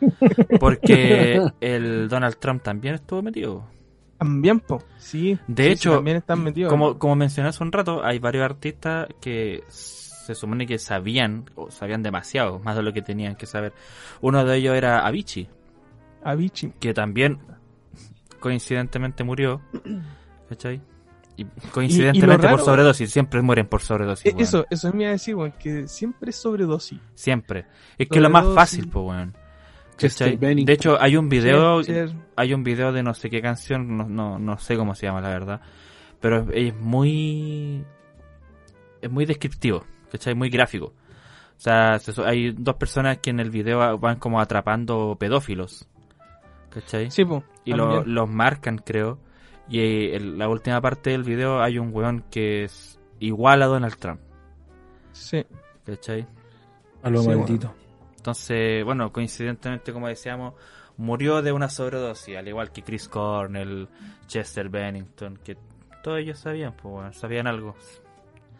Porque 0.60 1.40
el 1.60 2.08
Donald 2.08 2.36
Trump 2.38 2.62
también 2.62 2.94
estuvo 2.96 3.22
metido. 3.22 3.64
También, 4.18 4.60
po. 4.60 4.82
Sí. 4.98 5.38
De 5.48 5.62
sí, 5.64 5.68
sí, 5.68 5.72
hecho, 5.72 5.94
también 5.94 6.16
están 6.18 6.42
metidos. 6.42 6.70
Como, 6.70 6.98
como 6.98 7.16
mencioné 7.16 7.48
hace 7.48 7.62
un 7.62 7.72
rato, 7.72 8.04
hay 8.04 8.18
varios 8.18 8.44
artistas 8.44 9.08
que 9.20 9.62
se 10.24 10.34
supone 10.34 10.66
que 10.66 10.78
sabían, 10.78 11.44
o 11.54 11.70
sabían 11.70 12.02
demasiado, 12.02 12.58
más 12.60 12.76
de 12.76 12.82
lo 12.82 12.92
que 12.92 13.02
tenían 13.02 13.36
que 13.36 13.46
saber. 13.46 13.72
Uno 14.20 14.44
de 14.44 14.56
ellos 14.56 14.74
era 14.74 15.06
Avicii, 15.06 15.48
Avicii. 16.22 16.72
que 16.80 16.94
también 16.94 17.38
coincidentemente 18.40 19.24
murió. 19.24 19.60
¿Cachai? 20.48 20.80
Y 21.36 21.44
coincidentemente 21.72 22.46
por 22.48 22.58
raro- 22.58 22.64
sobredosis, 22.64 23.10
siempre 23.10 23.42
mueren 23.42 23.66
por 23.66 23.82
sobredosis. 23.82 24.32
Weón. 24.32 24.40
Eso, 24.42 24.66
eso 24.70 24.92
me 24.92 25.02
iba 25.02 25.08
a 25.08 25.12
decir, 25.12 25.34
weón, 25.34 25.52
que 25.58 25.88
siempre 25.88 26.30
es 26.30 26.36
sobredosis. 26.36 27.00
Siempre. 27.14 27.66
Es 27.98 28.08
que 28.08 28.18
es 28.18 28.22
lo 28.22 28.30
más 28.30 28.46
fácil, 28.54 28.88
pues, 28.88 29.04
weón. 29.04 29.34
De 29.98 30.72
hecho, 30.72 31.00
hay 31.00 31.16
un 31.16 31.28
video, 31.28 31.80
hay 32.36 32.52
un 32.54 32.64
video 32.64 32.92
de 32.92 33.02
no 33.02 33.14
sé 33.14 33.30
qué 33.30 33.40
canción, 33.40 33.96
no, 33.96 34.08
no, 34.08 34.38
no 34.38 34.58
sé 34.58 34.76
cómo 34.76 34.94
se 34.94 35.06
llama, 35.06 35.20
la 35.20 35.28
verdad. 35.28 35.60
Pero 36.20 36.40
es, 36.50 36.68
es 36.72 36.74
muy. 36.80 37.84
Es 39.00 39.10
muy 39.10 39.26
descriptivo, 39.26 39.84
¿cachai? 40.14 40.34
Muy 40.36 40.48
gráfico. 40.48 40.86
O 40.86 41.60
sea, 41.60 41.98
se- 41.98 42.22
hay 42.24 42.52
dos 42.52 42.76
personas 42.76 43.18
que 43.18 43.30
en 43.30 43.40
el 43.40 43.50
video 43.50 43.98
van 43.98 44.18
como 44.20 44.40
atrapando 44.40 45.16
pedófilos. 45.18 45.88
¿cachai? 46.70 47.10
Sí, 47.10 47.24
po, 47.24 47.42
y 47.64 47.72
lo- 47.72 48.04
los 48.04 48.28
marcan, 48.28 48.78
creo. 48.78 49.18
Y 49.68 50.10
en 50.14 50.38
la 50.38 50.48
última 50.48 50.80
parte 50.80 51.10
del 51.10 51.22
video 51.24 51.60
hay 51.62 51.78
un 51.78 51.90
weón 51.92 52.24
que 52.30 52.64
es 52.64 52.98
igual 53.18 53.62
a 53.62 53.66
Donald 53.66 53.96
Trump, 53.96 54.20
Sí. 55.12 55.44
¿cachai? 55.84 56.26
A 57.02 57.10
lo 57.10 57.22
Sí, 57.22 57.28
maldito. 57.28 57.74
Entonces, 58.16 58.84
bueno, 58.84 59.12
coincidentemente, 59.12 59.92
como 59.92 60.08
decíamos, 60.08 60.54
murió 60.96 61.42
de 61.42 61.52
una 61.52 61.68
sobredosis, 61.68 62.36
al 62.36 62.48
igual 62.48 62.72
que 62.72 62.82
Chris 62.82 63.08
Cornell, 63.08 63.88
Chester 64.26 64.68
Bennington, 64.68 65.38
que 65.44 65.56
todos 66.02 66.18
ellos 66.18 66.38
sabían, 66.38 66.72
pues 66.72 66.92
bueno, 66.92 67.12
sabían 67.12 67.46
algo. 67.46 67.74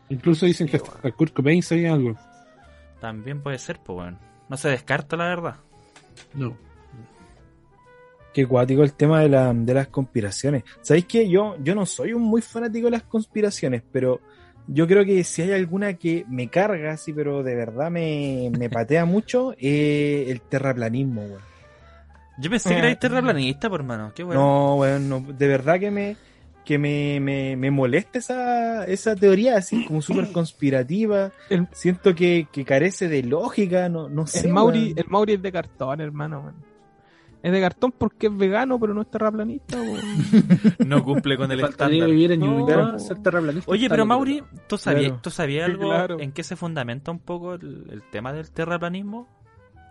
Incluso 0.08 0.46
dicen 0.46 0.68
que 0.68 0.76
hasta 0.76 1.10
Kurt 1.12 1.32
Cobain 1.32 1.62
sabía 1.62 1.92
algo. 1.92 2.16
También 3.00 3.42
puede 3.42 3.58
ser, 3.58 3.78
pues 3.80 3.94
bueno. 3.94 4.18
No 4.48 4.56
se 4.56 4.68
descarta, 4.68 5.16
la 5.16 5.26
verdad. 5.26 5.56
No. 6.34 6.56
Qué 8.32 8.46
cuático 8.46 8.82
el 8.82 8.94
tema 8.94 9.20
de, 9.20 9.28
la, 9.28 9.52
de 9.54 9.74
las 9.74 9.88
conspiraciones. 9.88 10.64
¿Sabéis 10.82 11.06
que 11.06 11.28
yo, 11.28 11.56
yo 11.62 11.74
no 11.74 11.86
soy 11.86 12.12
un 12.12 12.22
muy 12.22 12.42
fanático 12.42 12.86
de 12.86 12.92
las 12.92 13.04
conspiraciones, 13.04 13.82
pero 13.92 14.20
yo 14.66 14.86
creo 14.86 15.04
que 15.04 15.22
si 15.24 15.42
hay 15.42 15.52
alguna 15.52 15.94
que 15.94 16.24
me 16.28 16.48
carga, 16.48 16.96
sí, 16.96 17.12
pero 17.12 17.42
de 17.42 17.54
verdad 17.54 17.90
me, 17.90 18.50
me 18.58 18.68
patea 18.68 19.04
mucho, 19.04 19.54
eh, 19.58 20.26
el 20.28 20.40
terraplanismo, 20.40 21.22
weón. 21.22 21.54
Yo 22.36 22.50
pensé 22.50 22.70
que 22.70 22.78
era 22.78 22.98
terraplanista, 22.98 23.70
por 23.70 23.80
hermano. 23.80 24.12
Qué 24.12 24.24
bueno. 24.24 24.40
No, 24.40 24.76
weón, 24.76 25.08
no, 25.08 25.20
de 25.20 25.46
verdad 25.46 25.78
que 25.78 25.90
me 25.92 26.16
que 26.64 26.78
me, 26.78 27.20
me, 27.20 27.56
me 27.56 27.70
molesta 27.70 28.18
esa, 28.18 28.84
esa 28.86 29.14
teoría 29.16 29.56
así 29.56 29.84
como 29.86 30.00
súper 30.02 30.32
conspirativa. 30.32 31.30
El- 31.50 31.68
Siento 31.72 32.14
que, 32.14 32.48
que 32.50 32.64
carece 32.64 33.08
de 33.08 33.22
lógica, 33.22 33.88
no, 33.88 34.08
no 34.08 34.26
sé. 34.26 34.46
El 34.46 34.52
Mauri, 34.54 34.94
el 34.96 35.06
Mauri 35.08 35.34
es 35.34 35.42
de 35.42 35.52
cartón, 35.52 36.00
hermano, 36.00 36.40
weón. 36.40 36.74
Es 37.42 37.52
de 37.52 37.60
cartón 37.60 37.92
porque 37.92 38.28
es 38.28 38.34
vegano, 38.38 38.80
pero 38.80 38.94
no 38.94 39.02
es 39.02 39.10
terraplanista, 39.10 39.78
weón. 39.78 40.00
No 40.86 41.04
cumple 41.04 41.36
con 41.36 41.52
el 41.52 41.60
estándar. 41.60 42.08
vivir 42.08 42.32
en 42.32 42.40
No. 42.40 42.46
Ñuñoa, 42.60 42.98
ser 42.98 43.18
terraplanista. 43.22 43.70
Oye, 43.70 43.86
pero. 43.90 44.06
Mauri, 44.06 44.42
¿tú 44.66 44.78
sabías, 44.78 45.08
Claro. 45.08 45.20
¿tú 45.22 45.28
sabías 45.30 45.68
algo 45.68 45.88
claro. 45.90 46.20
en 46.20 46.32
qué 46.32 46.42
se 46.42 46.56
fundamenta 46.56 47.10
un 47.10 47.18
poco 47.18 47.52
el, 47.54 47.86
el 47.90 48.02
tema 48.10 48.32
del 48.32 48.50
terraplanismo? 48.50 49.28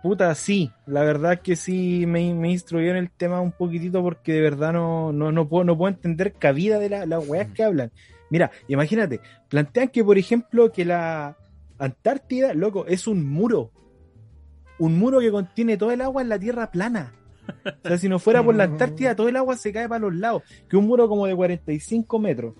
Puta, 0.04 0.34
sí, 0.34 0.70
la 0.84 1.02
verdad 1.02 1.40
que 1.40 1.56
sí 1.56 2.04
me, 2.06 2.34
me 2.34 2.50
instruyó 2.50 2.90
en 2.90 2.96
el 2.98 3.10
tema 3.10 3.40
un 3.40 3.52
poquitito 3.52 4.02
porque 4.02 4.34
de 4.34 4.42
verdad 4.42 4.70
no, 4.74 5.14
no, 5.14 5.32
no, 5.32 5.48
puedo, 5.48 5.64
no 5.64 5.78
puedo 5.78 5.94
entender 5.94 6.34
cabida 6.34 6.78
de 6.78 6.90
la- 6.90 7.06
las 7.06 7.26
weas 7.26 7.48
que 7.54 7.62
hablan. 7.64 7.90
Mira, 8.28 8.50
imagínate, 8.68 9.20
plantean 9.48 9.88
que, 9.88 10.04
por 10.04 10.18
ejemplo, 10.18 10.70
que 10.70 10.84
la 10.84 11.38
Antártida, 11.78 12.52
loco, 12.52 12.84
es 12.86 13.06
un 13.06 13.24
muro. 13.24 13.70
Un 14.78 14.98
muro 14.98 15.20
que 15.20 15.30
contiene 15.30 15.78
todo 15.78 15.90
el 15.90 16.02
agua 16.02 16.20
en 16.20 16.28
la 16.28 16.38
Tierra 16.38 16.70
plana. 16.70 17.14
O 17.66 17.88
sea, 17.88 17.96
si 17.96 18.06
no 18.06 18.18
fuera 18.18 18.40
por 18.44 18.54
la 18.54 18.64
Antártida, 18.64 19.16
todo 19.16 19.30
el 19.30 19.36
agua 19.36 19.56
se 19.56 19.72
cae 19.72 19.88
para 19.88 20.00
los 20.00 20.14
lados. 20.14 20.42
Que 20.68 20.76
un 20.76 20.86
muro 20.86 21.08
como 21.08 21.26
de 21.26 21.34
45 21.34 22.18
metros. 22.18 22.54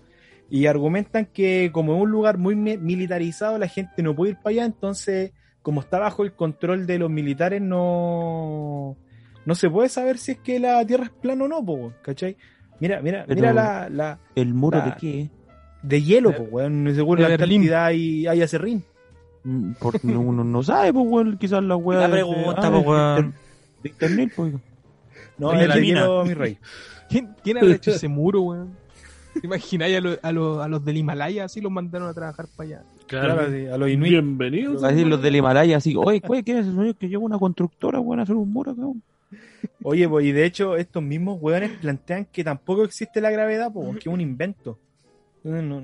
Y 0.48 0.64
argumentan 0.64 1.26
que 1.26 1.68
como 1.74 1.94
es 1.94 2.00
un 2.02 2.10
lugar 2.10 2.38
muy 2.38 2.54
mi- 2.56 2.78
militarizado, 2.78 3.58
la 3.58 3.68
gente 3.68 4.02
no 4.02 4.16
puede 4.16 4.32
ir 4.32 4.38
para 4.38 4.50
allá, 4.50 4.64
entonces 4.64 5.32
como 5.64 5.80
está 5.80 5.98
bajo 5.98 6.22
el 6.22 6.32
control 6.34 6.86
de 6.86 6.98
los 7.00 7.10
militares, 7.10 7.60
no, 7.60 8.96
no 9.46 9.54
se 9.54 9.70
puede 9.70 9.88
saber 9.88 10.18
si 10.18 10.32
es 10.32 10.38
que 10.38 10.60
la 10.60 10.84
Tierra 10.86 11.04
es 11.04 11.10
plana 11.10 11.44
o 11.44 11.48
no, 11.48 11.64
po, 11.64 11.92
¿cachai? 12.02 12.36
Mira, 12.80 13.00
mira, 13.00 13.24
Pero- 13.26 13.40
mira 13.40 13.52
la, 13.54 13.88
la 13.88 14.18
¿El 14.34 14.52
muro 14.52 14.78
La- 14.78 14.84
de 14.84 14.94
qué? 15.00 15.30
de 15.82 16.02
hielo, 16.02 16.30
De- 16.30 16.36
po, 16.36 16.42
weón. 16.44 16.92
Según 16.94 17.20
la 17.22 17.28
Berlín. 17.28 17.62
Antártida 17.62 17.86
hay, 17.86 18.26
hay 18.26 18.42
acerrín. 18.42 18.84
Mm, 19.42 19.72
Porque 19.80 20.00
no- 20.06 20.20
uno 20.20 20.44
no 20.44 20.62
sabe, 20.62 20.92
pues, 20.92 21.06
weón, 21.08 21.38
quizás 21.38 21.62
la 21.62 21.76
weá. 21.76 22.00
La 22.00 22.06
de- 22.08 22.12
pregunta, 22.12 22.54
ah, 22.62 22.70
de- 22.70 22.78
weón. 22.78 23.34
De 23.82 23.88
internet. 23.90 24.32
No, 25.38 25.52
la 25.52 25.76
hielo, 25.78 26.24
mi 26.24 26.34
rey. 26.34 26.58
¿Quién, 27.08 27.34
quién 27.42 27.58
habrá 27.58 27.74
hecho 27.74 27.90
ese 27.90 28.08
muro, 28.08 28.42
weón? 28.42 28.76
¿Te 29.40 29.46
imagináis 29.46 29.96
a, 29.96 30.00
lo- 30.00 30.18
a, 30.22 30.32
los- 30.32 30.58
a 30.64 30.68
los 30.68 30.84
del 30.84 30.96
Himalaya 30.96 31.44
así 31.44 31.60
los 31.60 31.70
mandaron 31.72 32.08
a 32.08 32.14
trabajar 32.14 32.46
para 32.56 32.68
allá? 32.68 32.82
Claro, 33.06 33.50
sí, 33.52 33.66
a 33.66 33.76
los 33.76 33.90
inuit. 33.90 34.10
Bienvenidos. 34.12 34.82
Va 34.82 34.88
a 34.88 34.90
decir 34.92 35.06
los 35.06 35.20
del 35.20 35.36
Himalaya 35.36 35.76
así, 35.76 35.94
oye, 35.96 36.20
¿qué 36.44 36.58
es 36.60 36.66
eso? 36.66 36.96
Que 36.98 37.08
llega 37.08 37.18
una 37.18 37.38
constructora, 37.38 38.00
weón, 38.00 38.20
a 38.20 38.22
hacer 38.22 38.36
un 38.36 38.50
muro, 38.52 38.74
cabrón. 38.74 39.02
Oye, 39.82 40.08
pues, 40.08 40.26
y 40.26 40.32
de 40.32 40.44
hecho, 40.44 40.76
estos 40.76 41.02
mismos 41.02 41.38
weones 41.40 41.70
plantean 41.78 42.26
que 42.26 42.44
tampoco 42.44 42.84
existe 42.84 43.20
la 43.20 43.30
gravedad, 43.30 43.72
pues, 43.72 43.94
que 43.94 44.08
es 44.08 44.14
un 44.14 44.20
invento. 44.20 44.78
No, 45.42 45.60
no, 45.60 45.80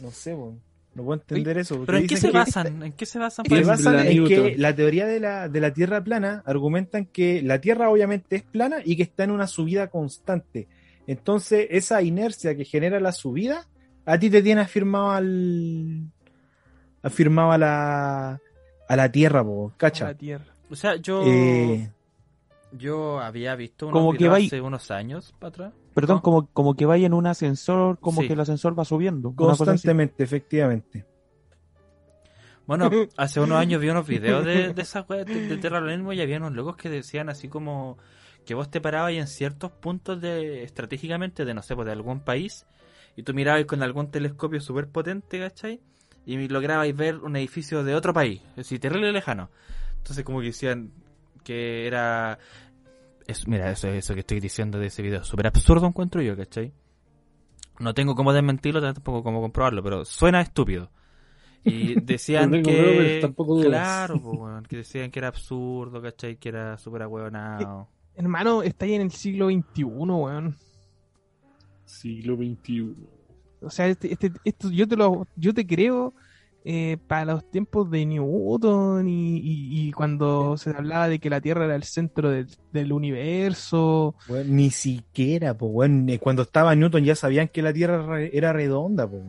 no 0.00 0.10
sé, 0.10 0.34
pues, 0.34 0.54
no 0.94 1.02
puedo 1.04 1.20
entender 1.20 1.56
eso. 1.58 1.82
¿Pero 1.86 1.98
en 1.98 2.06
qué 2.06 2.16
se 2.16 2.30
que- 2.30 2.36
basan? 2.36 2.82
¿En 2.82 2.92
qué 2.92 3.06
se 3.06 3.18
basan? 3.18 3.46
Se 3.46 3.64
basan 3.64 3.96
la 3.96 4.06
en 4.06 4.24
que 4.26 4.54
la 4.58 4.74
teoría 4.74 5.06
de 5.06 5.20
la, 5.20 5.48
de 5.48 5.60
la 5.60 5.72
Tierra 5.72 6.04
plana 6.04 6.42
argumentan 6.44 7.06
que 7.06 7.40
la 7.42 7.60
Tierra 7.60 7.88
obviamente 7.88 8.36
es 8.36 8.42
plana 8.42 8.76
y 8.84 8.96
que 8.96 9.02
está 9.04 9.24
en 9.24 9.30
una 9.30 9.46
subida 9.46 9.88
constante. 9.88 10.68
Entonces, 11.06 11.66
esa 11.70 12.00
inercia 12.02 12.56
que 12.56 12.64
genera 12.64 13.00
la 13.00 13.12
subida, 13.12 13.66
a 14.06 14.18
ti 14.18 14.30
te 14.30 14.42
tiene 14.42 14.60
afirmado 14.62 15.10
al. 15.10 16.10
afirmado 17.02 17.52
a 17.52 17.58
la. 17.58 18.40
a 18.88 18.96
la 18.96 19.10
Tierra, 19.12 19.42
po, 19.44 19.66
A 19.66 19.70
la 19.70 19.76
¿cacha? 19.76 20.14
Tierra. 20.14 20.46
O 20.70 20.74
sea, 20.76 20.96
yo... 20.96 21.22
Eh, 21.26 21.90
Yo 22.72 23.20
había 23.20 23.54
visto 23.56 23.86
unos 23.88 23.98
Como 24.00 24.12
que 24.12 24.18
videos 24.18 24.34
va 24.34 24.40
y- 24.40 24.46
hace 24.46 24.60
unos 24.62 24.90
años 24.90 25.34
para 25.38 25.48
atrás. 25.50 25.72
Perdón, 25.94 26.16
¿No? 26.16 26.22
como, 26.22 26.46
como 26.46 26.74
que 26.74 26.86
vaya 26.86 27.06
en 27.06 27.12
un 27.12 27.26
ascensor, 27.26 27.98
como 27.98 28.22
Sí. 28.22 28.28
que 28.28 28.32
el 28.32 28.40
ascensor 28.40 28.78
va 28.78 28.84
subiendo. 28.86 29.34
constantemente, 29.34 30.22
efectivamente. 30.24 31.04
Bueno, 32.66 32.88
hace 33.18 33.40
unos 33.40 33.58
años 33.58 33.80
vi 33.80 33.90
unos 33.90 34.06
videos 34.06 34.44
de, 34.44 34.72
de 34.72 34.82
esas 34.82 35.08
weas 35.10 35.26
de, 35.26 35.48
de 35.48 35.56
terraplanismo 35.58 36.12
y 36.14 36.20
había 36.22 36.38
unos 36.38 36.52
locos 36.52 36.76
que 36.76 36.88
decían 36.88 37.28
así 37.28 37.48
como 37.48 37.98
que 38.44 38.54
vos 38.54 38.70
te 38.70 38.80
parabas 38.80 39.12
en 39.12 39.26
ciertos 39.26 39.72
puntos 39.72 40.20
de 40.20 40.62
estratégicamente 40.62 41.44
de 41.44 41.54
no 41.54 41.62
sé, 41.62 41.74
pues 41.74 41.86
de 41.86 41.92
algún 41.92 42.20
país 42.20 42.66
y 43.16 43.22
tú 43.22 43.34
mirabas 43.34 43.64
con 43.66 43.82
algún 43.82 44.10
telescopio 44.10 44.60
súper 44.60 44.88
potente, 44.88 45.38
¿cachai? 45.38 45.80
Y 46.24 46.48
lograbais 46.48 46.96
ver 46.96 47.16
un 47.18 47.36
edificio 47.36 47.82
de 47.84 47.94
otro 47.94 48.14
país, 48.14 48.40
es 48.50 48.56
decir, 48.56 48.80
terrible 48.80 49.12
lejano. 49.12 49.50
Entonces 49.98 50.24
como 50.24 50.40
que 50.40 50.46
decían 50.46 50.92
que 51.44 51.86
era... 51.86 52.38
Es, 53.26 53.46
mira, 53.46 53.70
eso, 53.70 53.88
eso 53.88 54.14
que 54.14 54.20
estoy 54.20 54.40
diciendo 54.40 54.78
de 54.78 54.86
ese 54.86 55.02
video, 55.02 55.24
súper 55.24 55.46
absurdo 55.46 55.86
encuentro 55.86 56.22
yo, 56.22 56.36
¿cachai? 56.36 56.72
No 57.78 57.94
tengo 57.94 58.14
cómo 58.14 58.32
desmentirlo, 58.32 58.80
tampoco 58.80 59.22
cómo 59.22 59.40
comprobarlo, 59.40 59.82
pero 59.82 60.04
suena 60.04 60.40
estúpido. 60.40 60.90
Y 61.64 62.00
decían 62.00 62.50
No 62.50 62.62
que... 62.62 63.20
dudas. 63.36 63.66
Claro, 63.66 64.20
pues, 64.20 64.38
weón, 64.38 64.64
que 64.64 64.76
decían 64.78 65.10
que 65.10 65.18
era 65.20 65.28
absurdo, 65.28 66.00
¿cachai? 66.00 66.36
Que 66.36 66.48
era 66.48 66.78
súper 66.78 67.02
ahueonado. 67.02 67.88
Hermano, 68.16 68.62
está 68.62 68.84
ahí 68.84 68.94
en 68.94 69.02
el 69.02 69.10
siglo 69.10 69.48
XXI, 69.48 69.84
weón. 69.84 70.56
Siglo 71.84 72.36
XXI. 72.36 72.94
O 73.62 73.70
sea, 73.70 73.86
este, 73.86 74.12
este, 74.12 74.32
esto 74.44 74.70
yo 74.70 74.88
te 74.88 74.96
lo, 74.96 75.26
yo 75.36 75.54
te 75.54 75.66
creo 75.66 76.14
eh, 76.64 76.96
para 77.06 77.24
los 77.34 77.50
tiempos 77.50 77.90
de 77.90 78.04
Newton 78.06 79.08
y, 79.08 79.36
y- 79.38 79.88
y 79.88 79.92
cuando 79.92 80.56
se 80.56 80.70
hablaba 80.70 81.08
de 81.08 81.18
que 81.18 81.30
la 81.30 81.40
Tierra 81.40 81.64
era 81.64 81.76
el 81.76 81.82
centro 81.84 82.30
del, 82.30 82.48
del 82.72 82.92
universo. 82.92 84.14
Ni 84.46 84.70
siquiera, 84.70 85.56
pues, 85.56 85.70
weón. 85.72 86.08
eh, 86.08 86.18
Cuando 86.18 86.42
estaba 86.42 86.74
Newton 86.74 87.04
ya 87.04 87.14
sabían 87.14 87.48
que 87.48 87.62
la 87.62 87.72
Tierra 87.72 88.20
era 88.22 88.52
redonda, 88.52 89.08
pues. 89.08 89.22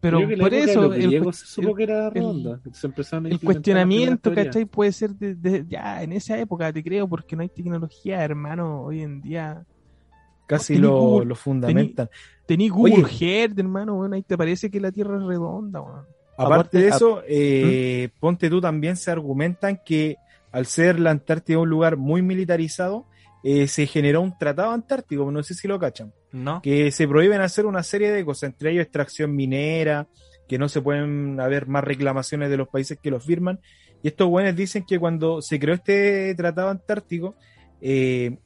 Pero 0.00 0.20
por 0.38 0.54
eso 0.54 0.92
el, 0.94 1.32
supo 1.34 1.68
el- 1.70 1.76
que 1.76 1.82
era 1.82 2.06
el- 2.08 2.14
redonda. 2.14 2.60
Se 2.72 2.86
empezaron 2.86 3.26
a 3.26 3.28
el 3.28 3.34
las 3.34 3.42
cuestionamiento, 3.44 4.32
¿cachai? 4.34 4.64
Puede 4.64 4.92
ser 4.92 5.10
de, 5.10 5.34
de- 5.34 5.66
ya 5.68 6.02
en 6.02 6.12
esa 6.12 6.38
época, 6.38 6.72
te 6.72 6.82
creo, 6.82 7.06
porque 7.06 7.36
no 7.36 7.42
hay 7.42 7.48
tecnología, 7.50 8.24
hermano, 8.24 8.82
hoy 8.84 9.02
en 9.02 9.20
día. 9.20 9.62
Casi 10.46 10.78
lo, 10.78 10.98
Google, 10.98 11.26
lo 11.26 11.34
fundamentan. 11.36 12.08
Tení 12.46 12.68
Google 12.68 13.04
Oye. 13.04 13.42
Earth, 13.42 13.58
hermano, 13.58 13.94
weón, 13.98 14.14
ahí 14.14 14.22
te 14.22 14.36
parece 14.36 14.68
que 14.70 14.80
la 14.80 14.90
Tierra 14.90 15.16
es 15.18 15.22
redonda, 15.22 15.80
weón. 15.80 16.04
Aparte 16.36 16.54
Aparte, 16.54 16.78
de 16.78 16.90
a- 16.90 16.96
eso, 16.96 17.22
eh, 17.28 18.08
ponte 18.18 18.48
tú 18.50 18.60
también 18.60 18.96
se 18.96 19.10
argumentan 19.10 19.78
que 19.84 20.16
al 20.50 20.66
ser 20.66 20.98
la 20.98 21.10
Antártida 21.10 21.58
un 21.58 21.68
lugar 21.68 21.96
muy 21.98 22.22
militarizado, 22.22 23.04
eh, 23.44 23.68
se 23.68 23.86
generó 23.86 24.22
un 24.22 24.36
tratado 24.36 24.72
antártico, 24.72 25.30
no 25.30 25.42
sé 25.42 25.54
si 25.54 25.68
lo 25.68 25.78
cachan, 25.78 26.12
¿No? 26.32 26.62
que 26.62 26.92
se 26.92 27.08
prohíben 27.08 27.40
hacer 27.40 27.66
una 27.66 27.82
serie 27.82 28.12
de 28.12 28.24
cosas, 28.24 28.50
entre 28.50 28.70
ellos 28.70 28.82
extracción 28.82 29.34
minera, 29.34 30.06
que 30.46 30.58
no 30.58 30.68
se 30.68 30.80
pueden 30.80 31.40
haber 31.40 31.66
más 31.66 31.84
reclamaciones 31.84 32.50
de 32.50 32.56
los 32.56 32.68
países 32.68 32.98
que 33.00 33.10
lo 33.10 33.20
firman. 33.20 33.60
Y 34.02 34.08
estos 34.08 34.28
güeyes 34.28 34.56
dicen 34.56 34.84
que 34.84 34.98
cuando 34.98 35.42
se 35.42 35.60
creó 35.60 35.74
este 35.74 36.34
tratado 36.34 36.70
antártico, 36.70 37.34
eh, 37.80 38.38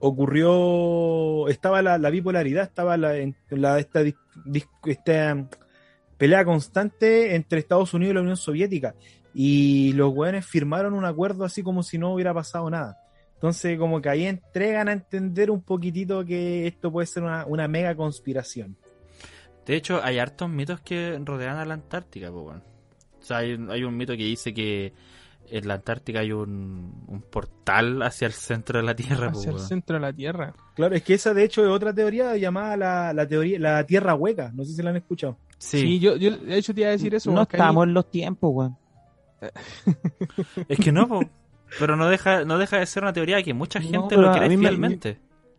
ocurrió, 0.00 1.48
estaba 1.48 1.82
la, 1.82 1.98
la 1.98 2.10
bipolaridad, 2.10 2.64
estaba 2.64 2.96
la, 2.96 3.16
esta, 3.16 4.02
um, 5.32 5.48
pelea 6.16 6.44
constante 6.44 7.34
entre 7.34 7.60
Estados 7.60 7.94
Unidos 7.94 8.12
y 8.12 8.14
la 8.14 8.20
Unión 8.22 8.36
Soviética. 8.36 8.94
Y 9.32 9.92
los 9.92 10.12
weones 10.12 10.44
firmaron 10.46 10.94
un 10.94 11.04
acuerdo 11.04 11.44
así 11.44 11.62
como 11.62 11.82
si 11.82 11.98
no 11.98 12.12
hubiera 12.12 12.34
pasado 12.34 12.68
nada. 12.68 12.98
Entonces, 13.40 13.78
como 13.78 14.02
que 14.02 14.10
ahí 14.10 14.26
entregan 14.26 14.88
a 14.90 14.92
entender 14.92 15.50
un 15.50 15.62
poquitito 15.62 16.24
que 16.26 16.66
esto 16.66 16.92
puede 16.92 17.06
ser 17.06 17.22
una, 17.22 17.46
una 17.46 17.66
mega 17.68 17.94
conspiración. 17.94 18.76
De 19.64 19.76
hecho, 19.76 20.00
hay 20.04 20.18
hartos 20.18 20.50
mitos 20.50 20.80
que 20.80 21.18
rodean 21.24 21.56
a 21.56 21.64
la 21.64 21.72
Antártica, 21.74 22.30
pues, 22.30 22.44
weón. 22.44 22.62
O 23.18 23.22
sea, 23.24 23.38
hay, 23.38 23.54
un- 23.54 23.70
hay 23.70 23.82
un 23.84 23.96
mito 23.96 24.12
que 24.12 24.24
dice 24.24 24.52
que 24.52 24.92
en 25.48 25.66
la 25.68 25.74
Antártica 25.74 26.20
hay 26.20 26.32
un, 26.32 27.02
un 27.08 27.22
portal 27.22 28.02
hacia 28.02 28.26
el 28.26 28.32
centro 28.34 28.78
de 28.78 28.84
la 28.84 28.94
Tierra, 28.94 29.30
pues, 29.32 29.38
hacia 29.46 29.52
el 29.52 29.58
centro 29.60 29.94
de 29.96 30.00
la 30.00 30.12
Tierra. 30.12 30.54
Claro, 30.74 30.94
es 30.94 31.02
que 31.02 31.14
esa 31.14 31.32
de 31.32 31.42
hecho 31.44 31.62
es 31.64 31.70
otra 31.70 31.94
teoría 31.94 32.36
llamada 32.36 32.76
la, 32.76 33.12
la 33.14 33.26
teoría, 33.26 33.58
la 33.58 33.84
Tierra 33.86 34.14
hueca. 34.14 34.50
No 34.54 34.64
sé 34.66 34.74
si 34.74 34.82
la 34.82 34.90
han 34.90 34.96
escuchado. 34.96 35.38
Sí, 35.56 35.80
Sí, 35.80 35.98
yo, 35.98 36.16
yo 36.16 36.36
de 36.36 36.56
hecho 36.58 36.74
te 36.74 36.80
iba 36.82 36.88
a 36.88 36.92
decir 36.92 37.14
eso. 37.14 37.30
no 37.32 37.42
estamos 37.42 37.86
en 37.86 37.94
los 37.94 38.10
tiempos, 38.10 38.50
weón. 38.52 38.76
es 40.68 40.78
que 40.78 40.92
no, 40.92 41.08
po. 41.08 41.20
Pero 41.78 41.96
no 41.96 42.08
deja, 42.08 42.44
no 42.44 42.58
deja 42.58 42.78
de 42.78 42.86
ser 42.86 43.02
una 43.02 43.12
teoría 43.12 43.42
que 43.42 43.54
mucha 43.54 43.78
No, 43.80 43.88
gente 43.88 44.06
pero 44.10 44.22
lo 44.22 44.32
cree 44.32 44.48
me- 44.48 44.56
fielmente. 44.58 45.18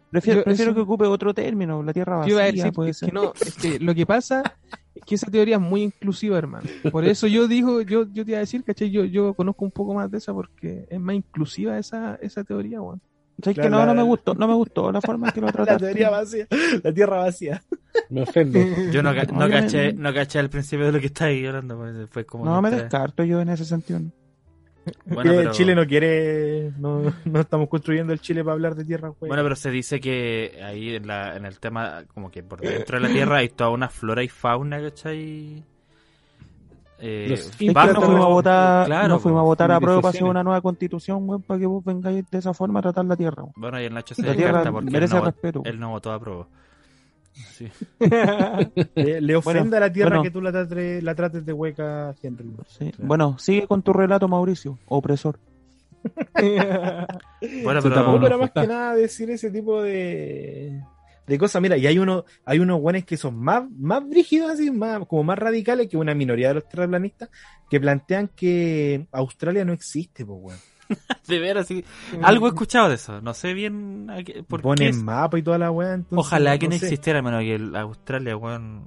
Prefiero, 0.10 0.40
Yo- 0.42 0.44
prefiero 0.44 0.72
eso- 0.72 0.76
que 0.76 0.82
ocupe 0.82 1.06
otro 1.06 1.34
término, 1.34 1.82
la 1.84 1.94
tierra 1.94 2.22
Yo 2.26 2.34
iba 2.34 2.42
a 2.42 2.46
vacía, 2.48 2.64
decir 2.66 2.74
puede 2.74 2.90
es 2.92 2.98
ser. 2.98 3.10
que 3.10 3.16
no, 3.16 3.32
es 3.40 3.56
que 3.56 3.80
lo 3.80 3.96
que 3.96 4.06
pasa 4.06 4.44
es 4.94 5.04
que 5.06 5.16
esa 5.16 5.32
teoría 5.32 5.56
es 5.56 5.62
muy 5.62 5.84
inclusiva, 5.84 6.38
hermano. 6.38 6.68
Por 6.92 7.06
eso 7.06 7.28
yo 7.28 7.48
digo, 7.48 7.82
yo, 7.82 8.06
yo 8.12 8.26
te 8.26 8.32
iba 8.32 8.38
a 8.38 8.42
decir, 8.42 8.62
¿cachai? 8.66 8.92
Yo, 8.92 9.06
yo 9.06 9.34
conozco 9.34 9.64
un 9.64 9.72
poco 9.72 9.94
más 9.94 10.12
de 10.12 10.18
esa 10.18 10.34
porque 10.34 10.86
es 10.90 11.00
más 11.00 11.16
inclusiva 11.16 11.78
esa, 11.78 12.16
esa 12.22 12.44
teoría, 12.44 12.82
weón. 12.82 13.02
¿Sabes 13.42 13.56
La- 13.58 13.64
que 13.64 13.70
no, 13.70 13.78
la- 13.80 13.86
no 13.86 13.96
me 13.96 14.04
gustó, 14.04 14.36
no 14.36 14.48
me 14.50 14.54
gustó 14.54 14.92
la 14.92 15.00
forma 15.02 15.28
en 15.30 15.34
que 15.34 15.40
lo 15.42 15.48
La 15.48 15.54
trataste. 15.54 15.86
teoría 15.86 16.10
vacía, 16.10 16.48
la 16.84 16.94
Tierra 16.94 17.18
vacía. 17.20 17.64
Me 18.10 18.22
ofende. 18.24 18.90
Yo 18.92 19.02
no, 19.02 19.14
no, 19.14 19.24
No, 19.24 19.50
caché, 19.50 19.94
no 19.94 20.14
caché 20.14 20.40
al 20.40 20.50
principio 20.50 20.88
de 20.88 20.92
lo 20.92 21.00
que 21.00 21.06
estáis 21.08 21.48
hablando, 21.48 21.78
pues, 21.78 22.10
fue 22.10 22.26
como... 22.26 22.44
No 22.46 22.62
me 22.62 22.70
descarto 22.70 23.24
yo 23.24 23.40
en 23.40 23.48
ese 23.50 23.64
sentido. 23.64 24.02
Bueno, 25.06 25.32
pero- 25.36 25.52
Chile 25.52 25.76
no 25.76 25.86
quiere, 25.86 26.72
no, 26.80 27.04
no 27.26 27.40
estamos 27.40 27.70
construyendo 27.70 28.14
el 28.14 28.20
Chile 28.20 28.44
para 28.44 28.54
hablar 28.54 28.76
de 28.76 28.84
Tierra 28.86 29.10
hueca. 29.10 29.28
Bueno, 29.28 29.44
pero 29.44 29.56
se 29.56 29.70
dice 29.70 30.00
que 30.00 30.60
ahí 30.64 30.96
en, 30.96 31.06
la, 31.08 31.36
en 31.36 31.46
el 31.46 31.60
tema, 31.60 32.04
como 32.14 32.32
que 32.32 32.42
por 32.44 32.62
dentro 32.62 33.00
de 33.00 33.08
la 33.08 33.14
Tierra 33.14 33.38
hay 33.38 33.50
toda 33.50 33.70
una 33.70 33.90
flora 33.90 34.24
y 34.24 34.28
fauna, 34.28 34.82
¿cachai? 34.82 35.64
Eh, 37.04 37.28
Los 37.30 37.74
bajo- 37.74 37.94
no 37.94 38.02
fuimos 38.02 38.26
a 38.26 38.30
votar, 38.30 38.86
claro, 38.86 39.08
no 39.08 39.20
fuimos 39.20 39.40
a 39.40 39.42
po. 39.42 39.46
votar 39.48 39.72
a 39.72 39.80
prueba 39.80 40.02
para 40.02 40.10
hacer 40.10 40.24
una 40.24 40.44
nueva 40.44 40.62
constitución, 40.62 41.28
weón, 41.28 41.42
para 41.42 41.60
que 41.60 41.66
vos 41.66 41.84
vengáis 41.84 42.24
de 42.30 42.38
esa 42.38 42.54
forma 42.54 42.78
a 42.80 42.84
tratar 42.84 43.06
la 43.06 43.16
tierra. 43.16 43.44
Bueno, 43.56 43.82
y 43.82 43.86
el 43.86 43.94
Nacho 43.94 44.14
se 44.14 44.22
La 44.22 44.36
tierra 44.36 44.64
porque 44.72 44.88
él 44.88 44.92
merece 44.94 45.16
no, 45.16 45.26
respeto. 45.26 45.62
él 45.66 45.80
no 45.80 45.90
votó 45.90 46.12
a 46.12 46.20
prueba. 46.20 46.48
Sí. 47.34 47.70
le, 48.96 49.22
le 49.22 49.36
ofende 49.36 49.62
Bueno, 49.62 49.78
a 49.78 49.80
la 49.80 49.94
Tierra 49.94 50.10
bueno. 50.10 50.24
que 50.24 50.32
tú 50.32 50.42
la 50.42 50.52
trates, 50.52 51.04
la 51.04 51.16
trates 51.16 51.46
de 51.46 51.54
hueca, 51.54 52.16
Henry. 52.22 52.52
Sí. 52.68 52.92
Bueno, 53.00 53.38
sigue 53.40 53.68
con 53.68 53.82
tu 53.82 53.94
relato, 53.94 54.28
Mauricio, 54.28 54.78
opresor. 54.88 55.40
Bueno, 57.64 57.80
pero... 57.82 57.96
No, 57.96 58.20
pero 58.20 58.38
más 58.38 58.52
que 58.52 58.68
nada 58.68 58.96
decir 58.96 59.30
ese 59.32 59.50
tipo 59.50 59.82
de, 59.82 60.80
de 61.26 61.38
cosas. 61.40 61.62
Mira, 61.62 61.78
y 61.78 61.88
hay 61.88 61.98
uno, 61.98 62.26
hay 62.46 62.60
unos 62.60 62.80
guanes 62.80 63.06
que 63.06 63.18
son 63.18 63.36
más, 63.36 63.64
más 63.72 64.08
brígidos, 64.08 64.52
así, 64.52 64.70
más, 64.70 65.06
como 65.08 65.24
más 65.24 65.40
radicales 65.40 65.88
que 65.88 65.98
una 65.98 66.14
minoría 66.14 66.50
de 66.50 66.54
los 66.56 66.70
terraplanistas, 66.70 67.30
que 67.70 67.80
plantean 67.80 68.30
que 68.36 69.08
Australia 69.12 69.66
no 69.66 69.74
existe, 69.74 70.26
pues 70.26 70.40
weón. 70.42 70.60
De 71.28 71.40
veras, 71.40 71.68
sí. 71.68 71.84
Algo 72.22 72.46
he 72.48 72.50
escuchado 72.50 72.90
de 72.90 72.96
eso. 72.96 73.22
No 73.22 73.34
sé 73.34 73.54
bien 73.54 74.10
a 74.10 74.24
qué- 74.24 74.44
por 74.44 74.60
qué. 74.60 74.64
Ponen 74.64 74.88
es- 74.90 75.04
mapa 75.04 75.38
y 75.40 75.44
toda 75.44 75.58
la 75.58 75.72
weá. 75.72 75.94
entonces, 75.94 76.18
Ojalá 76.18 76.58
que 76.58 76.68
no 76.68 76.72
sé. 76.78 76.86
existiera, 76.86 77.20
hermano, 77.20 77.40
que 77.40 77.56
el- 77.56 77.76
Australia, 77.76 78.36
weón. 78.38 78.86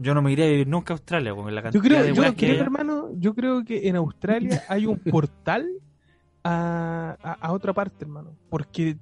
Yo 0.00 0.14
no 0.14 0.22
me 0.22 0.30
iría 0.32 0.44
a 0.44 0.48
vivir 0.48 0.68
nunca 0.68 0.94
a 0.94 0.96
Australia, 0.96 1.34
weón. 1.34 1.54
La 1.54 1.60
Yo 1.60 1.64
cantidad 1.80 1.82
creo, 1.82 2.02
de 2.02 2.14
yo 2.14 2.22
que 2.22 2.34
creo, 2.36 2.52
hay. 2.54 2.60
hermano, 2.60 3.08
yo 3.16 3.34
creo 3.34 3.64
que 3.64 3.88
en 3.88 3.96
Australia 3.96 4.62
hay 4.68 4.86
un 4.86 4.98
portal 4.98 5.66
a, 6.44 7.16
a, 7.22 7.32
a 7.32 7.52
otra 7.52 7.72
parte, 7.72 8.04
hermano. 8.04 8.36
Porque 8.48 8.96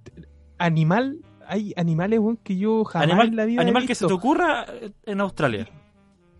animal, 0.58 1.18
hay 1.46 1.72
animales, 1.76 2.18
weón, 2.18 2.38
que 2.38 2.56
yo 2.56 2.84
jamás 2.84 3.08
Animal, 3.08 3.28
en 3.28 3.36
la 3.36 3.44
vida 3.44 3.60
he 3.60 3.64
animal 3.64 3.86
que 3.86 3.94
se 3.94 4.06
te 4.06 4.12
ocurra 4.12 4.64
en 5.04 5.20
Australia. 5.20 5.68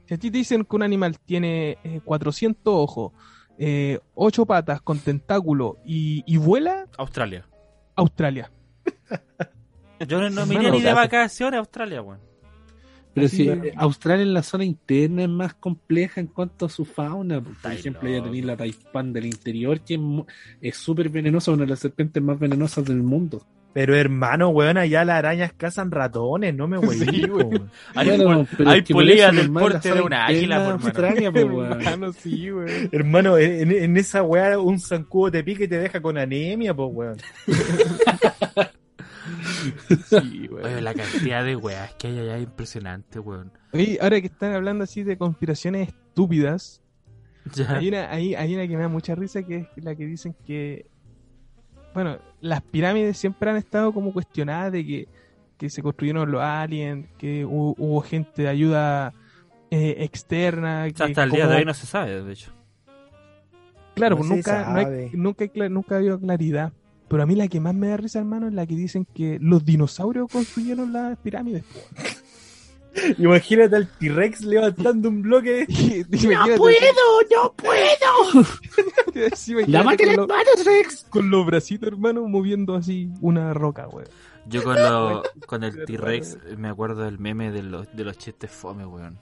Si 0.07 0.15
a 0.15 0.19
ti 0.19 0.31
te 0.31 0.39
dicen 0.39 0.65
que 0.65 0.77
un 0.77 0.83
animal 0.85 1.19
tiene 1.19 1.79
eh, 1.85 2.01
400 2.05 2.63
ojos, 2.75 3.13
eh, 3.59 3.99
8 4.15 4.47
patas 4.47 4.81
con 4.83 4.99
tentáculo 4.99 5.79
y, 5.85 6.23
y 6.27 6.37
vuela, 6.37 6.87
Australia. 6.99 7.47
Australia. 7.95 8.51
Yo 10.07 10.21
no, 10.21 10.31
no 10.31 10.47
me 10.47 10.55
iría 10.57 10.71
ni 10.71 10.83
de 10.83 10.93
vacaciones 10.93 11.57
a 11.57 11.61
Australia, 11.61 12.03
weón. 12.03 12.21
Pero 13.15 13.29
Así, 13.29 13.37
si 13.39 13.47
bueno. 13.47 13.65
eh, 13.65 13.73
Australia 13.77 14.23
en 14.25 14.35
la 14.35 14.43
zona 14.43 14.65
interna 14.67 15.23
es 15.23 15.29
más 15.31 15.55
compleja 15.55 16.21
en 16.21 16.27
cuanto 16.27 16.67
a 16.67 16.69
su 16.69 16.85
fauna. 16.85 17.41
Por 17.41 17.53
Estáis 17.53 17.81
ejemplo, 17.81 18.11
ya 18.11 18.23
tenéis 18.23 18.45
la 18.45 18.59
taipán 18.59 19.15
del 19.15 19.25
interior, 19.25 19.81
que 19.81 19.99
es 20.61 20.77
súper 20.77 21.09
venenosa, 21.09 21.51
una 21.53 21.63
de 21.65 21.71
las 21.71 21.79
serpientes 21.79 22.23
más 22.23 22.39
venenosas 22.39 22.85
del 22.85 23.03
mundo. 23.03 23.47
Pero 23.77 23.95
hermano, 23.95 24.49
weón, 24.49 24.79
allá 24.79 25.05
las 25.05 25.19
arañas 25.19 25.53
cazan 25.53 25.91
ratones, 25.91 26.55
no 26.55 26.67
me 26.67 26.79
weón. 26.79 26.95
Sí, 26.99 27.27
weón. 27.27 27.71
Hay, 27.95 28.09
Bueno, 28.09 28.25
pol- 28.25 28.49
pero 28.57 28.71
hay 28.71 28.81
del 28.81 29.53
porte 29.53 29.93
de 29.93 30.01
una 30.01 30.25
águila, 30.25 30.65
por. 30.65 30.73
Australia, 30.87 31.31
weón. 31.35 31.83
Hermano, 31.83 32.13
sí, 32.15 32.51
weón. 32.51 32.89
Hermano, 32.91 33.37
en, 33.37 33.71
en 33.71 33.97
esa 33.99 34.23
weá 34.23 34.59
un 34.59 34.81
zancudo 34.81 35.31
te 35.33 35.45
pica 35.45 35.65
y 35.65 35.69
te 35.69 35.79
deja 35.79 36.01
con 36.01 36.17
anemia, 36.17 36.73
pues 36.73 36.89
weón. 36.91 37.17
Sí, 40.09 40.49
weón. 40.51 40.65
Oye, 40.65 40.81
la 40.81 40.95
cantidad 40.95 41.45
de 41.45 41.57
weas 41.57 41.93
que 41.97 42.07
hay 42.09 42.19
allá 42.19 42.37
es 42.39 42.45
impresionante, 42.45 43.19
weón. 43.19 43.53
Oye, 43.75 43.99
ahora 44.01 44.21
que 44.23 44.29
están 44.29 44.55
hablando 44.55 44.85
así 44.85 45.03
de 45.03 45.19
conspiraciones 45.19 45.89
estúpidas, 45.89 46.81
Ya. 47.55 47.77
hay 47.77 47.89
una, 47.89 48.11
hay, 48.11 48.35
hay 48.35 48.55
una 48.55 48.67
que 48.67 48.75
me 48.77 48.83
da 48.83 48.89
mucha 48.89 49.15
risa 49.15 49.43
que 49.43 49.69
es 49.77 49.85
la 49.85 49.95
que 49.95 50.07
dicen 50.07 50.35
que, 50.47 50.87
bueno, 51.97 52.19
las 52.43 52.61
pirámides 52.61 53.17
siempre 53.17 53.49
han 53.51 53.57
estado 53.57 53.91
como 53.91 54.13
cuestionadas 54.13 54.71
de 54.71 54.85
que, 54.87 55.09
que 55.57 55.71
se 55.71 55.83
construyeron 55.83 56.31
los 56.31 56.43
aliens, 56.43 57.07
que 57.17 57.47
hubo, 57.47 57.75
hubo 57.79 58.03
gente 58.03 58.43
de 58.43 58.49
ayuda 58.49 59.15
eh, 59.71 59.97
externa. 60.01 60.85
O 60.93 60.95
sea, 60.95 61.07
que 61.07 61.13
hasta 61.13 61.23
el 61.25 61.31
día 61.31 61.47
de 61.47 61.57
hoy 61.57 61.65
no 61.65 61.73
se 61.73 61.87
sabe, 61.87 62.23
de 62.23 62.33
hecho. 62.35 62.53
Claro, 63.95 64.17
No 64.17 64.19
pues 64.19 64.31
nunca, 64.31 64.69
no 64.71 64.77
hay- 64.79 64.85
sabe. 64.85 65.11
nunca, 65.15 65.45
hay 65.45 65.71
nunca 65.71 65.95
ha 65.95 65.99
habido 65.99 66.21
claridad. 66.21 66.71
Pero 67.09 67.23
a 67.23 67.27
mí 67.27 67.35
la 67.35 67.49
que 67.49 67.61
más 67.61 67.75
me 67.75 67.89
da 67.89 67.97
risa, 67.97 68.19
hermano, 68.19 68.49
es 68.49 68.53
la 68.53 68.67
que 68.67 68.75
dicen 68.77 69.07
que 69.15 69.39
los 69.41 69.65
dinosaurios 69.65 70.29
construyeron 70.31 70.93
las 70.93 71.17
pirámides. 71.19 71.65
Imagínate 73.19 73.77
al 73.77 73.89
T-Rex 73.89 74.43
levantando 74.43 75.09
un 75.09 75.23
bloque. 75.23 75.67
¡No 76.09 76.57
puedo! 76.57 76.75
¡No 77.35 77.53
puedo! 77.55 78.47
¡Lávate 79.67 80.07
las 80.07 80.17
manos, 80.29 80.65
Rex! 80.65 81.07
con 81.09 81.31
los 81.31 81.47
bracitos, 81.47 81.89
hermano, 81.89 82.27
moviendo 82.29 82.75
así 82.75 83.11
una 83.21 83.55
roca, 83.55 83.89
weón. 83.89 84.09
Yo 84.49 84.63
con, 84.63 84.77
lo, 84.77 85.23
con 85.47 85.65
el 85.65 85.85
T-Rex 85.85 86.39
me 86.57 86.69
acuerdo 86.69 87.03
del 87.03 87.19
meme 87.19 87.51
de 87.51 87.63
los, 87.63 87.95
de 87.95 88.05
los 88.05 88.17
chistes 88.19 88.51
fome, 88.51 88.87
weón. 88.87 89.19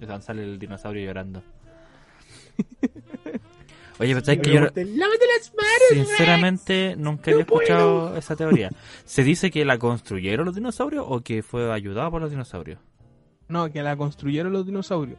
De 0.00 0.20
sale 0.20 0.42
el 0.44 0.58
dinosaurio 0.58 1.04
llorando. 1.04 1.42
Oye, 3.98 4.14
pero 4.14 4.24
sabes 4.24 4.40
que 4.40 4.52
yo 4.52 4.60
Lávate 4.60 4.76
las 4.84 5.52
manos. 5.54 6.06
sinceramente 6.08 6.94
nunca 6.96 7.30
había 7.30 7.42
escuchado 7.42 8.16
esa 8.16 8.36
teoría. 8.36 8.70
¿Se 9.04 9.24
dice 9.24 9.50
que 9.50 9.64
la 9.64 9.78
construyeron 9.78 10.46
los 10.46 10.54
dinosaurios 10.54 11.04
o 11.08 11.20
que 11.20 11.42
fue 11.42 11.72
ayudada 11.72 12.10
por 12.10 12.20
los 12.20 12.30
dinosaurios? 12.30 12.78
No, 13.48 13.70
que 13.70 13.82
la 13.82 13.96
construyeron 13.96 14.52
los 14.52 14.66
dinosaurios. 14.66 15.18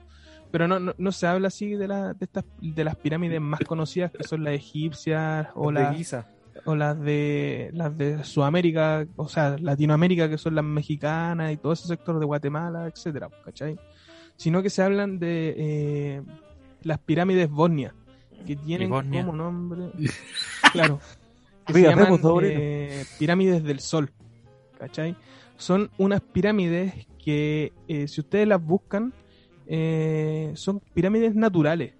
Pero 0.52 0.68
no, 0.68 0.80
no, 0.80 0.94
no 0.98 1.12
se 1.12 1.28
habla 1.28 1.50
así 1.50 1.72
de, 1.72 1.88
la, 1.88 2.14
de, 2.14 2.26
estas, 2.26 2.46
de 2.62 2.84
las 2.84 2.96
pirámides 2.96 3.42
más 3.42 3.60
conocidas, 3.62 4.12
que 4.12 4.24
son 4.24 4.44
las 4.44 4.54
egipcias 4.54 5.48
o 5.56 5.68
de 5.68 5.74
las, 5.74 5.96
Giza. 5.98 6.28
o 6.66 6.76
las 6.76 7.00
de 7.02 7.70
las 7.74 7.98
de 7.98 8.24
Sudamérica, 8.24 9.06
o 9.18 9.28
sea, 9.28 9.58
Latinoamérica, 9.60 10.30
que 10.30 10.38
son 10.38 10.56
las 10.56 10.64
mexicanas 10.64 11.52
y 11.52 11.58
todo 11.58 11.74
ese 11.74 11.88
sector 11.88 12.20
de 12.20 12.26
Guatemala, 12.26 12.88
etcétera, 12.88 13.30
¿cachai? 13.44 13.78
Sino 14.38 14.62
que 14.62 14.70
se 14.70 14.84
hablan 14.84 15.20
de 15.20 15.56
eh, 15.58 16.22
las 16.84 17.00
pirámides 17.00 17.50
bosnias, 17.50 17.94
que 18.46 18.56
tienen 18.56 18.90
Bosnia? 18.90 19.26
como 19.26 19.38
nombre, 19.38 19.92
claro, 20.72 21.00
que 21.66 21.74
se 21.74 21.82
llaman 21.82 22.20
eh, 22.44 23.06
pirámides 23.20 23.64
del 23.64 23.80
Sol, 23.80 24.12
¿cachai? 24.78 25.16
Son 25.58 25.90
unas 25.98 26.22
pirámides 26.22 27.08
que 27.24 27.74
eh, 27.88 28.08
si 28.08 28.22
ustedes 28.22 28.48
las 28.48 28.64
buscan, 28.64 29.14
eh, 29.66 30.52
son 30.56 30.80
pirámides 30.94 31.36
naturales, 31.36 31.94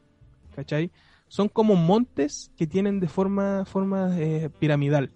¿cachai? 0.56 0.92
Son 1.28 1.50
como 1.50 1.76
montes 1.76 2.52
que 2.56 2.68
tienen 2.68 3.00
de 3.00 3.08
forma, 3.08 3.66
forma 3.66 4.18
eh, 4.18 4.50
piramidal 4.60 5.12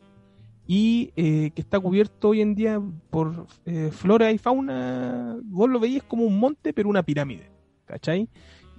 y 0.67 1.11
eh, 1.15 1.51
que 1.53 1.61
está 1.61 1.79
cubierto 1.79 2.29
hoy 2.29 2.41
en 2.41 2.55
día 2.55 2.81
por 3.09 3.47
eh, 3.65 3.89
flora 3.91 4.31
y 4.31 4.37
fauna. 4.37 5.37
Vos 5.43 5.69
lo 5.69 5.79
veis 5.79 6.03
como 6.03 6.23
un 6.23 6.39
monte, 6.39 6.73
pero 6.73 6.89
una 6.89 7.03
pirámide, 7.03 7.49
¿cachai? 7.85 8.29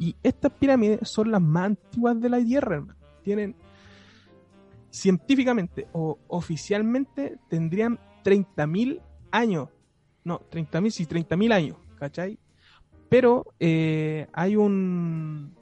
Y 0.02 0.16
estas 0.24 0.50
pirámides 0.50 1.08
son 1.08 1.30
las 1.30 1.40
más 1.40 1.66
antiguas 1.66 2.20
de 2.20 2.28
la 2.28 2.42
Tierra, 2.42 2.74
hermano. 2.74 2.98
Tienen 3.22 3.54
científicamente 4.90 5.86
o 5.92 6.18
oficialmente 6.26 7.38
tendrían 7.48 8.00
30.000 8.24 9.00
años. 9.30 9.68
No, 10.24 10.40
30.000, 10.50 10.90
sí, 10.90 11.06
30.000 11.06 11.52
años, 11.52 11.76
¿cachai? 12.00 12.36
Pero 13.08 13.54
eh, 13.60 14.26
hay 14.32 14.56
un... 14.56 15.54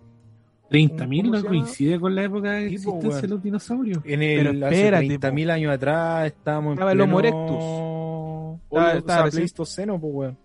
30.000 0.70 1.22
¿Cómo 1.22 1.36
no 1.36 1.44
coincide 1.44 2.00
con 2.00 2.14
la 2.14 2.24
época 2.24 2.52
de 2.52 2.60
po, 2.60 2.72
existencia 2.72 3.10
de 3.10 3.18
weón. 3.18 3.30
los 3.30 3.42
dinosaurios. 3.42 3.98
En 4.06 4.20
Pero 4.20 4.50
el 4.52 4.62
espérate, 4.62 5.04
hace 5.06 5.18
30.000 5.18 5.50
años 5.50 5.74
atrás 5.74 6.26
estábamos 6.28 6.72
Estaba 6.74 6.92
en 6.92 6.98
el 6.98 7.02
Homo 7.02 7.20
erectus. 7.20 8.96
Estaba, 8.96 9.28
Pleistoceno, 9.28 10.00
pues, 10.00 10.14
weón. 10.14 10.38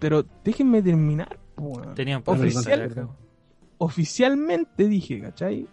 Pero 0.00 0.24
déjenme 0.42 0.82
terminar. 0.82 1.38
po, 1.54 1.62
weón. 1.66 1.94
Tenían 1.94 2.20
Oficial- 2.26 3.08
Oficialmente 3.78 4.88
dije, 4.88 5.20
¿cachai? 5.20 5.66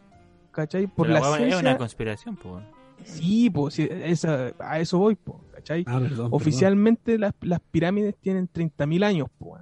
¿Cachai? 0.52 0.88
Por 0.88 1.08
Pero 1.08 1.20
la 1.20 1.30
Es 1.32 1.36
ciencia... 1.38 1.60
una 1.60 1.78
conspiración, 1.78 2.36
pues. 2.36 2.54
weón. 2.54 2.66
Sí, 3.04 3.50
pues, 3.50 3.78
esa, 3.80 4.54
a 4.60 4.80
eso 4.80 4.98
voy, 4.98 5.16
po, 5.16 5.42
¿cachai? 5.54 5.84
Ah, 5.86 6.00
perdón, 6.00 6.30
Oficialmente 6.32 7.20
las, 7.20 7.34
las 7.42 7.60
pirámides 7.60 8.16
tienen 8.20 8.48
30.000 8.52 9.04
años, 9.04 9.28
po, 9.38 9.58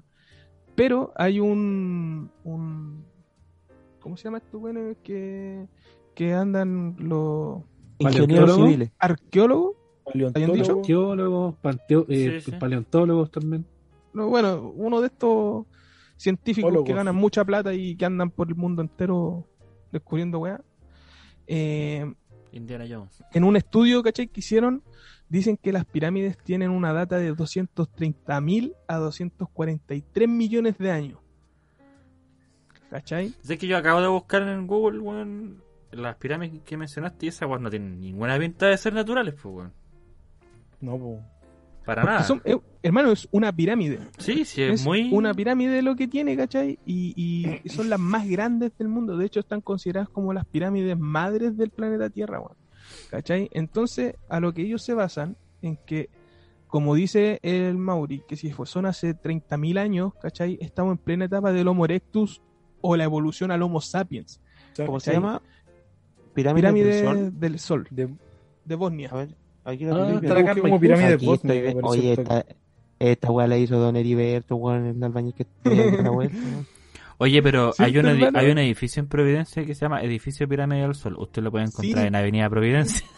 pero 0.76 1.12
hay 1.16 1.40
un, 1.40 2.30
un 2.44 3.04
¿cómo 4.00 4.16
se 4.18 4.26
llama 4.26 4.38
esto, 4.38 4.60
bueno? 4.60 4.96
Que, 5.04 5.66
que 6.16 6.34
andan 6.34 6.96
los 7.00 7.64
Ingenieros 8.00 8.56
civiles. 8.56 8.92
arqueólogos, 9.00 9.76
Paleontólogo. 10.06 10.54
dicho? 10.54 10.78
Arqueólogos, 10.80 11.56
panteo- 11.62 12.06
eh, 12.10 12.40
Sí, 12.42 12.52
sí. 12.52 12.58
paleontólogos 12.60 13.32
también. 13.32 13.66
no, 14.14 14.28
bueno, 14.30 14.72
uno 14.76 15.02
de 15.02 15.08
estos 15.08 15.66
científicos 16.18 16.70
Ólogos. 16.70 16.88
que 16.88 16.94
ganan 16.94 17.16
mucha 17.16 17.44
plata 17.44 17.74
y 17.74 17.96
que 17.96 18.06
andan 18.06 18.30
por 18.30 18.48
el 18.48 18.56
mundo 18.56 18.82
entero 18.82 19.48
descubriendo 19.92 20.40
weá. 20.40 20.62
Eh, 21.48 22.14
Indiana 22.52 22.86
Jones. 22.88 23.24
en 23.34 23.44
un 23.44 23.56
estudio, 23.58 24.04
¿cachai? 24.04 24.28
Que 24.28 24.40
hicieron, 24.40 24.84
dicen 25.28 25.58
que 25.58 25.72
las 25.72 25.86
pirámides 25.86 26.38
tienen 26.38 26.70
una 26.70 26.94
data 26.94 27.18
de 27.18 27.34
230.000 27.34 28.76
a 28.88 28.98
243 28.98 30.30
millones 30.30 30.78
de 30.78 30.92
años. 30.92 31.20
¿Cachai? 32.90 33.34
Sé 33.42 33.58
que 33.58 33.66
yo 33.66 33.76
acabo 33.76 34.02
de 34.02 34.08
buscar 34.08 34.44
en 34.44 34.68
Google, 34.68 35.00
weón, 35.00 35.64
las 35.92 36.16
pirámides 36.18 36.62
que 36.62 36.78
mencionaste 36.78 37.26
y 37.26 37.30
esas, 37.30 37.50
weón, 37.50 37.64
no 37.64 37.70
tienen 37.72 38.00
ninguna 38.00 38.38
pinta 38.38 38.68
de 38.68 38.78
ser 38.78 38.94
naturales, 38.94 39.34
pues, 39.34 39.56
weón. 39.56 39.74
No, 40.80 40.98
pues. 41.00 41.20
Para 41.86 42.02
Porque 42.02 42.14
nada. 42.14 42.24
son- 42.24 42.42
eh, 42.46 42.58
hermano, 42.82 43.12
es 43.12 43.28
una 43.32 43.52
pirámide. 43.54 44.00
Sí, 44.18 44.46
sí, 44.46 44.62
es, 44.62 44.82
Es 44.82 44.86
muy... 44.86 45.12
una 45.12 45.34
pirámide 45.34 45.82
lo 45.82 45.96
que 45.96 46.08
tiene, 46.08 46.38
¿cachai? 46.38 46.80
Y, 46.86 47.14
y 47.64 47.70
son 47.70 47.90
las 47.90 48.00
más 48.00 48.28
grandes 48.28 48.72
del 48.78 48.88
mundo. 48.88 49.18
De 49.18 49.26
hecho, 49.26 49.42
están 49.42 49.62
consideradas 49.62 50.10
como 50.10 50.32
las 50.34 50.46
pirámides 50.46 50.98
madres 50.98 51.58
del 51.58 51.70
planeta 51.72 52.10
Tierra, 52.10 52.40
weón. 52.40 52.56
¿cachai? 53.10 53.50
Entonces, 53.54 54.16
a 54.30 54.40
lo 54.40 54.54
que 54.54 54.62
ellos 54.62 54.82
se 54.82 54.94
basan 54.94 55.36
en 55.62 55.78
que, 55.86 56.10
como 56.68 56.96
dice 56.96 57.40
el 57.44 57.78
Mauri, 57.78 58.24
que 58.28 58.36
si 58.38 58.52
fue- 58.52 58.66
son 58.66 58.86
hace 58.86 59.14
30.000 59.14 59.78
años, 59.78 60.14
¿cachai? 60.22 60.58
Estamos 60.62 60.94
en 60.94 60.98
plena 61.00 61.26
etapa 61.26 61.52
del 61.52 61.68
Homo 61.68 61.86
erectus 61.86 62.42
o 62.82 62.96
la 62.96 63.04
evolución 63.04 63.52
al 63.52 63.62
Homo 63.62 63.82
sapiens. 63.82 64.42
¿Cómo 64.86 65.00
se 65.00 65.14
llama? 65.14 65.42
Pirámide, 66.34 66.62
Pirámide 66.62 66.86
del 66.96 67.06
Sol. 67.06 67.40
del 67.40 67.60
Sol, 67.60 67.88
De, 67.92 68.10
de 68.66 68.76
Bosnia. 68.76 69.10
A 69.12 69.16
ver, 69.18 69.36
aquí 69.66 69.86
la 69.86 69.96
Ah, 69.96 70.20
está 70.22 70.38
acá 70.40 70.56
como 70.60 70.80
pirámide 70.80 71.14
apareció 71.14 71.40
Oye, 71.84 72.14
esta, 72.14 72.46
esta 73.00 73.32
weá 73.32 73.48
la 73.48 73.58
hizo 73.58 73.78
Don 73.80 73.96
Heriberto, 73.96 74.56
weón, 74.56 74.86
el 74.88 75.04
albañil 75.04 75.34
que 75.34 75.46
la 76.04 76.10
vuelta. 76.10 76.36
Oye, 77.20 77.42
pero 77.44 77.72
Sí, 77.74 77.84
hay, 77.84 77.98
un 77.98 78.06
edi- 78.06 78.32
hay 78.34 78.52
un 78.52 78.58
edificio 78.58 79.00
en 79.02 79.08
Providencia 79.08 79.66
que 79.66 79.76
se 79.76 79.82
llama 79.86 80.02
Edificio 80.04 80.48
Pirámide 80.48 80.82
del 80.82 80.96
Sol. 80.96 81.16
Usted 81.18 81.42
lo 81.44 81.52
puede 81.52 81.66
encontrar 81.66 82.02
Sí. 82.04 82.08
en 82.08 82.16
Avenida 82.16 82.50
Providencia. 82.50 83.06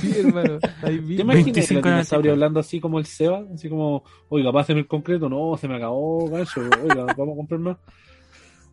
Sí, 0.00 0.12
hermano. 0.18 0.58
Ahí 0.82 0.98
¿Te 0.98 1.22
imaginas 1.22 1.44
25 1.44 1.82
que 1.82 1.88
el 1.88 1.94
dinosaurio 1.94 2.30
94? 2.30 2.32
hablando 2.32 2.60
así 2.60 2.80
como 2.80 2.98
el 2.98 3.04
Seba? 3.06 3.44
Así 3.54 3.68
como, 3.68 4.02
oiga, 4.30 4.50
pásenme 4.52 4.80
el 4.80 4.86
concreto. 4.88 5.28
No, 5.28 5.56
se 5.58 5.68
me 5.68 5.76
acabó, 5.76 6.28
gancho. 6.28 6.62
Oiga, 6.82 7.04
vamos 7.16 7.34
a 7.34 7.36
comprar 7.36 7.60
más. 7.60 7.76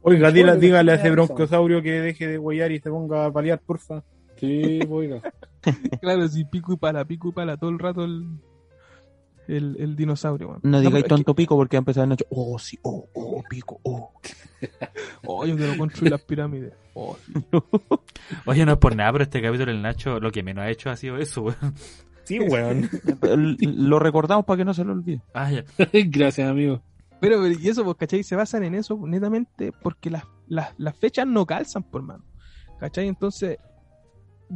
Oiga, 0.01 0.29
Oye, 0.29 0.57
dígale 0.57 0.91
a 0.91 0.95
¿qué 0.95 1.01
ese 1.01 1.11
broncosaurio 1.11 1.81
que 1.83 1.91
deje 1.91 2.27
de 2.27 2.37
huellar 2.39 2.71
y 2.71 2.79
se 2.79 2.89
ponga 2.89 3.25
a 3.25 3.31
paliar, 3.31 3.59
porfa. 3.59 4.01
Sí, 4.43 4.79
oiga. 4.89 5.21
Claro, 6.01 6.27
sí, 6.27 6.43
pico 6.43 6.73
y 6.73 6.75
pala, 6.75 7.05
pico 7.05 7.29
y 7.29 7.31
pala, 7.31 7.55
todo 7.55 7.69
el 7.69 7.79
rato 7.79 8.03
el, 8.03 8.27
el, 9.47 9.77
el 9.79 9.95
dinosaurio, 9.95 10.49
weón. 10.49 10.59
No 10.63 10.81
digáis 10.81 11.05
es 11.05 11.07
tonto 11.07 11.33
pico 11.33 11.55
porque 11.55 11.77
va 11.77 11.79
a 11.79 11.83
empezar 11.83 12.05
Nacho. 12.05 12.25
Oh, 12.29 12.59
sí, 12.59 12.77
oh, 12.81 13.07
oh, 13.13 13.41
pico, 13.49 13.79
oh. 13.83 14.11
Oh, 15.25 15.45
yo 15.45 15.55
quiero 15.55 15.77
construir 15.77 16.11
las 16.11 16.21
pirámides. 16.23 16.73
Oh, 16.93 17.15
sí. 17.25 17.33
Oye, 18.45 18.65
no 18.65 18.73
es 18.73 18.77
por 18.77 18.93
nada, 18.93 19.13
pero 19.13 19.23
este 19.23 19.41
capítulo 19.41 19.71
el 19.71 19.81
Nacho 19.81 20.19
lo 20.19 20.31
que 20.31 20.43
menos 20.43 20.65
ha 20.65 20.69
hecho 20.69 20.89
ha 20.89 20.97
sido 20.97 21.15
eso, 21.15 21.43
weón. 21.43 21.73
Sí, 22.25 22.39
weón. 22.41 22.89
Lo 23.61 23.99
recordamos 23.99 24.43
para 24.43 24.57
que 24.57 24.65
no 24.65 24.73
se 24.73 24.83
lo 24.83 24.91
olvide. 24.91 25.21
Ah, 25.33 25.49
ya. 25.49 25.63
Gracias, 25.93 26.49
amigo. 26.49 26.81
Pero, 27.21 27.41
pero, 27.41 27.57
y 27.57 27.69
eso, 27.69 27.85
pues, 27.85 27.95
¿cachai? 27.95 28.23
Se 28.23 28.35
basan 28.35 28.65
en 28.65 28.75
eso 28.75 28.99
netamente 29.07 29.71
porque 29.71 30.09
las, 30.09 30.25
las, 30.47 30.77
las 30.77 30.97
fechas 30.97 31.25
no 31.25 31.45
calzan, 31.45 31.83
por 31.83 32.01
mano. 32.01 32.25
¿Cachai? 32.81 33.07
Entonces, 33.07 33.59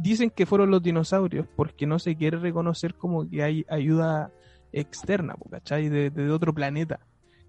dicen 0.00 0.30
que 0.30 0.46
fueron 0.46 0.70
los 0.70 0.82
dinosaurios 0.82 1.46
porque 1.56 1.86
no 1.86 1.98
se 1.98 2.16
quiere 2.16 2.38
reconocer 2.38 2.94
como 2.94 3.28
que 3.28 3.42
hay 3.42 3.66
ayuda 3.68 4.32
externa, 4.72 5.34
¿cachai? 5.50 5.88
De, 5.88 6.30
otro 6.30 6.54
planeta. 6.54 7.00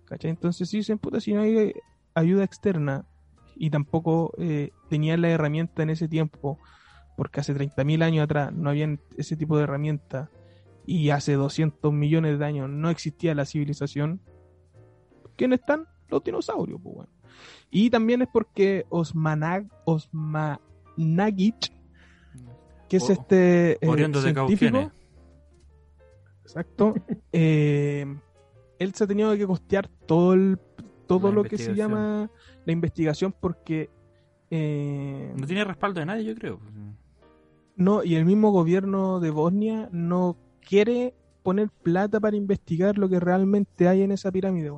¿Cachai? 0.06 0.32
Entonces, 0.32 0.70
sí 0.70 0.78
dicen, 0.78 0.98
puta, 0.98 1.20
si 1.20 1.34
no 1.34 1.42
hay 1.42 1.74
ayuda 2.16 2.44
externa 2.44 3.06
y 3.56 3.70
tampoco 3.70 4.34
eh, 4.38 4.72
tenían 4.90 5.22
la 5.22 5.30
herramienta 5.30 5.84
en 5.84 5.92
ese 5.92 6.08
tiempo, 6.08 6.58
porque 7.16 7.42
hace 7.42 7.54
30.000 7.54 8.04
años 8.04 8.24
atrás 8.24 8.52
no 8.54 8.70
habían 8.70 9.00
ese 9.18 9.36
tipo 9.36 9.58
de 9.58 9.64
herramienta 9.64 10.30
y 10.86 11.12
hace 11.12 11.34
200 11.34 11.94
millones 11.94 12.40
de 12.40 12.46
años 12.46 12.70
no 12.70 12.90
existía 12.90 13.36
la 13.36 13.46
civilización, 13.46 14.22
¿quiénes 15.36 15.60
están? 15.60 15.86
Los 16.08 16.24
dinosaurios, 16.24 16.80
pues, 16.82 16.96
bueno. 16.96 17.12
Y 17.70 17.92
también 17.92 18.24
es 18.24 18.30
porque 18.34 18.86
Osmanag, 18.90 19.68
Osmanagic, 19.86 21.72
que 22.90 22.98
es 22.98 23.10
O- 23.10 23.14
este 23.14 23.74
eh, 23.74 23.78
de 23.82 23.98
científico, 24.22 24.34
Cauquenes. 24.34 24.91
exacto, 26.44 26.95
eh, 27.32 28.06
él 28.80 28.94
se 28.94 29.03
ha 29.03 29.07
tenido 29.07 29.36
que 29.38 29.45
costear 29.48 29.88
todo 30.06 30.34
el 30.34 30.60
todo 31.07 31.30
La 31.30 31.36
lo 31.36 31.44
que 31.44 31.57
se 31.57 31.74
llama 31.74 32.30
la 32.66 32.72
investigación 32.72 33.34
porque 33.40 33.90
eh, 34.52 35.34
No 35.36 35.45
tiene 35.48 35.64
respaldo 35.64 35.99
de 35.99 36.06
nadie, 36.06 36.24
yo 36.26 36.36
creo. 36.36 36.60
no 37.76 38.03
y 38.03 38.16
el 38.16 38.26
mismo 38.26 38.52
gobierno 38.52 39.20
de 39.20 39.30
Bosnia 39.32 39.90
no 39.91 40.38
quiere 40.61 41.16
poner 41.44 41.70
plata 41.70 42.20
para 42.20 42.36
investigar 42.36 42.98
lo 42.98 43.10
que 43.10 43.20
realmente 43.20 43.88
hay 43.88 44.02
en 44.03 44.11
esa 44.11 44.32
pirámide. 44.32 44.72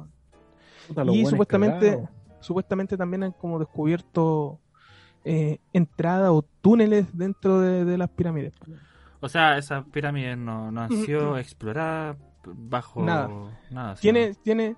Puta, 0.88 1.04
Y 1.06 1.26
supuestamente, 1.26 2.00
supuestamente 2.40 2.96
también 2.98 3.24
han 3.24 3.32
como 3.34 3.60
descubierto 3.60 4.60
eh, 5.26 5.60
entradas 5.74 6.30
o 6.32 6.44
túneles 6.62 7.16
dentro 7.18 7.60
de, 7.60 7.86
de 7.86 7.98
las 7.98 8.10
pirámides. 8.10 8.54
O 9.20 9.30
sea, 9.30 9.58
esas 9.58 9.86
pirámides 9.86 10.38
no, 10.38 10.72
no 10.72 10.82
han 10.82 10.92
sido 11.06 11.38
exploradas 11.38 12.18
bajo 12.44 13.04
Nada. 13.04 13.30
nada 13.70 13.96
Tiene, 13.96 14.34
tiene, 14.44 14.76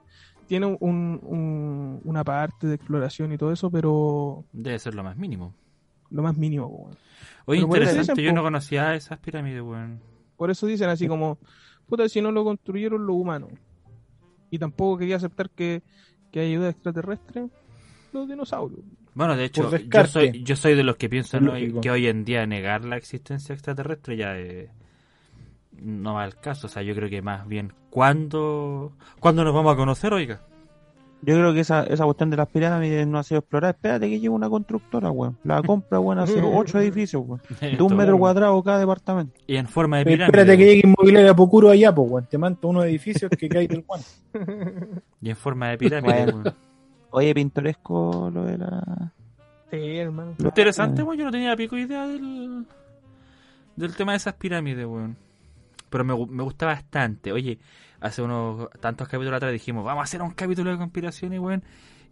tiene 0.48 0.66
un, 0.66 1.20
un- 1.24 2.02
una 2.04 2.24
parte 2.26 2.68
de 2.68 2.76
exploración 2.76 3.32
y 3.32 3.38
todo 3.38 3.52
eso, 3.54 3.72
pero. 3.72 4.44
Debe 4.52 4.78
ser 4.80 4.96
lo 4.96 5.04
más 5.04 5.16
mínimo. 5.16 5.54
lo 6.10 6.22
más 6.24 6.36
mínimo. 6.38 6.68
weón. 6.68 6.92
Oye, 7.46 7.60
Pero 7.62 7.66
interesante, 7.66 8.12
dicen, 8.14 8.26
yo 8.26 8.32
po. 8.32 8.36
no 8.36 8.44
conocía 8.44 8.96
esas 8.96 9.20
pirámides, 9.20 9.62
weón. 9.62 10.02
Por 10.36 10.52
eso 10.52 10.68
dicen 10.68 10.90
así 10.90 11.08
como, 11.08 11.38
puta, 11.88 12.08
si 12.10 12.22
no 12.22 12.32
lo 12.32 12.44
construyeron 12.44 13.06
los 13.06 13.16
humanos. 13.16 13.52
Y 14.50 14.60
tampoco 14.60 14.98
quería 14.98 15.16
aceptar 15.16 15.50
que, 15.50 15.82
que 16.32 16.42
hay 16.42 16.52
ayuda 16.52 16.70
extraterrestre, 16.70 17.48
los 18.12 18.28
dinosaurios. 18.28 18.82
Bueno, 19.16 19.36
de 19.36 19.46
hecho, 19.46 19.70
yo 19.78 20.06
soy, 20.08 20.44
yo 20.44 20.56
soy 20.56 20.76
de 20.76 20.84
los 20.84 20.96
que 20.96 21.08
piensan 21.10 21.48
hoy- 21.48 21.74
que 21.82 21.92
hoy 21.92 22.08
en 22.08 22.26
día 22.26 22.46
negar 22.48 22.84
la 22.86 22.98
existencia 22.98 23.54
extraterrestre 23.54 24.18
ya 24.18 24.38
eh, 24.38 24.70
no 25.82 26.16
va 26.16 26.24
al 26.24 26.40
caso. 26.40 26.68
O 26.68 26.70
sea, 26.70 26.82
yo 26.82 26.96
creo 26.96 27.10
que 27.10 27.22
más 27.22 27.48
bien, 27.48 27.74
¿cuándo, 27.90 28.94
¿cuándo 29.20 29.44
nos 29.44 29.54
vamos 29.54 29.74
a 29.74 29.78
conocer, 29.78 30.14
oiga? 30.14 30.42
Yo 31.26 31.36
creo 31.36 31.54
que 31.54 31.62
esa, 31.62 31.84
esa 31.84 32.04
cuestión 32.04 32.30
de 32.32 32.36
las 32.38 32.50
pirámides 32.50 33.08
no 33.08 33.18
ha 33.18 33.24
sido 33.24 33.40
explorada. 33.40 33.72
Espérate 33.72 34.08
que 34.10 34.16
llegue 34.16 34.28
una 34.28 34.50
constructora, 34.50 35.10
weón. 35.10 35.38
La 35.46 35.62
compra, 35.62 35.98
weón, 35.98 36.20
hace 36.20 36.42
ocho 36.44 36.80
edificios, 36.80 37.24
weón. 37.26 37.42
De 37.62 37.82
un 37.82 37.96
metro 37.96 38.18
cuadrado 38.18 38.62
cada 38.62 38.80
departamento. 38.80 39.40
Y 39.48 39.56
en 39.56 39.68
forma 39.68 40.00
de 40.00 40.06
pirámide. 40.06 40.26
Espérate 40.26 40.58
que 40.58 40.66
llegue 40.66 40.82
inmobiliaria 40.88 41.34
Pocuro 41.34 41.70
allá, 41.70 41.96
pues, 41.96 42.10
weón. 42.12 42.26
Te 42.30 42.38
mando 42.38 42.68
unos 42.68 42.84
edificios 42.86 43.32
que 43.38 43.48
cae 43.48 43.68
del 43.68 43.84
Juan. 43.88 44.02
Y 45.22 45.30
en 45.30 45.36
forma 45.38 45.70
de 45.70 45.78
pirámide, 45.78 46.26
weón. 46.26 46.54
Oye, 47.16 47.32
pintoresco 47.36 48.32
lo 48.34 48.44
de 48.44 48.58
la... 48.58 49.14
Sí, 49.70 49.98
hermano. 49.98 50.34
Interesante, 50.40 51.04
weón. 51.04 51.18
Yo 51.18 51.26
no 51.26 51.32
tenía 51.32 51.56
pico 51.56 51.78
idea 51.78 52.08
del, 52.08 52.66
del 53.76 53.96
tema 53.96 54.14
de 54.14 54.18
esas 54.18 54.34
pirámides, 54.34 54.86
weón. 54.88 55.16
Pero 55.92 56.04
me, 56.04 56.14
me 56.26 56.42
gusta 56.42 56.66
bastante. 56.66 57.32
Oye, 57.32 57.60
hace 58.00 58.24
unos 58.24 58.68
tantos 58.80 59.08
capítulos 59.08 59.38
atrás 59.38 59.52
dijimos, 59.52 59.86
vamos 59.86 60.02
a 60.02 60.06
hacer 60.06 60.24
un 60.24 60.32
capítulo 60.32 60.72
de 60.72 60.78
conspiraciones, 60.78 61.40
weón. 61.40 61.64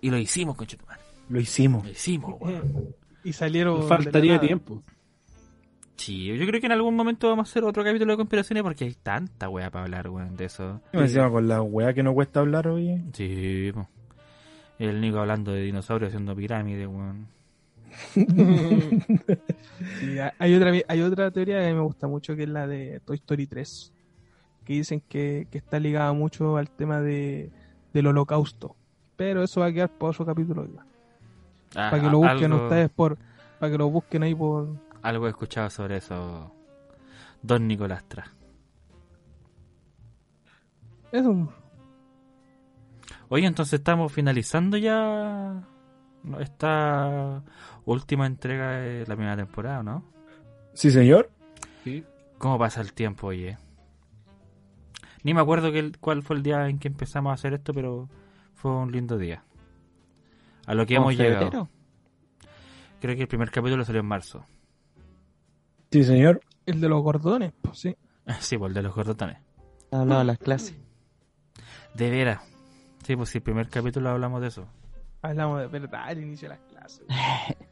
Y 0.02 0.12
lo 0.12 0.18
hicimos, 0.18 0.56
conchetumar. 0.56 1.00
Lo 1.30 1.40
hicimos. 1.40 1.84
Lo 1.84 1.90
hicimos, 1.90 2.40
weón. 2.40 2.96
Y 3.24 3.34
salieron. 3.34 3.80
Nos 3.80 3.90
de 3.90 3.96
faltaría 3.96 4.40
tiempo. 4.40 4.84
Sí, 5.96 6.26
yo 6.26 6.46
creo 6.46 6.60
que 6.62 6.68
en 6.68 6.74
algún 6.74 6.96
momento 6.96 7.28
vamos 7.28 7.48
a 7.48 7.52
hacer 7.52 7.64
otro 7.64 7.84
capítulo 7.84 8.14
de 8.14 8.18
conspiraciones 8.18 8.62
porque 8.64 8.86
hay 8.86 8.94
tanta 8.94 9.50
wea 9.50 9.72
para 9.72 9.86
hablar, 9.86 10.10
weón, 10.10 10.38
de 10.38 10.46
eso. 10.46 10.80
Me 10.94 11.02
encima 11.02 11.32
con 11.32 11.48
la 11.48 11.64
weá 11.64 11.92
que 11.92 12.04
no 12.04 12.14
cuesta 12.14 12.40
hablar, 12.40 12.68
oye. 12.68 13.04
Sí, 13.14 13.72
po. 13.74 13.88
El 14.90 15.00
Nico 15.02 15.20
hablando 15.20 15.52
de 15.52 15.62
dinosaurios 15.62 16.10
haciendo 16.10 16.36
pirámides, 16.36 16.88
weón. 16.88 17.28
Hay, 20.40 20.56
otra, 20.56 20.72
hay 20.88 21.02
otra 21.02 21.30
teoría 21.32 21.60
que 21.62 21.74
me 21.74 21.82
gusta 21.82 22.08
mucho 22.08 22.36
que 22.36 22.44
es 22.44 22.50
la 22.50 22.66
de 22.68 23.00
Toy 23.02 23.18
Story 23.18 23.48
3. 23.48 23.94
Que 24.66 24.74
dicen 24.74 25.02
que, 25.08 25.48
que 25.52 25.58
está 25.58 25.80
ligada 25.80 26.14
mucho 26.14 26.58
al 26.58 26.70
tema 26.70 27.00
de, 27.02 27.52
del 27.94 28.08
holocausto. 28.08 28.76
Pero 29.18 29.44
eso 29.44 29.60
va 29.62 29.68
a 29.68 29.74
quedar 29.74 29.90
por 29.90 30.12
otro 30.12 30.26
capítulo. 30.26 30.68
Ah, 31.76 31.90
para 31.92 32.02
que 32.02 32.10
lo 32.10 32.18
busquen 32.20 32.52
algo- 32.54 32.64
ustedes 32.66 32.90
por. 32.90 33.18
Para 33.60 33.72
que 33.72 33.78
lo 33.78 33.90
busquen 33.90 34.24
ahí 34.24 34.34
por. 34.36 34.70
Algo 35.02 35.28
he 35.28 35.30
escuchado 35.30 35.70
sobre 35.70 35.98
eso. 35.98 36.52
Don 37.42 37.68
Nicolastra. 37.68 38.32
Eso. 41.12 41.54
Oye, 43.34 43.48
entonces 43.48 43.80
estamos 43.80 44.12
finalizando 44.12 44.76
ya 44.78 45.64
esta 46.40 47.42
última 47.86 48.28
entrega 48.28 48.72
de 48.72 49.06
la 49.08 49.16
primera 49.16 49.38
temporada, 49.38 49.82
¿no? 49.84 50.04
Sí, 50.74 50.92
señor. 50.92 51.32
Sí. 51.86 52.04
¿Cómo 52.38 52.60
pasa 52.60 52.82
el 52.82 52.92
tiempo, 52.94 53.28
oye? 53.28 53.58
Ni 55.24 55.34
me 55.34 55.40
acuerdo 55.40 55.72
que 55.72 55.80
el- 55.80 55.98
cuál 56.00 56.24
fue 56.24 56.36
el 56.36 56.44
día 56.44 56.68
en 56.68 56.78
que 56.78 56.90
empezamos 56.90 57.32
a 57.32 57.36
hacer 57.36 57.54
esto, 57.54 57.74
pero 57.74 58.10
fue 58.54 58.72
un 58.72 58.92
lindo 58.92 59.18
día. 59.18 59.44
A 60.66 60.74
lo 60.76 60.86
que 60.86 60.96
hemos 60.96 61.16
llegado. 61.16 61.46
febrero. 61.46 61.70
Creo 63.00 63.16
que 63.16 63.22
el 63.22 63.28
primer 63.30 63.50
capítulo 63.50 63.86
salió 63.86 64.02
en 64.02 64.08
marzo. 64.08 64.46
Sí, 65.90 66.04
señor. 66.04 66.42
El 66.66 66.82
de 66.82 66.90
los 66.90 67.02
gordones, 67.02 67.54
pues 67.62 67.80
sí. 67.80 67.96
Sí, 68.42 68.58
por 68.58 68.68
el 68.70 68.74
de 68.74 68.82
los 68.82 68.94
gordotones. 68.94 69.38
Hablaba 69.92 70.20
de 70.20 70.26
las 70.26 70.38
clases. 70.38 70.76
De 71.94 72.10
veras. 72.10 72.42
Sí, 73.04 73.16
pues 73.16 73.30
sí, 73.30 73.40
el 73.40 73.44
primer 73.44 73.70
capítulo 73.70 74.10
hablamos 74.10 74.42
de 74.42 74.48
eso. 74.48 74.68
Hablamos 75.22 75.60
de 75.60 75.68
verdad 75.68 76.04
al 76.06 76.20
inicio 76.20 76.50
de 76.50 76.56
las 76.56 76.64
clases. 76.68 77.06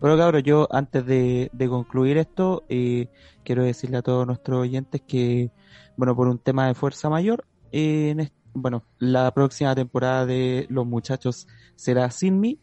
Bueno, 0.00 0.16
cabros, 0.18 0.42
yo 0.42 0.68
antes 0.70 1.06
de, 1.06 1.50
de 1.52 1.68
concluir 1.68 2.18
esto, 2.18 2.64
eh, 2.68 3.08
quiero 3.44 3.62
decirle 3.64 3.98
a 3.98 4.02
todos 4.02 4.26
nuestros 4.26 4.60
oyentes 4.60 5.00
que, 5.00 5.50
bueno, 5.96 6.14
por 6.14 6.28
un 6.28 6.38
tema 6.38 6.66
de 6.66 6.74
fuerza 6.74 7.08
mayor, 7.08 7.46
eh, 7.72 8.10
en 8.10 8.30
bueno, 8.52 8.84
la 8.98 9.32
próxima 9.32 9.74
temporada 9.74 10.26
de 10.26 10.66
Los 10.70 10.86
Muchachos 10.86 11.46
será 11.76 12.10
sin 12.10 12.40
mí, 12.40 12.58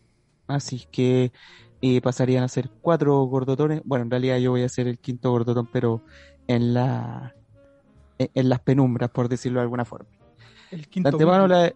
así 0.48 0.88
que 0.92 1.32
eh, 1.82 2.02
pasarían 2.02 2.44
a 2.44 2.48
ser 2.48 2.70
cuatro 2.82 3.22
gordotones. 3.24 3.82
Bueno, 3.86 4.04
en 4.06 4.12
realidad 4.12 4.38
yo 4.38 4.52
voy 4.52 4.64
a 4.64 4.70
ser 4.70 4.88
el 4.88 5.00
quinto 5.00 5.32
gordotón, 5.32 5.70
pero 5.72 6.04
en 6.48 6.74
la 6.74 7.36
en, 8.18 8.30
en 8.34 8.50
las 8.50 8.60
penumbras, 8.60 9.10
por 9.12 9.30
decirlo 9.30 9.60
de 9.60 9.64
alguna 9.64 9.86
forma. 9.86 10.10
El 10.72 10.82
De 10.82 10.88
quinto. 10.88 11.10
antemano, 11.10 11.48
capítulo. 11.48 11.60
la- 11.62 11.74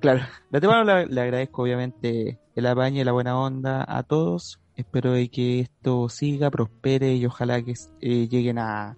claro, 0.00 0.20
de 0.50 0.56
antemano 0.58 0.84
le, 0.84 1.06
le 1.06 1.20
agradezco 1.20 1.62
obviamente 1.62 2.38
el 2.54 2.66
apaño 2.66 3.00
y 3.00 3.04
la 3.04 3.12
buena 3.12 3.38
onda 3.38 3.84
a 3.88 4.02
todos. 4.02 4.60
Espero 4.76 5.12
de 5.12 5.28
que 5.28 5.60
esto 5.60 6.08
siga, 6.08 6.50
prospere 6.50 7.14
y 7.14 7.26
ojalá 7.26 7.62
que 7.62 7.74
eh, 8.00 8.28
lleguen 8.28 8.58
a, 8.58 8.96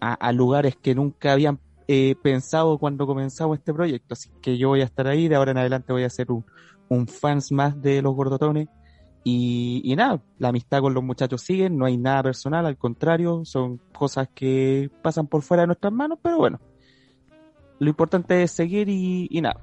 a, 0.00 0.14
a 0.14 0.32
lugares 0.32 0.76
que 0.76 0.94
nunca 0.94 1.32
habían 1.32 1.58
eh, 1.86 2.14
pensado 2.22 2.78
cuando 2.78 3.06
comenzamos 3.06 3.58
este 3.58 3.74
proyecto. 3.74 4.14
Así 4.14 4.30
que 4.40 4.56
yo 4.56 4.68
voy 4.70 4.80
a 4.80 4.84
estar 4.84 5.06
ahí, 5.06 5.28
de 5.28 5.34
ahora 5.36 5.50
en 5.50 5.58
adelante 5.58 5.92
voy 5.92 6.04
a 6.04 6.10
ser 6.10 6.32
un, 6.32 6.44
un 6.88 7.06
fans 7.06 7.52
más 7.52 7.80
de 7.82 8.00
los 8.00 8.14
gordotones. 8.14 8.68
Y, 9.22 9.80
y 9.84 9.96
nada, 9.96 10.22
la 10.38 10.48
amistad 10.48 10.80
con 10.80 10.92
los 10.94 11.02
muchachos 11.02 11.40
sigue, 11.42 11.68
no 11.70 11.86
hay 11.86 11.96
nada 11.96 12.22
personal, 12.22 12.66
al 12.66 12.76
contrario, 12.76 13.42
son 13.44 13.78
cosas 13.92 14.28
que 14.34 14.90
pasan 15.02 15.26
por 15.26 15.40
fuera 15.42 15.62
de 15.62 15.68
nuestras 15.68 15.92
manos, 15.94 16.18
pero 16.22 16.36
bueno, 16.36 16.60
lo 17.84 17.90
importante 17.90 18.42
es 18.42 18.50
seguir 18.50 18.88
y, 18.88 19.28
y 19.30 19.40
nada. 19.40 19.60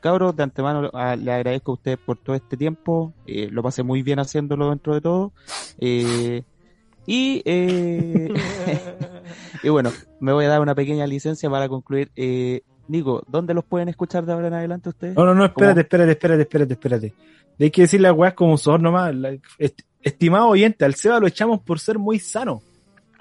Cabros, 0.00 0.34
de 0.36 0.42
antemano 0.44 0.88
a- 0.94 1.16
le 1.16 1.32
agradezco 1.32 1.72
a 1.72 1.74
ustedes 1.74 1.98
por 1.98 2.16
todo 2.16 2.34
este 2.36 2.56
tiempo. 2.56 3.12
eh, 3.26 3.48
lo 3.50 3.62
pasé 3.62 3.82
muy 3.82 4.02
bien 4.02 4.18
haciéndolo 4.18 4.70
dentro 4.70 4.94
de 4.94 5.00
todo. 5.00 5.32
eh, 5.78 6.42
y, 7.08 7.40
eh, 7.44 8.32
y 9.62 9.68
bueno, 9.68 9.90
me 10.20 10.32
voy 10.32 10.44
a 10.44 10.48
dar 10.48 10.60
una 10.60 10.74
pequeña 10.74 11.06
licencia 11.06 11.48
para 11.50 11.68
concluir. 11.68 12.10
Eh, 12.16 12.62
Nico, 12.88 13.22
¿dónde 13.28 13.52
los 13.54 13.64
pueden 13.64 13.88
escuchar 13.88 14.24
de 14.26 14.32
ahora 14.32 14.48
en 14.48 14.54
adelante 14.54 14.88
ustedes? 14.90 15.14
No, 15.16 15.24
no, 15.24 15.34
no, 15.34 15.44
espérate, 15.44 15.72
¿Cómo? 15.74 15.80
espérate, 15.80 16.12
espérate, 16.12 16.42
espérate, 16.42 16.72
espérate. 16.74 17.14
Hay 17.58 17.70
que 17.70 17.82
decir 17.82 18.00
las 18.00 18.12
weas 18.12 18.34
como 18.34 18.56
son 18.58 18.82
nomás. 18.82 19.14
La- 19.14 19.36
est- 19.58 19.80
estimado 20.02 20.48
oyente, 20.48 20.84
al 20.84 20.94
Seba 20.94 21.18
lo 21.18 21.26
echamos 21.26 21.60
por 21.62 21.78
ser 21.80 21.98
muy 21.98 22.18
sano. 22.18 22.60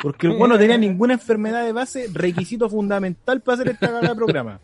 Porque 0.02 0.28
el 0.28 0.34
bueno 0.34 0.56
no 0.56 0.60
tenía 0.60 0.78
ninguna 0.78 1.14
enfermedad 1.14 1.64
de 1.66 1.72
base, 1.72 2.10
requisito 2.14 2.70
fundamental 2.70 3.42
para 3.42 3.56
hacer 3.56 3.70
esta 3.70 3.88
cagada 3.88 4.10
de 4.10 4.16
programa. 4.16 4.60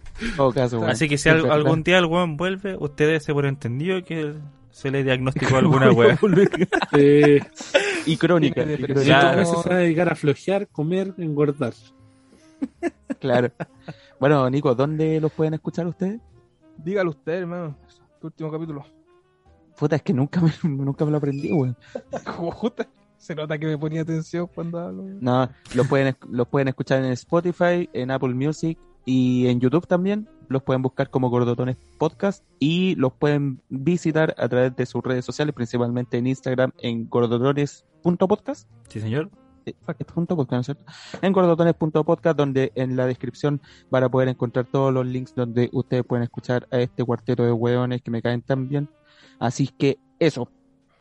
Caso, 0.54 0.78
bueno, 0.80 0.92
Así 0.92 1.08
que 1.08 1.18
si 1.18 1.30
al- 1.30 1.50
algún 1.50 1.84
día 1.84 1.98
el 2.00 2.06
weón 2.06 2.38
vuelve, 2.38 2.76
ustedes 2.78 3.24
se 3.24 3.34
por 3.34 3.46
entendido 3.46 4.04
que 4.04 4.34
se 4.72 4.92
le 4.92 5.04
diagnosticó 5.04 5.56
alguna 5.58 5.92
weá. 5.92 6.18
Eh, 6.94 7.40
Y 8.06 8.18
crónica. 8.18 8.62
Y 8.64 8.78
crónica, 8.78 9.04
Ya. 9.04 9.46
se 9.46 9.70
va 9.70 9.76
a 9.76 9.80
dedicar 9.80 10.12
a 10.12 10.16
flojear, 10.16 10.68
comer, 10.68 11.14
engordar. 11.18 11.74
Claro. 13.20 13.52
Bueno, 14.20 14.50
Nico, 14.50 14.76
¿dónde 14.76 15.20
los 15.20 15.32
pueden 15.32 15.54
escuchar 15.54 15.88
ustedes? 15.88 16.20
Dígalo 16.78 17.12
usted, 17.12 17.34
hermano. 17.34 17.76
Tu 18.20 18.28
último 18.28 18.52
capítulo. 18.52 18.86
Puta, 19.78 19.96
es 19.96 20.02
que 20.04 20.14
nunca 20.14 20.42
me, 20.42 20.52
nunca 20.64 21.06
me 21.06 21.12
lo 21.12 21.18
aprendí, 21.18 21.52
weón. 21.52 21.76
Como. 22.38 22.74
Se 23.22 23.36
nota 23.36 23.60
que 23.60 23.68
me 23.68 23.78
ponía 23.78 24.02
atención 24.02 24.50
cuando 24.52 24.80
hablo. 24.80 25.04
No, 25.22 25.48
los 25.76 25.88
pueden, 25.88 26.18
los 26.28 26.48
pueden 26.48 26.70
escuchar 26.70 27.06
en 27.06 27.12
Spotify, 27.12 27.88
en 27.94 28.10
Apple 28.10 28.34
Music 28.34 28.80
y 29.06 29.46
en 29.46 29.60
YouTube 29.60 29.86
también. 29.86 30.28
Los 30.48 30.64
pueden 30.64 30.82
buscar 30.82 31.12
como 31.12 31.30
Gordotones 31.30 31.78
Podcast 32.00 32.44
y 32.58 32.96
los 32.96 33.14
pueden 33.14 33.62
visitar 33.70 34.34
a 34.40 34.50
través 34.50 34.76
de 34.76 34.88
sus 34.88 35.04
redes 35.04 35.24
sociales, 35.24 35.54
principalmente 35.54 36.18
en 36.18 36.26
Instagram 36.26 36.72
en 36.80 37.08
gordotones.podcast. 37.08 38.68
Sí, 38.90 39.00
señor. 39.00 39.30
Es 39.66 39.76
punto 40.08 40.36
podcast, 40.36 40.54
¿no 40.54 40.60
es 40.62 40.66
cierto? 40.66 40.86
En 41.22 41.32
gordotones.podcast, 41.32 42.36
donde 42.36 42.72
en 42.74 42.96
la 42.96 43.06
descripción 43.06 43.62
van 43.92 44.04
a 44.04 44.10
poder 44.10 44.30
encontrar 44.30 44.66
todos 44.66 44.92
los 44.92 45.06
links 45.06 45.36
donde 45.36 45.70
ustedes 45.74 46.04
pueden 46.04 46.24
escuchar 46.24 46.68
a 46.72 46.80
este 46.80 47.04
cuarteto 47.04 47.44
de 47.44 47.52
hueones 47.52 48.02
que 48.02 48.10
me 48.10 48.24
caen 48.24 48.42
tan 48.42 48.68
bien. 48.68 48.90
Así 49.38 49.68
que 49.68 50.00
eso. 50.18 50.50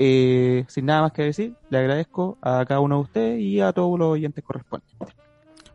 Eh, 0.02 0.64
sin 0.68 0.86
nada 0.86 1.02
más 1.02 1.12
que 1.12 1.24
decir, 1.24 1.54
le 1.68 1.76
agradezco 1.76 2.38
a 2.40 2.64
cada 2.64 2.80
uno 2.80 2.96
de 2.96 3.02
ustedes 3.02 3.40
y 3.42 3.60
a 3.60 3.70
todos 3.74 3.98
los 3.98 4.08
oyentes 4.08 4.42
correspondientes. 4.42 5.14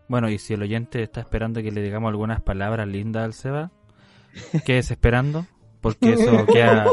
Bueno, 0.08 0.30
y 0.32 0.40
si 0.40 0.56
el 0.56 0.64
oyente 0.64 1.04
está 1.04 1.22
esperando 1.22 1.62
que 1.62 1.72
le 1.72 1.84
digamos 1.84 2.10
algunas 2.10 2.42
palabras 2.42 2.88
lindas 2.88 3.24
al 3.24 3.34
Seba, 3.34 3.72
quédese 4.66 4.94
esperando, 4.96 5.46
porque 5.80 6.14
eso 6.14 6.44
queda, 6.48 6.88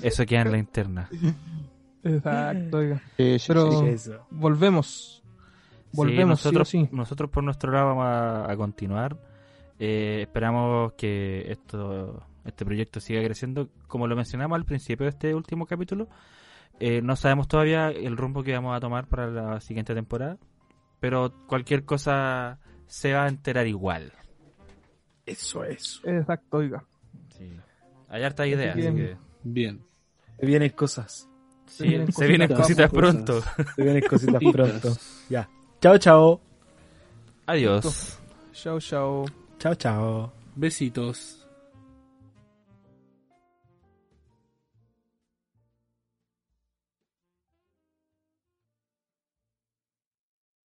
eso 0.00 0.24
queda 0.26 0.42
en 0.42 0.52
la 0.52 0.58
interna. 0.58 1.10
Exacto, 2.04 2.76
oiga. 2.76 3.02
Eh, 3.18 3.38
Pero-. 3.44 3.82
Volvemos. 4.30 5.24
Volvemos, 5.90 6.38
sí 6.40 6.44
nosotros, 6.44 6.68
sí. 6.68 6.88
nosotros 6.92 7.30
por 7.30 7.42
nuestro 7.42 7.72
lado 7.72 7.86
vamos 7.86 8.04
a, 8.04 8.48
a 8.48 8.56
continuar. 8.56 9.16
Eh, 9.80 10.18
esperamos 10.20 10.92
que 10.92 11.50
esto, 11.50 12.22
este 12.44 12.64
proyecto 12.64 13.00
siga 13.00 13.24
creciendo. 13.24 13.70
Como 13.88 14.06
lo 14.06 14.14
mencionamos 14.14 14.54
al 14.54 14.64
principio 14.64 15.04
de 15.04 15.10
este 15.10 15.34
último 15.34 15.66
capítulo, 15.66 16.06
eh, 16.80 17.00
no 17.02 17.16
sabemos 17.16 17.48
todavía 17.48 17.88
el 17.90 18.16
rumbo 18.16 18.42
que 18.42 18.52
vamos 18.52 18.76
a 18.76 18.80
tomar 18.80 19.06
para 19.08 19.28
la 19.28 19.60
siguiente 19.60 19.94
temporada, 19.94 20.38
pero 21.00 21.32
cualquier 21.46 21.84
cosa 21.84 22.58
se 22.86 23.12
va 23.12 23.24
a 23.24 23.28
enterar 23.28 23.66
igual. 23.66 24.12
Eso, 25.24 25.64
eso. 25.64 26.00
Exacto, 26.08 26.58
oiga. 26.58 26.84
Sí. 27.36 27.50
Hay 28.08 28.22
harta 28.22 28.46
idea, 28.46 28.70
así 28.72 28.80
bien. 28.80 28.96
que 28.96 29.16
Bien. 29.42 29.80
Se 30.38 30.46
vienen 30.46 30.70
cosas. 30.70 31.28
sí, 31.66 31.88
vienen 31.88 32.12
se 32.12 32.26
vienen 32.26 32.48
cositas, 32.48 32.88
cositas 32.88 32.90
pronto. 32.90 33.34
cosas. 33.34 33.74
Se 33.74 33.82
vienen 33.82 34.02
cositas 34.08 34.34
Cositas. 34.34 34.52
pronto. 34.80 34.98
Ya. 35.28 35.48
Chao, 35.80 35.98
chao. 35.98 36.40
Adiós. 37.46 38.18
Chao, 38.52 38.78
chao. 38.80 39.24
Chao, 39.58 39.74
chao. 39.74 40.32
Besitos. 40.54 41.45